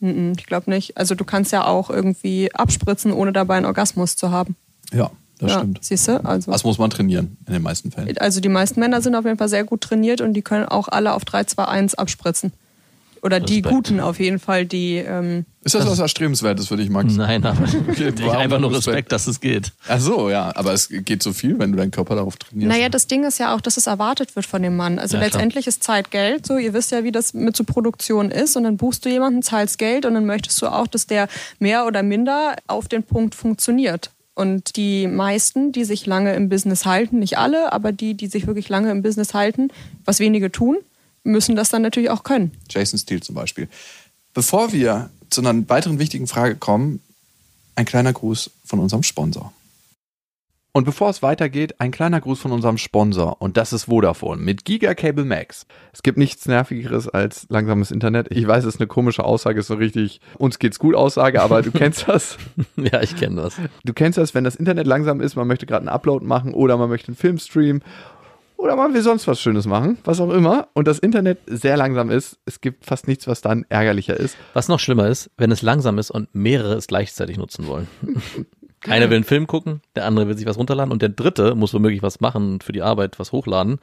Ich 0.00 0.46
glaube 0.46 0.70
nicht. 0.70 0.96
Also 0.96 1.14
du 1.14 1.24
kannst 1.24 1.52
ja 1.52 1.66
auch 1.66 1.90
irgendwie 1.90 2.52
abspritzen, 2.54 3.12
ohne 3.12 3.32
dabei 3.32 3.56
einen 3.56 3.66
Orgasmus 3.66 4.16
zu 4.16 4.30
haben. 4.30 4.56
Ja, 4.92 5.10
das 5.38 5.52
ja, 5.52 5.58
stimmt. 5.58 5.78
Siehst 5.82 6.08
du? 6.08 6.24
Also, 6.24 6.50
Das 6.50 6.64
muss 6.64 6.78
man 6.78 6.90
trainieren 6.90 7.36
in 7.46 7.52
den 7.52 7.62
meisten 7.62 7.90
Fällen. 7.90 8.16
also 8.18 8.40
die 8.40 8.48
meisten 8.48 8.80
Männer 8.80 9.02
sind 9.02 9.14
auf 9.14 9.24
jeden 9.24 9.38
Fall 9.38 9.48
sehr 9.48 9.64
gut 9.64 9.82
trainiert 9.82 10.20
und 10.20 10.34
die 10.34 10.42
können 10.42 10.66
auch 10.66 10.88
alle 10.88 11.14
auf 11.14 11.24
3, 11.24 11.44
2, 11.44 11.64
1 11.64 11.94
abspritzen. 11.96 12.52
Oder 13.22 13.38
die 13.38 13.56
Respekt. 13.56 13.74
Guten 13.74 14.00
auf 14.00 14.18
jeden 14.18 14.38
Fall, 14.38 14.64
die 14.64 14.96
ähm, 14.96 15.44
Ist 15.62 15.74
das 15.74 15.86
was 15.86 15.98
Erstrebenswertes 15.98 16.68
für 16.68 16.76
dich, 16.76 16.88
Max? 16.88 17.14
Nein, 17.16 17.44
aber 17.44 17.64
Okay, 17.88 18.12
ich 18.18 18.30
einfach 18.30 18.58
nur 18.58 18.70
Respekt? 18.70 18.86
Respekt, 18.88 19.12
dass 19.12 19.26
es 19.26 19.40
geht. 19.40 19.72
Ach 19.88 20.00
so, 20.00 20.30
ja. 20.30 20.52
Aber 20.56 20.72
es 20.72 20.88
geht 20.88 21.22
so 21.22 21.32
viel, 21.34 21.58
wenn 21.58 21.72
du 21.72 21.76
deinen 21.76 21.90
Körper 21.90 22.14
darauf 22.14 22.36
trainierst. 22.36 22.68
Naja, 22.68 22.88
das 22.88 23.06
Ding 23.06 23.24
ist 23.24 23.38
ja 23.38 23.54
auch, 23.54 23.60
dass 23.60 23.76
es 23.76 23.86
erwartet 23.86 24.36
wird 24.36 24.46
von 24.46 24.62
dem 24.62 24.76
Mann. 24.76 24.98
Also 24.98 25.16
Ja, 25.16 25.20
klar. 25.20 25.32
letztendlich 25.32 25.66
ist 25.66 25.84
Zeit 25.84 26.10
Geld. 26.10 26.46
So, 26.46 26.56
ihr 26.56 26.72
wisst 26.72 26.92
ja, 26.92 27.04
wie 27.04 27.12
das 27.12 27.34
mit 27.34 27.56
so 27.56 27.64
Produktion 27.64 28.30
ist. 28.30 28.56
Und 28.56 28.64
dann 28.64 28.78
buchst 28.78 29.04
du 29.04 29.10
jemanden, 29.10 29.42
zahlst 29.42 29.78
Geld 29.78 30.06
und 30.06 30.14
dann 30.14 30.24
möchtest 30.24 30.60
du 30.62 30.68
auch, 30.68 30.86
dass 30.86 31.06
der 31.06 31.28
mehr 31.58 31.86
oder 31.86 32.02
minder 32.02 32.56
auf 32.68 32.88
den 32.88 33.02
Punkt 33.02 33.34
funktioniert. 33.34 34.10
Und 34.34 34.76
die 34.76 35.06
meisten, 35.06 35.72
die 35.72 35.84
sich 35.84 36.06
lange 36.06 36.32
im 36.34 36.48
Business 36.48 36.86
halten, 36.86 37.18
nicht 37.18 37.36
alle, 37.36 37.74
aber 37.74 37.92
die, 37.92 38.14
die 38.14 38.28
sich 38.28 38.46
wirklich 38.46 38.70
lange 38.70 38.90
im 38.90 39.02
Business 39.02 39.34
halten, 39.34 39.68
was 40.06 40.20
wenige 40.20 40.50
tun, 40.50 40.78
müssen 41.22 41.56
das 41.56 41.68
dann 41.68 41.82
natürlich 41.82 42.10
auch 42.10 42.22
können. 42.22 42.52
Jason 42.68 42.98
Steele 42.98 43.20
zum 43.20 43.34
Beispiel. 43.34 43.68
Bevor 44.34 44.72
wir 44.72 45.10
zu 45.28 45.40
einer 45.40 45.68
weiteren 45.68 45.98
wichtigen 45.98 46.26
Frage 46.26 46.56
kommen, 46.56 47.00
ein 47.76 47.84
kleiner 47.84 48.12
Gruß 48.12 48.50
von 48.64 48.78
unserem 48.78 49.02
Sponsor. 49.02 49.52
Und 50.72 50.84
bevor 50.84 51.10
es 51.10 51.20
weitergeht, 51.20 51.80
ein 51.80 51.90
kleiner 51.90 52.20
Gruß 52.20 52.38
von 52.38 52.52
unserem 52.52 52.78
Sponsor 52.78 53.42
und 53.42 53.56
das 53.56 53.72
ist 53.72 53.84
Vodafone 53.84 54.40
mit 54.40 54.64
Giga 54.64 54.94
Cable 54.94 55.24
Max. 55.24 55.66
Es 55.92 56.02
gibt 56.02 56.16
nichts 56.16 56.46
nervigeres 56.46 57.08
als 57.08 57.46
langsames 57.48 57.90
Internet. 57.90 58.28
Ich 58.30 58.46
weiß, 58.46 58.64
es 58.64 58.74
ist 58.74 58.80
eine 58.80 58.86
komische 58.86 59.24
Aussage, 59.24 59.58
ist 59.60 59.66
so 59.66 59.74
richtig 59.74 60.20
uns 60.38 60.60
geht's 60.60 60.78
gut 60.78 60.94
Aussage, 60.94 61.42
aber 61.42 61.62
du 61.62 61.72
kennst 61.72 62.06
das. 62.06 62.36
Ja, 62.76 63.02
ich 63.02 63.16
kenne 63.16 63.42
das. 63.42 63.56
Du 63.84 63.92
kennst 63.92 64.16
das, 64.16 64.32
wenn 64.34 64.44
das 64.44 64.54
Internet 64.54 64.86
langsam 64.86 65.20
ist, 65.20 65.34
man 65.34 65.48
möchte 65.48 65.66
gerade 65.66 65.80
einen 65.80 65.88
Upload 65.88 66.24
machen 66.24 66.54
oder 66.54 66.76
man 66.76 66.88
möchte 66.88 67.08
einen 67.08 67.16
Film 67.16 67.38
streamen 67.38 67.82
oder 68.60 68.76
man 68.76 68.92
will 68.92 69.02
sonst 69.02 69.26
was 69.26 69.40
Schönes 69.40 69.66
machen, 69.66 69.98
was 70.04 70.20
auch 70.20 70.30
immer 70.30 70.68
und 70.74 70.86
das 70.86 70.98
Internet 70.98 71.38
sehr 71.46 71.76
langsam 71.76 72.10
ist. 72.10 72.38
Es 72.44 72.60
gibt 72.60 72.84
fast 72.84 73.08
nichts, 73.08 73.26
was 73.26 73.40
dann 73.40 73.64
ärgerlicher 73.68 74.16
ist. 74.16 74.36
Was 74.52 74.68
noch 74.68 74.78
schlimmer 74.78 75.08
ist, 75.08 75.30
wenn 75.38 75.50
es 75.50 75.62
langsam 75.62 75.98
ist 75.98 76.10
und 76.10 76.28
mehrere 76.34 76.74
es 76.74 76.86
gleichzeitig 76.86 77.38
nutzen 77.38 77.66
wollen. 77.66 77.88
Einer 78.86 79.10
will 79.10 79.16
einen 79.16 79.24
Film 79.24 79.46
gucken, 79.46 79.82
der 79.94 80.06
andere 80.06 80.28
will 80.28 80.36
sich 80.36 80.46
was 80.46 80.56
runterladen 80.56 80.92
und 80.92 81.02
der 81.02 81.10
dritte 81.10 81.54
muss 81.54 81.74
womöglich 81.74 82.02
was 82.02 82.20
machen 82.20 82.52
und 82.52 82.64
für 82.64 82.72
die 82.72 82.82
Arbeit 82.82 83.18
was 83.18 83.32
hochladen 83.32 83.78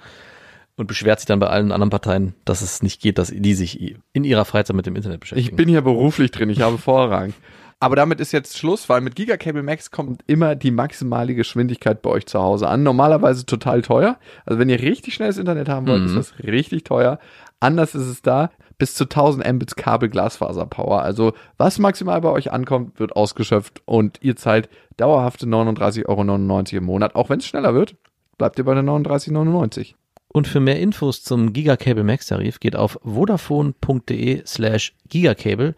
und 0.75 0.88
beschwert 0.88 1.19
sich 1.19 1.28
dann 1.28 1.39
bei 1.39 1.47
allen 1.47 1.71
anderen 1.71 1.89
Parteien, 1.89 2.34
dass 2.45 2.61
es 2.61 2.82
nicht 2.82 3.01
geht, 3.01 3.17
dass 3.17 3.32
die 3.32 3.53
sich 3.53 3.95
in 4.13 4.23
ihrer 4.23 4.45
Freizeit 4.45 4.75
mit 4.75 4.86
dem 4.86 4.95
Internet 4.95 5.19
beschäftigen. 5.19 5.47
Ich 5.47 5.55
bin 5.55 5.69
hier 5.69 5.82
beruflich 5.82 6.32
drin, 6.32 6.49
ich 6.49 6.61
habe 6.61 6.78
Vorrang. 6.78 7.34
Aber 7.80 7.95
damit 7.95 8.19
ist 8.19 8.32
jetzt 8.32 8.57
Schluss, 8.57 8.89
weil 8.89 9.01
mit 9.01 9.15
Giga 9.15 9.38
Cable 9.38 9.61
Max 9.61 9.91
kommt 9.91 10.23
immer 10.25 10.55
die 10.55 10.71
maximale 10.71 11.36
Geschwindigkeit 11.36 12.01
bei 12.01 12.09
euch 12.09 12.25
zu 12.25 12.41
Hause 12.41 12.67
an. 12.67 12.82
Normalerweise 12.82 13.45
total 13.45 13.84
teuer. 13.84 14.17
Also 14.45 14.57
wenn 14.59 14.69
ihr 14.69 14.82
richtig 14.82 15.13
schnelles 15.13 15.38
Internet 15.38 15.69
haben 15.69 15.86
wollt, 15.88 16.01
Mhm. 16.01 16.07
ist 16.07 16.15
das 16.15 16.43
richtig 16.43 16.86
teuer. 16.86 17.19
Anders 17.59 17.93
ist 17.93 18.07
es 18.07 18.21
da. 18.23 18.49
Bis 18.80 18.95
zu 18.95 19.05
1000 19.05 19.45
Mbits 19.53 19.75
Kabel 19.75 20.09
Glasfaser 20.09 20.65
Power. 20.65 21.01
Also 21.03 21.34
was 21.57 21.78
maximal 21.78 22.19
bei 22.21 22.30
euch 22.30 22.51
ankommt, 22.51 22.99
wird 22.99 23.15
ausgeschöpft 23.15 23.82
und 23.86 24.19
ihr 24.21 24.36
zahlt 24.36 24.69
dauerhafte 24.97 25.45
39,99 25.45 26.05
Euro 26.07 26.78
im 26.78 26.84
Monat. 26.86 27.15
Auch 27.15 27.30
wenn 27.30 27.39
es 27.39 27.45
schneller 27.45 27.75
wird, 27.75 27.95
bleibt 28.39 28.57
ihr 28.59 28.65
bei 28.65 28.73
der 28.73 28.84
39,99. 28.84 29.93
Und 30.30 30.47
für 30.47 30.59
mehr 30.59 30.80
Infos 30.80 31.23
zum 31.23 31.53
Gigacable 31.53 32.03
Max 32.03 32.28
Tarif 32.28 32.59
geht 32.59 32.75
auf 32.75 32.99
vodafone.de 33.03 34.43
slash 34.45 34.93
gigacable 35.09 35.75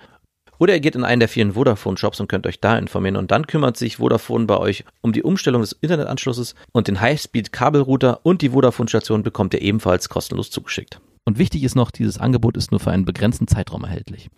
oder 0.60 0.74
ihr 0.74 0.80
geht 0.80 0.96
in 0.96 1.04
einen 1.04 1.20
der 1.20 1.30
vielen 1.30 1.54
Vodafone 1.54 1.98
Shops 1.98 2.20
und 2.20 2.28
könnt 2.28 2.46
euch 2.46 2.60
da 2.60 2.78
informieren 2.78 3.16
und 3.16 3.32
dann 3.32 3.48
kümmert 3.48 3.78
sich 3.78 3.98
Vodafone 3.98 4.46
bei 4.46 4.58
euch 4.58 4.84
um 5.02 5.14
die 5.14 5.24
Umstellung 5.24 5.62
des 5.62 5.72
Internetanschlusses 5.72 6.54
und 6.72 6.88
den 6.88 7.02
Highspeed 7.02 7.52
Kabelrouter 7.52 8.20
und 8.24 8.42
die 8.42 8.50
Vodafone 8.50 8.90
Station 8.90 9.24
bekommt 9.24 9.54
ihr 9.54 9.62
ebenfalls 9.62 10.10
kostenlos 10.10 10.52
zugeschickt. 10.52 11.02
Und 11.26 11.38
wichtig 11.38 11.64
ist 11.64 11.76
noch, 11.76 11.92
dieses 11.92 12.18
Angebot 12.18 12.58
ist 12.58 12.72
nur 12.72 12.80
für 12.80 12.92
einen 12.92 13.06
begrenzten 13.06 13.48
Zeitraum 13.48 13.84
erhältlich. 13.84 14.30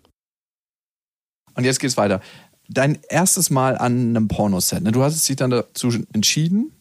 Und 1.54 1.64
jetzt 1.64 1.80
geht's 1.80 1.96
weiter. 1.96 2.20
Dein 2.68 2.98
erstes 3.08 3.50
Mal 3.50 3.76
an 3.76 4.16
einem 4.16 4.28
Pornoset. 4.28 4.82
Ne? 4.82 4.92
Du 4.92 5.02
hast 5.02 5.28
dich 5.28 5.36
dann 5.36 5.50
dazu 5.50 5.90
entschieden, 6.12 6.72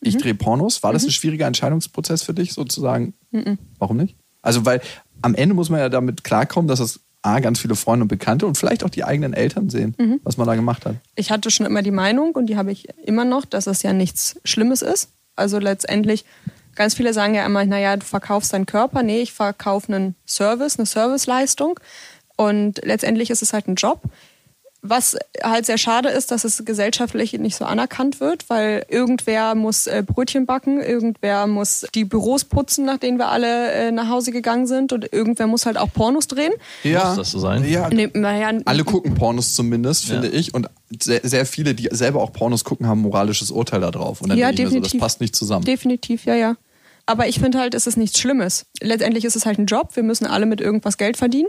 ich 0.00 0.16
drehe 0.16 0.34
Pornos. 0.34 0.82
War 0.82 0.92
das 0.92 1.04
ein 1.04 1.10
schwieriger 1.10 1.46
Entscheidungsprozess 1.46 2.22
für 2.22 2.34
dich 2.34 2.52
sozusagen? 2.52 3.14
Warum 3.78 3.96
nicht? 3.96 4.16
Also, 4.42 4.64
weil 4.64 4.80
am 5.22 5.34
Ende 5.34 5.54
muss 5.54 5.70
man 5.70 5.80
ja 5.80 5.88
damit 5.88 6.24
klarkommen, 6.24 6.68
dass 6.68 6.80
es 6.80 7.00
A, 7.28 7.40
ganz 7.40 7.60
viele 7.60 7.74
Freunde 7.74 8.02
und 8.04 8.08
Bekannte 8.08 8.46
und 8.46 8.56
vielleicht 8.56 8.84
auch 8.84 8.90
die 8.90 9.04
eigenen 9.04 9.34
Eltern 9.34 9.70
sehen, 9.70 9.94
was 10.22 10.36
man 10.36 10.46
da 10.46 10.54
gemacht 10.54 10.86
hat. 10.86 10.96
ich 11.14 11.30
hatte 11.30 11.50
schon 11.50 11.66
immer 11.66 11.82
die 11.82 11.90
Meinung 11.90 12.32
und 12.32 12.46
die 12.46 12.56
habe 12.56 12.72
ich 12.72 12.88
immer 13.04 13.24
noch, 13.24 13.44
dass 13.44 13.66
es 13.66 13.82
ja 13.82 13.92
nichts 13.92 14.40
Schlimmes 14.44 14.82
ist. 14.82 15.10
Also 15.36 15.58
letztendlich, 15.58 16.24
ganz 16.74 16.94
viele 16.94 17.12
sagen 17.12 17.34
ja 17.34 17.46
immer, 17.46 17.64
naja, 17.64 17.96
du 17.96 18.04
verkaufst 18.04 18.52
deinen 18.52 18.66
Körper. 18.66 19.02
Nee, 19.02 19.20
ich 19.20 19.32
verkaufe 19.32 19.92
einen 19.92 20.14
Service, 20.26 20.78
eine 20.78 20.86
Serviceleistung. 20.86 21.78
Und 22.36 22.80
letztendlich 22.84 23.30
ist 23.30 23.42
es 23.42 23.52
halt 23.52 23.68
ein 23.68 23.74
Job. 23.74 24.02
Was 24.88 25.16
halt 25.42 25.66
sehr 25.66 25.78
schade 25.78 26.08
ist, 26.08 26.30
dass 26.30 26.44
es 26.44 26.64
gesellschaftlich 26.64 27.32
nicht 27.34 27.56
so 27.56 27.64
anerkannt 27.64 28.20
wird, 28.20 28.48
weil 28.48 28.86
irgendwer 28.88 29.54
muss 29.54 29.86
äh, 29.86 30.02
Brötchen 30.06 30.46
backen, 30.46 30.80
irgendwer 30.80 31.46
muss 31.46 31.86
die 31.94 32.04
Büros 32.04 32.44
putzen, 32.44 32.84
nach 32.86 32.98
denen 32.98 33.18
wir 33.18 33.28
alle 33.28 33.70
äh, 33.72 33.90
nach 33.92 34.08
Hause 34.08 34.30
gegangen 34.32 34.66
sind 34.66 34.92
und 34.92 35.12
irgendwer 35.12 35.46
muss 35.46 35.66
halt 35.66 35.76
auch 35.76 35.92
Pornos 35.92 36.26
drehen. 36.28 36.52
Ja, 36.84 37.08
Muss 37.08 37.16
das 37.18 37.30
so 37.32 37.38
sein? 37.38 37.64
Ja, 37.68 37.88
Nee, 37.90 38.08
naja, 38.14 38.50
alle 38.64 38.84
gucken 38.84 39.14
Pornos 39.14 39.54
zumindest, 39.54 40.06
Ja. 40.08 40.14
finde 40.14 40.28
ich. 40.28 40.54
Und 40.54 40.68
sehr, 41.02 41.20
sehr 41.22 41.44
viele, 41.44 41.74
die 41.74 41.88
selber 41.92 42.22
auch 42.22 42.32
Pornos 42.32 42.64
gucken, 42.64 42.86
haben 42.86 43.00
ein 43.00 43.02
moralisches 43.02 43.50
Urteil 43.50 43.80
darauf. 43.80 44.22
Und 44.22 44.30
dann 44.30 44.38
Ja, 44.38 44.46
denke 44.48 44.62
ich 44.62 44.68
mir 44.68 44.70
so, 44.70 44.74
das 44.76 44.82
definitiv. 44.92 45.00
passt 45.00 45.20
nicht 45.20 45.36
zusammen. 45.36 45.64
Definitiv, 45.64 46.24
ja, 46.24 46.34
ja. 46.34 46.56
Aber 47.08 47.26
ich 47.26 47.40
finde 47.40 47.58
halt, 47.58 47.74
es 47.74 47.86
ist 47.86 47.96
nichts 47.96 48.20
Schlimmes. 48.20 48.66
Letztendlich 48.82 49.24
ist 49.24 49.34
es 49.34 49.46
halt 49.46 49.58
ein 49.58 49.64
Job. 49.64 49.96
Wir 49.96 50.02
müssen 50.02 50.26
alle 50.26 50.44
mit 50.44 50.60
irgendwas 50.60 50.98
Geld 50.98 51.16
verdienen. 51.16 51.48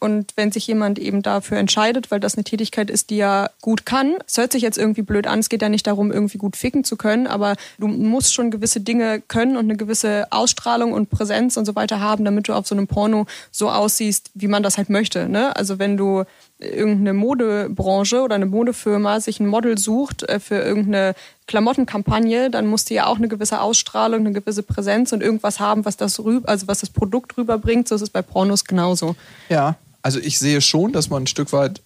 Und 0.00 0.32
wenn 0.34 0.50
sich 0.50 0.66
jemand 0.66 0.98
eben 0.98 1.20
dafür 1.20 1.58
entscheidet, 1.58 2.10
weil 2.10 2.20
das 2.20 2.36
eine 2.36 2.44
Tätigkeit 2.44 2.88
ist, 2.88 3.10
die 3.10 3.18
er 3.18 3.50
gut 3.60 3.84
kann, 3.84 4.14
es 4.26 4.38
hört 4.38 4.50
sich 4.50 4.62
jetzt 4.62 4.78
irgendwie 4.78 5.02
blöd 5.02 5.26
an, 5.26 5.40
es 5.40 5.50
geht 5.50 5.60
ja 5.60 5.68
nicht 5.68 5.86
darum, 5.86 6.10
irgendwie 6.10 6.38
gut 6.38 6.56
ficken 6.56 6.84
zu 6.84 6.96
können, 6.96 7.26
aber 7.26 7.56
du 7.78 7.86
musst 7.86 8.32
schon 8.32 8.50
gewisse 8.50 8.80
Dinge 8.80 9.20
können 9.20 9.58
und 9.58 9.66
eine 9.66 9.76
gewisse 9.76 10.26
Ausstrahlung 10.30 10.94
und 10.94 11.10
Präsenz 11.10 11.58
und 11.58 11.66
so 11.66 11.76
weiter 11.76 12.00
haben, 12.00 12.24
damit 12.24 12.48
du 12.48 12.54
auf 12.54 12.66
so 12.66 12.74
einem 12.74 12.86
Porno 12.86 13.26
so 13.50 13.68
aussiehst, 13.68 14.30
wie 14.32 14.48
man 14.48 14.62
das 14.62 14.78
halt 14.78 14.88
möchte. 14.88 15.28
Ne? 15.28 15.54
Also 15.54 15.78
wenn 15.78 15.98
du 15.98 16.24
irgendeine 16.58 17.14
Modebranche 17.14 18.20
oder 18.22 18.34
eine 18.34 18.46
Modefirma 18.46 19.20
sich 19.20 19.38
ein 19.38 19.46
Model 19.46 19.78
sucht 19.78 20.24
äh, 20.24 20.40
für 20.40 20.56
irgendeine 20.56 21.14
Klamottenkampagne, 21.46 22.50
dann 22.50 22.66
musst 22.66 22.90
du 22.90 22.94
ja 22.94 23.06
auch 23.06 23.16
eine 23.16 23.28
gewisse 23.28 23.60
Ausstrahlung, 23.60 24.20
eine 24.20 24.32
gewisse 24.32 24.62
Präsenz 24.62 25.12
und 25.12 25.22
irgendwas 25.22 25.60
haben, 25.60 25.84
was 25.84 25.96
das 25.96 26.18
rüber, 26.20 26.48
also 26.48 26.66
was 26.68 26.80
das 26.80 26.90
Produkt 26.90 27.36
rüberbringt. 27.36 27.88
So 27.88 27.94
ist 27.94 28.02
es 28.02 28.10
bei 28.10 28.22
Pornos 28.22 28.64
genauso. 28.64 29.14
Ja, 29.48 29.76
also 30.02 30.18
ich 30.18 30.38
sehe 30.38 30.60
schon, 30.60 30.92
dass 30.92 31.10
man 31.10 31.24
ein 31.24 31.26
Stück 31.26 31.52
weit 31.52 31.80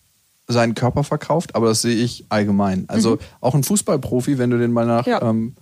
seinen 0.49 0.75
Körper 0.75 1.05
verkauft, 1.05 1.55
aber 1.55 1.69
das 1.69 1.83
sehe 1.83 1.95
ich 1.95 2.27
allgemein. 2.29 2.85
Also 2.89 3.19
auch 3.41 3.55
ein 3.55 3.63
Fußballprofi, 3.63 4.39
wenn 4.39 4.51
du 4.51 4.59
den 4.59 4.73
mal 4.73 4.87
nach 4.87 5.07
Ja. 5.07 5.23
ähm, 5.23 5.55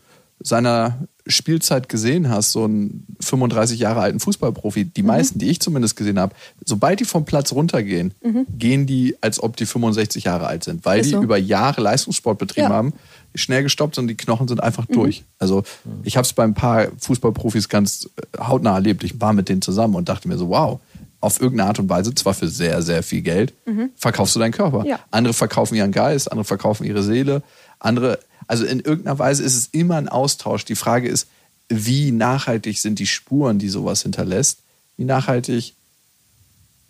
seiner 0.42 1.06
Spielzeit 1.26 1.88
gesehen 1.88 2.28
hast, 2.30 2.52
so 2.52 2.64
einen 2.64 3.06
35 3.20 3.78
Jahre 3.78 4.00
alten 4.00 4.20
Fußballprofi, 4.20 4.86
die 4.86 5.02
meisten, 5.02 5.38
die 5.38 5.48
ich 5.50 5.60
zumindest 5.60 5.94
gesehen 5.96 6.18
habe, 6.18 6.34
sobald 6.64 6.98
die 7.00 7.04
vom 7.04 7.24
Platz 7.24 7.52
runtergehen, 7.52 8.14
gehen 8.58 8.86
die, 8.86 9.16
als 9.20 9.42
ob 9.42 9.56
die 9.56 9.66
65 9.66 10.24
Jahre 10.24 10.46
alt 10.46 10.64
sind, 10.64 10.84
weil 10.84 11.00
Ist 11.00 11.06
die 11.10 11.14
so. 11.16 11.22
über 11.22 11.36
Jahre 11.36 11.82
Leistungssport 11.82 12.38
betrieben 12.38 12.68
Ja. 12.70 12.74
haben, 12.74 12.94
schnell 13.34 13.62
gestoppt 13.62 13.94
sind 13.96 14.04
und 14.04 14.08
die 14.08 14.16
Knochen 14.16 14.48
sind 14.48 14.62
einfach 14.62 14.86
durch. 14.86 15.24
Also 15.38 15.62
ich 16.02 16.16
habe 16.16 16.24
es 16.24 16.32
bei 16.32 16.42
ein 16.42 16.54
paar 16.54 16.88
Fußballprofis 16.98 17.68
ganz 17.68 18.08
äh, 18.16 18.38
hautnah 18.42 18.74
erlebt. 18.74 19.04
Ich 19.04 19.20
war 19.20 19.32
mit 19.34 19.48
denen 19.48 19.62
zusammen 19.62 19.94
und 19.94 20.08
dachte 20.08 20.26
mir 20.26 20.36
so, 20.38 20.48
wow, 20.48 20.80
auf 21.20 21.38
irgendeine 21.40 21.68
Art 21.68 21.78
und 21.78 21.88
Weise, 21.90 22.14
zwar 22.14 22.32
für 22.32 22.48
sehr, 22.48 22.80
sehr 22.80 23.02
viel 23.02 23.20
Geld, 23.20 23.52
verkaufst 23.94 24.34
du 24.34 24.40
deinen 24.40 24.52
Körper. 24.52 24.86
Ja. 24.86 25.00
Andere 25.10 25.34
verkaufen 25.34 25.74
ihren 25.74 25.92
Geist, 25.92 26.32
andere 26.32 26.44
verkaufen 26.46 26.84
ihre 26.86 27.02
Seele, 27.02 27.42
andere, 27.78 28.18
also 28.50 28.64
in 28.64 28.80
irgendeiner 28.80 29.16
Weise 29.16 29.44
ist 29.44 29.54
es 29.54 29.68
immer 29.70 29.94
ein 29.94 30.08
Austausch. 30.08 30.64
Die 30.64 30.74
Frage 30.74 31.08
ist, 31.08 31.28
wie 31.68 32.10
nachhaltig 32.10 32.80
sind 32.80 32.98
die 32.98 33.06
Spuren, 33.06 33.60
die 33.60 33.68
sowas 33.68 34.02
hinterlässt? 34.02 34.58
Wie 34.96 35.04
nachhaltig 35.04 35.74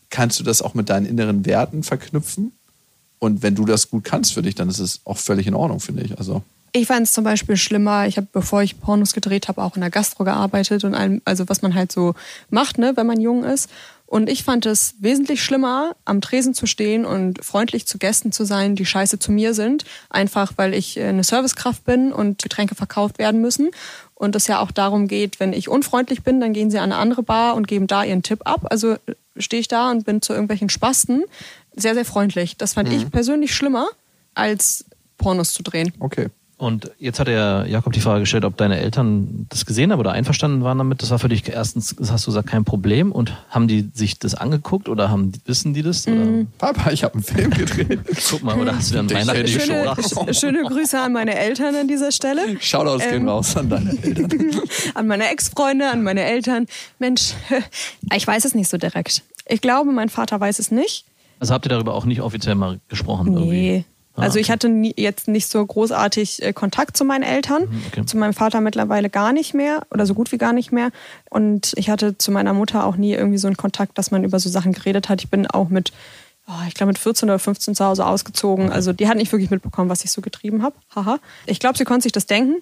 kannst 0.09 0.41
du 0.41 0.43
das 0.43 0.63
auch 0.63 0.73
mit 0.73 0.89
deinen 0.89 1.05
inneren 1.05 1.45
Werten 1.45 1.83
verknüpfen? 1.83 2.53
Und 3.19 3.43
wenn 3.43 3.57
du 3.57 3.67
das 3.67 3.91
gut 3.91 4.05
kannst 4.05 4.33
für 4.33 4.41
dich, 4.41 4.55
dann 4.55 4.71
ist 4.71 4.79
es 4.79 5.01
auch 5.05 5.19
völlig 5.19 5.47
in 5.47 5.53
Ordnung, 5.53 5.81
finde 5.81 6.03
ich. 6.03 6.17
Also 6.17 6.43
Ich 6.73 6.87
fand 6.87 7.07
es 7.07 7.13
zum 7.13 7.25
Beispiel 7.25 7.59
schlimmer, 7.59 8.07
ich 8.07 8.17
habe, 8.17 8.29
bevor 8.33 8.63
ich 8.63 8.81
Pornos 8.81 9.13
gedreht 9.13 9.49
habe, 9.49 9.63
auch 9.63 9.75
in 9.75 9.83
der 9.83 9.91
Gastro 9.91 10.25
gearbeitet 10.25 10.85
und 10.85 10.95
allem, 10.95 11.21
also 11.27 11.47
was 11.51 11.61
man 11.61 11.75
halt 11.75 11.93
so 11.93 12.15
macht, 12.49 12.79
ne, 12.79 12.93
wenn 12.97 13.07
man 13.07 13.21
jung 13.21 13.45
ist. 13.45 13.69
Und 14.11 14.29
ich 14.29 14.43
fand 14.43 14.67
es 14.67 14.97
wesentlich 14.99 15.41
schlimmer, 15.41 15.95
am 16.05 16.21
Tresen 16.21 16.53
zu 16.53 16.67
stehen 16.67 17.05
und 17.05 17.45
freundlich 17.45 17.87
zu 17.87 17.97
Gästen 17.97 18.33
zu 18.33 18.45
sein, 18.45 18.75
die 18.75 18.85
scheiße 18.85 19.21
zu 19.21 19.31
mir 19.31 19.55
sind. 19.55 19.85
Einfach 20.09 20.55
weil 20.57 20.75
ich 20.75 20.97
äh, 20.97 21.05
eine 21.05 21.23
Servicekraft 21.23 21.85
bin 21.85 22.13
und 22.13 22.43
Getränke 22.43 22.75
verkauft 22.75 23.21
werden 23.21 23.41
müssen. 23.41 23.71
Und 24.17 24.35
es 24.35 24.49
ja 24.49 24.59
auch 24.59 24.73
darum 24.73 25.07
geht, 25.07 25.39
wenn 25.39 25.53
ich 25.53 25.69
unfreundlich 25.69 26.25
bin, 26.25 26.41
dann 26.41 26.53
gehen 26.53 26.73
sie 26.73 26.79
an 26.79 26.91
eine 26.91 27.01
andere 27.01 27.23
Bar 27.23 27.55
und 27.55 27.69
geben 27.69 27.87
da 27.87 28.03
ihren 28.03 28.25
Tipp 28.25 28.41
ab. 28.47 28.67
Also 28.69 28.95
äh, 28.95 28.99
stehe 29.37 29.61
ich 29.61 29.69
da 29.69 29.93
und 29.93 30.07
bin 30.07 30.21
zu 30.21 30.33
irgendwelchen 30.33 30.71
Spasten 30.71 31.23
sehr, 31.77 31.95
sehr 31.95 32.05
freundlich. 32.05 32.57
Das 32.57 32.73
fand 32.73 32.93
ich 32.93 33.09
persönlich 33.13 33.55
schlimmer, 33.55 33.87
als 34.35 34.87
Pornos 35.19 35.53
zu 35.53 35.63
drehen. 35.63 35.93
Okay. 36.01 36.31
Und 36.61 36.91
jetzt 36.99 37.19
hat 37.19 37.27
der 37.27 37.65
Jakob 37.69 37.95
die 37.95 38.01
Frage 38.01 38.21
gestellt, 38.21 38.45
ob 38.45 38.55
deine 38.59 38.79
Eltern 38.79 39.47
das 39.49 39.65
gesehen 39.65 39.93
haben 39.93 39.99
oder 39.99 40.13
einverstanden 40.13 40.63
waren 40.63 40.77
damit. 40.77 41.01
Das 41.01 41.09
war 41.11 41.19
für 41.19 41.31
dich 41.31 41.49
erstens, 41.49 41.97
das 41.99 42.13
hast 42.13 42.27
du 42.27 42.31
gesagt, 42.31 42.49
kein 42.49 42.67
Problem. 42.67 43.13
Und 43.13 43.33
haben 43.49 43.67
die 43.67 43.89
sich 43.95 44.19
das 44.19 44.35
angeguckt 44.35 44.91
oder 44.91 45.09
haben, 45.09 45.33
wissen 45.47 45.73
die 45.73 45.81
das? 45.81 46.07
Oder? 46.07 46.17
Mhm. 46.17 46.49
Papa, 46.59 46.91
ich 46.91 47.03
habe 47.03 47.15
einen 47.15 47.23
Film 47.23 47.51
gedreht. 47.51 48.01
Guck 48.31 48.43
mal, 48.43 48.61
oder 48.61 48.77
hast 48.77 48.91
du 48.91 48.97
dann 48.97 49.11
Weihnachten 49.11 49.47
ich 49.47 49.55
schon? 49.55 49.75
Schöne, 49.75 50.35
schöne 50.35 50.63
Grüße 50.65 51.01
an 51.01 51.15
meine 51.15 51.35
Eltern 51.35 51.75
an 51.75 51.89
dieser 51.89 52.13
Stelle. 52.13 52.61
Shoutouts 52.61 53.05
gehen 53.09 53.23
Ähm. 53.23 53.29
raus 53.31 53.57
an 53.57 53.71
deine 53.71 53.91
Eltern. 54.03 54.61
an 54.95 55.07
meine 55.07 55.31
Ex-Freunde, 55.31 55.89
an 55.89 56.03
meine 56.03 56.25
Eltern. 56.25 56.67
Mensch, 56.99 57.33
ich 58.15 58.27
weiß 58.27 58.45
es 58.45 58.55
nicht 58.55 58.69
so 58.69 58.77
direkt. 58.77 59.23
Ich 59.49 59.63
glaube, 59.63 59.93
mein 59.93 60.11
Vater 60.11 60.39
weiß 60.39 60.59
es 60.59 60.71
nicht. 60.71 61.07
Also 61.39 61.55
habt 61.55 61.65
ihr 61.65 61.71
darüber 61.71 61.95
auch 61.95 62.05
nicht 62.05 62.21
offiziell 62.21 62.55
mal 62.55 62.81
gesprochen? 62.89 63.33
Irgendwie? 63.33 63.51
Nee. 63.51 63.85
Ah, 63.89 63.89
Also 64.17 64.39
ich 64.39 64.51
hatte 64.51 64.69
nie, 64.69 64.93
jetzt 64.99 65.29
nicht 65.29 65.49
so 65.49 65.65
großartig 65.65 66.43
äh, 66.43 66.53
Kontakt 66.53 66.97
zu 66.97 67.05
meinen 67.05 67.23
Eltern, 67.23 67.63
Mhm, 67.71 67.83
okay. 67.89 68.05
zu 68.07 68.19
meinem 68.19 68.35
Vater 68.35 68.61
mittlerweile 68.61 69.09
gar 69.09 69.33
nicht 69.33 69.55
mehr 69.55 69.83
oder 69.91 70.05
so 70.05 70.15
gut 70.15 70.31
wie 70.33 70.37
gar 70.39 70.53
nicht 70.53 70.73
mehr. 70.73 70.91
Und 71.31 71.73
ich 71.77 71.89
hatte 71.89 72.19
zu 72.19 72.31
meiner 72.31 72.53
Mutter 72.53 72.85
auch 72.85 72.97
nie 72.97 73.15
irgendwie 73.15 73.39
so 73.39 73.47
einen 73.47 73.57
Kontakt, 73.57 73.97
dass 73.97 74.11
man 74.11 74.25
über 74.25 74.39
so 74.39 74.51
Sachen 74.51 74.73
geredet 74.73 75.09
hat. 75.09 75.23
Ich 75.23 75.31
bin 75.31 75.47
auch 75.47 75.69
mit, 75.71 75.93
oh, 76.49 76.53
ich 76.69 76.75
glaube 76.75 76.89
mit 76.89 76.99
14 76.99 77.31
oder 77.31 77.39
15 77.39 77.75
zu 77.75 77.85
Hause 77.85 78.05
ausgezogen. 78.05 78.71
Also 78.71 78.93
die 78.93 79.09
hat 79.09 79.17
nicht 79.17 79.33
wirklich 79.33 79.51
mitbekommen, 79.51 79.89
was 79.89 80.05
ich 80.05 80.11
so 80.11 80.21
getrieben 80.21 80.63
habe. 80.63 80.75
Haha. 80.95 81.19
Ich 81.47 81.59
glaube, 81.61 81.79
sie 81.79 81.85
konnte 81.85 82.03
sich 82.03 82.13
das 82.13 82.27
denken. 82.27 82.57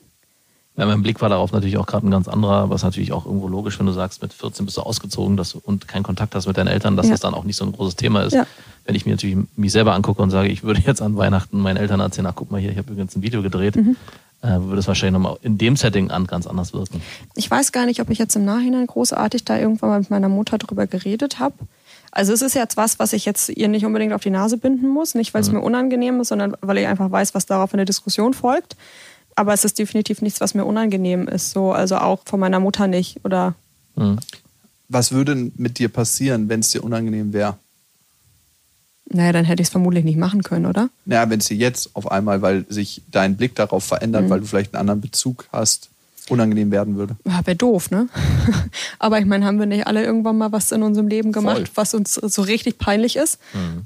Ja, 0.76 0.86
mein 0.86 1.02
Blick 1.02 1.20
war 1.20 1.28
darauf 1.28 1.50
natürlich 1.50 1.76
auch 1.76 1.86
gerade 1.86 2.06
ein 2.06 2.12
ganz 2.12 2.28
anderer, 2.28 2.72
ist 2.72 2.84
natürlich 2.84 3.10
auch 3.10 3.26
irgendwo 3.26 3.48
logisch, 3.48 3.80
wenn 3.80 3.86
du 3.86 3.92
sagst, 3.92 4.22
mit 4.22 4.32
14 4.32 4.64
bist 4.64 4.76
du 4.76 4.82
ausgezogen 4.82 5.36
dass 5.36 5.50
du, 5.50 5.60
und 5.64 5.88
keinen 5.88 6.04
Kontakt 6.04 6.36
hast 6.36 6.46
mit 6.46 6.56
deinen 6.56 6.68
Eltern, 6.68 6.96
dass 6.96 7.06
Ja. 7.06 7.12
das 7.12 7.20
dann 7.20 7.34
auch 7.34 7.42
nicht 7.42 7.56
so 7.56 7.64
ein 7.64 7.72
großes 7.72 7.96
Thema 7.96 8.22
ist. 8.22 8.32
Ja. 8.34 8.46
Wenn 8.88 8.94
ich 8.94 9.04
mir 9.04 9.12
natürlich 9.12 9.36
mich 9.54 9.70
selber 9.70 9.92
angucke 9.92 10.22
und 10.22 10.30
sage, 10.30 10.48
ich 10.48 10.62
würde 10.62 10.80
jetzt 10.80 11.02
an 11.02 11.14
Weihnachten 11.18 11.60
meinen 11.60 11.76
Eltern 11.76 12.00
erzählen, 12.00 12.24
ach 12.26 12.32
guck 12.34 12.50
mal 12.50 12.58
hier, 12.58 12.70
ich 12.72 12.78
habe 12.78 12.90
übrigens 12.90 13.14
ein 13.14 13.20
Video 13.22 13.42
gedreht, 13.42 13.76
Mhm. 13.76 13.96
äh, 14.40 14.48
würde 14.62 14.78
es 14.78 14.88
wahrscheinlich 14.88 15.12
nochmal 15.12 15.36
in 15.42 15.58
dem 15.58 15.76
Setting 15.76 16.10
an, 16.10 16.26
ganz 16.26 16.46
anders 16.46 16.72
wirken. 16.72 17.02
Ich 17.34 17.50
weiß 17.50 17.72
gar 17.72 17.84
nicht, 17.84 18.00
ob 18.00 18.08
ich 18.08 18.16
jetzt 18.16 18.34
im 18.34 18.46
Nachhinein 18.46 18.86
großartig 18.86 19.44
da 19.44 19.58
irgendwann 19.58 19.90
mal 19.90 19.98
mit 19.98 20.08
meiner 20.08 20.30
Mutter 20.30 20.56
drüber 20.56 20.86
geredet 20.86 21.38
habe. 21.38 21.54
Also 22.12 22.32
es 22.32 22.40
ist 22.40 22.54
jetzt 22.54 22.78
was, 22.78 22.98
was 22.98 23.12
ich 23.12 23.26
jetzt 23.26 23.50
ihr 23.50 23.68
nicht 23.68 23.84
unbedingt 23.84 24.14
auf 24.14 24.22
die 24.22 24.30
Nase 24.30 24.56
binden 24.56 24.88
muss, 24.88 25.14
nicht 25.14 25.34
weil 25.34 25.42
es 25.42 25.52
mir 25.52 25.60
unangenehm 25.60 26.18
ist, 26.22 26.28
sondern 26.28 26.56
weil 26.62 26.78
ich 26.78 26.86
einfach 26.86 27.10
weiß, 27.10 27.34
was 27.34 27.44
darauf 27.44 27.74
in 27.74 27.76
der 27.76 27.84
Diskussion 27.84 28.32
folgt. 28.32 28.74
Aber 29.36 29.52
es 29.52 29.66
ist 29.66 29.78
definitiv 29.78 30.22
nichts, 30.22 30.40
was 30.40 30.54
mir 30.54 30.64
unangenehm 30.64 31.28
ist, 31.28 31.50
so 31.50 31.72
also 31.72 31.98
auch 31.98 32.20
von 32.24 32.40
meiner 32.40 32.58
Mutter 32.58 32.86
nicht 32.86 33.22
oder 33.22 33.54
Hm. 33.98 34.18
Was 34.88 35.12
würde 35.12 35.34
denn 35.34 35.52
mit 35.58 35.78
dir 35.78 35.90
passieren, 35.90 36.48
wenn 36.48 36.60
es 36.60 36.70
dir 36.70 36.82
unangenehm 36.82 37.34
wäre? 37.34 37.58
Naja, 39.10 39.32
dann 39.32 39.44
hätte 39.44 39.62
ich 39.62 39.68
es 39.68 39.72
vermutlich 39.72 40.04
nicht 40.04 40.18
machen 40.18 40.42
können, 40.42 40.66
oder? 40.66 40.90
Naja, 41.04 41.28
wenn 41.30 41.40
es 41.40 41.46
dir 41.46 41.56
jetzt 41.56 41.90
auf 41.94 42.10
einmal, 42.10 42.42
weil 42.42 42.64
sich 42.68 43.02
dein 43.10 43.36
Blick 43.36 43.54
darauf 43.54 43.84
verändert, 43.84 44.24
Mhm. 44.24 44.30
weil 44.30 44.40
du 44.40 44.46
vielleicht 44.46 44.74
einen 44.74 44.80
anderen 44.80 45.00
Bezug 45.00 45.46
hast, 45.52 45.88
unangenehm 46.28 46.70
werden 46.70 46.96
würde. 46.96 47.16
Ja, 47.24 47.40
wäre 47.46 47.56
doof, 47.56 47.90
ne? 47.90 48.08
Aber 48.98 49.18
ich 49.18 49.24
meine, 49.24 49.46
haben 49.46 49.58
wir 49.58 49.64
nicht 49.66 49.86
alle 49.86 50.04
irgendwann 50.04 50.36
mal 50.36 50.52
was 50.52 50.72
in 50.72 50.82
unserem 50.82 51.08
Leben 51.08 51.32
gemacht, 51.32 51.68
Voll. 51.68 51.70
was 51.76 51.94
uns 51.94 52.14
so 52.14 52.42
richtig 52.42 52.76
peinlich 52.78 53.16
ist? 53.16 53.38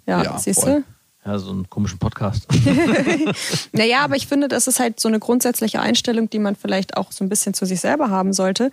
Ja, 0.06 0.22
Ja, 0.24 0.38
siehst 0.38 0.60
voll. 0.60 0.82
du? 1.24 1.30
Ja, 1.30 1.38
so 1.38 1.50
einen 1.50 1.70
komischen 1.70 2.00
Podcast. 2.00 2.48
Naja, 3.72 4.00
aber 4.02 4.16
ich 4.16 4.26
finde, 4.26 4.48
das 4.48 4.66
ist 4.66 4.80
halt 4.80 4.98
so 5.00 5.06
eine 5.08 5.18
grundsätzliche 5.20 5.80
Einstellung, 5.80 6.28
die 6.30 6.38
man 6.40 6.56
vielleicht 6.56 6.96
auch 6.96 7.12
so 7.12 7.24
ein 7.24 7.28
bisschen 7.28 7.54
zu 7.54 7.64
sich 7.64 7.80
selber 7.80 8.10
haben 8.10 8.32
sollte. 8.32 8.70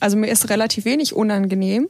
Also 0.00 0.16
mir 0.16 0.26
ist 0.28 0.50
relativ 0.50 0.84
wenig 0.84 1.14
unangenehm, 1.14 1.88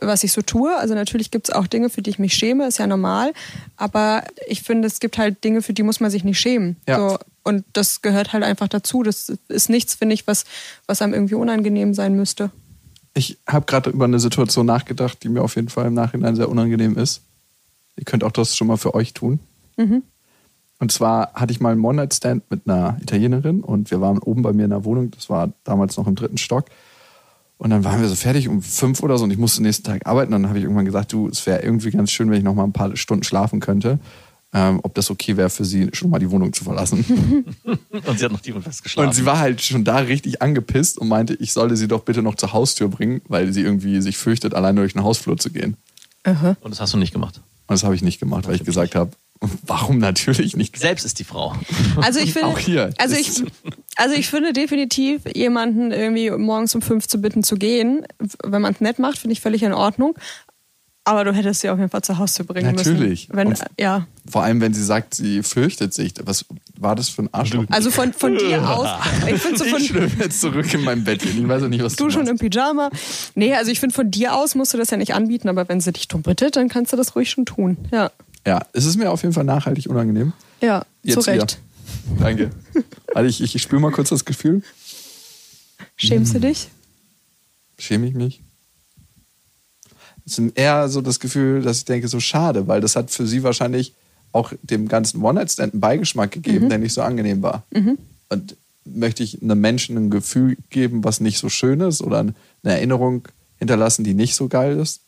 was 0.00 0.24
ich 0.24 0.32
so 0.32 0.42
tue. 0.42 0.76
Also 0.76 0.94
natürlich 0.94 1.30
gibt 1.30 1.48
es 1.48 1.54
auch 1.54 1.66
Dinge, 1.66 1.90
für 1.90 2.02
die 2.02 2.10
ich 2.10 2.18
mich 2.18 2.34
schäme, 2.34 2.66
ist 2.66 2.78
ja 2.78 2.86
normal. 2.86 3.32
Aber 3.76 4.24
ich 4.46 4.62
finde, 4.62 4.86
es 4.86 5.00
gibt 5.00 5.18
halt 5.18 5.44
Dinge, 5.44 5.62
für 5.62 5.72
die 5.72 5.82
muss 5.82 6.00
man 6.00 6.10
sich 6.10 6.24
nicht 6.24 6.38
schämen. 6.38 6.76
Ja. 6.88 6.96
So, 6.96 7.18
und 7.42 7.64
das 7.72 8.02
gehört 8.02 8.32
halt 8.32 8.44
einfach 8.44 8.68
dazu. 8.68 9.02
Das 9.02 9.32
ist 9.48 9.68
nichts, 9.68 9.94
finde 9.94 10.14
ich, 10.14 10.26
was, 10.26 10.44
was 10.86 11.02
einem 11.02 11.14
irgendwie 11.14 11.34
unangenehm 11.34 11.94
sein 11.94 12.14
müsste. 12.14 12.50
Ich 13.14 13.38
habe 13.46 13.66
gerade 13.66 13.90
über 13.90 14.06
eine 14.06 14.20
Situation 14.20 14.66
nachgedacht, 14.66 15.22
die 15.22 15.28
mir 15.28 15.42
auf 15.42 15.56
jeden 15.56 15.68
Fall 15.68 15.86
im 15.86 15.94
Nachhinein 15.94 16.36
sehr 16.36 16.48
unangenehm 16.48 16.96
ist. 16.96 17.20
Ihr 17.96 18.04
könnt 18.04 18.24
auch 18.24 18.32
das 18.32 18.56
schon 18.56 18.68
mal 18.68 18.78
für 18.78 18.94
euch 18.94 19.12
tun. 19.12 19.40
Und 20.78 20.92
zwar 20.92 21.32
hatte 21.34 21.52
ich 21.52 21.60
mal 21.60 21.72
einen 21.72 21.84
One-Night-Stand 21.84 22.50
mit 22.50 22.62
einer 22.66 22.96
Italienerin 23.00 23.62
und 23.62 23.90
wir 23.90 24.00
waren 24.00 24.18
oben 24.18 24.42
bei 24.42 24.52
mir 24.52 24.64
in 24.64 24.70
der 24.70 24.84
Wohnung, 24.84 25.10
das 25.10 25.30
war 25.30 25.52
damals 25.64 25.96
noch 25.96 26.06
im 26.06 26.14
dritten 26.14 26.38
Stock. 26.38 26.66
Und 27.62 27.70
dann 27.70 27.84
waren 27.84 28.00
wir 28.00 28.08
so 28.08 28.16
fertig 28.16 28.48
um 28.48 28.60
fünf 28.60 29.04
oder 29.04 29.16
so 29.18 29.22
und 29.22 29.30
ich 29.30 29.38
musste 29.38 29.60
den 29.60 29.66
nächsten 29.66 29.84
Tag 29.84 30.04
arbeiten. 30.04 30.34
Und 30.34 30.42
dann 30.42 30.48
habe 30.48 30.58
ich 30.58 30.64
irgendwann 30.64 30.84
gesagt, 30.84 31.12
du, 31.12 31.28
es 31.28 31.46
wäre 31.46 31.62
irgendwie 31.62 31.92
ganz 31.92 32.10
schön, 32.10 32.28
wenn 32.28 32.38
ich 32.38 32.42
noch 32.42 32.56
mal 32.56 32.64
ein 32.64 32.72
paar 32.72 32.96
Stunden 32.96 33.22
schlafen 33.22 33.60
könnte. 33.60 34.00
Ähm, 34.52 34.80
ob 34.82 34.96
das 34.96 35.12
okay 35.12 35.36
wäre 35.36 35.48
für 35.48 35.64
sie, 35.64 35.88
schon 35.92 36.10
mal 36.10 36.18
die 36.18 36.28
Wohnung 36.28 36.52
zu 36.52 36.64
verlassen. 36.64 37.04
und 37.64 38.18
sie 38.18 38.24
hat 38.24 38.32
noch 38.32 38.40
tief 38.40 38.56
festgeschlafen. 38.60 39.08
Und 39.08 39.14
sie 39.14 39.24
war 39.26 39.38
halt 39.38 39.62
schon 39.62 39.84
da 39.84 39.98
richtig 39.98 40.42
angepisst 40.42 40.98
und 40.98 41.06
meinte, 41.06 41.34
ich 41.34 41.52
solle 41.52 41.76
sie 41.76 41.86
doch 41.86 42.02
bitte 42.02 42.20
noch 42.20 42.34
zur 42.34 42.52
Haustür 42.52 42.88
bringen, 42.88 43.22
weil 43.28 43.52
sie 43.52 43.60
irgendwie 43.60 44.00
sich 44.00 44.18
fürchtet, 44.18 44.54
alleine 44.54 44.80
durch 44.80 44.94
den 44.94 45.04
Hausflur 45.04 45.38
zu 45.38 45.50
gehen. 45.50 45.76
Aha. 46.24 46.56
und 46.62 46.72
das 46.72 46.80
hast 46.80 46.94
du 46.94 46.98
nicht 46.98 47.12
gemacht. 47.12 47.36
Und 47.68 47.74
das 47.74 47.84
habe 47.84 47.94
ich 47.94 48.02
nicht 48.02 48.18
gemacht, 48.18 48.48
weil 48.48 48.56
ich 48.56 48.64
gesagt 48.64 48.96
habe, 48.96 49.12
warum 49.66 49.98
natürlich 49.98 50.56
nicht? 50.56 50.76
Selbst 50.78 51.04
ist 51.04 51.18
die 51.18 51.24
Frau. 51.24 51.54
Also 52.00 52.20
ich 52.20 52.32
finde, 52.32 52.48
Auch 52.48 52.58
hier. 52.58 52.92
Also 52.98 53.16
ich, 53.16 53.42
also 53.96 54.14
ich 54.14 54.28
finde 54.28 54.52
definitiv, 54.52 55.22
jemanden 55.34 55.90
irgendwie 55.92 56.30
morgens 56.30 56.74
um 56.74 56.82
fünf 56.82 57.06
zu 57.08 57.20
bitten 57.20 57.42
zu 57.42 57.56
gehen, 57.56 58.06
wenn 58.44 58.62
man 58.62 58.72
es 58.74 58.80
nett 58.80 58.98
macht, 58.98 59.18
finde 59.18 59.32
ich 59.32 59.40
völlig 59.40 59.62
in 59.62 59.72
Ordnung. 59.72 60.14
Aber 61.04 61.24
du 61.24 61.32
hättest 61.34 61.62
sie 61.62 61.68
auf 61.68 61.78
jeden 61.80 61.90
Fall 61.90 62.02
zu 62.02 62.16
Hause 62.18 62.44
bringen 62.44 62.76
Natürlich. 62.76 63.26
müssen. 63.28 63.36
Wenn, 63.36 63.48
Und- 63.48 63.58
ja. 63.76 64.06
Vor 64.30 64.44
allem, 64.44 64.60
wenn 64.60 64.72
sie 64.72 64.84
sagt, 64.84 65.14
sie 65.14 65.42
fürchtet 65.42 65.92
sich. 65.92 66.14
Was 66.22 66.44
war 66.78 66.94
das 66.94 67.08
für 67.08 67.22
ein 67.24 67.28
Arschloch? 67.34 67.64
Also 67.70 67.90
von, 67.90 68.12
von 68.12 68.38
dir 68.38 68.62
aus. 68.70 68.88
Ich 69.28 69.42
finde 69.42 69.58
so 69.58 69.64
ich 69.64 69.70
von 69.72 69.80
schlüpfe 69.82 70.22
jetzt 70.22 70.40
zurück 70.40 70.72
in 70.72 70.84
mein 70.84 71.02
Bettchen. 71.02 71.42
Ich 71.42 71.48
weiß 71.48 71.64
auch 71.64 71.68
nicht, 71.68 71.82
was 71.82 71.96
du, 71.96 72.04
du 72.04 72.10
schon 72.12 72.20
machst. 72.26 72.40
im 72.40 72.50
Pyjama. 72.50 72.88
Nee, 73.34 73.52
also 73.54 73.72
ich 73.72 73.80
finde 73.80 73.96
von 73.96 74.12
dir 74.12 74.36
aus 74.36 74.54
musst 74.54 74.74
du 74.74 74.78
das 74.78 74.90
ja 74.90 74.96
nicht 74.96 75.12
anbieten, 75.12 75.48
aber 75.48 75.68
wenn 75.68 75.80
sie 75.80 75.90
dich 75.92 76.06
drum 76.06 76.22
bittet, 76.22 76.54
dann 76.54 76.68
kannst 76.68 76.92
du 76.92 76.96
das 76.96 77.16
ruhig 77.16 77.28
schon 77.30 77.46
tun. 77.46 77.78
Ja. 77.90 78.12
Ja, 78.46 78.66
es 78.72 78.84
ist 78.84 78.96
mir 78.96 79.10
auf 79.10 79.22
jeden 79.22 79.34
Fall 79.34 79.44
nachhaltig 79.44 79.86
unangenehm. 79.88 80.32
Ja, 80.60 80.84
Jetzt 81.02 81.22
zu 81.22 81.30
Recht. 81.30 81.58
wieder. 82.08 82.20
Danke. 82.24 82.50
Also 83.14 83.28
ich, 83.28 83.40
ich, 83.40 83.54
ich 83.54 83.62
spüre 83.62 83.80
mal 83.80 83.92
kurz 83.92 84.08
das 84.08 84.24
Gefühl. 84.24 84.62
Schämst 85.96 86.34
du 86.34 86.40
dich? 86.40 86.68
Schäme 87.78 88.06
ich 88.06 88.14
mich? 88.14 88.40
Es 90.24 90.38
ist 90.38 90.56
eher 90.56 90.88
so 90.88 91.00
das 91.00 91.20
Gefühl, 91.20 91.62
dass 91.62 91.78
ich 91.78 91.84
denke, 91.84 92.08
so 92.08 92.20
schade, 92.20 92.68
weil 92.68 92.80
das 92.80 92.96
hat 92.96 93.10
für 93.10 93.26
sie 93.26 93.42
wahrscheinlich 93.42 93.92
auch 94.32 94.52
dem 94.62 94.88
ganzen 94.88 95.22
One-Night-Stand 95.22 95.74
einen 95.74 95.80
Beigeschmack 95.80 96.30
gegeben, 96.30 96.68
der 96.68 96.78
nicht 96.78 96.94
so 96.94 97.02
angenehm 97.02 97.42
war. 97.42 97.64
Und 98.28 98.56
möchte 98.84 99.22
ich 99.22 99.42
einem 99.42 99.60
Menschen 99.60 99.96
ein 99.96 100.10
Gefühl 100.10 100.56
geben, 100.70 101.04
was 101.04 101.20
nicht 101.20 101.38
so 101.38 101.48
schön 101.48 101.80
ist 101.80 102.00
oder 102.00 102.20
eine 102.20 102.34
Erinnerung 102.64 103.28
hinterlassen, 103.58 104.04
die 104.04 104.14
nicht 104.14 104.34
so 104.34 104.48
geil 104.48 104.78
ist? 104.78 105.00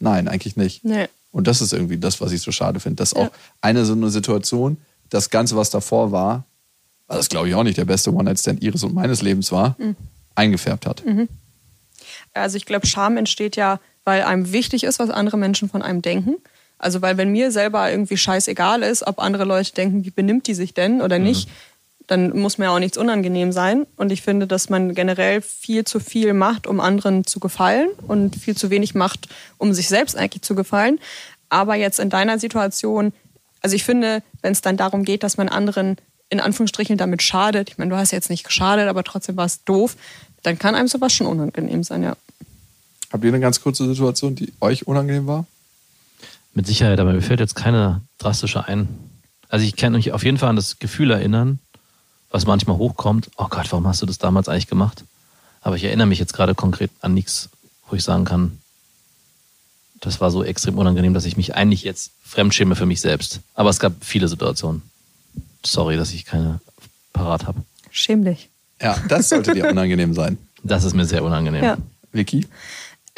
Nein, 0.00 0.28
eigentlich 0.28 0.56
nicht. 0.56 0.84
Nee. 0.84 1.08
Und 1.30 1.46
das 1.46 1.60
ist 1.60 1.72
irgendwie 1.72 1.98
das, 1.98 2.20
was 2.20 2.32
ich 2.32 2.40
so 2.40 2.52
schade 2.52 2.80
finde, 2.80 2.96
dass 2.96 3.12
Ja. 3.12 3.18
auch 3.18 3.30
eine 3.60 3.84
so 3.84 3.92
eine 3.92 4.10
Situation, 4.10 4.78
das 5.10 5.30
Ganze, 5.30 5.56
was 5.56 5.70
davor 5.70 6.12
war, 6.12 6.44
weil 7.06 7.16
das 7.16 7.28
glaube 7.28 7.48
ich 7.48 7.54
auch 7.54 7.62
nicht 7.64 7.78
der 7.78 7.84
beste 7.84 8.12
One-Night-Stand 8.12 8.62
ihres 8.62 8.82
und 8.84 8.94
meines 8.94 9.22
Lebens 9.22 9.50
war, 9.52 9.76
eingefärbt 10.34 10.86
hat. 10.86 11.02
Also 12.34 12.56
ich 12.56 12.66
glaube, 12.66 12.86
Scham 12.86 13.16
entsteht 13.16 13.56
ja, 13.56 13.80
weil 14.04 14.22
einem 14.22 14.52
wichtig 14.52 14.84
ist, 14.84 14.98
was 14.98 15.10
andere 15.10 15.36
Menschen 15.36 15.68
von 15.68 15.82
einem 15.82 16.02
denken. 16.02 16.36
Also 16.78 17.02
weil 17.02 17.16
wenn 17.16 17.32
mir 17.32 17.50
selber 17.50 17.90
irgendwie 17.90 18.16
scheißegal 18.16 18.82
ist, 18.82 19.06
ob 19.06 19.18
andere 19.18 19.44
Leute 19.44 19.72
denken, 19.72 20.04
wie 20.04 20.10
benimmt 20.10 20.46
die 20.46 20.54
sich 20.54 20.74
denn 20.74 21.02
oder 21.02 21.18
nicht, 21.18 21.48
dann 22.08 22.36
muss 22.36 22.58
mir 22.58 22.70
auch 22.70 22.78
nichts 22.78 22.96
unangenehm 22.98 23.52
sein. 23.52 23.86
Und 23.96 24.10
ich 24.10 24.22
finde, 24.22 24.46
dass 24.46 24.70
man 24.70 24.94
generell 24.94 25.42
viel 25.42 25.84
zu 25.84 26.00
viel 26.00 26.32
macht, 26.32 26.66
um 26.66 26.80
anderen 26.80 27.26
zu 27.26 27.38
gefallen 27.38 27.90
und 28.08 28.34
viel 28.34 28.56
zu 28.56 28.70
wenig 28.70 28.94
macht, 28.94 29.28
um 29.58 29.72
sich 29.74 29.88
selbst 29.88 30.16
eigentlich 30.16 30.42
zu 30.42 30.54
gefallen. 30.54 30.98
Aber 31.50 31.76
jetzt 31.76 32.00
in 32.00 32.08
deiner 32.10 32.38
Situation, 32.38 33.12
also 33.60 33.76
ich 33.76 33.84
finde, 33.84 34.22
wenn 34.40 34.52
es 34.52 34.62
dann 34.62 34.78
darum 34.78 35.04
geht, 35.04 35.22
dass 35.22 35.36
man 35.36 35.48
anderen 35.48 35.96
in 36.30 36.40
Anführungsstrichen 36.40 36.96
damit 36.96 37.22
schadet, 37.22 37.70
ich 37.70 37.78
meine, 37.78 37.90
du 37.90 37.96
hast 37.96 38.10
jetzt 38.10 38.30
nicht 38.30 38.44
geschadet, 38.44 38.88
aber 38.88 39.04
trotzdem 39.04 39.36
war 39.36 39.46
es 39.46 39.64
doof, 39.64 39.96
dann 40.42 40.58
kann 40.58 40.74
einem 40.74 40.88
sowas 40.88 41.12
schon 41.12 41.26
unangenehm 41.26 41.82
sein, 41.82 42.02
ja. 42.02 42.16
Habt 43.10 43.24
ihr 43.24 43.28
eine 43.28 43.40
ganz 43.40 43.62
kurze 43.62 43.86
Situation, 43.86 44.34
die 44.34 44.52
euch 44.60 44.86
unangenehm 44.86 45.26
war? 45.26 45.46
Mit 46.52 46.66
Sicherheit, 46.66 47.00
aber 47.00 47.12
mir 47.12 47.22
fällt 47.22 47.40
jetzt 47.40 47.54
keine 47.54 48.02
drastische 48.18 48.66
ein. 48.66 48.88
Also 49.48 49.64
ich 49.64 49.76
kann 49.76 49.92
mich 49.92 50.12
auf 50.12 50.24
jeden 50.24 50.36
Fall 50.36 50.50
an 50.50 50.56
das 50.56 50.78
Gefühl 50.78 51.10
erinnern, 51.10 51.58
was 52.30 52.46
manchmal 52.46 52.76
hochkommt. 52.76 53.30
Oh 53.36 53.46
Gott, 53.48 53.70
warum 53.70 53.86
hast 53.86 54.02
du 54.02 54.06
das 54.06 54.18
damals 54.18 54.48
eigentlich 54.48 54.68
gemacht? 54.68 55.04
Aber 55.60 55.76
ich 55.76 55.84
erinnere 55.84 56.06
mich 56.06 56.18
jetzt 56.18 56.34
gerade 56.34 56.54
konkret 56.54 56.90
an 57.00 57.14
nichts, 57.14 57.48
wo 57.88 57.96
ich 57.96 58.04
sagen 58.04 58.24
kann, 58.24 58.58
das 60.00 60.20
war 60.20 60.30
so 60.30 60.44
extrem 60.44 60.78
unangenehm, 60.78 61.14
dass 61.14 61.24
ich 61.24 61.36
mich 61.36 61.54
eigentlich 61.54 61.82
jetzt 61.82 62.12
fremdschäme 62.22 62.76
für 62.76 62.86
mich 62.86 63.00
selbst. 63.00 63.40
Aber 63.54 63.70
es 63.70 63.80
gab 63.80 63.92
viele 64.00 64.28
Situationen. 64.28 64.82
Sorry, 65.64 65.96
dass 65.96 66.12
ich 66.12 66.24
keine 66.24 66.60
parat 67.12 67.46
habe. 67.46 67.62
Schäm 67.90 68.24
dich. 68.24 68.48
Ja, 68.80 68.96
das 69.08 69.28
sollte 69.28 69.54
dir 69.54 69.68
unangenehm 69.70 70.14
sein. 70.14 70.38
Das 70.62 70.84
ist 70.84 70.94
mir 70.94 71.04
sehr 71.04 71.24
unangenehm. 71.24 71.64
Ja. 71.64 71.78
Vicky? 72.12 72.46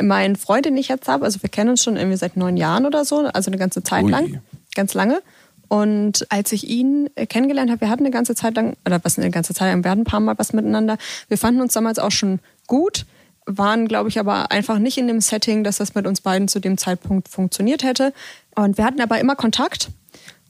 Mein 0.00 0.36
Freund, 0.36 0.64
den 0.64 0.76
ich 0.78 0.88
jetzt 0.88 1.08
habe, 1.08 1.26
also 1.26 1.42
wir 1.42 1.50
kennen 1.50 1.70
uns 1.70 1.84
schon 1.84 1.96
irgendwie 1.96 2.16
seit 2.16 2.36
neun 2.36 2.56
Jahren 2.56 2.86
oder 2.86 3.04
so, 3.04 3.26
also 3.26 3.50
eine 3.50 3.58
ganze 3.58 3.82
Zeit 3.82 4.04
Ui. 4.04 4.10
lang, 4.10 4.40
ganz 4.74 4.94
lange. 4.94 5.22
Und 5.70 6.26
als 6.30 6.50
ich 6.50 6.68
ihn 6.68 7.08
äh, 7.14 7.26
kennengelernt 7.26 7.70
habe, 7.70 7.82
wir 7.82 7.90
hatten 7.90 8.02
eine 8.02 8.10
ganze 8.10 8.34
Zeit 8.34 8.56
lang, 8.56 8.76
oder 8.84 8.98
was 9.04 9.16
eine 9.16 9.30
ganze 9.30 9.54
Zeit 9.54 9.72
lang, 9.72 9.84
wir 9.84 9.90
hatten 9.92 10.00
ein 10.00 10.04
paar 10.04 10.18
Mal 10.18 10.36
was 10.36 10.52
miteinander. 10.52 10.98
Wir 11.28 11.38
fanden 11.38 11.60
uns 11.60 11.74
damals 11.74 12.00
auch 12.00 12.10
schon 12.10 12.40
gut, 12.66 13.06
waren, 13.46 13.86
glaube 13.86 14.08
ich, 14.08 14.18
aber 14.18 14.50
einfach 14.50 14.80
nicht 14.80 14.98
in 14.98 15.06
dem 15.06 15.20
Setting, 15.20 15.62
dass 15.62 15.76
das 15.76 15.94
mit 15.94 16.08
uns 16.08 16.22
beiden 16.22 16.48
zu 16.48 16.58
dem 16.58 16.76
Zeitpunkt 16.76 17.28
funktioniert 17.28 17.84
hätte. 17.84 18.12
Und 18.56 18.78
wir 18.78 18.84
hatten 18.84 19.00
aber 19.00 19.20
immer 19.20 19.36
Kontakt. 19.36 19.90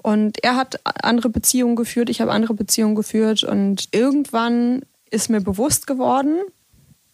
Und 0.02 0.42
er 0.42 0.56
hat 0.56 0.80
andere 0.84 1.28
Beziehungen 1.28 1.76
geführt, 1.76 2.08
ich 2.08 2.22
habe 2.22 2.32
andere 2.32 2.54
Beziehungen 2.54 2.94
geführt. 2.94 3.44
Und 3.44 3.88
irgendwann 3.92 4.86
ist 5.10 5.28
mir 5.28 5.42
bewusst 5.42 5.86
geworden, 5.86 6.38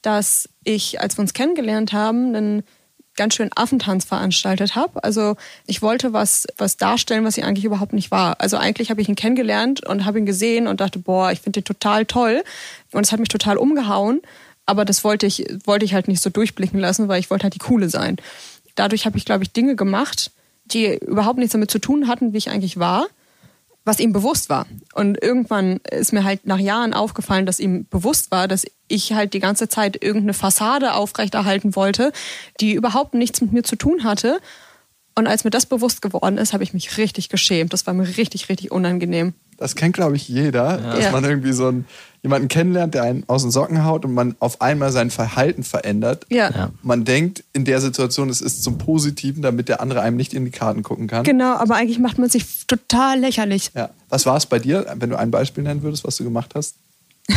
dass 0.02 0.48
ich, 0.62 1.00
als 1.00 1.18
wir 1.18 1.22
uns 1.22 1.34
kennengelernt 1.34 1.92
haben, 1.92 2.36
einen 2.36 2.62
ganz 3.16 3.34
schön 3.34 3.50
Affentanz 3.54 4.04
veranstaltet 4.04 4.76
habe. 4.76 5.02
Also 5.02 5.36
ich 5.66 5.82
wollte 5.82 6.12
was, 6.12 6.46
was 6.56 6.76
darstellen, 6.76 7.24
was 7.24 7.36
ich 7.36 7.44
eigentlich 7.44 7.64
überhaupt 7.64 7.92
nicht 7.92 8.10
war. 8.10 8.40
Also 8.40 8.56
eigentlich 8.56 8.90
habe 8.90 9.00
ich 9.00 9.08
ihn 9.08 9.16
kennengelernt 9.16 9.84
und 9.86 10.04
habe 10.04 10.18
ihn 10.18 10.26
gesehen 10.26 10.66
und 10.66 10.80
dachte, 10.80 10.98
boah, 10.98 11.32
ich 11.32 11.40
finde 11.40 11.60
den 11.60 11.64
total 11.64 12.04
toll. 12.04 12.44
Und 12.92 13.04
es 13.04 13.12
hat 13.12 13.20
mich 13.20 13.28
total 13.28 13.56
umgehauen. 13.56 14.20
Aber 14.66 14.84
das 14.84 15.04
wollte 15.04 15.26
ich, 15.26 15.46
wollte 15.64 15.84
ich 15.84 15.94
halt 15.94 16.08
nicht 16.08 16.22
so 16.22 16.30
durchblicken 16.30 16.78
lassen, 16.78 17.08
weil 17.08 17.20
ich 17.20 17.30
wollte 17.30 17.44
halt 17.44 17.54
die 17.54 17.60
Coole 17.60 17.88
sein. 17.88 18.16
Dadurch 18.74 19.06
habe 19.06 19.16
ich, 19.16 19.24
glaube 19.24 19.44
ich, 19.44 19.52
Dinge 19.52 19.76
gemacht, 19.76 20.30
die 20.66 20.96
überhaupt 20.96 21.38
nichts 21.38 21.52
damit 21.52 21.70
zu 21.70 21.78
tun 21.78 22.08
hatten, 22.08 22.32
wie 22.32 22.38
ich 22.38 22.50
eigentlich 22.50 22.78
war, 22.78 23.06
was 23.86 24.00
ihm 24.00 24.12
bewusst 24.12 24.50
war. 24.50 24.66
Und 24.94 25.22
irgendwann 25.22 25.78
ist 25.90 26.12
mir 26.12 26.24
halt 26.24 26.44
nach 26.46 26.58
Jahren 26.58 26.92
aufgefallen, 26.92 27.46
dass 27.46 27.60
ihm 27.60 27.86
bewusst 27.88 28.30
war, 28.30 28.48
dass 28.48 28.66
ich 28.88 29.12
halt 29.14 29.32
die 29.32 29.38
ganze 29.40 29.68
Zeit 29.68 30.02
irgendeine 30.02 30.34
Fassade 30.34 30.92
aufrechterhalten 30.94 31.74
wollte, 31.76 32.12
die 32.60 32.74
überhaupt 32.74 33.14
nichts 33.14 33.40
mit 33.40 33.52
mir 33.52 33.62
zu 33.62 33.76
tun 33.76 34.04
hatte. 34.04 34.40
Und 35.14 35.26
als 35.26 35.44
mir 35.44 35.50
das 35.50 35.64
bewusst 35.66 36.02
geworden 36.02 36.36
ist, 36.36 36.52
habe 36.52 36.62
ich 36.64 36.74
mich 36.74 36.98
richtig 36.98 37.28
geschämt. 37.30 37.72
Das 37.72 37.86
war 37.86 37.94
mir 37.94 38.06
richtig, 38.18 38.48
richtig 38.50 38.70
unangenehm. 38.70 39.32
Das 39.56 39.74
kennt, 39.74 39.94
glaube 39.94 40.16
ich, 40.16 40.28
jeder, 40.28 40.76
dass 40.76 41.04
Ja. 41.04 41.10
man 41.12 41.24
irgendwie 41.24 41.52
so 41.52 41.68
einen, 41.68 41.86
jemanden 42.26 42.48
kennenlernt, 42.48 42.94
der 42.94 43.04
einen 43.04 43.22
aus 43.28 43.42
den 43.42 43.52
Socken 43.52 43.84
haut 43.84 44.04
und 44.04 44.12
man 44.12 44.34
auf 44.40 44.60
einmal 44.60 44.90
sein 44.90 45.10
Verhalten 45.10 45.62
verändert. 45.62 46.26
Ja. 46.28 46.50
Ja. 46.50 46.70
Man 46.82 47.04
denkt 47.04 47.44
in 47.52 47.64
der 47.64 47.80
Situation, 47.80 48.28
es 48.28 48.40
ist 48.40 48.64
zum 48.64 48.78
Positiven, 48.78 49.42
damit 49.42 49.68
der 49.68 49.80
andere 49.80 50.00
einem 50.00 50.16
nicht 50.16 50.34
in 50.34 50.44
die 50.44 50.50
Karten 50.50 50.82
gucken 50.82 51.06
kann. 51.06 51.22
Genau, 51.22 51.54
aber 51.54 51.76
eigentlich 51.76 52.00
macht 52.00 52.18
man 52.18 52.28
sich 52.28 52.66
total 52.66 53.20
lächerlich. 53.20 53.70
Ja. 53.76 53.90
Was 54.08 54.26
war 54.26 54.36
es 54.36 54.46
bei 54.46 54.58
dir, 54.58 54.92
wenn 54.96 55.08
du 55.08 55.16
ein 55.16 55.30
Beispiel 55.30 55.62
nennen 55.62 55.82
würdest, 55.82 56.02
was 56.02 56.16
du 56.16 56.24
gemacht 56.24 56.54
hast? 56.56 56.74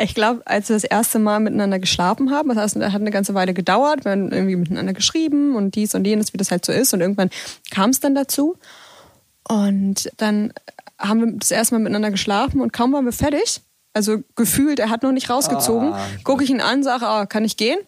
Ich 0.00 0.14
glaube, 0.14 0.42
als 0.44 0.68
wir 0.68 0.76
das 0.76 0.84
erste 0.84 1.18
Mal 1.18 1.40
miteinander 1.40 1.80
geschlafen 1.80 2.30
haben, 2.30 2.50
das 2.50 2.58
heißt, 2.58 2.76
das 2.76 2.92
hat 2.92 3.00
eine 3.00 3.10
ganze 3.10 3.34
Weile 3.34 3.52
gedauert, 3.52 4.04
wir 4.04 4.12
haben 4.12 4.30
irgendwie 4.30 4.54
miteinander 4.54 4.92
geschrieben 4.92 5.56
und 5.56 5.74
dies 5.74 5.92
und 5.96 6.06
jenes, 6.06 6.32
wie 6.32 6.36
das 6.36 6.52
halt 6.52 6.64
so 6.64 6.70
ist. 6.70 6.94
Und 6.94 7.00
irgendwann 7.00 7.30
kam 7.72 7.90
es 7.90 7.98
dann 7.98 8.14
dazu. 8.14 8.56
Und 9.48 10.08
dann 10.16 10.52
haben 10.98 11.20
wir 11.20 11.32
das 11.32 11.50
erste 11.50 11.74
Mal 11.74 11.80
miteinander 11.80 12.10
geschlafen 12.10 12.60
und 12.60 12.72
kaum 12.72 12.92
waren 12.92 13.04
wir 13.04 13.12
fertig, 13.12 13.60
also 13.98 14.22
gefühlt, 14.36 14.78
er 14.78 14.90
hat 14.90 15.02
noch 15.02 15.10
nicht 15.10 15.28
rausgezogen, 15.28 15.92
Ah, 15.92 16.06
gucke 16.22 16.44
ich 16.44 16.50
ihn 16.50 16.60
an, 16.60 16.84
sage, 16.84 17.04
ah, 17.04 17.26
kann 17.26 17.44
ich 17.44 17.56
gehen? 17.56 17.78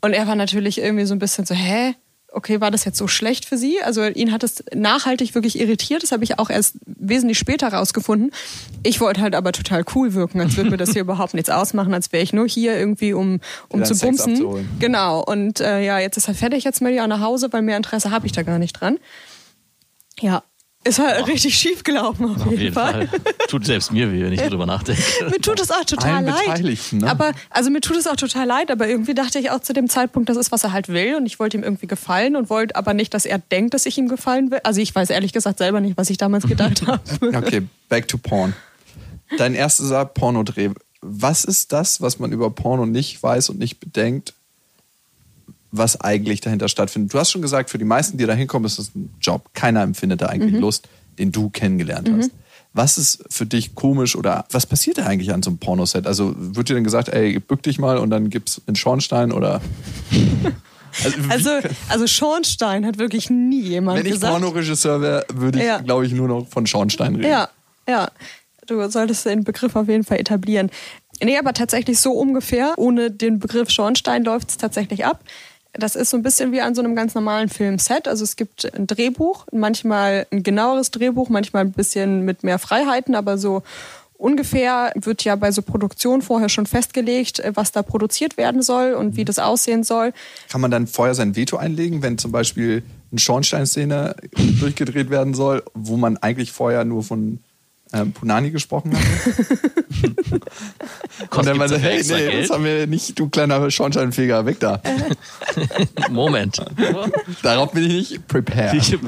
Und 0.00 0.14
er 0.14 0.26
war 0.26 0.34
natürlich 0.34 0.78
irgendwie 0.80 1.04
so 1.04 1.14
ein 1.14 1.20
bisschen 1.20 1.46
so, 1.46 1.54
hä? 1.54 1.94
Okay, 2.32 2.60
war 2.60 2.72
das 2.72 2.84
jetzt 2.84 2.98
so 2.98 3.06
schlecht 3.06 3.44
für 3.46 3.56
Sie? 3.56 3.80
Also 3.82 4.04
ihn 4.04 4.32
hat 4.32 4.42
es 4.42 4.64
nachhaltig 4.74 5.34
wirklich 5.36 5.58
irritiert. 5.60 6.02
Das 6.02 6.10
habe 6.10 6.24
ich 6.24 6.38
auch 6.40 6.50
erst 6.50 6.74
wesentlich 6.84 7.38
später 7.38 7.72
rausgefunden. 7.72 8.32
Ich 8.82 9.00
wollte 9.00 9.20
halt 9.20 9.36
aber 9.36 9.52
total 9.52 9.84
cool 9.94 10.12
wirken, 10.12 10.40
als 10.40 10.56
würde 10.56 10.70
mir 10.70 10.76
das 10.76 10.90
hier 10.90 11.02
überhaupt 11.08 11.34
nichts 11.34 11.50
ausmachen, 11.50 11.94
als 11.94 12.10
wäre 12.12 12.22
ich 12.24 12.32
nur 12.32 12.46
hier 12.48 12.76
irgendwie, 12.76 13.12
um, 13.14 13.40
um 13.68 13.84
zu 13.84 13.96
bumsen. 13.96 14.68
Genau. 14.80 15.22
Und 15.22 15.60
äh, 15.60 15.80
ja, 15.84 16.00
jetzt 16.00 16.16
ist 16.16 16.26
er 16.28 16.34
fertig, 16.34 16.64
jetzt 16.64 16.80
will 16.80 16.92
ich 16.92 17.00
auch 17.00 17.06
nach 17.06 17.20
Hause, 17.20 17.52
weil 17.52 17.62
mehr 17.62 17.76
Interesse 17.76 18.10
habe 18.10 18.26
ich 18.26 18.32
da 18.32 18.42
gar 18.42 18.58
nicht 18.58 18.74
dran. 18.74 18.98
Ja, 20.20 20.42
ist 20.84 20.98
halt 20.98 21.26
richtig 21.26 21.56
schief 21.56 21.82
gelaufen 21.82 22.24
auf, 22.30 22.46
Auf 22.46 22.52
jeden 22.52 22.72
Fall. 22.72 23.08
Tut 23.48 23.66
selbst 23.66 23.92
mir 23.92 24.10
weh, 24.12 24.22
wenn 24.22 24.32
ich 24.32 24.40
drüber 24.40 24.64
nachdenke. 24.64 25.02
mir 25.30 25.40
tut 25.40 25.60
es 25.60 25.70
auch 25.70 25.84
total 25.84 26.26
Allen 26.26 26.26
leid. 26.26 26.92
Ne? 26.92 27.10
Aber 27.10 27.32
also 27.50 27.70
mir 27.70 27.80
tut 27.80 27.96
es 27.96 28.06
auch 28.06 28.16
total 28.16 28.46
leid, 28.46 28.70
aber 28.70 28.88
irgendwie 28.88 29.14
dachte 29.14 29.38
ich 29.38 29.50
auch 29.50 29.60
zu 29.60 29.72
dem 29.72 29.88
Zeitpunkt, 29.88 30.28
das 30.28 30.36
ist, 30.36 30.52
was 30.52 30.64
er 30.64 30.72
halt 30.72 30.88
will 30.88 31.16
und 31.16 31.26
ich 31.26 31.38
wollte 31.38 31.56
ihm 31.56 31.62
irgendwie 31.62 31.86
gefallen 31.86 32.36
und 32.36 32.48
wollte 32.48 32.76
aber 32.76 32.94
nicht, 32.94 33.12
dass 33.12 33.26
er 33.26 33.38
denkt, 33.38 33.74
dass 33.74 33.86
ich 33.86 33.98
ihm 33.98 34.08
gefallen 34.08 34.50
will. 34.50 34.60
Also 34.62 34.80
ich 34.80 34.94
weiß 34.94 35.10
ehrlich 35.10 35.32
gesagt 35.32 35.58
selber 35.58 35.80
nicht, 35.80 35.96
was 35.96 36.10
ich 36.10 36.16
damals 36.16 36.46
gedacht 36.46 36.82
habe. 36.86 37.00
Okay, 37.36 37.62
back 37.88 38.08
to 38.08 38.16
Porn. 38.16 38.54
Dein 39.36 39.54
erster 39.54 40.04
Pornodreh. 40.04 40.70
Was 41.00 41.44
ist 41.44 41.72
das, 41.72 42.00
was 42.00 42.18
man 42.18 42.32
über 42.32 42.50
Porno 42.50 42.86
nicht 42.86 43.22
weiß 43.22 43.50
und 43.50 43.58
nicht 43.58 43.78
bedenkt, 43.78 44.34
was 45.70 46.00
eigentlich 46.00 46.40
dahinter 46.40 46.68
stattfindet? 46.68 47.12
Du 47.14 47.18
hast 47.18 47.30
schon 47.30 47.42
gesagt, 47.42 47.70
für 47.70 47.78
die 47.78 47.84
meisten, 47.84 48.18
die 48.18 48.26
da 48.26 48.32
hinkommen, 48.34 48.66
ist 48.66 48.78
das 48.78 48.94
ein 48.94 49.10
Job. 49.20 49.50
Keiner 49.54 49.82
empfindet 49.82 50.20
da 50.22 50.26
eigentlich 50.26 50.58
Lust, 50.60 50.88
den 51.18 51.32
du 51.32 51.50
kennengelernt 51.50 52.10
hast. 52.16 52.30
Was 52.74 52.98
ist 52.98 53.24
für 53.28 53.46
dich 53.46 53.74
komisch 53.74 54.14
oder 54.14 54.44
was 54.50 54.66
passiert 54.66 54.98
da 54.98 55.06
eigentlich 55.06 55.32
an 55.32 55.42
so 55.42 55.50
einem 55.50 55.58
Pornoset? 55.58 56.06
Also 56.06 56.34
wird 56.36 56.68
dir 56.68 56.74
dann 56.74 56.84
gesagt, 56.84 57.08
ey, 57.08 57.38
bück 57.38 57.62
dich 57.62 57.78
mal 57.78 57.98
und 57.98 58.10
dann 58.10 58.30
gibt's 58.30 58.60
einen 58.66 58.76
Schornstein 58.76 59.32
oder. 59.32 59.60
Also, 61.04 61.50
Also, 61.50 61.68
also 61.90 62.06
Schornstein 62.06 62.84
hat 62.86 62.98
wirklich 62.98 63.30
nie 63.30 63.60
jemand 63.60 63.98
wenn 63.98 64.06
ich 64.06 64.12
gesagt. 64.12 64.32
Pornoregisseur 64.32 65.00
wäre, 65.00 65.26
würde 65.32 65.58
ich, 65.58 65.64
Ja. 65.64 65.78
glaube 65.78 66.06
ich, 66.06 66.12
nur 66.12 66.26
noch 66.28 66.48
von 66.48 66.66
Schornstein 66.66 67.14
reden. 67.14 67.28
Ja, 67.28 67.48
ja. 67.86 68.08
Du 68.66 68.86
solltest 68.90 69.24
den 69.26 69.44
Begriff 69.44 69.76
auf 69.76 69.86
jeden 69.88 70.02
Fall 70.02 70.18
etablieren. 70.18 70.70
Nee, 71.22 71.38
aber 71.38 71.52
tatsächlich 71.52 72.00
so 72.00 72.12
ungefähr. 72.12 72.74
Ohne 72.78 73.10
den 73.10 73.38
Begriff 73.38 73.70
Schornstein 73.70 74.24
läuft 74.24 74.50
es 74.50 74.56
tatsächlich 74.56 75.04
ab. 75.04 75.22
Das 75.72 75.96
ist 75.96 76.10
so 76.10 76.16
ein 76.16 76.22
bisschen 76.22 76.52
wie 76.52 76.60
an 76.60 76.74
so 76.74 76.82
einem 76.82 76.96
ganz 76.96 77.14
normalen 77.14 77.48
Filmset. 77.48 78.08
Also 78.08 78.24
es 78.24 78.36
gibt 78.36 78.74
ein 78.74 78.86
Drehbuch, 78.86 79.46
manchmal 79.52 80.26
ein 80.30 80.42
genaueres 80.42 80.90
Drehbuch, 80.90 81.28
manchmal 81.28 81.64
ein 81.64 81.72
bisschen 81.72 82.24
mit 82.24 82.42
mehr 82.42 82.58
Freiheiten, 82.58 83.14
aber 83.14 83.38
so 83.38 83.62
ungefähr 84.18 84.92
wird 84.96 85.24
ja 85.24 85.36
bei 85.36 85.52
so 85.52 85.62
Produktion 85.62 86.22
vorher 86.22 86.48
schon 86.48 86.66
festgelegt, 86.66 87.38
äh, 87.38 87.52
was 87.54 87.72
da 87.72 87.82
produziert 87.82 88.36
werden 88.36 88.62
soll 88.62 88.92
und 88.92 89.16
wie 89.16 89.24
das 89.24 89.38
aussehen 89.38 89.84
soll. 89.84 90.12
Kann 90.50 90.60
man 90.60 90.70
dann 90.70 90.86
vorher 90.86 91.14
sein 91.14 91.36
Veto 91.36 91.56
einlegen, 91.56 92.02
wenn 92.02 92.18
zum 92.18 92.32
Beispiel 92.32 92.82
eine 93.10 93.20
Schornsteinszene 93.20 94.16
durchgedreht 94.60 95.08
werden 95.08 95.34
soll, 95.34 95.62
wo 95.74 95.96
man 95.96 96.16
eigentlich 96.18 96.52
vorher 96.52 96.84
nur 96.84 97.02
von 97.02 97.38
ähm, 97.92 98.12
Punani 98.12 98.50
gesprochen 98.50 98.96
hat? 98.96 99.02
Und 101.36 101.46
dann 101.46 101.68
sagt, 101.68 101.82
hey, 101.82 102.02
nee, 102.06 102.42
das 102.42 102.50
haben 102.50 102.64
wir 102.64 102.86
nicht, 102.86 103.18
du 103.18 103.28
kleiner 103.28 103.70
Schornsteinfeger, 103.70 104.46
weg 104.46 104.60
da. 104.60 104.80
Moment. 106.10 106.62
Darauf 107.42 107.72
bin 107.72 107.84
ich 107.84 107.92
nicht 108.10 108.28
prepared. 108.28 108.74
Die, 108.82 108.98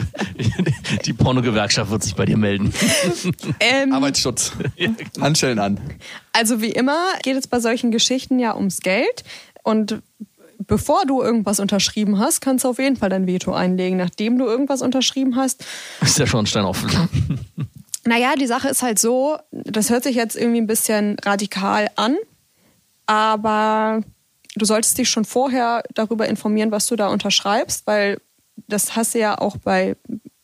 die 1.04 1.12
Pornogewerkschaft 1.12 1.90
wird 1.90 2.02
sich 2.02 2.14
bei 2.14 2.24
dir 2.24 2.36
melden. 2.36 2.72
Ähm, 3.60 3.92
Arbeitsschutz. 3.92 4.52
Handschellen 5.20 5.58
an. 5.58 5.80
Also 6.32 6.60
wie 6.62 6.70
immer 6.70 6.98
geht 7.22 7.36
es 7.36 7.46
bei 7.46 7.60
solchen 7.60 7.90
Geschichten 7.90 8.38
ja 8.38 8.56
ums 8.56 8.80
Geld 8.80 9.24
und 9.62 10.02
bevor 10.66 11.04
du 11.06 11.22
irgendwas 11.22 11.60
unterschrieben 11.60 12.18
hast, 12.18 12.40
kannst 12.40 12.64
du 12.64 12.68
auf 12.68 12.78
jeden 12.78 12.96
Fall 12.96 13.08
dein 13.08 13.26
Veto 13.26 13.52
einlegen. 13.52 13.98
Nachdem 13.98 14.38
du 14.38 14.46
irgendwas 14.46 14.82
unterschrieben 14.82 15.36
hast, 15.36 15.64
Ist 16.00 16.18
der 16.18 16.26
Schornstein 16.26 16.64
offen. 16.64 16.90
Naja, 18.04 18.34
die 18.34 18.46
Sache 18.46 18.68
ist 18.68 18.82
halt 18.82 18.98
so, 18.98 19.38
das 19.50 19.90
hört 19.90 20.04
sich 20.04 20.16
jetzt 20.16 20.36
irgendwie 20.36 20.60
ein 20.60 20.66
bisschen 20.66 21.16
radikal 21.24 21.88
an, 21.96 22.16
aber 23.06 24.02
du 24.56 24.64
solltest 24.64 24.98
dich 24.98 25.10
schon 25.10 25.24
vorher 25.24 25.82
darüber 25.94 26.28
informieren, 26.28 26.70
was 26.70 26.86
du 26.86 26.96
da 26.96 27.08
unterschreibst, 27.08 27.86
weil 27.86 28.20
das 28.68 28.96
hast 28.96 29.14
du 29.14 29.18
ja 29.18 29.38
auch 29.38 29.56
bei, 29.56 29.96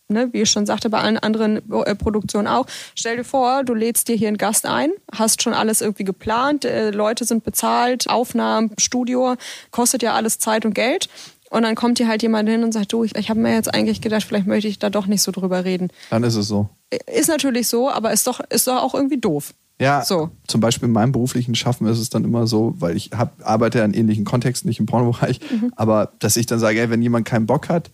ne, 0.09 0.33
wie 0.33 0.43
ich 0.43 0.51
schon 0.51 0.67
sagte, 0.67 0.91
bei 0.91 1.01
allen 1.01 1.19
anderen 1.19 1.71
äh, 1.73 1.95
Produktionen 1.95 2.47
auch. 2.47 2.67
Stell 2.95 3.17
dir 3.17 3.25
vor, 3.25 3.65
du 3.65 3.75
lädst 3.75 4.09
dir 4.09 4.17
hier 4.17 4.29
einen 4.29 4.39
Gast 4.39 4.67
ein, 4.67 4.91
hast 5.13 5.43
schon 5.43 5.55
alles 5.55 5.81
irgendwie 5.81 6.05
geplant, 6.05 6.65
äh, 6.65 6.91
Leute 6.91 7.25
sind 7.25 7.45
bezahlt, 7.45 8.09
Aufnahmen, 8.09 8.73
Studio, 8.79 9.37
kostet 9.71 10.03
ja 10.03 10.15
alles 10.15 10.39
Zeit 10.39 10.65
und 10.65 10.75
Geld. 10.75 11.09
Und 11.51 11.62
dann 11.62 11.74
kommt 11.74 11.99
dir 11.99 12.09
halt 12.09 12.22
jemand 12.22 12.49
hin 12.49 12.64
und 12.64 12.72
sagt, 12.72 12.92
du, 12.92 13.05
ich, 13.05 13.14
ich 13.16 13.30
habe 13.30 13.38
mir 13.40 13.55
jetzt 13.55 13.72
eigentlich 13.72 14.01
gedacht, 14.01 14.24
vielleicht 14.24 14.47
möchte 14.47 14.68
ich 14.68 14.78
da 14.78 14.90
doch 14.90 15.07
nicht 15.07 15.22
so 15.22 15.30
drüber 15.32 15.64
reden. 15.64 15.88
Dann 16.11 16.24
ist 16.24 16.34
es 16.34 16.49
so. 16.49 16.68
Ist 17.12 17.28
natürlich 17.28 17.68
so, 17.68 17.88
aber 17.90 18.12
ist 18.12 18.26
doch, 18.26 18.40
ist 18.51 18.66
doch 18.66 18.82
auch 18.82 18.94
irgendwie 18.94 19.18
doof. 19.20 19.55
Ja, 19.80 20.03
So. 20.05 20.30
zum 20.49 20.61
Beispiel 20.62 20.86
in 20.88 20.92
meinem 20.94 21.12
beruflichen 21.12 21.55
Schaffen 21.55 21.86
ist 21.86 21.99
es 21.99 22.09
dann 22.09 22.24
immer 22.24 22.47
so, 22.47 22.74
weil 22.78 22.97
ich 22.97 23.11
hab, 23.14 23.34
arbeite 23.47 23.78
ja 23.78 23.84
in 23.84 23.92
ähnlichen 23.92 24.24
Kontexten, 24.24 24.68
nicht 24.68 24.80
im 24.80 24.86
Pornobereich, 24.86 25.38
Mhm. 25.51 25.70
aber 25.76 26.12
dass 26.18 26.36
ich 26.38 26.47
dann 26.47 26.59
sage, 26.59 26.80
ey, 26.80 26.88
wenn 26.88 27.03
jemand 27.03 27.26
keinen 27.26 27.44
Bock 27.47 27.68
hat, 27.68 27.90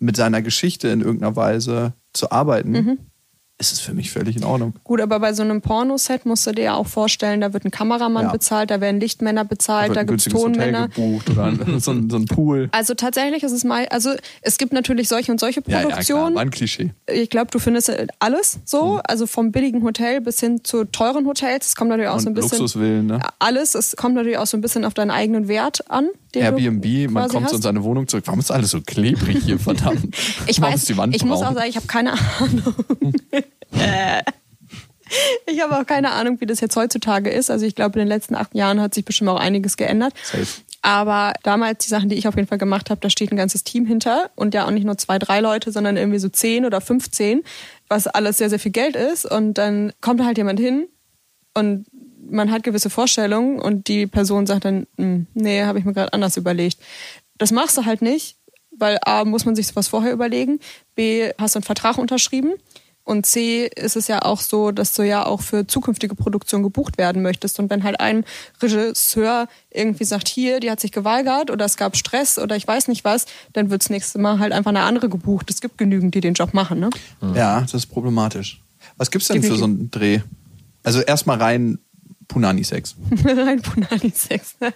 mit 0.00 0.16
seiner 0.16 0.42
Geschichte 0.42 0.88
in 0.88 1.00
irgendeiner 1.02 1.36
Weise 1.36 1.92
zu 2.12 2.32
arbeiten, 2.32 2.70
Mhm. 2.72 2.98
Ist 3.60 3.72
es 3.72 3.78
für 3.80 3.92
mich 3.94 4.10
völlig 4.10 4.36
in 4.36 4.44
Ordnung. 4.44 4.72
Gut, 4.84 5.00
aber 5.00 5.20
bei 5.20 5.32
so 5.34 5.42
einem 5.42 5.60
Pornoset 5.60 6.26
musst 6.26 6.46
du 6.46 6.52
dir 6.52 6.64
ja 6.64 6.74
auch 6.74 6.86
vorstellen, 6.86 7.40
da 7.40 7.52
wird 7.52 7.64
ein 7.64 7.70
Kameramann 7.70 8.24
Ja. 8.24 8.32
bezahlt, 8.32 8.70
da 8.70 8.80
werden 8.80 8.98
Lichtmänner 9.00 9.44
bezahlt, 9.44 9.88
wird 9.88 9.96
da 9.96 10.00
ein 10.00 10.06
gibt's 10.06 10.24
günstiges 10.24 10.42
Hotel 10.44 10.72
Tonmänner. 10.72 10.88
gebucht 10.88 11.30
oder 11.30 11.44
ein, 11.44 11.58
so, 11.80 11.90
ein, 11.92 12.10
so 12.10 12.16
ein 12.16 12.24
Pool. 12.24 12.68
Also 12.72 12.94
tatsächlich 12.94 13.42
ist 13.42 13.52
es 13.52 13.62
mal, 13.64 13.86
also 13.88 14.10
es 14.42 14.56
gibt 14.58 14.72
natürlich 14.72 15.08
solche 15.08 15.30
und 15.30 15.38
solche 15.38 15.62
Ja, 15.66 15.80
ja, 15.82 15.86
Produktionen. 15.88 16.34
war 16.34 16.42
ein 16.42 16.50
Klischee. 16.50 16.90
ich 17.06 17.28
glaube, 17.30 17.50
du 17.50 17.58
findest 17.58 17.92
alles 18.18 18.58
so, 18.64 18.94
Hm. 18.96 19.00
also 19.06 19.26
vom 19.26 19.52
billigen 19.52 19.82
Hotel 19.82 20.20
bis 20.20 20.40
hin 20.40 20.60
zu 20.64 20.84
teuren 20.84 21.26
Hotels. 21.26 21.66
Es 21.66 21.76
kommt 21.76 21.90
natürlich 21.90 22.08
auch 22.08 22.14
Und 22.14 22.20
so 22.20 22.30
ein 22.30 22.34
bisschen 22.34 22.58
Luxusvillen, 22.58 23.06
ne? 23.06 23.20
alles. 23.38 23.74
Es 23.74 23.94
kommt 23.96 24.14
natürlich 24.14 24.38
auch 24.38 24.46
so 24.46 24.56
ein 24.56 24.62
bisschen 24.62 24.84
auf 24.84 24.94
deinen 24.94 25.10
eigenen 25.10 25.48
Wert 25.48 25.88
an. 25.90 26.08
Airbnb, 26.32 27.10
man 27.10 27.28
kommt 27.28 27.32
so 27.32 27.38
in 27.38 27.44
hast. 27.58 27.62
seine 27.64 27.82
Wohnung 27.82 28.06
zurück. 28.06 28.22
Warum 28.26 28.38
ist 28.40 28.50
alles 28.52 28.70
so 28.70 28.80
klebrig 28.80 29.38
hier, 29.44 29.58
verdammt? 29.58 30.14
Ich 30.46 30.60
Warum 30.60 30.72
weiß, 30.74 30.80
ist 30.82 30.88
die 30.88 30.96
Wand 30.96 31.14
ich 31.14 31.24
muss 31.24 31.42
auch 31.42 31.54
sagen, 31.54 31.68
ich 31.68 31.74
habe 31.76 31.86
keine 31.88 32.12
Ahnung. 32.38 32.74
Äh. 33.72 34.22
ich 35.46 35.60
habe 35.60 35.78
auch 35.78 35.86
keine 35.86 36.12
Ahnung, 36.12 36.40
wie 36.40 36.46
das 36.46 36.60
jetzt 36.60 36.76
heutzutage 36.76 37.30
ist. 37.30 37.50
Also 37.50 37.66
ich 37.66 37.74
glaube, 37.74 37.98
in 37.98 38.06
den 38.06 38.08
letzten 38.08 38.34
acht 38.34 38.54
Jahren 38.54 38.80
hat 38.80 38.94
sich 38.94 39.04
bestimmt 39.04 39.30
auch 39.30 39.40
einiges 39.40 39.76
geändert. 39.76 40.14
Safe. 40.22 40.46
Aber 40.82 41.34
damals 41.42 41.84
die 41.84 41.90
Sachen, 41.90 42.08
die 42.08 42.16
ich 42.16 42.26
auf 42.26 42.36
jeden 42.36 42.48
Fall 42.48 42.58
gemacht 42.58 42.88
habe, 42.88 43.00
da 43.00 43.10
steht 43.10 43.32
ein 43.32 43.36
ganzes 43.36 43.64
Team 43.64 43.84
hinter 43.84 44.30
und 44.34 44.54
ja 44.54 44.66
auch 44.66 44.70
nicht 44.70 44.84
nur 44.86 44.96
zwei, 44.96 45.18
drei 45.18 45.40
Leute, 45.40 45.72
sondern 45.72 45.96
irgendwie 45.96 46.18
so 46.18 46.28
zehn 46.28 46.64
oder 46.64 46.80
15, 46.80 47.42
was 47.88 48.06
alles 48.06 48.38
sehr, 48.38 48.48
sehr 48.48 48.58
viel 48.58 48.72
Geld 48.72 48.96
ist. 48.96 49.26
Und 49.26 49.54
dann 49.54 49.92
kommt 50.00 50.20
da 50.20 50.24
halt 50.24 50.38
jemand 50.38 50.58
hin 50.58 50.88
und 51.54 51.86
man 52.30 52.50
hat 52.50 52.62
gewisse 52.62 52.90
Vorstellungen 52.90 53.58
und 53.60 53.88
die 53.88 54.06
Person 54.06 54.46
sagt 54.46 54.64
dann, 54.64 54.86
"Hm, 54.96 55.26
nee, 55.34 55.62
habe 55.64 55.78
ich 55.78 55.84
mir 55.84 55.92
gerade 55.92 56.12
anders 56.12 56.36
überlegt. 56.36 56.78
Das 57.36 57.50
machst 57.50 57.76
du 57.76 57.84
halt 57.84 58.02
nicht, 58.02 58.36
weil 58.70 58.98
A, 59.04 59.24
muss 59.24 59.44
man 59.44 59.56
sich 59.56 59.66
sowas 59.66 59.88
vorher 59.88 60.12
überlegen, 60.12 60.60
B, 60.94 61.30
hast 61.38 61.54
du 61.54 61.58
einen 61.58 61.64
Vertrag 61.64 61.98
unterschrieben 61.98 62.54
und 63.04 63.26
C, 63.26 63.66
ist 63.66 63.96
es 63.96 64.06
ja 64.08 64.22
auch 64.22 64.40
so, 64.40 64.70
dass 64.70 64.94
du 64.94 65.02
ja 65.02 65.26
auch 65.26 65.40
für 65.40 65.66
zukünftige 65.66 66.14
Produktion 66.14 66.62
gebucht 66.62 66.98
werden 66.98 67.22
möchtest. 67.22 67.58
Und 67.58 67.68
wenn 67.70 67.82
halt 67.82 67.98
ein 67.98 68.24
Regisseur 68.62 69.48
irgendwie 69.70 70.04
sagt, 70.04 70.28
hier, 70.28 70.60
die 70.60 70.70
hat 70.70 70.80
sich 70.80 70.92
geweigert 70.92 71.50
oder 71.50 71.64
es 71.64 71.76
gab 71.76 71.96
Stress 71.96 72.38
oder 72.38 72.56
ich 72.56 72.66
weiß 72.66 72.88
nicht 72.88 73.04
was, 73.04 73.26
dann 73.52 73.70
wird 73.70 73.82
das 73.82 73.90
nächste 73.90 74.18
Mal 74.18 74.38
halt 74.38 74.52
einfach 74.52 74.70
eine 74.70 74.82
andere 74.82 75.08
gebucht. 75.08 75.50
Es 75.50 75.60
gibt 75.60 75.78
genügend, 75.78 76.14
die 76.14 76.20
den 76.20 76.34
Job 76.34 76.54
machen, 76.54 76.78
ne? 76.78 76.90
Ja, 77.34 77.62
das 77.62 77.74
ist 77.74 77.86
problematisch. 77.86 78.62
Was 78.96 79.10
gibt's 79.10 79.28
denn 79.28 79.42
für 79.42 79.56
so 79.56 79.64
einen 79.64 79.90
Dreh? 79.90 80.20
Also 80.82 81.00
erstmal 81.00 81.38
rein 81.38 81.78
Punani-Sex. 82.28 82.94
Rein 83.24 83.60
Punani-Sex. 83.60 84.56
So 84.60 84.66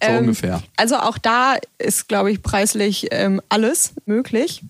Ähm, 0.00 0.18
ungefähr. 0.20 0.62
Also 0.76 0.96
auch 0.96 1.18
da 1.18 1.56
ist, 1.78 2.08
glaube 2.08 2.32
ich, 2.32 2.42
preislich 2.42 3.08
ähm, 3.10 3.40
alles 3.48 3.92
möglich. 4.06 4.64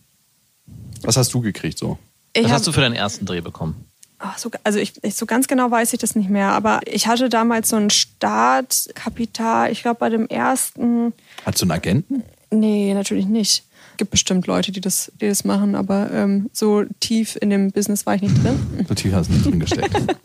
Was 1.03 1.17
hast 1.17 1.33
du 1.33 1.41
gekriegt 1.41 1.79
so? 1.79 1.99
Ich 2.35 2.45
Was 2.45 2.51
hab- 2.51 2.59
hast 2.59 2.67
du 2.67 2.73
für 2.73 2.81
deinen 2.81 2.95
ersten 2.95 3.27
Dreh 3.27 3.41
bekommen? 3.41 3.85
Ach, 4.19 4.39
so, 4.39 4.51
also 4.63 4.79
ich, 4.79 4.93
ich, 5.03 5.17
so 5.17 5.27
ganz 5.27 5.49
genau 5.49 5.71
weiß 5.71 5.93
ich 5.93 5.99
das 5.99 6.15
nicht 6.15 6.31
mehr, 6.31 6.51
aber 6.53 6.81
ich 6.87 7.09
hatte 7.09 7.29
damals 7.29 7.69
so 7.71 7.77
ein 7.77 7.91
Startkapital, 7.91 9.71
ich 9.73 9.83
glaube 9.83 9.99
bei 9.99 10.09
dem 10.11 10.27
ersten, 10.29 11.13
Hast 11.45 11.61
du 11.61 11.65
einen 11.65 11.73
Agenten? 11.73 12.23
nee, 12.51 12.95
natürlich 12.95 13.27
nicht. 13.27 13.65
Gibt 13.99 14.11
bestimmt 14.13 14.47
Leute, 14.47 14.73
die 14.73 14.81
das, 14.81 15.13
die 15.21 15.29
das 15.29 15.45
machen, 15.45 15.75
aber 15.75 16.11
ähm, 16.13 16.49
so 16.53 16.85
tief 17.01 17.37
in 17.41 17.51
dem 17.51 17.73
Business 17.73 18.07
war 18.07 18.15
ich 18.15 18.23
nicht 18.23 18.43
drin. 18.43 18.59
So 18.89 18.95
tief 18.95 19.13
hast 19.13 19.29
du 19.29 19.33
nicht 19.35 19.45
drin 19.45 19.61
gesteckt. 19.61 19.95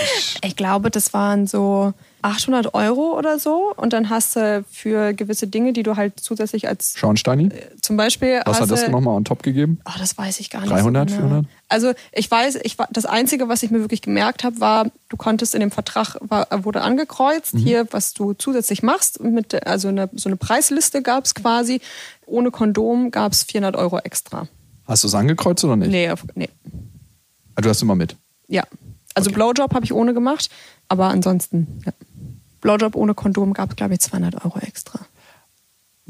Ich 0.44 0.54
glaube, 0.56 0.90
das 0.90 1.12
waren 1.14 1.46
so 1.46 1.92
800 2.22 2.74
Euro 2.74 3.16
oder 3.16 3.38
so 3.38 3.72
und 3.76 3.92
dann 3.92 4.10
hast 4.10 4.36
du 4.36 4.64
für 4.70 5.12
gewisse 5.14 5.46
Dinge, 5.46 5.72
die 5.72 5.82
du 5.82 5.96
halt 5.96 6.18
zusätzlich 6.20 6.66
als 6.68 6.94
Schornsteini? 6.96 7.50
zum 7.80 7.96
Beispiel 7.96 8.40
Was 8.44 8.56
hast 8.56 8.60
hat 8.62 8.70
das 8.70 8.84
du, 8.84 8.90
nochmal 8.90 9.14
on 9.14 9.24
top 9.24 9.42
gegeben? 9.42 9.80
Oh, 9.86 9.92
das 9.98 10.18
weiß 10.18 10.40
ich 10.40 10.50
gar 10.50 10.60
nicht. 10.60 10.70
300, 10.72 11.10
so 11.10 11.16
genau. 11.16 11.28
400? 11.28 11.52
Also 11.68 11.92
ich 12.12 12.30
weiß, 12.30 12.58
ich 12.62 12.76
das 12.90 13.06
Einzige, 13.06 13.48
was 13.48 13.62
ich 13.62 13.70
mir 13.70 13.80
wirklich 13.80 14.02
gemerkt 14.02 14.42
habe, 14.44 14.58
war, 14.60 14.86
du 15.08 15.16
konntest 15.16 15.54
in 15.54 15.60
dem 15.60 15.70
Vertrag, 15.70 16.16
war, 16.20 16.46
wurde 16.64 16.80
angekreuzt, 16.82 17.54
Mhm. 17.54 17.58
hier, 17.58 17.86
was 17.92 18.14
du 18.14 18.32
zusätzlich 18.34 18.82
machst. 18.82 19.20
Mit, 19.22 19.66
also 19.66 19.88
eine, 19.88 20.08
so 20.14 20.28
eine 20.28 20.36
Preisliste 20.36 21.02
gab 21.02 21.24
es 21.24 21.34
quasi. 21.34 21.80
Ohne 22.26 22.50
Kondom 22.50 23.10
gab 23.10 23.32
es 23.32 23.42
400 23.44 23.76
Euro 23.76 23.98
extra. 23.98 24.48
Hast 24.86 25.04
du 25.04 25.08
es 25.08 25.14
angekreuzt 25.14 25.62
oder 25.64 25.76
nicht? 25.76 25.90
Nee, 25.90 26.12
nee. 26.34 26.48
Ah, 27.54 27.60
Du 27.60 27.68
hast 27.68 27.82
immer 27.82 27.94
mit. 27.94 28.16
Ja. 28.48 28.64
Also 29.14 29.30
Blowjob 29.30 29.74
habe 29.74 29.84
ich 29.84 29.92
ohne 29.92 30.14
gemacht, 30.14 30.48
aber 30.88 31.08
ansonsten, 31.08 31.80
ja. 31.84 31.92
Blowjob 32.60 32.96
ohne 32.96 33.14
Kondom 33.14 33.52
gab 33.52 33.70
es, 33.70 33.76
glaube 33.76 33.94
ich, 33.94 34.00
200 34.00 34.44
Euro 34.44 34.58
extra. 34.60 35.00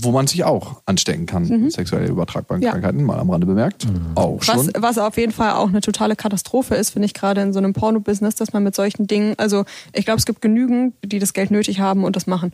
Wo 0.01 0.13
man 0.13 0.29
sich 0.29 0.45
auch 0.45 0.81
anstecken 0.87 1.27
kann, 1.27 1.49
mit 1.49 1.73
sexuell 1.73 2.09
übertragbaren 2.09 2.61
Mhm. 2.61 2.65
Ja. 2.67 2.71
Krankheiten, 2.71 3.03
mal 3.03 3.19
am 3.19 3.31
Rande 3.31 3.49
bemerkt. 3.49 3.85
Auch 4.15 4.39
Was, 4.39 4.47
schon. 4.47 4.71
was 4.79 4.97
auf 4.97 5.17
jeden 5.17 5.33
Fall 5.33 5.55
auch 5.55 5.67
eine 5.69 5.81
totale 5.81 6.15
Katastrophe 6.15 6.77
ist, 6.77 6.91
finde 6.91 7.07
ich 7.07 7.15
gerade 7.15 7.41
in 7.41 7.53
so 7.53 7.59
einem 7.59 7.73
Porno-Business, 7.73 8.37
dass 8.37 8.53
man 8.53 8.63
mit 8.63 8.77
solchen 8.77 9.09
Dingen, 9.09 9.35
also 9.39 9.65
ich 9.93 10.05
glaube, 10.05 10.19
es 10.21 10.25
gibt 10.27 10.41
genügend, 10.41 10.95
die 11.05 11.19
das 11.19 11.33
Geld 11.33 11.51
nötig 11.51 11.81
haben 11.81 12.05
und 12.05 12.15
das 12.15 12.29
machen. 12.29 12.53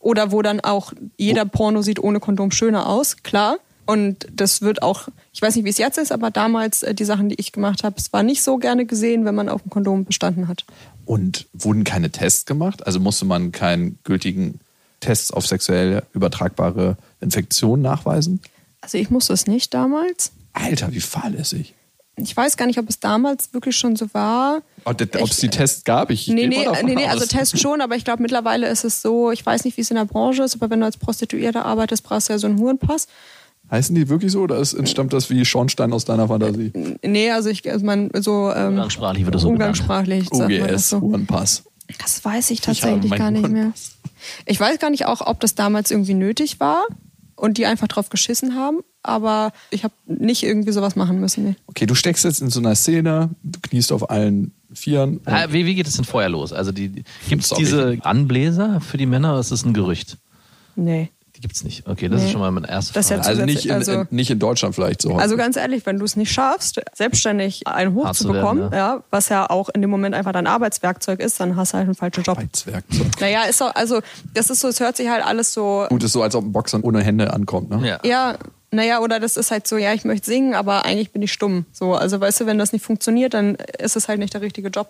Oder 0.00 0.32
wo 0.32 0.42
dann 0.42 0.58
auch 0.58 0.92
jeder 1.16 1.44
Porno 1.44 1.80
sieht 1.82 2.00
ohne 2.02 2.18
Kondom 2.18 2.50
schöner 2.50 2.88
aus, 2.88 3.18
klar. 3.22 3.58
Und 3.86 4.26
das 4.32 4.60
wird 4.62 4.82
auch, 4.82 5.08
ich 5.32 5.42
weiß 5.42 5.56
nicht, 5.56 5.64
wie 5.64 5.70
es 5.70 5.78
jetzt 5.78 5.98
ist, 5.98 6.12
aber 6.12 6.30
damals 6.30 6.82
äh, 6.84 6.94
die 6.94 7.04
Sachen, 7.04 7.28
die 7.28 7.34
ich 7.36 7.50
gemacht 7.50 7.82
habe, 7.84 7.96
es 7.98 8.12
war 8.12 8.22
nicht 8.22 8.42
so 8.42 8.56
gerne 8.56 8.84
gesehen, 8.86 9.24
wenn 9.24 9.34
man 9.34 9.48
auf 9.48 9.62
dem 9.62 9.70
Kondom 9.70 10.04
bestanden 10.04 10.46
hat. 10.48 10.64
Und 11.10 11.48
wurden 11.52 11.82
keine 11.82 12.10
Tests 12.10 12.46
gemacht? 12.46 12.86
Also 12.86 13.00
musste 13.00 13.24
man 13.24 13.50
keinen 13.50 13.98
gültigen 14.04 14.60
Tests 15.00 15.32
auf 15.32 15.44
sexuell 15.44 16.04
übertragbare 16.12 16.96
Infektionen 17.20 17.82
nachweisen? 17.82 18.40
Also 18.80 18.96
ich 18.96 19.10
musste 19.10 19.32
es 19.32 19.48
nicht 19.48 19.74
damals. 19.74 20.30
Alter, 20.52 20.92
wie 20.92 21.00
fahrlässig. 21.00 21.74
Ich 22.14 22.36
weiß 22.36 22.56
gar 22.56 22.66
nicht, 22.66 22.78
ob 22.78 22.88
es 22.88 23.00
damals 23.00 23.52
wirklich 23.52 23.76
schon 23.76 23.96
so 23.96 24.06
war. 24.14 24.62
Ob 24.84 25.00
es 25.00 25.38
die 25.38 25.48
Tests 25.48 25.82
gab? 25.82 26.10
Ich 26.10 26.28
Nee, 26.28 26.46
nee, 26.46 26.64
nee, 26.84 26.94
nee, 26.94 27.06
also 27.06 27.26
Test 27.26 27.58
schon, 27.58 27.80
aber 27.80 27.96
ich 27.96 28.04
glaube 28.04 28.22
mittlerweile 28.22 28.68
ist 28.68 28.84
es 28.84 29.02
so, 29.02 29.32
ich 29.32 29.44
weiß 29.44 29.64
nicht, 29.64 29.76
wie 29.76 29.80
es 29.80 29.90
in 29.90 29.96
der 29.96 30.04
Branche 30.04 30.44
ist, 30.44 30.54
aber 30.54 30.70
wenn 30.70 30.78
du 30.78 30.86
als 30.86 30.96
Prostituierte 30.96 31.64
arbeitest, 31.64 32.04
brauchst 32.04 32.28
du 32.28 32.34
ja 32.34 32.38
so 32.38 32.46
einen 32.46 32.60
Hurenpass. 32.60 33.08
Heißen 33.70 33.94
die 33.94 34.08
wirklich 34.08 34.32
so 34.32 34.40
oder 34.40 34.58
ist, 34.58 34.72
entstammt 34.74 35.12
das 35.12 35.30
wie 35.30 35.44
Schornstein 35.44 35.92
aus 35.92 36.04
deiner 36.04 36.26
Fantasie? 36.28 36.72
Nee, 37.02 37.30
also 37.30 37.50
ich, 37.50 37.70
also 37.70 37.84
man, 37.86 38.10
so, 38.20 38.50
ähm, 38.52 38.70
Umgangssprachlich 38.70 39.24
wird 39.24 39.34
das 39.34 39.42
so 39.42 39.48
umgangssprachlich 39.48 40.28
sagt 40.28 40.50
man 40.50 40.50
das 40.50 40.70
UGS, 40.72 40.88
so. 40.90 41.00
Hurenpass. 41.00 41.62
Das 41.98 42.24
weiß 42.24 42.50
ich 42.50 42.60
tatsächlich 42.60 43.10
meinen 43.10 43.18
gar 43.18 43.30
nicht 43.30 43.48
mehr. 43.48 43.72
Ich 44.46 44.58
weiß 44.58 44.78
gar 44.78 44.90
nicht 44.90 45.06
auch, 45.06 45.20
ob 45.26 45.40
das 45.40 45.54
damals 45.54 45.90
irgendwie 45.90 46.14
nötig 46.14 46.60
war 46.60 46.86
und 47.36 47.58
die 47.58 47.66
einfach 47.66 47.88
drauf 47.88 48.10
geschissen 48.10 48.54
haben, 48.54 48.80
aber 49.02 49.52
ich 49.70 49.84
habe 49.84 49.94
nicht 50.06 50.42
irgendwie 50.42 50.72
sowas 50.72 50.94
machen 50.96 51.20
müssen. 51.20 51.44
Nee. 51.44 51.54
Okay, 51.66 51.86
du 51.86 51.94
steckst 51.94 52.24
jetzt 52.24 52.42
in 52.42 52.50
so 52.50 52.60
einer 52.60 52.74
Szene, 52.74 53.30
du 53.42 53.60
kniest 53.60 53.92
auf 53.92 54.10
allen 54.10 54.52
Vieren. 54.72 55.20
Ah, 55.24 55.46
Wie, 55.50 55.66
wie 55.66 55.74
geht 55.74 55.86
es 55.88 55.96
denn 55.96 56.04
vorher 56.04 56.28
los? 56.28 56.52
Also 56.52 56.70
die, 56.70 57.04
gibt 57.28 57.42
es 57.42 57.50
diese 57.50 57.98
Anbläser 58.02 58.80
für 58.80 58.98
die 58.98 59.06
Männer 59.06 59.30
oder 59.32 59.40
ist 59.40 59.50
das 59.50 59.64
ein 59.64 59.74
Gerücht? 59.74 60.16
Nee. 60.76 61.10
Die 61.36 61.40
gibt 61.40 61.54
es 61.54 61.64
nicht. 61.64 61.86
Okay, 61.86 62.08
das 62.08 62.20
Nee. 62.20 62.26
ist 62.26 62.32
schon 62.32 62.40
mal 62.40 62.50
meine 62.50 62.68
erste 62.68 62.92
Das 62.92 63.06
ist 63.06 63.10
ja 63.10 63.16
Frage. 63.16 63.28
also 63.30 63.44
nicht 63.44 63.64
in, 63.66 63.72
also- 63.72 63.92
in, 63.92 64.06
nicht 64.10 64.30
in 64.30 64.38
Deutschland 64.38 64.74
vielleicht 64.74 65.00
so. 65.02 65.10
häufig. 65.10 65.22
Also 65.22 65.36
ganz 65.36 65.56
ehrlich, 65.56 65.86
wenn 65.86 65.98
du 65.98 66.04
es 66.04 66.16
nicht 66.16 66.32
schaffst, 66.32 66.80
selbstständig 66.94 67.66
einen 67.66 67.94
Hart 67.96 68.16
zu 68.16 68.24
hochzubekommen, 68.28 68.64
werden, 68.70 68.74
ja, 68.76 69.02
was 69.10 69.28
ja 69.28 69.48
auch 69.48 69.68
in 69.70 69.80
dem 69.80 69.90
Moment 69.90 70.14
einfach 70.14 70.32
dein 70.32 70.46
Arbeitswerkzeug 70.46 71.20
ist, 71.20 71.38
dann 71.40 71.56
hast 71.56 71.72
du 71.72 71.78
halt 71.78 71.86
einen 71.86 71.94
falschen 71.94 72.22
Job. 72.24 72.36
Arbeitswerkzeug. 72.36 73.06
Naja, 73.20 73.44
ist 73.44 73.60
doch, 73.60 73.74
also 73.74 74.00
das 74.34 74.50
ist 74.50 74.60
so, 74.60 74.68
es 74.68 74.80
hört 74.80 74.96
sich 74.96 75.08
halt 75.08 75.24
alles 75.24 75.52
so 75.54 75.86
Gut, 75.88 76.02
ist 76.02 76.12
so, 76.12 76.22
als 76.22 76.34
ob 76.34 76.44
ein 76.44 76.52
Boxer 76.52 76.82
ohne 76.82 77.02
Hände 77.02 77.32
ankommt. 77.32 77.70
Ne? 77.70 77.86
ja. 77.86 77.98
Ja, 78.04 78.36
naja, 78.72 79.00
oder 79.00 79.18
das 79.18 79.36
ist 79.36 79.50
halt 79.50 79.66
so, 79.66 79.76
ja, 79.78 79.92
ich 79.94 80.04
möchte 80.04 80.26
singen, 80.26 80.54
aber 80.54 80.84
eigentlich 80.84 81.10
bin 81.12 81.22
ich 81.22 81.32
stumm. 81.32 81.64
So, 81.72 81.94
also 81.94 82.20
weißt 82.20 82.40
du, 82.42 82.46
wenn 82.46 82.58
das 82.58 82.72
nicht 82.72 82.84
funktioniert, 82.84 83.34
dann 83.34 83.56
ist 83.78 83.96
es 83.96 84.06
halt 84.08 84.18
nicht 84.20 84.32
der 84.34 84.42
richtige 84.42 84.68
Job. 84.68 84.88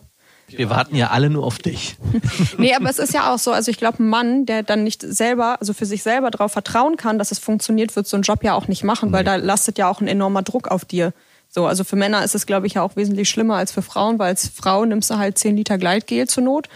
Wir 0.58 0.70
warten 0.70 0.94
ja 0.94 1.10
alle 1.10 1.30
nur 1.30 1.44
auf 1.44 1.58
dich. 1.58 1.96
Nee, 2.58 2.74
aber 2.74 2.90
es 2.90 2.98
ist 2.98 3.14
ja 3.14 3.32
auch 3.32 3.38
so, 3.38 3.52
also 3.52 3.70
ich 3.70 3.78
glaube, 3.78 4.02
ein 4.02 4.08
Mann, 4.08 4.44
der 4.44 4.62
dann 4.62 4.84
nicht 4.84 5.02
selber, 5.02 5.56
also 5.60 5.72
für 5.72 5.86
sich 5.86 6.02
selber 6.02 6.30
darauf 6.30 6.52
vertrauen 6.52 6.96
kann, 6.96 7.18
dass 7.18 7.30
es 7.30 7.38
funktioniert, 7.38 7.96
wird 7.96 8.06
so 8.06 8.16
einen 8.16 8.22
Job 8.22 8.44
ja 8.44 8.54
auch 8.54 8.68
nicht 8.68 8.84
machen, 8.84 9.12
weil 9.12 9.24
da 9.24 9.36
lastet 9.36 9.78
ja 9.78 9.88
auch 9.88 10.00
ein 10.00 10.08
enormer 10.08 10.42
Druck 10.42 10.68
auf 10.68 10.84
dir. 10.84 11.12
So, 11.48 11.66
also 11.66 11.84
für 11.84 11.96
Männer 11.96 12.22
ist 12.22 12.34
es, 12.34 12.46
glaube 12.46 12.66
ich, 12.66 12.74
ja 12.74 12.82
auch 12.82 12.96
wesentlich 12.96 13.30
schlimmer 13.30 13.56
als 13.56 13.72
für 13.72 13.82
Frauen, 13.82 14.18
weil 14.18 14.28
als 14.28 14.48
Frau 14.48 14.84
nimmst 14.84 15.10
du 15.10 15.16
halt 15.16 15.38
10 15.38 15.56
Liter 15.56 15.78
Gleitgel 15.78 16.28
zur 16.28 16.44
Not. 16.44 16.68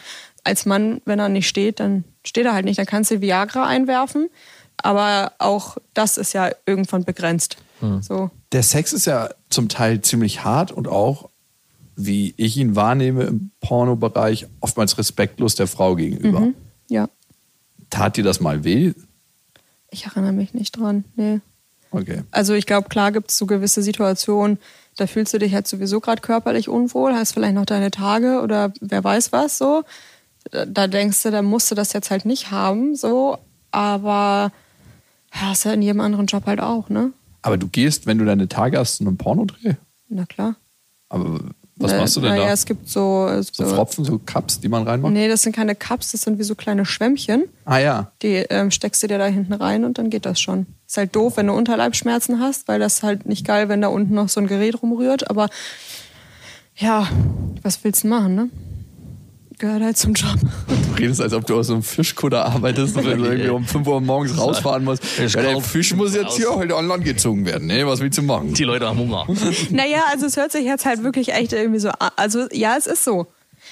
Als 0.43 0.67
Mann, 0.67 1.01
wenn 1.05 1.19
er 1.19 1.29
nicht 1.29 1.49
steht, 1.49 1.81
dann 1.81 2.05
steht 2.25 2.47
er 2.47 2.55
halt 2.55 2.65
nicht. 2.65 2.79
Dann 2.79 2.87
kannst 2.87 3.11
du 3.11 3.21
Viagra 3.21 3.67
einwerfen. 3.67 4.31
Aber 4.79 5.33
auch 5.39 5.77
das 5.95 6.19
ist 6.19 6.33
ja 6.33 6.51
irgendwann 6.67 7.05
begrenzt. 7.05 7.57
So. 8.01 8.31
Der 8.53 8.63
Sex 8.63 8.93
ist 8.93 9.05
ja 9.05 9.31
zum 9.51 9.69
Teil 9.69 10.01
ziemlich 10.01 10.43
hart 10.45 10.73
und 10.73 10.89
auch, 10.89 11.29
wie 11.97 12.35
ich 12.37 12.57
ihn 12.57 12.77
wahrnehme 12.77 13.25
im 13.25 13.51
Pornobereich, 13.61 14.47
oftmals 14.61 14.99
respektlos 14.99 15.55
der 15.55 15.67
Frau 15.67 15.95
gegenüber. 15.95 16.41
Mhm. 16.41 16.55
Ja. 16.89 17.09
Tat 17.91 18.17
dir 18.17 18.25
das 18.25 18.41
mal 18.41 18.65
weh? 18.65 18.93
Ich 19.91 20.07
erinnere 20.07 20.33
mich 20.33 20.55
nicht 20.55 20.73
dran. 20.73 21.05
Nee. 21.15 21.41
Okay. 21.91 22.23
Also 22.33 22.55
ich 22.55 22.67
glaube, 22.67 22.89
klar 22.89 23.13
gibt 23.13 23.31
es 23.31 23.39
so 23.39 23.47
gewisse 23.47 23.83
Situationen, 23.83 24.59
da 24.97 25.07
fühlst 25.07 25.33
du 25.33 25.39
dich 25.39 25.55
halt 25.55 25.69
sowieso 25.69 26.01
gerade 26.01 26.21
körperlich 26.21 26.69
unwohl, 26.69 27.15
hast 27.15 27.33
vielleicht 27.33 27.55
noch 27.55 27.67
deine 27.67 27.91
Tage 27.91 28.41
oder 28.43 28.73
wer 28.81 29.03
weiß 29.05 29.33
was 29.33 29.59
so. 29.59 29.85
Da, 30.51 30.87
denkst 30.89 31.23
du, 31.23 31.31
da 31.31 31.43
musst 31.43 31.71
du 31.71 31.75
das 31.75 31.93
jetzt 31.93 32.11
halt 32.11 32.27
nicht 32.27 32.51
haben, 32.51 32.97
so. 32.97 33.39
Aber 33.71 34.53
ja, 35.35 35.53
ist 35.53 35.65
ja 35.65 35.73
in 35.73 35.83
jedem 35.83 36.01
anderen 36.01 36.27
Job 36.27 36.47
halt 36.47 36.61
auch, 36.61 36.89
ne? 36.91 37.13
Aber 37.43 37.57
du 37.57 37.69
gehst, 37.69 38.07
wenn 38.07 38.19
du 38.19 38.25
deine 38.25 38.49
Tage 38.49 38.79
hast, 38.79 38.97
zu 38.97 39.05
einem 39.05 39.17
Pornodreh? 39.17 39.75
Na 40.09 40.27
klar. 40.27 40.57
Aber 41.09 41.41
Was 41.85 41.93
Äh, 41.93 41.99
machst 41.99 42.17
du 42.17 42.21
denn 42.23 42.31
naja, 42.31 42.47
da? 42.47 42.53
es 42.53 42.65
gibt 42.65 42.89
so, 42.89 43.29
So 43.53 43.65
Pfropfen, 43.65 44.05
so 44.05 44.19
Cups, 44.25 44.59
die 44.61 44.69
man 44.69 44.85
reinmacht? 44.85 45.13
Nee, 45.13 45.29
das 45.29 45.43
sind 45.43 45.55
keine 45.55 45.75
Cups, 45.75 46.13
das 46.13 46.23
sind 46.23 46.39
wie 46.39 46.43
so 46.43 46.55
kleine 46.55 46.85
Schwämmchen. 46.87 47.45
Ah 47.67 47.79
ja. 47.79 48.11
Die 48.23 48.37
ähm, 48.49 48.71
steckst 48.71 49.03
du 49.03 49.07
dir 49.07 49.19
da 49.19 49.27
hinten 49.27 49.53
rein 49.53 49.85
und 49.85 49.99
dann 49.99 50.09
geht 50.09 50.25
das 50.25 50.41
schon. 50.41 50.67
Ist 50.87 50.97
halt 50.97 51.15
doof, 51.15 51.37
wenn 51.37 51.47
du 51.49 51.53
Unterleibsschmerzen 51.53 52.41
hast, 52.41 52.69
weil 52.69 52.81
das 52.81 53.03
halt 53.03 53.27
nicht 53.27 53.47
geil, 53.47 53.69
wenn 53.69 53.81
da 53.83 53.89
unten 53.89 54.15
noch 54.15 54.29
so 54.31 54.41
ein 54.41 54.47
Gerät 54.47 54.83
rumrührt. 54.83 55.29
Aber 55.31 55.49
ja, 56.77 57.07
was 57.63 57.85
willst 57.85 58.05
du 58.05 58.09
machen, 58.09 58.35
ne? 58.35 58.49
Gehört 59.59 59.83
halt 59.83 59.97
zum 59.97 60.15
Job. 60.15 60.37
Du 60.69 61.03
redest, 61.03 61.21
als 61.21 61.33
ob 61.33 61.47
du 61.47 61.57
aus 61.57 61.69
so 61.69 61.75
einem 61.75 61.83
Fischkutter 61.83 62.45
arbeitest 62.45 62.97
und 62.97 63.07
irgendwie 63.07 63.49
um 63.51 63.65
5 63.65 63.87
Uhr 63.87 64.01
morgens 64.01 64.37
rausfahren 64.37 64.85
musst. 64.85 65.05
Fisch 65.05 65.35
Ja, 65.35 65.43
der 65.43 65.61
Fisch 65.61 65.95
muss 65.95 66.15
jetzt 66.15 66.37
hier 66.37 66.55
heute 66.55 66.75
an 66.77 66.89
Land 66.89 67.05
gezogen 67.05 67.47
werden. 67.47 67.69
Ne? 67.69 67.87
Was 67.87 68.01
willst 68.01 68.19
du 68.19 68.23
machen? 68.23 68.55
Die 68.55 68.65
Leute 68.65 68.89
haben 68.89 68.99
Hunger. 68.99 69.27
naja, 69.71 70.05
also 70.11 70.27
es 70.27 70.37
hört 70.37 70.51
sich 70.51 70.65
jetzt 70.65 70.85
halt 70.85 71.05
wirklich 71.05 71.33
echt 71.33 71.53
irgendwie 71.53 71.79
so 71.79 71.91
an. 71.91 72.11
Also 72.17 72.47
ja, 72.53 72.77
es 72.77 72.87
ist 72.87 73.05
so. 73.05 73.27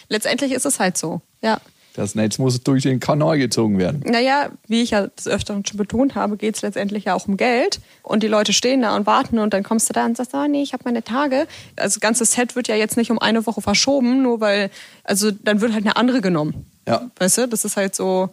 Letztendlich 0.08 0.52
ist 0.52 0.66
es 0.66 0.78
halt 0.78 0.96
so. 0.96 1.20
Ja. 1.42 1.60
Das 1.94 2.14
Netz 2.14 2.38
muss 2.38 2.62
durch 2.62 2.84
den 2.84 3.00
Kanal 3.00 3.38
gezogen 3.38 3.78
werden. 3.78 4.02
Naja, 4.06 4.50
wie 4.66 4.82
ich 4.82 4.90
ja 4.90 5.08
des 5.08 5.28
Öfteren 5.28 5.64
schon 5.66 5.76
betont 5.76 6.14
habe, 6.14 6.36
geht 6.36 6.56
es 6.56 6.62
letztendlich 6.62 7.04
ja 7.04 7.14
auch 7.14 7.28
um 7.28 7.36
Geld. 7.36 7.80
Und 8.02 8.22
die 8.22 8.28
Leute 8.28 8.52
stehen 8.52 8.82
da 8.82 8.96
und 8.96 9.06
warten 9.06 9.38
und 9.38 9.52
dann 9.52 9.62
kommst 9.62 9.88
du 9.88 9.92
da 9.92 10.06
und 10.06 10.16
sagst, 10.16 10.32
oh 10.34 10.46
nee, 10.48 10.62
ich 10.62 10.72
habe 10.72 10.84
meine 10.84 11.04
Tage. 11.04 11.46
Also 11.76 11.94
das 11.94 12.00
ganze 12.00 12.24
Set 12.24 12.56
wird 12.56 12.68
ja 12.68 12.76
jetzt 12.76 12.96
nicht 12.96 13.10
um 13.10 13.18
eine 13.18 13.46
Woche 13.46 13.60
verschoben, 13.60 14.22
nur 14.22 14.40
weil, 14.40 14.70
also 15.04 15.30
dann 15.30 15.60
wird 15.60 15.72
halt 15.72 15.84
eine 15.84 15.96
andere 15.96 16.20
genommen. 16.20 16.66
Ja. 16.88 17.10
Weißt 17.18 17.38
du, 17.38 17.48
das 17.48 17.64
ist 17.64 17.76
halt 17.76 17.94
so. 17.94 18.30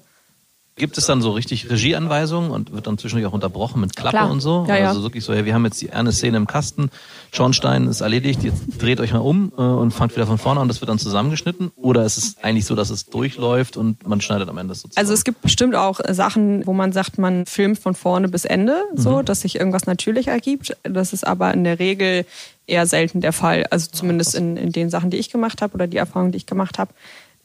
Gibt 0.79 0.97
es 0.97 1.05
dann 1.05 1.21
so 1.21 1.31
richtig 1.31 1.69
Regieanweisungen 1.69 2.51
und 2.51 2.71
wird 2.71 2.87
dann 2.87 2.97
zwischendurch 2.97 3.29
auch 3.29 3.33
unterbrochen 3.33 3.81
mit 3.81 3.97
Klappe 3.97 4.15
Klar. 4.15 4.31
und 4.31 4.39
so? 4.39 4.65
Ja, 4.67 4.77
ja. 4.77 4.87
Also 4.87 5.03
wirklich 5.03 5.25
so, 5.25 5.33
ja, 5.33 5.43
wir 5.43 5.53
haben 5.53 5.65
jetzt 5.65 5.81
die 5.81 5.91
eine 5.91 6.13
Szene 6.13 6.37
im 6.37 6.47
Kasten, 6.47 6.89
Schornstein 7.33 7.87
ist 7.87 7.99
erledigt, 7.99 8.43
jetzt 8.43 8.63
dreht 8.81 9.01
euch 9.01 9.11
mal 9.11 9.19
um 9.19 9.51
äh, 9.57 9.61
und 9.61 9.91
fangt 9.91 10.15
wieder 10.15 10.25
von 10.25 10.37
vorne 10.37 10.61
an 10.61 10.63
und 10.63 10.67
das 10.69 10.79
wird 10.79 10.87
dann 10.87 10.97
zusammengeschnitten? 10.97 11.71
Oder 11.75 12.05
ist 12.05 12.17
es 12.17 12.37
eigentlich 12.41 12.65
so, 12.65 12.75
dass 12.75 12.91
es 12.91 13.07
durchläuft 13.07 13.75
und 13.75 14.07
man 14.07 14.21
schneidet 14.21 14.47
am 14.47 14.57
Ende 14.57 14.73
so 14.73 14.87
zusammen? 14.87 14.93
Also 14.95 15.13
es 15.13 15.25
gibt 15.25 15.41
bestimmt 15.41 15.75
auch 15.75 15.99
äh, 15.99 16.13
Sachen, 16.13 16.65
wo 16.65 16.71
man 16.71 16.93
sagt, 16.93 17.17
man 17.17 17.45
filmt 17.45 17.77
von 17.77 17.93
vorne 17.93 18.29
bis 18.29 18.45
Ende, 18.45 18.81
so, 18.95 19.21
dass 19.21 19.41
sich 19.41 19.57
irgendwas 19.57 19.85
natürlich 19.85 20.29
ergibt. 20.29 20.77
Das 20.83 21.11
ist 21.11 21.27
aber 21.27 21.53
in 21.53 21.65
der 21.65 21.79
Regel 21.79 22.25
eher 22.67 22.87
selten 22.87 23.19
der 23.19 23.33
Fall. 23.33 23.65
Also 23.69 23.89
zumindest 23.91 24.33
in, 24.33 24.55
in 24.55 24.71
den 24.71 24.89
Sachen, 24.89 25.09
die 25.09 25.17
ich 25.17 25.29
gemacht 25.29 25.61
habe 25.61 25.73
oder 25.73 25.87
die 25.87 25.97
Erfahrungen, 25.97 26.31
die 26.31 26.37
ich 26.37 26.45
gemacht 26.45 26.79
habe. 26.79 26.93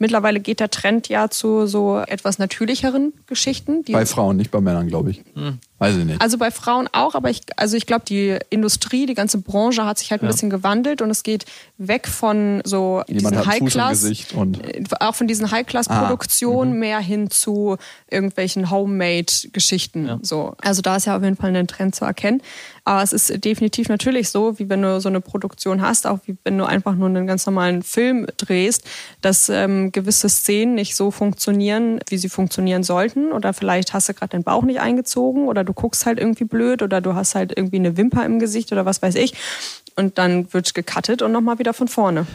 Mittlerweile 0.04 0.40
geht 0.40 0.60
der 0.60 0.68
Trend 0.68 1.08
ja 1.08 1.30
zu 1.30 1.66
so 1.66 1.98
etwas 1.98 2.38
natürlicheren 2.38 3.14
Geschichten. 3.26 3.84
Die 3.84 3.92
Bei 3.92 4.04
Frauen, 4.04 4.36
nicht 4.36 4.50
bei 4.50 4.60
Männern, 4.60 4.86
glaube 4.86 5.12
ich. 5.12 5.22
Weiß 5.78 5.96
ich 5.96 6.04
nicht. 6.04 6.20
Also 6.20 6.38
bei 6.38 6.52
Frauen 6.52 6.88
auch, 6.92 7.16
aber 7.16 7.30
ich, 7.30 7.42
also 7.56 7.76
ich 7.76 7.86
glaube, 7.86 8.04
die 8.06 8.38
Industrie, 8.48 9.06
die 9.06 9.14
ganze 9.14 9.38
Branche 9.38 9.84
hat 9.84 9.98
sich 9.98 10.12
halt 10.12 10.22
ein 10.22 10.28
bisschen 10.28 10.48
gewandelt 10.48 11.02
und 11.02 11.10
es 11.10 11.24
geht 11.24 11.46
weg 11.78 12.06
von 12.06 12.62
so 12.64 13.02
Jemand 13.08 13.34
diesen 13.34 13.46
High-Class, 13.46 14.10
auch 15.00 15.14
von 15.16 15.26
diesen 15.26 15.50
High-Class-Produktionen 15.50 16.78
mehr 16.78 17.00
hin 17.00 17.28
zu 17.28 17.76
irgendwelchen 18.08 18.70
Homemade-Geschichten. 18.70 20.20
So. 20.22 20.54
Also 20.62 20.80
da 20.80 20.94
ist 20.94 21.06
ja 21.06 21.16
auf 21.16 21.22
jeden 21.24 21.36
Fall 21.36 21.54
ein 21.54 21.66
Trend 21.66 21.96
zu 21.96 22.04
erkennen. 22.04 22.40
Aber 22.86 23.02
es 23.02 23.14
ist 23.14 23.44
definitiv 23.44 23.88
natürlich 23.88 24.28
so, 24.28 24.58
wie 24.58 24.68
wenn 24.68 24.82
du 24.82 25.00
so 25.00 25.08
eine 25.08 25.22
Produktion 25.22 25.80
hast, 25.80 26.06
auch 26.06 26.18
wie 26.26 26.36
wenn 26.44 26.58
du 26.58 26.64
einfach 26.64 26.94
nur 26.94 27.08
einen 27.08 27.26
ganz 27.26 27.46
normalen 27.46 27.82
Film 27.82 28.26
drehst, 28.36 28.84
dass 29.22 29.48
ähm, 29.48 29.90
gewisse 29.90 30.28
Szenen 30.28 30.74
nicht 30.74 30.94
so 30.94 31.10
funktionieren, 31.10 32.00
wie 32.08 32.18
sie 32.18 32.28
funktionieren 32.28 32.82
sollten. 32.82 33.32
Oder 33.32 33.54
vielleicht 33.54 33.94
hast 33.94 34.10
du 34.10 34.14
gerade 34.14 34.30
den 34.30 34.44
Bauch 34.44 34.64
nicht 34.64 34.80
eingezogen 34.80 35.48
oder 35.48 35.63
du 35.64 35.72
guckst 35.72 36.06
halt 36.06 36.18
irgendwie 36.18 36.44
blöd 36.44 36.82
oder 36.82 37.00
du 37.00 37.14
hast 37.14 37.34
halt 37.34 37.52
irgendwie 37.56 37.76
eine 37.76 37.96
Wimper 37.96 38.24
im 38.24 38.38
Gesicht 38.38 38.72
oder 38.72 38.84
was 38.84 39.02
weiß 39.02 39.14
ich. 39.16 39.34
Und 39.96 40.18
dann 40.18 40.52
wird 40.52 40.74
gecuttet 40.74 41.22
und 41.22 41.32
nochmal 41.32 41.58
wieder 41.58 41.74
von 41.74 41.88
vorne. 41.88 42.26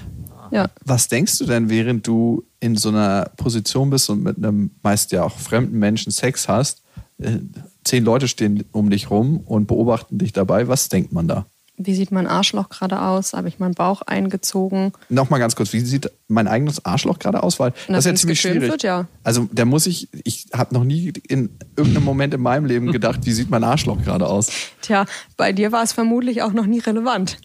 Ja. 0.51 0.69
Was 0.83 1.07
denkst 1.07 1.37
du 1.37 1.45
denn, 1.45 1.69
während 1.69 2.07
du 2.07 2.43
in 2.59 2.75
so 2.75 2.89
einer 2.89 3.29
Position 3.37 3.89
bist 3.89 4.09
und 4.09 4.23
mit 4.23 4.37
einem 4.37 4.71
meist 4.81 5.11
ja 5.11 5.23
auch 5.23 5.37
fremden 5.37 5.77
Menschen 5.77 6.11
Sex 6.11 6.47
hast? 6.47 6.81
äh, 7.19 7.39
Zehn 7.83 8.03
Leute 8.03 8.27
stehen 8.27 8.65
um 8.71 8.89
dich 8.89 9.09
rum 9.09 9.41
und 9.45 9.67
beobachten 9.67 10.17
dich 10.17 10.33
dabei. 10.33 10.67
Was 10.67 10.89
denkt 10.89 11.11
man 11.11 11.27
da? 11.27 11.45
Wie 11.81 11.95
sieht 11.95 12.11
mein 12.11 12.27
Arschloch 12.27 12.67
gerade 12.67 13.01
aus? 13.01 13.31
Habe 13.31 13.47
ich 13.47 13.57
meinen 13.57 13.73
Bauch 13.73 14.01
eingezogen? 14.01 14.91
Nochmal 15.07 15.39
ganz 15.39 15.55
kurz, 15.55 15.71
wie 15.71 15.79
sieht 15.79 16.11
mein 16.27 16.45
eigenes 16.49 16.83
Arschloch 16.85 17.19
gerade 17.19 17.41
aus? 17.41 17.57
Weil 17.57 17.71
Na, 17.87 17.95
das 17.95 18.05
ist 18.05 18.11
ja 18.11 18.15
ziemlich 18.15 18.41
schwierig. 18.41 18.69
wird, 18.69 18.83
ja. 18.83 19.07
Also 19.23 19.47
da 19.53 19.63
muss 19.63 19.85
ich, 19.87 20.09
ich 20.25 20.47
habe 20.53 20.73
noch 20.73 20.83
nie 20.83 21.13
in 21.29 21.49
irgendeinem 21.77 22.03
Moment 22.03 22.33
in 22.33 22.41
meinem 22.41 22.65
Leben 22.65 22.91
gedacht, 22.91 23.21
wie 23.23 23.31
sieht 23.31 23.49
mein 23.49 23.63
Arschloch 23.63 24.03
gerade 24.03 24.27
aus? 24.27 24.51
Tja, 24.81 25.05
bei 25.37 25.53
dir 25.53 25.71
war 25.71 25.81
es 25.81 25.93
vermutlich 25.93 26.41
auch 26.41 26.51
noch 26.51 26.65
nie 26.65 26.79
relevant. 26.79 27.37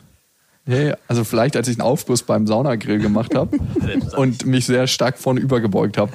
Ja, 0.66 0.96
also 1.06 1.22
vielleicht, 1.24 1.56
als 1.56 1.68
ich 1.68 1.76
einen 1.78 1.86
Aufguss 1.86 2.22
beim 2.24 2.46
Saunagrill 2.48 2.98
gemacht 2.98 3.34
habe 3.36 3.56
und 4.16 4.46
mich 4.46 4.66
sehr 4.66 4.86
stark 4.88 5.16
vorne 5.18 5.38
übergebeugt 5.40 5.96
habe. 5.96 6.10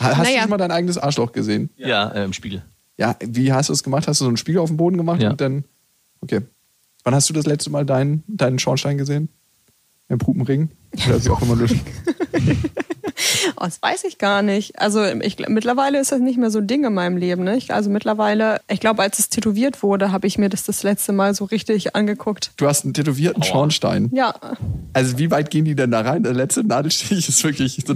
Hast 0.00 0.18
du 0.18 0.22
Naja. 0.24 0.42
schon 0.42 0.50
mal 0.50 0.56
dein 0.58 0.70
eigenes 0.72 0.98
Arschloch 0.98 1.32
gesehen? 1.32 1.70
ja, 1.76 2.08
äh, 2.08 2.24
im 2.24 2.32
Spiegel. 2.34 2.62
Ja, 2.98 3.16
wie 3.24 3.52
hast 3.52 3.70
du 3.70 3.72
es 3.72 3.82
gemacht? 3.82 4.06
Hast 4.06 4.20
du 4.20 4.24
so 4.24 4.28
einen 4.28 4.36
Spiegel 4.36 4.60
auf 4.60 4.68
dem 4.68 4.76
Boden 4.76 4.96
gemacht 4.98 5.22
Ja. 5.22 5.30
und 5.30 5.40
dann. 5.40 5.64
Okay. 6.20 6.40
Wann 7.04 7.14
hast 7.14 7.28
du 7.28 7.32
das 7.32 7.46
letzte 7.46 7.70
Mal 7.70 7.84
deinen, 7.84 8.22
deinen 8.26 8.58
Schornstein 8.58 8.98
gesehen? 8.98 9.28
Im 10.08 10.18
Pupenring? 10.18 10.70
Oder 11.06 11.24
wie 11.24 11.30
auch 11.30 11.42
immer 11.42 11.56
du. 11.56 11.66
Oh, 13.56 13.64
das 13.64 13.82
weiß 13.82 14.04
ich 14.04 14.18
gar 14.18 14.42
nicht. 14.42 14.78
Also 14.80 15.04
ich, 15.04 15.36
mittlerweile 15.48 16.00
ist 16.00 16.10
das 16.12 16.20
nicht 16.20 16.38
mehr 16.38 16.50
so 16.50 16.58
ein 16.58 16.66
Ding 16.66 16.84
in 16.84 16.94
meinem 16.94 17.16
Leben. 17.16 17.44
Ne? 17.44 17.56
Ich, 17.56 17.72
also 17.72 17.90
mittlerweile, 17.90 18.60
ich 18.68 18.80
glaube, 18.80 19.02
als 19.02 19.18
es 19.18 19.28
tätowiert 19.28 19.82
wurde, 19.82 20.10
habe 20.12 20.26
ich 20.26 20.38
mir 20.38 20.48
das 20.48 20.64
das 20.64 20.82
letzte 20.82 21.12
Mal 21.12 21.34
so 21.34 21.44
richtig 21.44 21.94
angeguckt. 21.94 22.52
Du 22.56 22.66
hast 22.66 22.84
einen 22.84 22.94
tätowierten 22.94 23.42
Schornstein. 23.42 24.10
Ja, 24.12 24.34
Also 24.92 25.18
wie 25.18 25.30
weit 25.30 25.50
gehen 25.50 25.64
die 25.64 25.74
denn 25.74 25.90
da 25.90 26.00
rein? 26.00 26.22
Der 26.22 26.32
letzte 26.34 26.64
Nadelstich 26.64 27.28
ist 27.28 27.42
wirklich 27.44 27.82
so. 27.86 27.94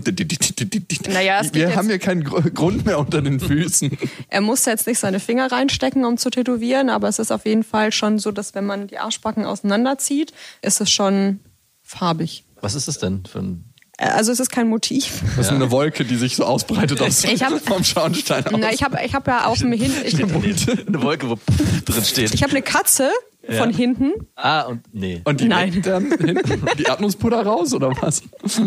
Naja, 1.08 1.42
Wir 1.52 1.74
haben 1.76 1.88
hier 1.88 1.98
keinen 1.98 2.24
Gr- 2.24 2.50
Grund 2.50 2.84
mehr 2.86 2.98
unter 2.98 3.22
den 3.22 3.40
Füßen. 3.40 3.96
er 4.28 4.40
musste 4.40 4.70
jetzt 4.70 4.86
nicht 4.86 4.98
seine 4.98 5.20
Finger 5.20 5.50
reinstecken, 5.50 6.04
um 6.04 6.16
zu 6.18 6.30
tätowieren, 6.30 6.90
aber 6.90 7.08
es 7.08 7.18
ist 7.18 7.30
auf 7.32 7.46
jeden 7.46 7.64
Fall 7.64 7.92
schon 7.92 8.18
so, 8.18 8.32
dass 8.32 8.54
wenn 8.54 8.66
man 8.66 8.86
die 8.88 8.98
Arschbacken 8.98 9.44
auseinanderzieht, 9.44 10.32
ist 10.62 10.80
es 10.80 10.90
schon 10.90 11.40
farbig. 11.82 12.44
Was 12.60 12.74
ist 12.74 12.88
es 12.88 12.98
denn 12.98 13.24
für 13.26 13.38
ein. 13.40 13.64
Äh, 13.98 14.06
Also 14.08 14.32
es 14.32 14.40
ist 14.40 14.50
kein 14.50 14.68
Motiv. 14.68 15.22
Das 15.36 15.46
ist 15.46 15.52
eine 15.52 15.70
Wolke, 15.70 16.04
die 16.04 16.16
sich 16.16 16.36
so 16.36 16.44
ausbreitet 16.44 17.00
aus 17.00 17.24
Ich 17.24 17.42
hab- 17.42 17.60
vom 17.66 17.82
Schornstein 17.84 18.44
aus. 18.46 18.52
Na, 18.58 18.72
ich 18.72 18.82
habe 18.82 18.98
ich 19.04 19.14
hab 19.14 19.26
ja 19.26 19.46
auf 19.46 19.58
dem 19.58 19.72
Hin 19.72 19.92
ich, 20.04 20.14
Eine 20.22 21.02
Wolke, 21.02 21.28
wo 21.30 21.38
drin 21.84 22.04
steht. 22.04 22.34
ich 22.34 22.42
habe 22.42 22.52
eine 22.52 22.62
Katze 22.62 23.10
von 23.50 23.70
hinten. 23.72 24.12
ah, 24.36 24.62
und 24.62 24.82
nee. 24.92 25.20
Und 25.24 25.40
die 25.40 25.48
Nein. 25.48 25.80
dann 25.82 26.10
hinten 26.10 26.62
die 26.78 26.88
Atmungspuder 26.88 27.42
raus 27.42 27.72
oder 27.74 27.90
was? 28.00 28.22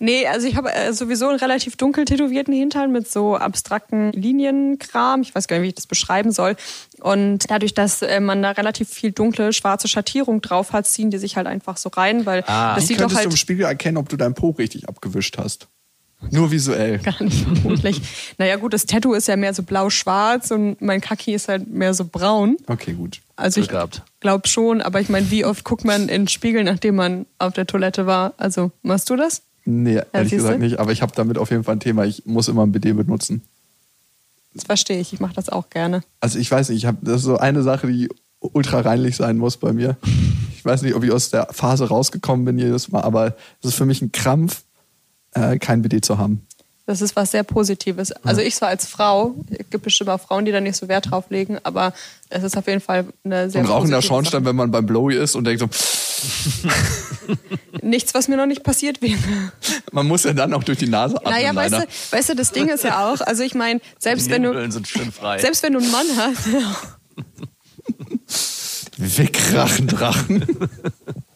Nee, 0.00 0.26
also 0.26 0.46
ich 0.46 0.54
habe 0.56 0.72
äh, 0.72 0.92
sowieso 0.92 1.28
einen 1.28 1.38
relativ 1.38 1.76
dunkel 1.76 2.04
tätowierten 2.04 2.52
Hintern 2.54 2.92
mit 2.92 3.10
so 3.10 3.36
abstrakten 3.36 4.12
Linienkram. 4.12 5.22
Ich 5.22 5.34
weiß 5.34 5.48
gar 5.48 5.56
nicht, 5.56 5.64
wie 5.64 5.68
ich 5.68 5.74
das 5.74 5.86
beschreiben 5.86 6.30
soll. 6.30 6.56
Und 7.00 7.50
dadurch, 7.50 7.74
dass 7.74 8.02
äh, 8.02 8.20
man 8.20 8.42
da 8.42 8.50
relativ 8.52 8.88
viel 8.90 9.12
dunkle, 9.12 9.52
schwarze 9.52 9.88
Schattierung 9.88 10.40
drauf 10.40 10.72
hat, 10.72 10.86
ziehen 10.86 11.10
die 11.10 11.18
sich 11.18 11.36
halt 11.36 11.46
einfach 11.46 11.76
so 11.78 11.88
rein, 11.88 12.26
weil 12.26 12.44
Ah. 12.46 12.74
das 12.74 12.84
Wie 12.84 12.88
sieht 12.88 12.96
doch 12.98 13.02
könntest 13.06 13.20
du 13.20 13.24
im 13.24 13.30
halt 13.30 13.38
Spiegel 13.38 13.64
erkennen, 13.66 13.96
ob 13.96 14.08
du 14.08 14.16
dein 14.16 14.34
Po 14.34 14.50
richtig 14.50 14.88
abgewischt 14.88 15.38
hast? 15.38 15.68
Nur 16.30 16.50
visuell. 16.50 16.98
gar 17.02 17.22
nicht 17.22 17.44
vermutlich. 17.44 18.00
naja 18.38 18.56
gut, 18.56 18.72
das 18.72 18.86
Tattoo 18.86 19.14
ist 19.14 19.28
ja 19.28 19.36
mehr 19.36 19.54
so 19.54 19.62
blau-schwarz 19.62 20.50
und 20.50 20.80
mein 20.80 21.00
Kaki 21.00 21.34
ist 21.34 21.48
halt 21.48 21.68
mehr 21.68 21.94
so 21.94 22.04
braun. 22.04 22.56
Okay, 22.66 22.92
gut. 22.92 23.20
Also 23.36 23.60
ich 23.60 23.68
glaube 23.68 24.48
schon, 24.48 24.82
aber 24.82 25.00
ich 25.00 25.08
meine, 25.08 25.30
wie 25.30 25.44
oft 25.44 25.64
guckt 25.64 25.84
man 25.84 26.02
in 26.02 26.22
den 26.22 26.28
Spiegel, 26.28 26.64
nachdem 26.64 26.96
man 26.96 27.26
auf 27.38 27.54
der 27.54 27.66
Toilette 27.66 28.06
war? 28.06 28.34
Also 28.36 28.72
machst 28.82 29.08
du 29.10 29.16
das? 29.16 29.42
Nee, 29.64 30.00
ehrlich 30.12 30.30
siehst 30.30 30.42
gesagt 30.42 30.56
du? 30.56 30.64
nicht. 30.64 30.80
Aber 30.80 30.92
ich 30.92 31.02
habe 31.02 31.12
damit 31.14 31.38
auf 31.38 31.50
jeden 31.50 31.62
Fall 31.62 31.76
ein 31.76 31.80
Thema. 31.80 32.04
Ich 32.04 32.26
muss 32.26 32.48
immer 32.48 32.64
ein 32.66 32.72
BD 32.72 32.94
benutzen. 32.94 33.42
Das 34.54 34.64
verstehe 34.64 34.98
ich. 34.98 35.12
Ich 35.12 35.20
mache 35.20 35.34
das 35.34 35.50
auch 35.50 35.70
gerne. 35.70 36.02
Also 36.20 36.38
ich 36.38 36.50
weiß 36.50 36.70
nicht, 36.70 36.78
ich 36.78 36.86
habe 36.86 36.98
das 37.02 37.16
ist 37.16 37.22
so 37.24 37.36
eine 37.36 37.62
Sache, 37.62 37.86
die 37.86 38.08
ultra 38.40 38.80
reinlich 38.80 39.16
sein 39.16 39.36
muss 39.36 39.56
bei 39.56 39.72
mir. 39.72 39.96
Ich 40.56 40.64
weiß 40.64 40.82
nicht, 40.82 40.94
ob 40.94 41.04
ich 41.04 41.12
aus 41.12 41.30
der 41.30 41.48
Phase 41.52 41.88
rausgekommen 41.88 42.44
bin 42.44 42.58
jedes 42.58 42.90
Mal, 42.90 43.02
aber 43.02 43.36
es 43.62 43.68
ist 43.70 43.74
für 43.74 43.86
mich 43.86 44.02
ein 44.02 44.10
Krampf, 44.10 44.62
äh, 45.38 45.58
kein 45.58 45.82
BD 45.82 46.00
zu 46.00 46.18
haben. 46.18 46.46
Das 46.88 47.02
ist 47.02 47.16
was 47.16 47.32
sehr 47.32 47.42
Positives. 47.42 48.12
Also 48.24 48.40
ich 48.40 48.54
zwar 48.54 48.70
als 48.70 48.86
Frau, 48.86 49.34
es 49.50 49.68
gibt 49.68 49.84
bestimmt 49.84 50.08
auch 50.08 50.22
Frauen, 50.22 50.46
die 50.46 50.52
da 50.52 50.60
nicht 50.62 50.74
so 50.74 50.88
Wert 50.88 51.10
drauf 51.10 51.26
legen, 51.28 51.58
aber 51.62 51.92
es 52.30 52.42
ist 52.42 52.56
auf 52.56 52.66
jeden 52.66 52.80
Fall 52.80 53.04
eine 53.24 53.50
sehr 53.50 53.60
Und 53.60 53.66
rauchender 53.66 54.00
Schornstein, 54.00 54.46
wenn 54.46 54.56
man 54.56 54.70
beim 54.70 54.86
Blowy 54.86 55.14
ist 55.14 55.34
und 55.34 55.44
denkt 55.44 55.60
so. 55.60 55.68
Nichts, 57.82 58.14
was 58.14 58.28
mir 58.28 58.38
noch 58.38 58.46
nicht 58.46 58.64
passiert 58.64 59.02
wäre. 59.02 59.18
man 59.92 60.06
muss 60.06 60.24
ja 60.24 60.32
dann 60.32 60.54
auch 60.54 60.64
durch 60.64 60.78
die 60.78 60.88
Nase 60.88 61.18
atmen. 61.18 61.30
Naja, 61.30 61.54
weißt 61.54 61.74
du, 61.74 61.86
weißt 62.10 62.30
du, 62.30 62.34
das 62.34 62.52
Ding 62.52 62.68
ist 62.68 62.84
ja 62.84 63.06
auch, 63.06 63.20
also 63.20 63.42
ich 63.42 63.54
meine, 63.54 63.80
selbst 63.98 64.30
wenn 64.30 64.44
du 64.44 64.70
selbst 65.38 65.62
wenn 65.62 65.74
du 65.74 65.80
einen 65.80 65.90
Mann 65.90 66.06
hast, 66.16 66.48
Wegrachen, 68.96 69.86
Drachen. 69.88 70.46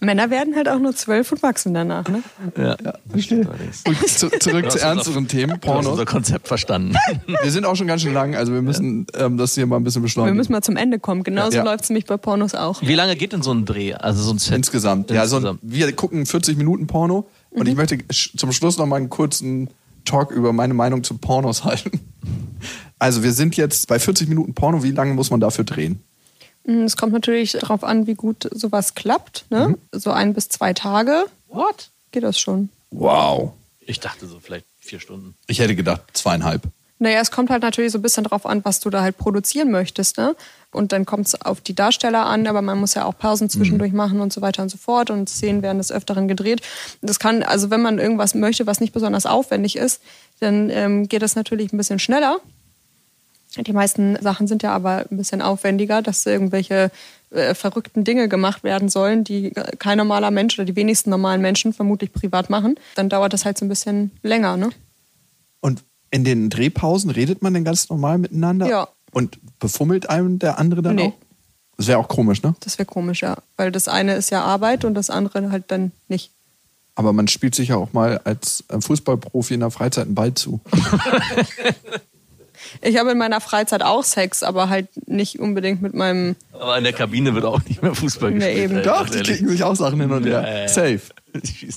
Männer 0.00 0.30
werden 0.30 0.54
halt 0.56 0.68
auch 0.68 0.78
nur 0.78 0.94
zwölf 0.94 1.30
und 1.32 1.42
wachsen 1.42 1.74
danach, 1.74 2.08
ne? 2.08 2.22
Ja, 2.56 2.76
verstehe. 3.10 3.48
Und 3.86 4.08
zu, 4.08 4.28
zurück 4.30 4.70
zu 4.70 4.78
ernsteren 4.80 5.26
Themen, 5.28 5.58
Pornos. 5.60 5.86
unser 5.86 6.04
Konzept 6.04 6.48
verstanden. 6.48 6.94
Wir 7.42 7.50
sind 7.50 7.64
auch 7.64 7.76
schon 7.76 7.86
ganz 7.86 8.02
schön 8.02 8.12
lang, 8.14 8.34
also 8.34 8.52
wir 8.52 8.62
müssen 8.62 9.06
ähm, 9.14 9.36
das 9.36 9.54
hier 9.54 9.66
mal 9.66 9.76
ein 9.76 9.84
bisschen 9.84 10.02
Wir 10.02 10.06
beschleunigen. 10.06 10.36
müssen 10.36 10.52
mal 10.52 10.62
zum 10.62 10.76
Ende 10.76 10.98
kommen. 10.98 11.22
Genauso 11.22 11.56
Ja. 11.58 11.64
läuft 11.64 11.84
es 11.84 11.90
nämlich 11.90 12.04
bei 12.06 12.16
Pornos 12.16 12.54
auch. 12.54 12.80
Wie 12.82 12.94
lange 12.94 13.16
geht 13.16 13.32
denn 13.32 13.42
so 13.42 13.52
ein 13.52 13.64
Dreh? 13.64 13.94
Also 13.94 14.22
so 14.22 14.32
ein 14.32 14.38
Set? 14.38 14.54
Insgesamt. 14.56 15.10
Ja, 15.10 15.26
so, 15.26 15.36
Insgesamt. 15.36 15.60
wir 15.62 15.92
gucken 15.92 16.26
40 16.26 16.56
Minuten 16.56 16.86
Porno 16.86 17.28
und 17.50 17.68
ich 17.68 17.74
möchte 17.76 17.98
zum 18.08 18.52
Schluss 18.52 18.78
noch 18.78 18.86
mal 18.86 18.96
einen 18.96 19.08
kurzen 19.10 19.70
Talk 20.04 20.30
über 20.30 20.52
meine 20.52 20.74
Meinung 20.74 21.02
zu 21.04 21.16
Pornos 21.18 21.64
halten. 21.64 22.00
Also 22.98 23.22
wir 23.22 23.32
sind 23.32 23.56
jetzt 23.56 23.88
bei 23.88 23.98
40 23.98 24.28
Minuten 24.28 24.54
Porno. 24.54 24.82
Wie 24.82 24.90
lange 24.92 25.14
muss 25.14 25.30
man 25.30 25.40
dafür 25.40 25.64
drehen? 25.64 26.00
Mm, 26.66 26.84
Es 26.84 26.96
kommt 26.96 27.12
natürlich 27.12 27.52
darauf 27.52 27.82
an, 27.84 28.06
wie 28.06 28.14
gut 28.14 28.48
sowas 28.52 28.94
klappt. 28.94 29.46
Ne? 29.50 29.68
Mhm. 29.68 29.78
So 29.92 30.10
ein 30.10 30.34
bis 30.34 30.48
zwei 30.48 30.72
Tage 30.72 31.24
What? 31.48 31.90
geht 32.12 32.22
das 32.24 32.38
schon. 32.38 32.68
Wow. 32.90 33.52
Ich 33.80 34.00
dachte 34.00 34.26
so 34.26 34.38
vielleicht 34.40 34.66
vier 34.78 35.00
Stunden. 35.00 35.34
Ich 35.46 35.58
hätte 35.60 35.74
gedacht 35.76 36.02
zweieinhalb. 36.12 36.62
Naja, 36.98 37.20
es 37.20 37.30
kommt 37.30 37.50
halt 37.50 37.62
natürlich 37.62 37.92
so 37.92 37.98
ein 37.98 38.02
bisschen 38.02 38.24
drauf 38.24 38.46
an, 38.46 38.64
was 38.64 38.80
du 38.80 38.88
da 38.88 39.02
halt 39.02 39.18
produzieren 39.18 39.70
möchtest. 39.70 40.16
Ne? 40.16 40.34
Und 40.72 40.92
dann 40.92 41.04
kommt 41.04 41.26
es 41.26 41.40
auf 41.40 41.60
die 41.60 41.74
Darsteller 41.74 42.24
an, 42.24 42.46
aber 42.46 42.62
man 42.62 42.78
muss 42.78 42.94
ja 42.94 43.04
auch 43.04 43.16
Pausen 43.18 43.50
zwischendurch 43.50 43.92
machen 43.92 44.20
und 44.20 44.32
so 44.32 44.40
weiter 44.40 44.62
und 44.62 44.70
so 44.70 44.78
fort. 44.78 45.10
Und 45.10 45.28
Szenen 45.28 45.60
werden 45.62 45.76
des 45.76 45.92
Öfteren 45.92 46.26
gedreht. 46.26 46.62
Das 47.02 47.18
kann, 47.18 47.42
also 47.42 47.68
wenn 47.68 47.82
man 47.82 47.98
irgendwas 47.98 48.34
möchte, 48.34 48.66
was 48.66 48.80
nicht 48.80 48.94
besonders 48.94 49.26
aufwendig 49.26 49.76
ist, 49.76 50.00
dann 50.40 50.70
ähm, 50.70 51.06
geht 51.06 51.20
das 51.20 51.36
natürlich 51.36 51.70
ein 51.72 51.76
bisschen 51.76 51.98
schneller. 51.98 52.38
Die 53.58 53.72
meisten 53.72 54.16
Sachen 54.20 54.46
sind 54.46 54.62
ja 54.62 54.72
aber 54.74 55.06
ein 55.10 55.16
bisschen 55.16 55.42
aufwendiger, 55.42 56.02
dass 56.02 56.26
irgendwelche 56.26 56.90
äh, 57.30 57.54
verrückten 57.54 58.04
Dinge 58.04 58.28
gemacht 58.28 58.64
werden 58.64 58.88
sollen, 58.88 59.24
die 59.24 59.52
kein 59.78 59.98
normaler 59.98 60.30
Mensch 60.30 60.58
oder 60.58 60.64
die 60.66 60.76
wenigsten 60.76 61.10
normalen 61.10 61.40
Menschen 61.40 61.72
vermutlich 61.72 62.12
privat 62.12 62.50
machen. 62.50 62.76
Dann 62.94 63.08
dauert 63.08 63.32
das 63.32 63.44
halt 63.44 63.58
so 63.58 63.64
ein 63.64 63.68
bisschen 63.68 64.10
länger, 64.22 64.56
ne? 64.56 64.70
Und 65.60 65.84
in 66.10 66.24
den 66.24 66.50
Drehpausen 66.50 67.10
redet 67.10 67.42
man 67.42 67.54
denn 67.54 67.64
ganz 67.64 67.88
normal 67.88 68.18
miteinander? 68.18 68.68
Ja. 68.68 68.88
Und 69.12 69.38
befummelt 69.58 70.08
einem 70.10 70.38
der 70.38 70.58
andere 70.58 70.82
dann 70.82 70.96
Nee. 70.96 71.02
auch? 71.08 71.12
Das 71.76 71.88
wäre 71.88 71.98
auch 71.98 72.08
komisch, 72.08 72.42
ne? 72.42 72.54
Das 72.60 72.78
wäre 72.78 72.86
komisch, 72.86 73.22
ja. 73.22 73.36
Weil 73.56 73.70
das 73.72 73.88
eine 73.88 74.14
ist 74.14 74.30
ja 74.30 74.42
Arbeit 74.42 74.84
und 74.84 74.94
das 74.94 75.10
andere 75.10 75.50
halt 75.50 75.64
dann 75.68 75.92
nicht. 76.08 76.30
Aber 76.94 77.12
man 77.12 77.28
spielt 77.28 77.54
sich 77.54 77.68
ja 77.68 77.76
auch 77.76 77.92
mal 77.92 78.18
als 78.24 78.64
äh, 78.68 78.80
Fußballprofi 78.80 79.54
in 79.54 79.60
der 79.60 79.70
Freizeit 79.70 80.06
einen 80.06 80.14
Ball 80.14 80.32
zu. 80.32 80.60
Ich 82.82 82.96
habe 82.98 83.10
in 83.12 83.18
meiner 83.18 83.40
Freizeit 83.40 83.82
auch 83.82 84.04
Sex, 84.04 84.42
aber 84.42 84.68
halt 84.68 84.88
nicht 85.08 85.38
unbedingt 85.38 85.82
mit 85.82 85.94
meinem. 85.94 86.36
Aber 86.52 86.76
in 86.78 86.84
der 86.84 86.92
Kabine 86.92 87.34
wird 87.34 87.44
auch 87.44 87.60
nicht 87.64 87.82
mehr 87.82 87.94
Fußball 87.94 88.30
Nee, 88.30 88.38
gespielt. 88.38 88.58
eben. 88.64 88.76
ey, 88.78 88.82
Doch, 88.82 89.08
die 89.08 89.20
kicken 89.22 89.48
sich 89.48 89.62
auch 89.64 89.74
Sachen 89.76 90.00
hin 90.00 90.10
und 90.10 90.24
her. 90.24 90.42
Ja, 90.42 90.48
ja, 90.48 90.60
ja. 90.62 90.68
Safe. 90.68 91.00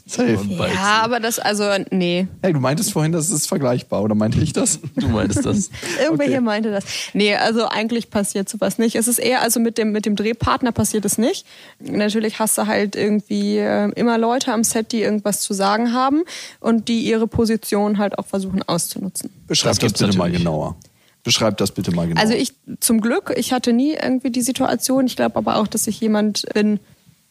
Safe. 0.06 0.40
Ja, 0.74 1.02
aber 1.04 1.20
das, 1.20 1.40
also, 1.40 1.64
nee. 1.92 2.28
Hey, 2.42 2.54
du 2.54 2.60
meintest 2.60 2.92
vorhin, 2.92 3.12
das 3.12 3.30
ist 3.30 3.48
vergleichbar, 3.48 4.04
oder 4.04 4.16
meinte 4.16 4.40
ich 4.40 4.54
das? 4.54 4.80
Du 4.96 5.08
meinst 5.08 5.46
das? 5.46 5.70
Irgendwer 6.02 6.26
Okay. 6.26 6.32
hier 6.32 6.42
meinte 6.42 6.72
das. 6.72 6.84
Nee, 7.14 7.36
also 7.36 7.68
eigentlich 7.68 8.10
passiert 8.10 8.50
sowas 8.50 8.78
nicht. 8.78 8.96
Es 8.96 9.08
ist 9.08 9.20
eher, 9.20 9.42
also 9.42 9.60
mit 9.60 9.78
dem, 9.78 9.92
mit 9.92 10.06
dem 10.06 10.16
Drehpartner 10.16 10.72
passiert 10.72 11.06
es 11.06 11.18
nicht. 11.18 11.46
Natürlich 11.80 12.40
hast 12.40 12.58
du 12.58 12.68
halt 12.68 12.96
irgendwie 12.96 13.58
äh, 13.58 13.90
immer 13.96 14.18
Leute 14.18 14.52
am 14.54 14.64
Set, 14.64 14.92
die 14.92 15.02
irgendwas 15.02 15.42
zu 15.42 15.54
sagen 15.54 15.94
haben 15.94 16.24
und 16.60 16.88
die 16.88 17.02
ihre 17.02 17.28
Position 17.28 17.98
halt 17.98 18.18
auch 18.20 18.26
versuchen 18.26 18.64
auszunutzen. 18.64 19.30
Beschreib 19.48 19.72
Das 19.72 19.80
das, 19.80 19.94
bitte 19.94 20.06
mal 20.18 20.26
natürlich. 20.26 20.40
genauer. 20.40 20.76
Beschreib 21.24 21.58
das 21.58 21.72
bitte 21.72 21.92
mal 21.92 22.08
genauer. 22.08 22.22
Also 22.22 22.34
ich 22.34 22.54
zum 22.80 23.02
Glück, 23.02 23.34
ich 23.36 23.52
hatte 23.52 23.74
nie 23.74 23.94
irgendwie 23.94 24.30
die 24.32 24.42
Situation. 24.42 25.06
Ich 25.06 25.16
glaube 25.18 25.36
aber 25.36 25.58
auch, 25.58 25.68
dass 25.68 25.86
ich 25.88 26.00
jemand 26.00 26.46
bin, 26.54 26.80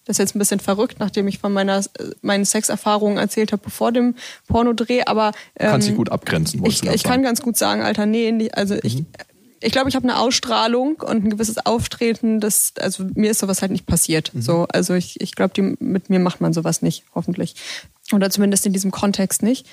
das 0.09 0.15
ist 0.15 0.19
jetzt 0.19 0.35
ein 0.35 0.39
bisschen 0.39 0.59
verrückt, 0.59 0.97
nachdem 1.01 1.29
ich 1.29 1.39
von 1.39 1.53
meiner 1.53 1.85
meinen 2.23 2.47
Sexerfahrungen 2.47 3.19
erzählt 3.19 3.53
habe 3.53 3.69
vor 3.69 3.93
dem 3.93 4.15
Pornodreh, 4.49 5.03
aber 5.05 5.33
ähm, 5.57 5.71
Kannst 5.71 5.89
dich 5.89 5.97
gut 5.97 6.11
abgrenzen, 6.11 6.65
ich, 6.65 6.83
ich 6.83 7.03
kann 7.05 7.23
ganz 7.23 7.43
gut 7.43 7.59
sagen, 7.59 7.83
Alter, 7.83 8.07
nee, 8.07 8.51
also 8.53 8.77
ich 8.83 9.05
ich 9.61 9.73
glaube, 9.73 9.89
ich 9.89 9.97
habe 9.97 10.05
eine 10.05 10.19
Ausstrahlung 10.19 11.01
und 11.01 11.25
ein 11.25 11.31
gewisses 11.31 11.59
Auftreten, 11.67 12.41
das, 12.41 12.75
also 12.79 13.05
mir 13.15 13.31
ist 13.31 13.41
sowas 13.41 13.61
halt 13.61 13.73
nicht 13.73 13.87
passiert. 13.87 14.31
So, 14.39 14.67
also 14.71 14.95
ich, 14.95 15.21
ich 15.21 15.35
glaube, 15.35 15.77
mit 15.81 16.11
mir 16.11 16.21
macht 16.21 16.41
man 16.41 16.53
sowas 16.53 16.81
nicht, 16.81 17.05
hoffentlich. 17.15 17.57
Oder 18.13 18.31
zumindest 18.31 18.67
in 18.67 18.73
diesem 18.73 18.93
Kontext 18.93 19.43
nicht. 19.43 19.67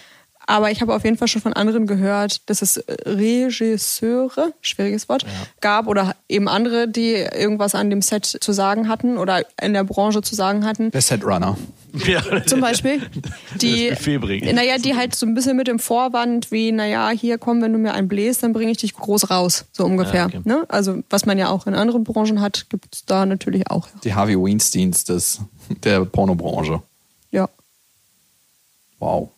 Aber 0.48 0.72
ich 0.72 0.82
habe 0.82 0.94
auf 0.94 1.04
jeden 1.04 1.18
Fall 1.18 1.28
schon 1.28 1.42
von 1.42 1.54
anderen 1.54 1.88
gehört, 1.88 2.50
dass 2.50 2.62
es 2.62 2.84
Regisseure, 3.06 4.54
schwieriges 4.62 5.10
Wort, 5.10 5.26
gab 5.62 5.88
oder 5.88 6.16
eben 6.30 6.48
andere, 6.48 6.88
die 6.88 7.14
irgendwas 7.14 7.76
an 7.76 7.90
dem 7.90 8.02
Set 8.02 8.26
zu 8.26 8.52
sagen 8.52 8.88
hatten 8.88 9.18
oder 9.18 9.44
in 9.62 9.74
der 9.74 9.84
Branche 9.84 10.22
zu 10.22 10.36
sagen 10.36 10.66
hatten. 10.66 10.92
der 10.92 11.02
Setrunner. 11.02 11.58
Ja. 12.06 12.22
Zum 12.46 12.60
Beispiel, 12.60 13.02
die, 13.62 13.92
naja, 14.52 14.78
die 14.78 14.96
halt 14.96 15.16
so 15.16 15.26
ein 15.26 15.34
bisschen 15.34 15.56
mit 15.56 15.68
dem 15.68 15.80
Vorwand 15.80 16.52
wie, 16.52 16.72
naja, 16.72 17.10
hier 17.10 17.38
komm, 17.38 17.62
wenn 17.62 17.72
du 17.72 17.80
mir 17.80 17.94
einen 17.94 18.08
bläst, 18.08 18.44
dann 18.44 18.54
bringe 18.54 18.72
ich 18.72 18.78
dich 18.78 18.94
groß 18.94 19.30
raus, 19.30 19.66
so 19.72 19.86
ungefähr. 19.86 20.22
Ja, 20.22 20.26
okay. 20.26 20.42
ne? 20.44 20.66
Also 20.68 21.04
was 21.10 21.26
man 21.26 21.38
ja 21.38 21.50
auch 21.50 21.68
in 21.68 21.76
anderen 21.76 22.04
Branchen 22.04 22.42
hat, 22.42 22.70
gibt 22.70 22.94
es 22.94 23.06
da 23.06 23.26
natürlich 23.26 23.70
auch. 23.70 23.88
Die 24.04 24.14
Harvey 24.14 24.36
Weinsteins 24.38 25.06
des, 25.06 25.40
der 25.84 26.04
Pornobranche. 26.06 26.82
Ja. 27.32 27.48
Wow. 29.00 29.30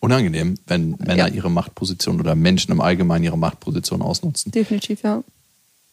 Unangenehm, 0.00 0.54
wenn 0.66 0.92
Männer 0.92 1.14
Ja. 1.16 1.28
ihre 1.28 1.50
Machtposition 1.50 2.20
oder 2.20 2.34
Menschen 2.34 2.72
im 2.72 2.80
Allgemeinen 2.80 3.24
ihre 3.24 3.38
Machtposition 3.38 4.00
ausnutzen. 4.02 4.50
Definitiv, 4.50 5.02
ja. 5.02 5.22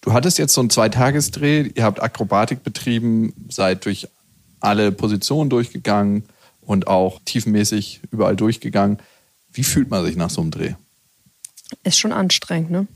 Du 0.02 0.14
hattest 0.14 0.38
jetzt 0.38 0.54
so 0.54 0.62
einen 0.62 0.70
Zweitagesdreh, 0.70 1.72
ihr 1.76 1.84
habt 1.84 2.02
Akrobatik 2.02 2.64
betrieben, 2.64 3.34
seid 3.50 3.86
durch 3.86 4.08
alle 4.62 4.92
Positionen 4.92 5.50
durchgegangen 5.50 6.24
und 6.62 6.88
auch 6.88 7.20
tiefenmäßig 7.26 8.02
überall 8.12 8.36
durchgegangen. 8.36 9.00
Wie 9.52 9.64
fühlt 9.64 9.90
man 9.90 10.06
sich 10.06 10.16
nach 10.16 10.30
so 10.30 10.42
einem 10.42 10.52
Dreh? 10.52 10.74
Ist 11.84 12.00
schon 12.00 12.14
anstrengend, 12.14 12.72
ne? 12.72 12.88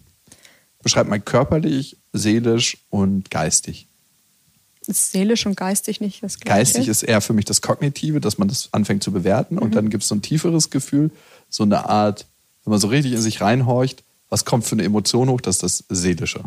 Beschreib 0.81 1.07
mal 1.07 1.19
körperlich, 1.19 1.97
seelisch 2.13 2.77
und 2.89 3.29
geistig. 3.29 3.87
Ist 4.87 5.11
seelisch 5.11 5.45
und 5.45 5.55
geistig 5.55 6.01
nicht 6.01 6.23
das 6.23 6.39
Gleiche. 6.39 6.59
Geistig 6.59 6.87
ist 6.87 7.03
eher 7.03 7.21
für 7.21 7.33
mich 7.33 7.45
das 7.45 7.61
Kognitive, 7.61 8.19
dass 8.19 8.37
man 8.37 8.47
das 8.47 8.69
anfängt 8.71 9.03
zu 9.03 9.11
bewerten 9.11 9.59
und 9.59 9.75
dann 9.75 9.89
gibt 9.89 10.03
es 10.03 10.09
so 10.09 10.15
ein 10.15 10.21
tieferes 10.21 10.69
Gefühl, 10.69 11.11
so 11.49 11.63
eine 11.63 11.87
Art, 11.87 12.25
wenn 12.63 12.71
man 12.71 12.79
so 12.79 12.87
richtig 12.87 13.13
in 13.13 13.21
sich 13.21 13.41
reinhorcht, 13.41 14.03
was 14.29 14.45
kommt 14.45 14.65
für 14.65 14.73
eine 14.73 14.83
Emotion 14.83 15.29
hoch, 15.29 15.41
das 15.41 15.61
ist 15.61 15.85
das 15.87 15.99
Seelische. 15.99 16.41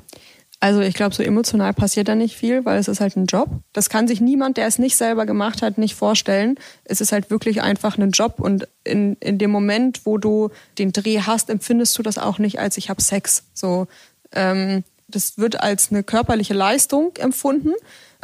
Also 0.61 0.81
ich 0.81 0.95
glaube, 0.95 1.15
so 1.15 1.23
emotional 1.23 1.75
passiert 1.75 2.09
da 2.09 2.15
nicht 2.15 2.37
viel, 2.37 2.65
weil 2.65 2.79
es 2.79 2.89
ist 2.89 3.01
halt 3.01 3.17
ein 3.17 3.27
Job. 3.27 3.51
Das 3.75 3.91
kann 3.91 4.09
sich 4.09 4.23
niemand, 4.23 4.57
der 4.57 4.67
es 4.67 4.79
nicht 4.79 4.97
selber 4.97 5.27
gemacht 5.27 5.61
hat, 5.61 5.77
nicht 5.77 5.95
vorstellen. 5.95 6.59
Es 6.85 7.03
ist 7.03 7.13
halt 7.13 7.29
wirklich 7.29 7.61
einfach 7.61 7.99
ein 7.99 8.11
Job 8.13 8.41
und 8.41 8.67
in, 8.83 9.17
in 9.21 9.37
dem 9.37 9.51
Moment, 9.51 10.07
wo 10.07 10.17
du 10.17 10.51
den 10.79 10.93
Dreh 10.93 11.21
hast, 11.21 11.51
empfindest 11.51 11.99
du 11.99 12.03
das 12.03 12.17
auch 12.17 12.39
nicht 12.39 12.61
als 12.61 12.79
ich 12.79 12.89
habe 12.89 13.03
Sex. 13.03 13.43
So, 13.53 13.89
ähm, 14.33 14.85
das 15.07 15.37
wird 15.37 15.61
als 15.61 15.91
eine 15.91 16.03
körperliche 16.03 16.55
Leistung 16.55 17.15
empfunden. 17.17 17.73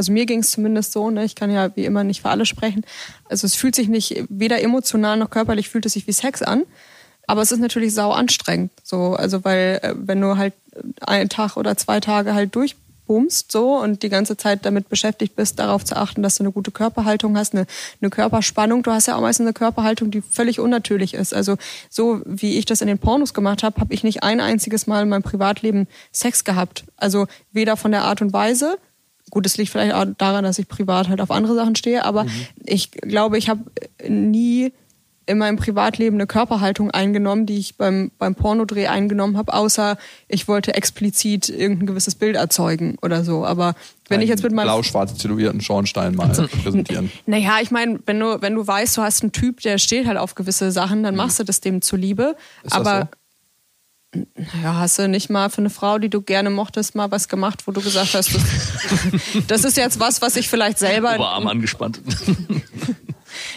Also 0.01 0.13
mir 0.13 0.25
ging 0.25 0.39
es 0.39 0.53
zumindest 0.53 0.93
so, 0.93 1.11
ne? 1.11 1.27
ich 1.27 1.35
kann 1.35 1.51
ja 1.51 1.77
wie 1.77 1.85
immer 1.85 2.05
nicht 2.05 2.23
für 2.23 2.31
alle 2.31 2.47
sprechen. 2.47 2.87
Also 3.29 3.47
es 3.47 3.55
fühlt 3.55 3.75
sich 3.75 3.87
nicht 3.87 4.25
weder 4.31 4.63
emotional 4.63 5.19
noch 5.19 5.29
körperlich 5.29 5.69
fühlt 5.69 5.85
es 5.85 5.93
sich 5.93 6.07
wie 6.07 6.13
Sex 6.13 6.41
an. 6.41 6.63
Aber 7.27 7.43
es 7.43 7.53
ist 7.53 7.59
natürlich 7.59 7.93
sau 7.93 8.11
anstrengend. 8.11 8.73
So, 8.83 9.13
also 9.13 9.45
weil 9.45 9.79
äh, 9.83 9.93
wenn 9.95 10.19
du 10.19 10.39
halt 10.39 10.55
einen 11.03 11.29
Tag 11.29 11.59
oder 11.59 11.77
zwei 11.77 12.01
Tage 12.01 12.33
halt 12.33 12.57
durchbummst 12.57 13.53
so 13.53 13.77
und 13.77 14.03
die 14.03 14.09
ganze 14.09 14.39
Zeit 14.39 14.65
damit 14.65 14.89
beschäftigt 14.89 15.37
bist, 15.37 15.59
darauf 15.59 15.85
zu 15.85 15.99
achten, 15.99 16.23
dass 16.23 16.37
du 16.37 16.45
eine 16.45 16.53
gute 16.53 16.71
Körperhaltung 16.71 17.37
hast, 17.37 17.53
eine, 17.53 17.67
eine 18.01 18.09
Körperspannung. 18.09 18.83
Du 18.83 18.93
hast 18.93 19.07
ja 19.07 19.17
auch 19.17 19.21
meistens 19.21 19.45
eine 19.45 19.53
Körperhaltung, 19.53 20.11
die 20.11 20.23
völlig 20.23 20.61
unnatürlich 20.61 21.13
ist. 21.13 21.35
Also 21.35 21.57
so 21.91 22.23
wie 22.25 22.57
ich 22.57 22.65
das 22.65 22.81
in 22.81 22.89
den 22.89 22.99
Pornos 22.99 23.35
gemacht 23.35 23.63
habe, 23.65 23.79
habe 23.83 23.93
ich 23.93 24.03
nicht 24.03 24.23
ein 24.23 24.41
einziges 24.41 24.87
Mal 24.87 25.03
in 25.03 25.11
meinem 25.11 25.23
Privatleben 25.23 25.89
Sex 26.11 26.45
gehabt. 26.45 26.85
Also 26.97 27.27
weder 27.53 27.77
von 27.77 27.91
der 27.91 28.05
Art 28.05 28.23
und 28.23 28.33
Weise, 28.33 28.79
Gut, 29.31 29.47
es 29.47 29.57
liegt 29.57 29.71
vielleicht 29.71 29.95
auch 29.95 30.05
daran, 30.19 30.45
dass 30.45 30.59
ich 30.59 30.69
privat 30.69 31.09
halt 31.09 31.21
auf 31.21 31.31
andere 31.31 31.55
Sachen 31.55 31.77
stehe, 31.77 32.05
aber 32.05 32.27
ich 32.65 32.91
glaube, 32.91 33.39
ich 33.39 33.49
habe 33.49 33.63
nie 34.07 34.73
in 35.31 35.39
meinem 35.39 35.57
Privatleben 35.57 36.17
eine 36.17 36.27
Körperhaltung 36.27 36.91
eingenommen, 36.91 37.47
die 37.47 37.59
ich 37.59 37.77
beim, 37.77 38.11
beim 38.19 38.35
Pornodreh 38.35 38.89
eingenommen 38.89 39.37
habe, 39.37 39.55
außer 39.55 39.97
ich 40.27 40.49
wollte 40.49 40.75
explizit 40.75 41.49
irgendein 41.49 41.87
gewisses 41.87 42.17
Bild 42.17 42.35
erzeugen 42.35 42.97
oder 43.01 43.23
so. 43.23 43.47
Aber 43.47 43.75
wenn 44.09 44.21
ich 44.23 44.29
jetzt 44.29 44.43
mit 44.43 44.53
meinem 44.53 44.67
blau-schwarz 44.67 45.21
silhouetten 45.21 45.61
Schornstein 45.61 46.17
mal 46.17 46.29
präsentieren. 46.31 47.13
naja, 47.27 47.59
ich 47.63 47.71
meine, 47.71 48.01
wenn 48.07 48.19
du, 48.19 48.43
wenn 48.43 48.57
du 48.57 48.67
weißt, 48.67 48.97
du 48.97 49.03
hast 49.03 49.23
einen 49.23 49.31
Typ, 49.31 49.61
der 49.61 49.79
steht 49.79 50.09
halt 50.09 50.19
auf 50.19 50.35
gewisse 50.35 50.73
Sachen, 50.73 51.05
dann 51.05 51.15
machst 51.15 51.39
du 51.39 51.45
das 51.45 51.61
dem 51.61 51.81
zuliebe. 51.81 52.35
Mhm. 52.35 52.67
Ist 52.67 52.75
das 52.75 52.87
Aber 52.87 53.09
naja, 54.13 54.75
hast 54.75 54.99
du 54.99 55.09
nicht 55.09 55.31
mal 55.31 55.51
für 55.51 55.59
eine 55.59 55.71
Frau, 55.71 55.99
die 55.99 56.09
du 56.09 56.21
gerne 56.21 56.51
mochtest, 56.51 56.95
mal 56.95 57.11
was 57.11 57.29
gemacht, 57.29 57.67
wo 57.67 57.73
du 57.73 57.81
gesagt 57.81 58.15
hast, 58.15 58.35
das, 58.35 58.43
das 59.47 59.65
ist 59.65 59.77
jetzt 59.77 60.01
was, 60.01 60.21
was 60.21 60.37
ich 60.37 60.49
vielleicht 60.49 60.79
selber. 60.79 61.15
Oberarm 61.15 61.47
angespannt. 61.47 62.01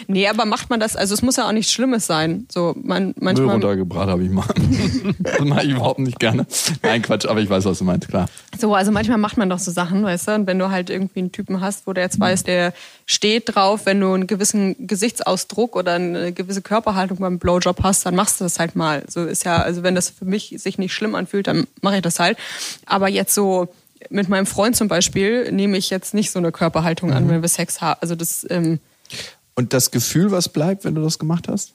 Nee, 0.06 0.28
aber 0.28 0.44
macht 0.44 0.70
man 0.70 0.80
das, 0.80 0.96
also 0.96 1.14
es 1.14 1.22
muss 1.22 1.36
ja 1.36 1.46
auch 1.46 1.52
nichts 1.52 1.72
Schlimmes 1.72 2.06
sein. 2.06 2.46
So, 2.50 2.74
man, 2.82 3.06
Müll 3.06 3.14
manchmal. 3.20 3.50
runtergebracht 3.50 4.08
habe 4.08 4.24
ich 4.24 4.30
mal. 4.30 4.46
das 5.18 5.40
mache 5.40 5.64
ich 5.64 5.70
überhaupt 5.70 5.98
nicht 5.98 6.18
gerne. 6.18 6.46
Nein, 6.82 7.02
Quatsch, 7.02 7.26
aber 7.26 7.40
ich 7.40 7.50
weiß, 7.50 7.64
was 7.64 7.78
du 7.78 7.84
meinst, 7.84 8.08
klar. 8.08 8.28
So, 8.58 8.74
also 8.74 8.92
manchmal 8.92 9.18
macht 9.18 9.36
man 9.36 9.50
doch 9.50 9.58
so 9.58 9.70
Sachen, 9.70 10.02
weißt 10.04 10.28
du, 10.28 10.34
und 10.34 10.46
wenn 10.46 10.58
du 10.58 10.70
halt 10.70 10.90
irgendwie 10.90 11.20
einen 11.20 11.32
Typen 11.32 11.60
hast, 11.60 11.86
wo 11.86 11.92
der 11.92 12.04
jetzt 12.04 12.20
weiß, 12.20 12.44
der 12.44 12.72
steht 13.06 13.54
drauf, 13.54 13.86
wenn 13.86 14.00
du 14.00 14.12
einen 14.12 14.26
gewissen 14.26 14.76
Gesichtsausdruck 14.86 15.76
oder 15.76 15.94
eine 15.94 16.32
gewisse 16.32 16.62
Körperhaltung 16.62 17.18
beim 17.18 17.38
Blowjob 17.38 17.82
hast, 17.82 18.06
dann 18.06 18.14
machst 18.14 18.40
du 18.40 18.44
das 18.44 18.58
halt 18.58 18.76
mal. 18.76 19.04
So 19.08 19.24
ist 19.24 19.44
ja, 19.44 19.58
also 19.58 19.82
wenn 19.82 19.94
das 19.94 20.10
für 20.10 20.24
mich 20.24 20.54
sich 20.58 20.78
nicht 20.78 20.94
schlimm 20.94 21.14
anfühlt, 21.14 21.46
dann 21.46 21.66
mache 21.82 21.96
ich 21.96 22.02
das 22.02 22.18
halt. 22.18 22.38
Aber 22.86 23.08
jetzt 23.08 23.34
so 23.34 23.68
mit 24.10 24.28
meinem 24.28 24.46
Freund 24.46 24.76
zum 24.76 24.88
Beispiel 24.88 25.50
nehme 25.52 25.76
ich 25.76 25.90
jetzt 25.90 26.14
nicht 26.14 26.30
so 26.30 26.38
eine 26.38 26.52
Körperhaltung 26.52 27.12
an, 27.12 27.28
wenn 27.28 27.42
wir 27.42 27.48
Sex 27.48 27.80
haben. 27.80 27.98
Also 28.00 28.14
das 28.14 28.46
ähm, 28.50 28.78
Und 29.54 29.72
das 29.72 29.90
Gefühl, 29.90 30.30
was 30.30 30.48
bleibt, 30.48 30.84
wenn 30.84 30.94
du 30.94 31.02
das 31.02 31.18
gemacht 31.18 31.48
hast? 31.48 31.72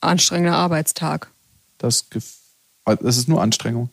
anstrengender 0.00 0.56
Arbeitstag. 0.56 1.30
Das, 1.78 2.10
Gef 2.10 2.36
das 2.84 3.16
ist 3.16 3.28
nur 3.28 3.42
Anstrengung. 3.42 3.90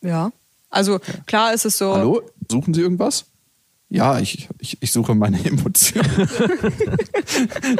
Ja. 0.00 0.32
Also 0.70 1.00
klar 1.26 1.52
ist 1.52 1.66
es 1.66 1.76
so. 1.76 1.94
Hallo? 1.94 2.22
Suchen 2.50 2.72
Sie 2.72 2.80
irgendwas? 2.80 3.26
Ja, 3.90 4.18
ich, 4.18 4.48
ich, 4.58 4.78
ich 4.80 4.90
suche 4.90 5.14
meine 5.14 5.44
Emotionen. 5.44 6.08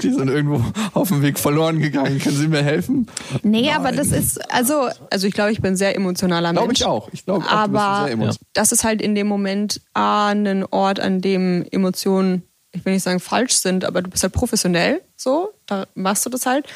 Die 0.02 0.10
sind 0.10 0.28
irgendwo 0.28 0.62
auf 0.92 1.08
dem 1.08 1.22
Weg 1.22 1.38
verloren 1.38 1.78
gegangen. 1.78 2.18
Können 2.18 2.36
Sie 2.36 2.48
mir 2.48 2.62
helfen? 2.62 3.06
Nee, 3.42 3.70
aber 3.70 3.92
das 3.92 4.08
ist, 4.08 4.38
also, 4.52 4.90
also 5.10 5.26
ich 5.26 5.32
glaube, 5.32 5.52
ich 5.52 5.62
bin 5.62 5.74
sehr 5.74 5.96
emotionaler 5.96 6.52
Glaube 6.52 6.66
Mensch. 6.66 6.80
ich 6.80 6.86
auch. 6.86 7.08
Ich 7.12 7.24
glaube 7.24 7.46
auch, 7.46 7.64
du 7.64 7.70
bist 7.72 7.82
aber 7.82 8.04
sehr 8.04 8.12
emotional. 8.12 8.46
das 8.52 8.72
ist 8.72 8.84
halt 8.84 9.00
in 9.00 9.14
dem 9.14 9.26
Moment 9.26 9.80
A, 9.94 10.28
ein 10.28 10.64
Ort, 10.66 11.00
an 11.00 11.22
dem 11.22 11.64
Emotionen, 11.70 12.42
ich 12.72 12.84
will 12.84 12.94
nicht 12.94 13.02
sagen 13.02 13.20
falsch 13.20 13.54
sind, 13.54 13.84
aber 13.84 14.02
du 14.02 14.10
bist 14.10 14.22
halt 14.22 14.32
professionell 14.32 15.02
so, 15.16 15.52
da 15.66 15.86
machst 15.94 16.26
du 16.26 16.30
das 16.30 16.46
halt. 16.46 16.66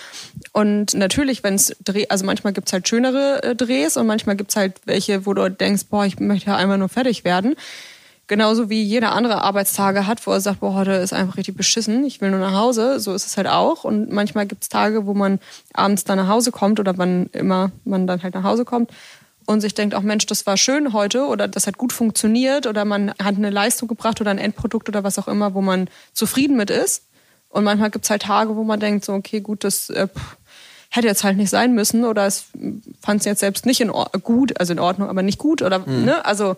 Und 0.52 0.94
natürlich, 0.94 1.42
wenn 1.42 1.54
es 1.54 1.74
Dreh, 1.82 2.06
also 2.08 2.24
manchmal 2.24 2.52
gibt's 2.52 2.72
halt 2.72 2.86
schönere 2.86 3.42
äh, 3.42 3.56
Drehs 3.56 3.96
und 3.96 4.06
manchmal 4.06 4.36
gibt's 4.36 4.56
halt 4.56 4.80
welche, 4.84 5.26
wo 5.26 5.34
du 5.34 5.50
denkst, 5.50 5.86
boah, 5.90 6.04
ich 6.04 6.20
möchte 6.20 6.50
ja 6.50 6.56
einmal 6.56 6.78
nur 6.78 6.88
fertig 6.88 7.24
werden. 7.24 7.56
Genauso 8.28 8.68
wie 8.68 8.82
jeder 8.82 9.12
andere 9.12 9.42
Arbeitstage 9.42 10.06
hat, 10.06 10.26
wo 10.26 10.32
er 10.32 10.40
sagt, 10.40 10.60
boah, 10.60 10.74
heute 10.74 10.92
ist 10.92 11.12
einfach 11.12 11.36
richtig 11.36 11.56
beschissen, 11.56 12.04
ich 12.04 12.20
will 12.20 12.30
nur 12.30 12.40
nach 12.40 12.54
Hause. 12.54 12.98
So 13.00 13.14
ist 13.14 13.26
es 13.26 13.36
halt 13.36 13.46
auch. 13.46 13.84
Und 13.84 14.10
manchmal 14.10 14.46
gibt's 14.46 14.68
Tage, 14.68 15.06
wo 15.06 15.14
man 15.14 15.38
abends 15.72 16.04
dann 16.04 16.18
nach 16.18 16.28
Hause 16.28 16.50
kommt 16.52 16.78
oder 16.78 16.98
wann 16.98 17.26
immer 17.32 17.70
man 17.84 18.06
dann 18.06 18.22
halt 18.22 18.34
nach 18.34 18.42
Hause 18.42 18.64
kommt 18.64 18.90
und 19.46 19.60
sich 19.60 19.74
denkt, 19.74 19.94
auch 19.94 20.02
Mensch, 20.02 20.26
das 20.26 20.46
war 20.46 20.56
schön 20.56 20.92
heute 20.92 21.26
oder 21.26 21.48
das 21.48 21.66
hat 21.66 21.78
gut 21.78 21.92
funktioniert 21.92 22.66
oder 22.66 22.84
man 22.84 23.10
hat 23.12 23.36
eine 23.36 23.50
Leistung 23.50 23.88
gebracht 23.88 24.20
oder 24.20 24.30
ein 24.30 24.38
Endprodukt 24.38 24.88
oder 24.88 25.04
was 25.04 25.18
auch 25.18 25.28
immer, 25.28 25.54
wo 25.54 25.62
man 25.62 25.88
zufrieden 26.12 26.56
mit 26.56 26.70
ist. 26.70 27.04
Und 27.48 27.64
manchmal 27.64 27.90
gibt's 27.90 28.10
halt 28.10 28.22
Tage, 28.22 28.56
wo 28.56 28.64
man 28.64 28.80
denkt, 28.80 29.04
so, 29.04 29.12
okay, 29.12 29.40
gut, 29.40 29.64
das 29.64 29.88
äh, 29.90 30.08
hätte 30.90 31.06
jetzt 31.06 31.24
halt 31.24 31.36
nicht 31.36 31.50
sein 31.50 31.74
müssen 31.74 32.04
oder 32.04 32.26
es 32.26 32.46
fand 33.00 33.20
es 33.20 33.24
jetzt 33.24 33.40
selbst 33.40 33.66
nicht 33.66 33.80
in 33.80 33.90
Or 33.90 34.10
gut, 34.22 34.58
also 34.58 34.72
in 34.72 34.80
Ordnung, 34.80 35.08
aber 35.08 35.22
nicht 35.22 35.38
gut 35.38 35.62
oder 35.62 35.78
ne, 35.86 36.24
also 36.24 36.56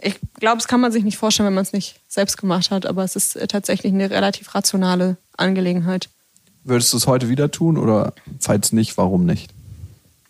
ich 0.00 0.18
glaube, 0.40 0.56
das 0.56 0.66
kann 0.66 0.80
man 0.80 0.92
sich 0.92 1.04
nicht 1.04 1.18
vorstellen, 1.18 1.46
wenn 1.46 1.54
man 1.54 1.62
es 1.62 1.72
nicht 1.72 2.00
selbst 2.08 2.36
gemacht 2.36 2.70
hat, 2.70 2.86
aber 2.86 3.04
es 3.04 3.16
ist 3.16 3.36
äh, 3.36 3.46
tatsächlich 3.46 3.92
eine 3.92 4.10
relativ 4.10 4.54
rationale 4.54 5.18
Angelegenheit. 5.36 6.08
Würdest 6.64 6.92
du 6.92 6.96
es 6.96 7.06
heute 7.06 7.28
wieder 7.28 7.50
tun 7.50 7.76
oder 7.76 8.14
falls 8.40 8.72
nicht, 8.72 8.96
warum 8.96 9.26
nicht? 9.26 9.52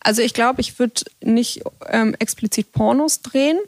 Also 0.04 0.22
ich 0.22 0.34
glaube, 0.34 0.60
ich 0.60 0.78
würde 0.78 1.02
nicht 1.22 1.62
ähm, 1.88 2.14
explizit 2.20 2.70
Pornos 2.72 3.22
drehen, 3.22 3.58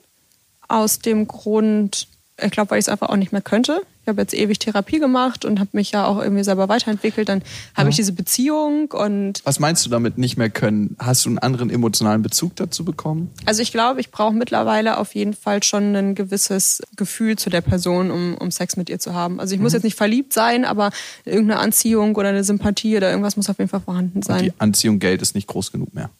aus 0.68 0.98
dem 0.98 1.26
Grund, 1.26 2.08
ich 2.40 2.50
glaube, 2.50 2.70
weil 2.70 2.78
ich 2.78 2.84
es 2.84 2.88
einfach 2.88 3.08
auch 3.08 3.16
nicht 3.16 3.32
mehr 3.32 3.40
könnte. 3.40 3.82
Ich 4.02 4.08
habe 4.08 4.22
jetzt 4.22 4.34
ewig 4.34 4.60
Therapie 4.60 5.00
gemacht 5.00 5.44
und 5.44 5.58
habe 5.58 5.70
mich 5.72 5.90
ja 5.90 6.06
auch 6.06 6.22
irgendwie 6.22 6.44
selber 6.44 6.68
weiterentwickelt. 6.68 7.28
Dann 7.28 7.42
habe 7.74 7.90
ich 7.90 7.96
diese 7.96 8.12
Beziehung 8.12 8.92
und 8.92 9.40
Was 9.42 9.58
meinst 9.58 9.84
du 9.84 9.90
damit 9.90 10.16
nicht 10.16 10.36
mehr 10.36 10.48
können? 10.48 10.96
Hast 11.00 11.24
du 11.24 11.30
einen 11.30 11.38
anderen 11.38 11.70
emotionalen 11.70 12.22
Bezug 12.22 12.54
dazu 12.54 12.84
bekommen? 12.84 13.32
Also 13.46 13.62
ich 13.62 13.72
glaube, 13.72 13.98
ich 13.98 14.12
brauche 14.12 14.32
mittlerweile 14.32 14.98
auf 14.98 15.16
jeden 15.16 15.34
Fall 15.34 15.64
schon 15.64 15.96
ein 15.96 16.14
gewisses 16.14 16.82
Gefühl 16.94 17.36
zu 17.36 17.50
der 17.50 17.62
Person, 17.62 18.12
um, 18.12 18.36
um 18.36 18.52
Sex 18.52 18.76
mit 18.76 18.90
ihr 18.90 19.00
zu 19.00 19.12
haben. 19.12 19.40
Also 19.40 19.56
ich 19.56 19.60
muss 19.60 19.72
jetzt 19.72 19.82
nicht 19.82 19.96
verliebt 19.96 20.32
sein, 20.32 20.64
aber 20.64 20.90
irgendeine 21.24 21.58
Anziehung 21.58 22.14
oder 22.14 22.28
eine 22.28 22.44
Sympathie 22.44 22.96
oder 22.96 23.10
irgendwas 23.10 23.36
muss 23.36 23.50
auf 23.50 23.58
jeden 23.58 23.70
Fall 23.70 23.80
vorhanden 23.80 24.18
Und 24.18 24.24
sein. 24.24 24.44
die 24.44 24.52
Anziehung 24.58 25.00
Geld 25.00 25.20
ist 25.20 25.34
nicht 25.34 25.48
groß 25.48 25.72
genug 25.72 25.94
mehr. 25.94 26.10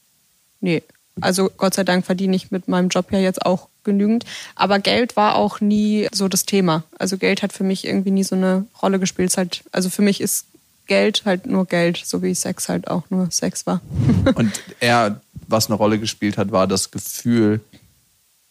Nee. 0.60 0.82
Also 1.20 1.50
Gott 1.56 1.74
sei 1.74 1.84
Dank 1.84 2.04
verdiene 2.04 2.36
ich 2.36 2.50
mit 2.50 2.68
meinem 2.68 2.88
Job 2.88 3.10
ja 3.10 3.18
jetzt 3.18 3.46
auch 3.46 3.68
genügend. 3.84 4.26
Aber 4.54 4.78
Geld 4.78 5.16
war 5.16 5.36
auch 5.36 5.60
nie 5.60 6.08
so 6.12 6.28
das 6.28 6.44
Thema. 6.44 6.82
Also 6.98 7.16
Geld 7.16 7.42
hat 7.42 7.52
für 7.52 7.64
mich 7.64 7.86
irgendwie 7.86 8.10
nie 8.10 8.24
so 8.24 8.34
eine 8.36 8.66
Rolle 8.82 8.98
gespielt. 8.98 9.30
Es 9.30 9.36
Halt, 9.38 9.64
also 9.72 9.88
für 9.88 10.02
mich 10.02 10.20
ist 10.20 10.44
Geld 10.86 11.22
halt 11.24 11.46
nur 11.46 11.66
Geld, 11.66 12.00
so 12.04 12.22
wie 12.22 12.34
Sex 12.34 12.68
halt 12.68 12.88
auch 12.88 13.04
nur 13.10 13.30
Sex 13.30 13.66
war. 13.66 13.80
Und 14.34 14.60
er, 14.80 15.20
was 15.48 15.66
eine 15.66 15.76
Rolle 15.76 15.98
gespielt 15.98 16.36
hat, 16.36 16.52
war 16.52 16.66
das 16.66 16.90
Gefühl, 16.90 17.60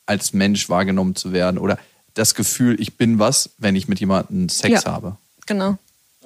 als 0.06 0.34
Mensch 0.34 0.70
wahrgenommen 0.70 1.16
zu 1.16 1.34
werden 1.34 1.58
oder 1.58 1.78
das 2.14 2.36
Gefühl, 2.36 2.80
ich 2.80 2.96
bin 2.98 3.20
was, 3.20 3.52
wenn 3.58 3.76
ich 3.76 3.88
mit 3.88 4.00
jemandem 4.00 4.50
Sex 4.50 4.84
Ja. 4.84 4.92
habe. 4.92 5.18
genau. 5.46 5.78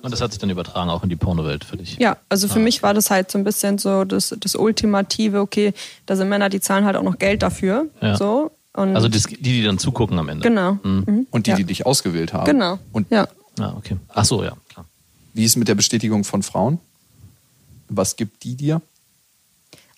Und 0.02 0.12
das 0.12 0.22
hat 0.22 0.32
sich 0.32 0.40
dann 0.40 0.50
übertragen 0.50 0.90
auch 0.90 1.04
in 1.04 1.10
die 1.10 1.16
Pornowelt 1.16 1.64
für 1.64 1.78
dich. 1.78 1.98
Ja, 1.98 2.18
also 2.30 2.48
für 2.48 2.60
mich 2.60 2.82
war 2.84 2.94
das 2.94 3.10
halt 3.10 3.30
so 3.32 3.38
ein 3.38 3.44
bisschen 3.44 3.78
so 3.78 4.06
das, 4.06 4.36
das 4.40 4.56
Ultimative, 4.56 5.40
okay, 5.42 5.74
da 6.06 6.16
sind 6.16 6.30
Männer, 6.30 6.50
die 6.50 6.62
zahlen 6.62 6.86
halt 6.86 6.96
auch 6.96 7.04
noch 7.04 7.18
Geld 7.18 7.42
dafür. 7.42 7.88
Ja. 8.02 8.16
So. 8.16 8.52
Und 8.74 8.96
Also 8.96 9.10
das, 9.10 9.24
die, 9.24 9.38
die 9.42 9.64
dann 9.64 9.78
zugucken 9.78 10.18
am 10.20 10.30
Ende. 10.30 10.44
genau. 10.48 10.78
Mhm. 10.84 11.28
Und 11.32 11.48
die, 11.48 11.52
ja. 11.52 11.58
die 11.58 11.64
dich 11.66 11.86
ausgewählt 11.86 12.34
haben. 12.34 12.46
Genau. 12.46 12.80
Und 12.92 13.10
ja. 13.12 13.28
Ah, 13.60 13.74
okay. 13.78 13.98
Ach 14.10 14.24
so, 14.26 14.44
ja, 14.44 14.54
klar. 14.70 14.86
wie 15.34 15.44
ist 15.44 15.58
mit 15.58 15.68
der 15.68 15.76
Bestätigung 15.76 16.24
von 16.24 16.44
Frauen? 16.44 16.80
Was 17.90 18.16
gibt 18.16 18.44
die 18.44 18.56
dir? 18.56 18.82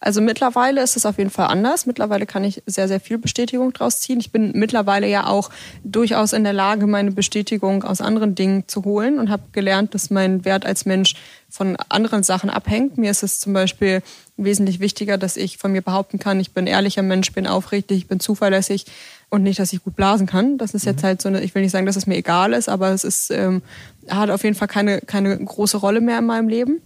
Also 0.03 0.19
mittlerweile 0.19 0.81
ist 0.81 0.97
es 0.97 1.05
auf 1.05 1.19
jeden 1.19 1.29
Fall 1.29 1.45
anders. 1.45 1.85
Mittlerweile 1.85 2.25
kann 2.25 2.43
ich 2.43 2.63
sehr, 2.65 2.87
sehr 2.87 2.99
viel 2.99 3.19
Bestätigung 3.19 3.71
draus 3.71 3.99
ziehen. 3.99 4.19
Ich 4.19 4.31
bin 4.31 4.51
mittlerweile 4.55 5.07
ja 5.07 5.27
auch 5.27 5.51
durchaus 5.83 6.33
in 6.33 6.43
der 6.43 6.53
Lage, 6.53 6.87
meine 6.87 7.11
Bestätigung 7.11 7.83
aus 7.83 8.01
anderen 8.01 8.33
Dingen 8.33 8.63
zu 8.67 8.83
holen 8.83 9.19
und 9.19 9.29
habe 9.29 9.43
gelernt, 9.51 9.93
dass 9.93 10.09
mein 10.09 10.43
Wert 10.43 10.65
als 10.65 10.85
Mensch 10.85 11.13
von 11.49 11.77
anderen 11.89 12.23
Sachen 12.23 12.49
abhängt. 12.49 12.97
Mir 12.97 13.11
ist 13.11 13.21
es 13.21 13.39
zum 13.39 13.53
Beispiel 13.53 14.01
wesentlich 14.37 14.79
wichtiger, 14.79 15.19
dass 15.19 15.37
ich 15.37 15.59
von 15.59 15.71
mir 15.71 15.83
behaupten 15.83 16.17
kann, 16.17 16.39
ich 16.39 16.51
bin 16.51 16.65
ehrlicher 16.65 17.03
Mensch, 17.03 17.31
bin 17.31 17.45
aufrichtig, 17.45 17.99
ich 17.99 18.07
bin 18.07 18.19
zuverlässig 18.19 18.85
und 19.29 19.43
nicht, 19.43 19.59
dass 19.59 19.71
ich 19.71 19.83
gut 19.83 19.95
blasen 19.95 20.25
kann. 20.25 20.57
Das 20.57 20.73
ist 20.73 20.83
jetzt 20.83 21.03
halt 21.03 21.21
so 21.21 21.29
eine, 21.29 21.43
ich 21.43 21.53
will 21.53 21.61
nicht 21.61 21.71
sagen, 21.71 21.85
dass 21.85 21.95
es 21.95 22.07
mir 22.07 22.17
egal 22.17 22.53
ist, 22.53 22.69
aber 22.69 22.89
es 22.89 23.03
ist, 23.03 23.29
ähm, 23.29 23.61
hat 24.09 24.31
auf 24.31 24.43
jeden 24.43 24.55
Fall 24.55 24.67
keine, 24.67 25.01
keine 25.01 25.37
große 25.37 25.77
Rolle 25.77 26.01
mehr 26.01 26.17
in 26.17 26.25
meinem 26.25 26.49
Leben. 26.49 26.81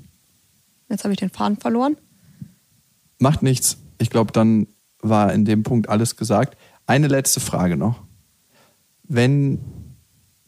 Jetzt 0.90 1.06
habe 1.06 1.14
ich 1.14 1.20
den 1.20 1.30
Faden 1.30 1.56
verloren. 1.56 1.96
Macht 3.20 3.44
nichts. 3.44 3.78
Ich 3.98 4.10
glaube, 4.10 4.32
dann 4.32 4.68
war 5.02 5.34
in 5.34 5.46
dem 5.46 5.64
Punkt 5.64 5.90
alles 5.90 6.16
gesagt. 6.18 6.58
Eine 6.88 7.08
letzte 7.08 7.40
Frage 7.40 7.78
noch. 7.78 8.02
Wenn 9.04 9.60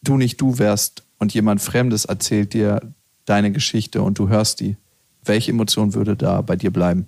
du 0.04 0.18
nicht 0.18 0.40
du 0.42 0.58
wärst 0.60 1.04
und 1.18 1.34
jemand 1.34 1.62
Fremdes 1.62 2.06
erzählt 2.06 2.54
dir 2.54 2.94
deine 3.26 3.52
Geschichte 3.52 4.02
und 4.02 4.20
du 4.20 4.30
hörst 4.30 4.60
die, 4.60 4.78
welche 5.24 5.52
Emotion 5.52 5.94
würde 5.94 6.16
da 6.16 6.42
bei 6.42 6.56
dir 6.56 6.72
bleiben? 6.72 7.08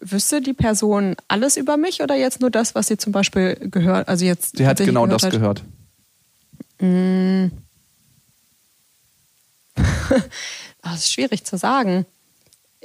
Wüsste 0.00 0.40
die 0.40 0.52
Person 0.52 1.16
alles 1.26 1.56
über 1.56 1.76
mich 1.76 2.02
oder 2.02 2.14
jetzt 2.16 2.40
nur 2.40 2.50
das, 2.50 2.74
was 2.74 2.86
sie 2.88 2.98
zum 2.98 3.12
Beispiel 3.12 3.56
gehört? 3.70 4.08
Also 4.08 4.24
jetzt 4.24 4.56
Sie 4.58 4.66
hat 4.66 4.78
genau 4.78 5.06
das 5.06 5.22
hat? 5.22 5.32
gehört. 5.32 5.64
Ah, 10.82 10.92
Das 10.92 11.00
ist 11.00 11.12
schwierig 11.12 11.44
zu 11.44 11.56
sagen. 11.58 12.06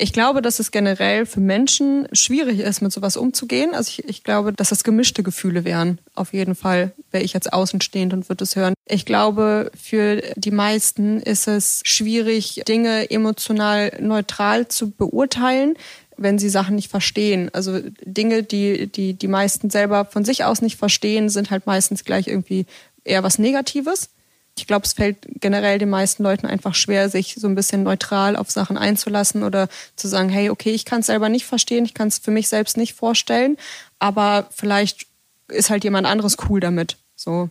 Ich 0.02 0.14
glaube, 0.14 0.42
dass 0.42 0.58
es 0.58 0.72
generell 0.72 1.28
für 1.28 1.42
Menschen 1.42 2.08
schwierig 2.12 2.58
ist, 2.58 2.82
mit 2.82 2.92
sowas 2.92 3.18
umzugehen. 3.18 3.76
Also 3.76 3.90
ich, 3.90 4.10
ich 4.10 4.24
glaube, 4.24 4.52
dass 4.52 4.70
das 4.70 4.84
gemischte 4.84 5.22
Gefühle 5.22 5.64
wären. 5.64 6.00
Auf 6.16 6.34
jeden 6.34 6.56
Fall 6.56 6.94
wäre 7.12 7.24
ich 7.24 7.34
jetzt 7.34 7.54
außenstehend 7.54 8.12
und 8.12 8.28
würde 8.28 8.44
es 8.44 8.56
hören. 8.56 8.74
Ich 8.88 9.06
glaube, 9.06 9.72
für 9.80 10.24
die 10.36 10.50
meisten 10.50 11.20
ist 11.20 11.48
es 11.48 11.82
schwierig, 11.84 12.64
Dinge 12.68 13.12
emotional 13.12 13.96
neutral 14.02 14.68
zu 14.68 14.90
beurteilen, 14.90 15.76
wenn 16.18 16.40
sie 16.40 16.50
Sachen 16.50 16.78
nicht 16.78 16.90
verstehen. 16.90 17.52
Also 17.54 17.80
Dinge, 18.04 18.42
die 18.42 18.88
die, 18.88 19.14
die 19.14 19.28
meisten 19.28 19.70
selber 19.70 20.06
von 20.06 20.26
sich 20.26 20.46
aus 20.46 20.64
nicht 20.64 20.78
verstehen, 20.78 21.30
sind 21.30 21.52
halt 21.52 21.68
meistens 21.68 22.06
gleich 22.06 22.28
irgendwie 22.28 22.66
eher 23.04 23.22
was 23.22 23.38
Negatives. 23.38 24.10
Ich 24.58 24.68
glaube, 24.68 24.86
es 24.86 24.94
fällt 24.94 25.18
generell 25.40 25.80
den 25.80 25.90
meisten 25.90 26.24
Leuten 26.24 26.46
einfach 26.46 26.76
schwer, 26.76 27.10
sich 27.10 27.36
so 27.38 27.48
ein 27.48 27.56
bisschen 27.56 27.84
neutral 27.84 28.36
auf 28.36 28.52
Sachen 28.52 28.78
einzulassen 28.78 29.44
oder 29.44 29.70
zu 29.96 30.08
sagen, 30.08 30.30
hey, 30.30 30.50
okay, 30.50 30.72
ich 30.72 30.86
kann 30.86 31.00
es 31.00 31.08
selber 31.08 31.30
nicht 31.30 31.46
verstehen, 31.46 31.86
ich 31.86 31.94
kann 31.94 32.10
es 32.10 32.20
für 32.20 32.32
mich 32.32 32.50
selbst 32.50 32.78
nicht 32.78 32.94
vorstellen, 32.94 33.58
aber 34.00 34.48
vielleicht 34.52 35.08
ist 35.48 35.70
halt 35.70 35.84
jemand 35.84 36.08
anderes 36.08 36.38
cool 36.50 36.60
damit. 36.60 36.98
So. 37.16 37.50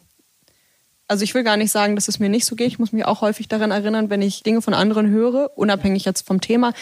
Also 1.11 1.25
ich 1.25 1.35
will 1.35 1.43
gar 1.43 1.57
nicht 1.57 1.73
sagen, 1.73 1.97
dass 1.97 2.07
es 2.07 2.21
mir 2.21 2.29
nicht 2.29 2.45
so 2.45 2.55
geht. 2.55 2.69
Ich 2.69 2.79
muss 2.79 2.93
mich 2.93 3.05
auch 3.05 3.21
häufig 3.21 3.49
daran 3.49 3.73
erinnern, 3.73 4.11
wenn 4.11 4.23
ich 4.23 4.45
Dinge 4.45 4.63
von 4.63 4.75
anderen 4.75 5.09
höre, 5.11 5.51
unabhängig 5.57 6.05
jetzt 6.05 6.25
vom 6.25 6.41
Thema, 6.41 6.73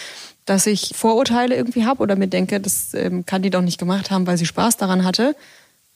dass 0.44 0.66
ich 0.66 0.92
Vorurteile 0.94 1.56
irgendwie 1.56 1.86
habe 1.86 2.02
oder 2.02 2.14
mir 2.14 2.28
denke, 2.28 2.60
das 2.60 2.92
ähm, 2.92 3.24
kann 3.24 3.40
die 3.40 3.48
doch 3.48 3.62
nicht 3.62 3.78
gemacht 3.78 4.10
haben, 4.10 4.26
weil 4.26 4.36
sie 4.36 4.44
Spaß 4.44 4.76
daran 4.76 5.04
hatte. 5.04 5.34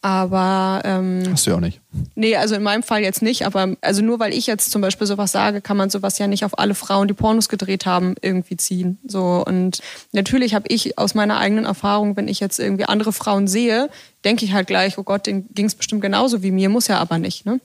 Aber 0.04 0.82
ähm, 0.84 1.22
Hast 1.30 1.46
du 1.46 1.52
ja 1.52 1.56
auch 1.56 1.60
nicht. 1.60 1.80
nee, 2.16 2.34
also 2.34 2.56
in 2.56 2.62
meinem 2.64 2.82
Fall 2.82 3.02
jetzt 3.02 3.22
nicht. 3.22 3.46
Aber 3.46 3.76
also 3.80 4.02
nur 4.02 4.18
weil 4.18 4.34
ich 4.34 4.48
jetzt 4.48 4.72
zum 4.72 4.82
Beispiel 4.82 5.06
sowas 5.06 5.30
sage, 5.30 5.60
kann 5.60 5.76
man 5.76 5.90
sowas 5.90 6.18
ja 6.18 6.26
nicht 6.26 6.44
auf 6.44 6.58
alle 6.58 6.74
Frauen, 6.74 7.06
die 7.06 7.14
Pornos 7.14 7.48
gedreht 7.48 7.86
haben, 7.86 8.16
irgendwie 8.20 8.56
ziehen. 8.56 8.98
So 9.06 9.44
und 9.46 9.80
natürlich 10.10 10.54
habe 10.54 10.66
ich 10.68 10.98
aus 10.98 11.14
meiner 11.14 11.38
eigenen 11.38 11.66
Erfahrung, 11.66 12.16
wenn 12.16 12.26
ich 12.26 12.40
jetzt 12.40 12.58
irgendwie 12.58 12.86
andere 12.86 13.12
Frauen 13.12 13.46
sehe, 13.46 13.90
denke 14.24 14.44
ich 14.44 14.52
halt 14.52 14.66
gleich, 14.66 14.98
oh 14.98 15.04
Gott, 15.04 15.26
denen 15.28 15.48
ging 15.54 15.66
es 15.66 15.76
bestimmt 15.76 16.02
genauso 16.02 16.42
wie 16.42 16.50
mir, 16.50 16.68
muss 16.68 16.88
ja 16.88 16.98
aber 16.98 17.18
nicht. 17.18 17.46
Ne? 17.46 17.60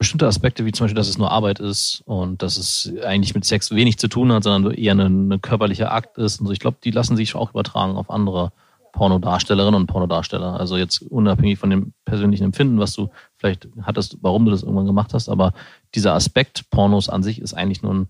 Bestimmte 0.00 0.26
Aspekte, 0.26 0.64
wie 0.64 0.72
zum 0.72 0.84
Beispiel, 0.84 0.96
dass 0.96 1.08
es 1.08 1.18
nur 1.18 1.30
Arbeit 1.30 1.60
ist 1.60 2.02
und 2.06 2.42
dass 2.42 2.56
es 2.56 2.92
eigentlich 3.04 3.34
mit 3.36 3.44
Sex 3.44 3.70
wenig 3.70 3.98
zu 3.98 4.08
tun 4.08 4.32
hat, 4.32 4.42
sondern 4.42 4.74
eher 4.74 4.92
eine, 4.92 5.06
eine 5.06 5.38
körperliche 5.38 5.92
Akt 5.92 6.18
ist. 6.18 6.40
Und 6.40 6.46
so. 6.48 6.52
Ich 6.52 6.58
glaube, 6.60 6.78
die 6.82 6.90
lassen 6.90 7.16
sich 7.16 7.36
auch 7.36 7.50
übertragen 7.50 7.96
auf 7.96 8.10
andere 8.10 8.50
Pornodarstellerinnen 8.98 9.80
und 9.80 9.86
Pornodarsteller. 9.86 10.58
Also 10.58 10.76
jetzt 10.76 11.02
unabhängig 11.02 11.56
von 11.60 11.70
dem 11.70 11.92
persönlichen 12.04 12.42
Empfinden, 12.42 12.80
was 12.80 12.94
du 12.94 13.10
vielleicht 13.36 13.68
hattest, 13.82 14.18
warum 14.22 14.44
du 14.44 14.50
das 14.50 14.64
irgendwann 14.64 14.86
gemacht 14.86 15.14
hast, 15.14 15.28
aber 15.28 15.52
dieser 15.94 16.14
Aspekt 16.14 16.68
Pornos 16.70 17.08
an 17.08 17.22
sich 17.22 17.40
ist 17.40 17.54
eigentlich 17.54 17.80
nur 17.80 17.94
ein, 17.94 18.08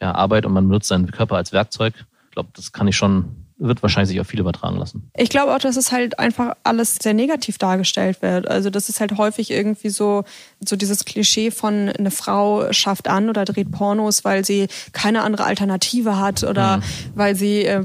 ja, 0.00 0.14
Arbeit 0.14 0.46
und 0.46 0.52
man 0.52 0.68
benutzt 0.68 0.86
seinen 0.86 1.10
Körper 1.10 1.34
als 1.34 1.52
Werkzeug. 1.52 1.94
Ich 2.26 2.30
glaube, 2.30 2.50
das 2.54 2.70
kann 2.70 2.86
ich 2.86 2.96
schon, 2.96 3.39
wird 3.60 3.82
wahrscheinlich 3.82 4.08
sich 4.08 4.20
auf 4.20 4.26
viel 4.26 4.40
übertragen 4.40 4.78
lassen. 4.78 5.10
Ich 5.16 5.28
glaube 5.28 5.54
auch, 5.54 5.58
dass 5.58 5.76
es 5.76 5.92
halt 5.92 6.18
einfach 6.18 6.56
alles 6.64 6.96
sehr 6.96 7.12
negativ 7.12 7.58
dargestellt 7.58 8.22
wird. 8.22 8.48
Also 8.48 8.70
das 8.70 8.88
ist 8.88 9.00
halt 9.00 9.16
häufig 9.18 9.50
irgendwie 9.50 9.90
so, 9.90 10.24
so 10.60 10.76
dieses 10.76 11.04
Klischee 11.04 11.50
von 11.50 11.90
eine 11.90 12.10
Frau 12.10 12.72
schafft 12.72 13.06
an 13.06 13.28
oder 13.28 13.44
dreht 13.44 13.70
Pornos, 13.70 14.24
weil 14.24 14.44
sie 14.44 14.68
keine 14.92 15.22
andere 15.22 15.44
Alternative 15.44 16.18
hat 16.18 16.42
oder 16.42 16.80
weil 17.14 17.36
sie 17.36 17.64
äh, 17.64 17.84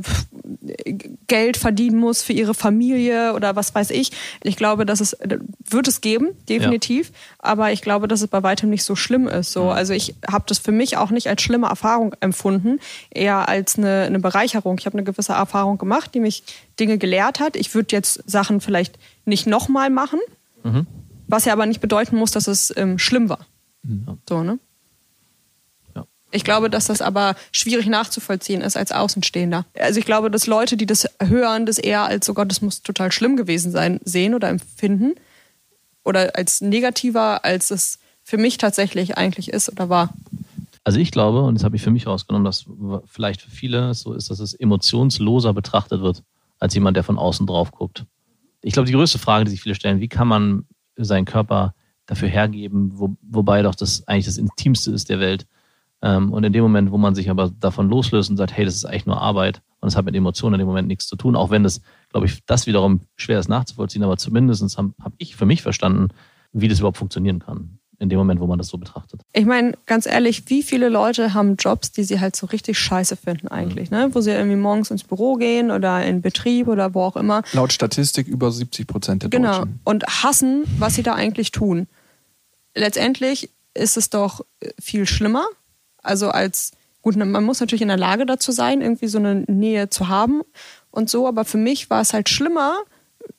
Geld 1.27 1.57
verdienen 1.57 1.99
muss 1.99 2.23
für 2.23 2.33
ihre 2.33 2.53
Familie 2.53 3.33
oder 3.33 3.55
was 3.55 3.75
weiß 3.75 3.91
ich. 3.91 4.11
Ich 4.43 4.55
glaube, 4.55 4.85
dass 4.85 5.01
es 5.01 5.17
wird 5.67 5.87
es 5.87 5.99
geben, 5.99 6.29
definitiv. 6.47 7.11
Aber 7.39 7.71
ich 7.71 7.81
glaube, 7.81 8.07
dass 8.07 8.21
es 8.21 8.27
bei 8.27 8.43
weitem 8.43 8.69
nicht 8.69 8.83
so 8.83 8.95
schlimm 8.95 9.27
ist. 9.27 9.51
So, 9.51 9.69
also 9.69 9.93
ich 9.93 10.15
habe 10.29 10.45
das 10.47 10.59
für 10.59 10.71
mich 10.71 10.97
auch 10.97 11.11
nicht 11.11 11.27
als 11.27 11.41
schlimme 11.41 11.67
Erfahrung 11.67 12.15
empfunden, 12.21 12.79
eher 13.09 13.49
als 13.49 13.77
eine, 13.77 14.03
eine 14.03 14.19
Bereicherung. 14.19 14.77
Ich 14.79 14.85
habe 14.85 14.97
eine 14.97 15.03
gewisse 15.03 15.33
Erfahrung 15.33 15.64
gemacht, 15.73 16.13
die 16.13 16.19
mich 16.19 16.43
Dinge 16.79 16.97
gelehrt 16.97 17.39
hat. 17.39 17.55
Ich 17.55 17.73
würde 17.73 17.95
jetzt 17.95 18.21
Sachen 18.29 18.61
vielleicht 18.61 18.99
nicht 19.25 19.47
nochmal 19.47 19.89
machen, 19.89 20.19
was 21.27 21.45
ja 21.45 21.53
aber 21.53 21.65
nicht 21.65 21.81
bedeuten 21.81 22.15
muss, 22.17 22.31
dass 22.31 22.47
es 22.47 22.73
ähm, 22.77 22.99
schlimm 22.99 23.29
war. 23.29 23.45
So, 24.27 24.43
ne? 24.43 24.59
Ja. 25.95 26.05
Ich 26.31 26.43
glaube, 26.43 26.69
dass 26.69 26.85
das 26.85 27.01
aber 27.01 27.35
schwierig 27.51 27.87
nachzuvollziehen 27.87 28.61
ist 28.61 28.77
als 28.77 28.91
Außenstehender. 28.91 29.65
Also 29.77 29.99
ich 29.99 30.05
glaube, 30.05 30.31
dass 30.31 30.47
Leute, 30.47 30.77
die 30.77 30.85
das 30.85 31.07
hören, 31.21 31.65
das 31.65 31.77
eher 31.77 32.03
als, 32.03 32.29
oh 32.29 32.33
Gott, 32.33 32.49
das 32.49 32.61
muss 32.61 32.81
total 32.81 33.11
schlimm 33.11 33.35
gewesen 33.37 33.71
sein, 33.71 33.99
sehen 34.03 34.33
oder 34.33 34.49
empfinden. 34.49 35.15
Oder 36.03 36.35
als 36.35 36.61
negativer, 36.61 37.45
als 37.45 37.71
es 37.71 37.99
für 38.23 38.37
mich 38.37 38.57
tatsächlich 38.57 39.17
eigentlich 39.17 39.51
ist 39.51 39.71
oder 39.71 39.89
war. 39.89 40.13
Also 40.85 40.99
ich 40.99 41.09
glaube, 41.09 41.41
und 41.41 41.55
das 41.55 41.63
habe 41.63 41.75
ich 41.75 41.81
für 41.81 41.89
mich 41.89 42.05
rausgenommen, 42.05 42.45
dass 42.45 42.67
vielleicht 43.07 43.41
für 43.41 43.49
viele 43.49 43.93
so 43.95 44.13
ist, 44.13 44.29
dass 44.29 44.39
es 44.39 44.53
emotionsloser 44.53 45.51
betrachtet 45.51 46.01
wird, 46.01 46.23
als 46.59 46.75
jemand, 46.75 46.95
der 46.95 47.03
von 47.03 47.17
außen 47.17 47.47
drauf 47.47 47.71
guckt. 47.71 48.05
Ich 48.61 48.73
glaube, 48.73 48.85
die 48.85 48.93
größte 48.93 49.17
Frage, 49.17 49.45
die 49.45 49.51
sich 49.51 49.61
viele 49.61 49.73
stellen, 49.73 49.99
wie 49.99 50.07
kann 50.07 50.27
man 50.27 50.65
seinen 50.95 51.25
Körper 51.25 51.73
dafür 52.05 52.29
hergeben, 52.29 52.91
wo, 52.93 53.17
wobei 53.23 53.63
doch 53.63 53.73
das 53.73 54.07
eigentlich 54.07 54.25
das 54.25 54.37
Intimste 54.37 54.91
ist 54.91 55.09
der 55.09 55.19
Welt. 55.19 55.47
Ähm, 56.03 56.31
und 56.31 56.43
in 56.43 56.53
dem 56.53 56.61
Moment, 56.61 56.91
wo 56.91 56.99
man 56.99 57.15
sich 57.15 57.31
aber 57.31 57.49
davon 57.49 57.89
loslöst 57.89 58.29
und 58.29 58.37
sagt, 58.37 58.55
hey, 58.55 58.63
das 58.63 58.75
ist 58.75 58.85
eigentlich 58.85 59.07
nur 59.07 59.19
Arbeit 59.19 59.63
und 59.79 59.87
es 59.87 59.95
hat 59.95 60.05
mit 60.05 60.15
Emotionen 60.15 60.53
in 60.53 60.59
dem 60.59 60.67
Moment 60.67 60.87
nichts 60.87 61.07
zu 61.07 61.15
tun, 61.15 61.35
auch 61.35 61.49
wenn 61.49 61.63
das, 61.63 61.81
glaube 62.09 62.27
ich, 62.27 62.45
das 62.45 62.67
wiederum 62.67 63.01
schwer 63.15 63.39
ist 63.39 63.49
nachzuvollziehen, 63.49 64.03
aber 64.03 64.17
zumindest 64.17 64.77
habe 64.77 64.93
hab 65.01 65.13
ich 65.17 65.35
für 65.35 65.47
mich 65.47 65.63
verstanden, 65.63 66.09
wie 66.53 66.67
das 66.67 66.79
überhaupt 66.79 66.97
funktionieren 66.97 67.39
kann, 67.39 67.79
in 67.99 68.09
dem 68.09 68.17
Moment, 68.17 68.39
wo 68.39 68.47
man 68.47 68.57
das 68.57 68.67
so 68.67 68.77
betrachtet. 68.77 69.21
Ich 69.33 69.45
meine, 69.45 69.73
ganz 69.85 70.05
ehrlich, 70.05 70.49
wie 70.49 70.63
viele 70.63 70.89
Leute 70.89 71.33
haben 71.33 71.55
Jobs, 71.57 71.91
die 71.91 72.03
sie 72.03 72.19
halt 72.19 72.35
so 72.35 72.47
richtig 72.47 72.77
scheiße 72.77 73.15
finden 73.15 73.47
eigentlich, 73.47 73.91
ne? 73.91 74.09
Wo 74.13 74.21
sie 74.21 74.31
irgendwie 74.31 74.57
morgens 74.57 74.91
ins 74.91 75.03
Büro 75.03 75.35
gehen 75.35 75.71
oder 75.71 76.05
in 76.05 76.21
Betrieb 76.21 76.67
oder 76.67 76.93
wo 76.93 77.01
auch 77.01 77.15
immer. 77.15 77.43
Laut 77.53 77.71
Statistik 77.73 78.27
über 78.27 78.51
70 78.51 78.87
Prozent 78.87 79.23
der 79.23 79.29
Genau. 79.29 79.59
Deutschen. 79.59 79.79
Und 79.83 80.05
hassen, 80.23 80.63
was 80.77 80.95
sie 80.95 81.03
da 81.03 81.13
eigentlich 81.15 81.51
tun. 81.51 81.87
Letztendlich 82.73 83.49
ist 83.73 83.97
es 83.97 84.09
doch 84.09 84.41
viel 84.79 85.05
schlimmer. 85.05 85.45
Also 86.03 86.29
als, 86.29 86.71
gut, 87.01 87.15
man 87.15 87.43
muss 87.43 87.59
natürlich 87.59 87.81
in 87.81 87.87
der 87.87 87.97
Lage 87.97 88.25
dazu 88.25 88.51
sein, 88.51 88.81
irgendwie 88.81 89.07
so 89.07 89.17
eine 89.17 89.43
Nähe 89.47 89.89
zu 89.89 90.07
haben 90.07 90.41
und 90.91 91.09
so. 91.09 91.27
Aber 91.27 91.45
für 91.45 91.57
mich 91.57 91.89
war 91.89 92.01
es 92.01 92.13
halt 92.13 92.29
schlimmer, 92.29 92.75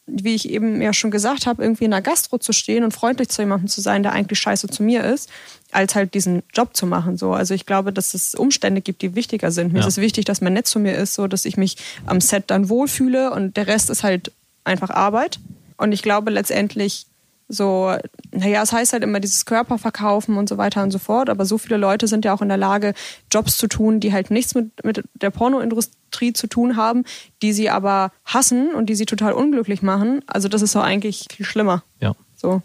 wie 0.06 0.34
ich 0.34 0.48
eben 0.48 0.80
ja 0.80 0.92
schon 0.92 1.10
gesagt 1.10 1.46
habe, 1.46 1.62
irgendwie 1.62 1.84
in 1.84 1.90
der 1.90 2.00
Gastro 2.02 2.38
zu 2.38 2.52
stehen 2.52 2.84
und 2.84 2.92
freundlich 2.92 3.28
zu 3.28 3.42
jemandem 3.42 3.68
zu 3.68 3.80
sein, 3.80 4.02
der 4.02 4.12
eigentlich 4.12 4.38
scheiße 4.38 4.68
zu 4.68 4.82
mir 4.82 5.04
ist, 5.04 5.28
als 5.72 5.94
halt 5.94 6.14
diesen 6.14 6.42
Job 6.54 6.76
zu 6.76 6.86
machen. 6.86 7.16
So. 7.16 7.32
Also 7.32 7.54
ich 7.54 7.66
glaube, 7.66 7.92
dass 7.92 8.14
es 8.14 8.34
Umstände 8.34 8.80
gibt, 8.80 9.02
die 9.02 9.14
wichtiger 9.14 9.50
sind. 9.50 9.72
Mir 9.72 9.80
Ja. 9.80 9.86
ist 9.86 9.94
es 9.98 10.00
wichtig, 10.02 10.24
dass 10.24 10.40
man 10.40 10.52
nett 10.52 10.66
zu 10.66 10.78
mir 10.78 10.96
ist, 10.96 11.14
so 11.14 11.26
dass 11.26 11.44
ich 11.44 11.56
mich 11.56 11.76
am 12.06 12.20
Set 12.20 12.44
dann 12.46 12.68
wohlfühle 12.68 13.32
und 13.32 13.56
der 13.56 13.66
Rest 13.66 13.90
ist 13.90 14.04
halt 14.04 14.32
einfach 14.64 14.90
Arbeit. 14.90 15.38
Und 15.76 15.92
ich 15.92 16.02
glaube 16.02 16.30
letztendlich 16.30 17.06
so, 17.48 17.94
naja, 18.32 18.62
es 18.62 18.73
heißt 18.73 18.93
halt 18.93 19.05
immer 19.05 19.20
dieses 19.20 19.44
Körper 19.44 19.78
verkaufen 19.78 20.36
und 20.36 20.48
so 20.48 20.59
weiter 20.59 20.82
und 20.82 20.90
so 20.90 20.98
fort, 20.98 21.31
aber 21.31 21.47
so 21.47 21.59
viele 21.59 21.77
Leute 21.77 22.09
sind 22.09 22.24
ja 22.24 22.35
auch 22.35 22.43
in 22.43 22.48
der 22.48 22.56
Lage, 22.56 22.94
Jobs 23.31 23.56
zu 23.56 23.68
tun, 23.68 24.01
die 24.01 24.12
halt 24.12 24.31
nichts 24.31 24.55
mit, 24.55 24.85
mit 24.85 25.05
der 25.14 25.31
Pornoindustrie 25.31 26.32
zu 26.32 26.48
tun 26.48 26.77
haben, 26.77 27.05
die 27.43 27.52
sie 27.52 27.70
aber 27.70 28.10
hassen 28.24 28.74
und 28.74 28.86
die 28.86 28.97
sie 28.97 29.06
total 29.06 29.32
unglücklich 29.32 29.82
machen. 29.82 30.23
Also 30.27 30.48
das 30.48 30.62
ist 30.62 30.74
doch 30.74 30.82
eigentlich 30.82 31.27
viel 31.31 31.47
schlimmer. 31.47 31.85
Ja. 32.01 32.14
So. 32.36 32.62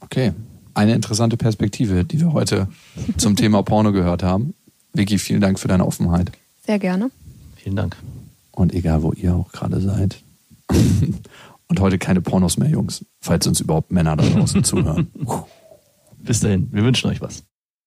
Okay. 0.00 0.32
Eine 0.74 0.94
interessante 0.94 1.36
Perspektive, 1.36 2.04
die 2.04 2.20
wir 2.20 2.32
heute 2.32 2.68
zum 3.18 3.36
Thema 3.36 3.62
Porno 3.62 3.92
gehört 3.92 4.22
haben. 4.22 4.54
Vicky, 4.94 5.18
vielen 5.18 5.40
Dank 5.40 5.58
für 5.58 5.68
deine 5.68 5.86
Offenheit. 5.86 6.32
Sehr 6.66 6.78
gerne. 6.78 7.10
Vielen 7.56 7.76
Dank. 7.76 7.96
Und 8.52 8.72
egal, 8.74 9.02
wo 9.02 9.12
ihr 9.12 9.34
auch 9.34 9.52
gerade 9.52 9.80
seid. 9.80 10.22
Und 11.72 11.80
heute 11.80 11.96
keine 11.96 12.20
Pornos 12.20 12.58
mehr, 12.58 12.68
Jungs, 12.68 13.02
falls 13.22 13.46
uns 13.46 13.58
überhaupt 13.58 13.92
Männer 13.92 14.14
da 14.14 14.22
draußen 14.22 14.62
zuhören. 14.64 15.10
Bis 16.18 16.40
dahin, 16.40 16.68
wir 16.70 16.84
wünschen 16.84 17.08
euch 17.08 17.22
was. 17.22 17.44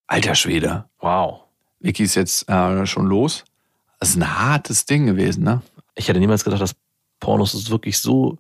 Alter 0.08 0.34
Schwede. 0.34 0.86
Wow. 1.02 1.42
Vicky 1.80 2.02
ist 2.02 2.16
jetzt 2.16 2.50
äh, 2.50 2.88
schon 2.88 3.06
los. 3.06 3.44
Das 4.00 4.10
ist 4.10 4.16
ein 4.16 4.40
hartes 4.40 4.88
Ding 4.88 5.06
gewesen, 5.06 5.44
ne? 5.44 5.62
Ich 5.94 6.08
hätte 6.08 6.20
niemals 6.20 6.44
gedacht, 6.44 6.62
dass 6.62 6.76
Pornos 7.20 7.70
wirklich 7.70 8.00
so 8.00 8.40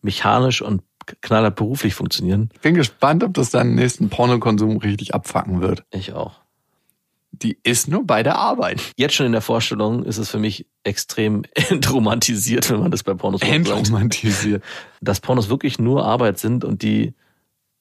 mechanisch 0.00 0.62
und 0.62 0.82
knallhart 1.20 1.56
beruflich 1.56 1.94
funktionieren. 1.94 2.48
Ich 2.54 2.60
bin 2.62 2.74
gespannt, 2.74 3.22
ob 3.22 3.34
das 3.34 3.50
deinen 3.50 3.74
nächsten 3.74 4.08
Pornokonsum 4.08 4.78
richtig 4.78 5.14
abfacken 5.14 5.60
wird. 5.60 5.84
Ich 5.90 6.14
auch. 6.14 6.40
Die 7.32 7.58
ist 7.62 7.88
nur 7.88 8.06
bei 8.06 8.22
der 8.22 8.36
Arbeit. 8.36 8.80
Jetzt 8.96 9.14
schon 9.14 9.26
in 9.26 9.32
der 9.32 9.42
Vorstellung 9.42 10.04
ist 10.04 10.16
es 10.16 10.30
für 10.30 10.38
mich 10.38 10.66
extrem 10.84 11.44
entromantisiert, 11.70 12.70
wenn 12.70 12.80
man 12.80 12.90
das 12.90 13.02
bei 13.02 13.14
Pornos 13.14 13.40
sagt. 13.40 13.52
Entromantisiert. 13.52 14.62
Dass 15.00 15.20
Pornos 15.20 15.48
wirklich 15.48 15.78
nur 15.78 16.04
Arbeit 16.04 16.38
sind 16.38 16.64
und 16.64 16.82
die 16.82 17.14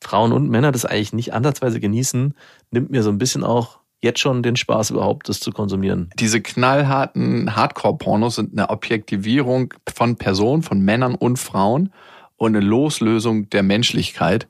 Frauen 0.01 0.33
und 0.33 0.49
Männer 0.49 0.71
das 0.71 0.85
eigentlich 0.85 1.13
nicht 1.13 1.33
ansatzweise 1.33 1.79
genießen, 1.79 2.33
nimmt 2.71 2.91
mir 2.91 3.01
so 3.01 3.09
ein 3.09 3.17
bisschen 3.17 3.43
auch 3.43 3.79
jetzt 4.01 4.19
schon 4.19 4.43
den 4.43 4.55
Spaß 4.55 4.91
überhaupt, 4.91 5.29
das 5.29 5.39
zu 5.39 5.51
konsumieren. 5.51 6.09
Diese 6.19 6.41
knallharten 6.41 7.55
Hardcore-Pornos 7.55 8.35
sind 8.35 8.53
eine 8.53 8.69
Objektivierung 8.69 9.73
von 9.93 10.15
Personen, 10.15 10.63
von 10.63 10.79
Männern 10.79 11.15
und 11.15 11.37
Frauen 11.37 11.91
und 12.37 12.55
eine 12.55 12.65
Loslösung 12.65 13.49
der 13.49 13.63
Menschlichkeit. 13.63 14.47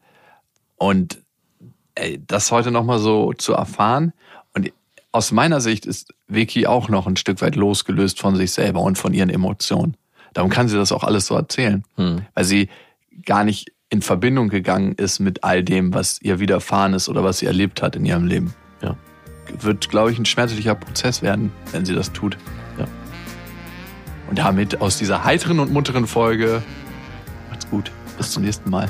Und 0.76 1.22
ey, 1.96 2.22
das 2.28 2.52
heute 2.52 2.72
nochmal 2.72 3.00
so 3.00 3.34
zu 3.34 3.54
erfahren. 3.54 4.14
Aus 5.16 5.32
meiner 5.32 5.62
Sicht 5.62 5.86
ist 5.86 6.14
Vicky 6.28 6.68
auch 6.68 6.90
noch 6.90 7.08
ein 7.08 7.16
Stück 7.16 7.42
weit 7.42 7.56
losgelöst 7.56 8.20
von 8.20 8.36
sich 8.36 8.52
selber 8.52 8.82
und 8.82 8.98
von 8.98 9.14
ihren 9.14 9.30
Emotionen. 9.30 9.96
Darum 10.34 10.52
kann 10.52 10.68
sie 10.68 10.76
das 10.76 10.92
auch 10.92 11.06
alles 11.06 11.28
so 11.28 11.36
erzählen. 11.36 11.86
Hm. 11.96 12.24
Weil 12.34 12.44
sie 12.44 12.68
gar 13.26 13.46
nicht 13.46 13.72
in 13.88 14.02
Verbindung 14.02 14.50
gegangen 14.50 14.92
ist 14.92 15.20
mit 15.20 15.46
all 15.46 15.64
dem, 15.64 15.94
was 15.94 16.22
ihr 16.22 16.42
widerfahren 16.42 16.94
ist 16.94 17.08
oder 17.08 17.24
was 17.24 17.38
sie 17.40 17.46
erlebt 17.46 17.82
hat 17.82 17.96
in 17.96 18.04
ihrem 18.04 18.26
Leben. 18.26 18.54
Ja. 18.82 18.98
Wird, 19.62 19.88
glaube 19.88 20.12
ich, 20.12 20.20
ein 20.20 20.26
schmerzlicher 20.26 20.76
Prozess 20.76 21.22
werden, 21.22 21.54
wenn 21.72 21.86
sie 21.86 21.96
das 21.96 22.12
tut. 22.12 22.38
Ja. 22.78 22.86
Und 24.30 24.38
damit 24.38 24.82
aus 24.82 24.98
dieser 24.98 25.24
heiteren 25.24 25.62
und 25.62 25.72
munteren 25.72 26.08
Folge 26.08 26.62
macht's 27.50 27.70
gut. 27.70 27.90
Bis 28.18 28.32
zum 28.32 28.44
nächsten 28.44 28.70
Mal. 28.70 28.90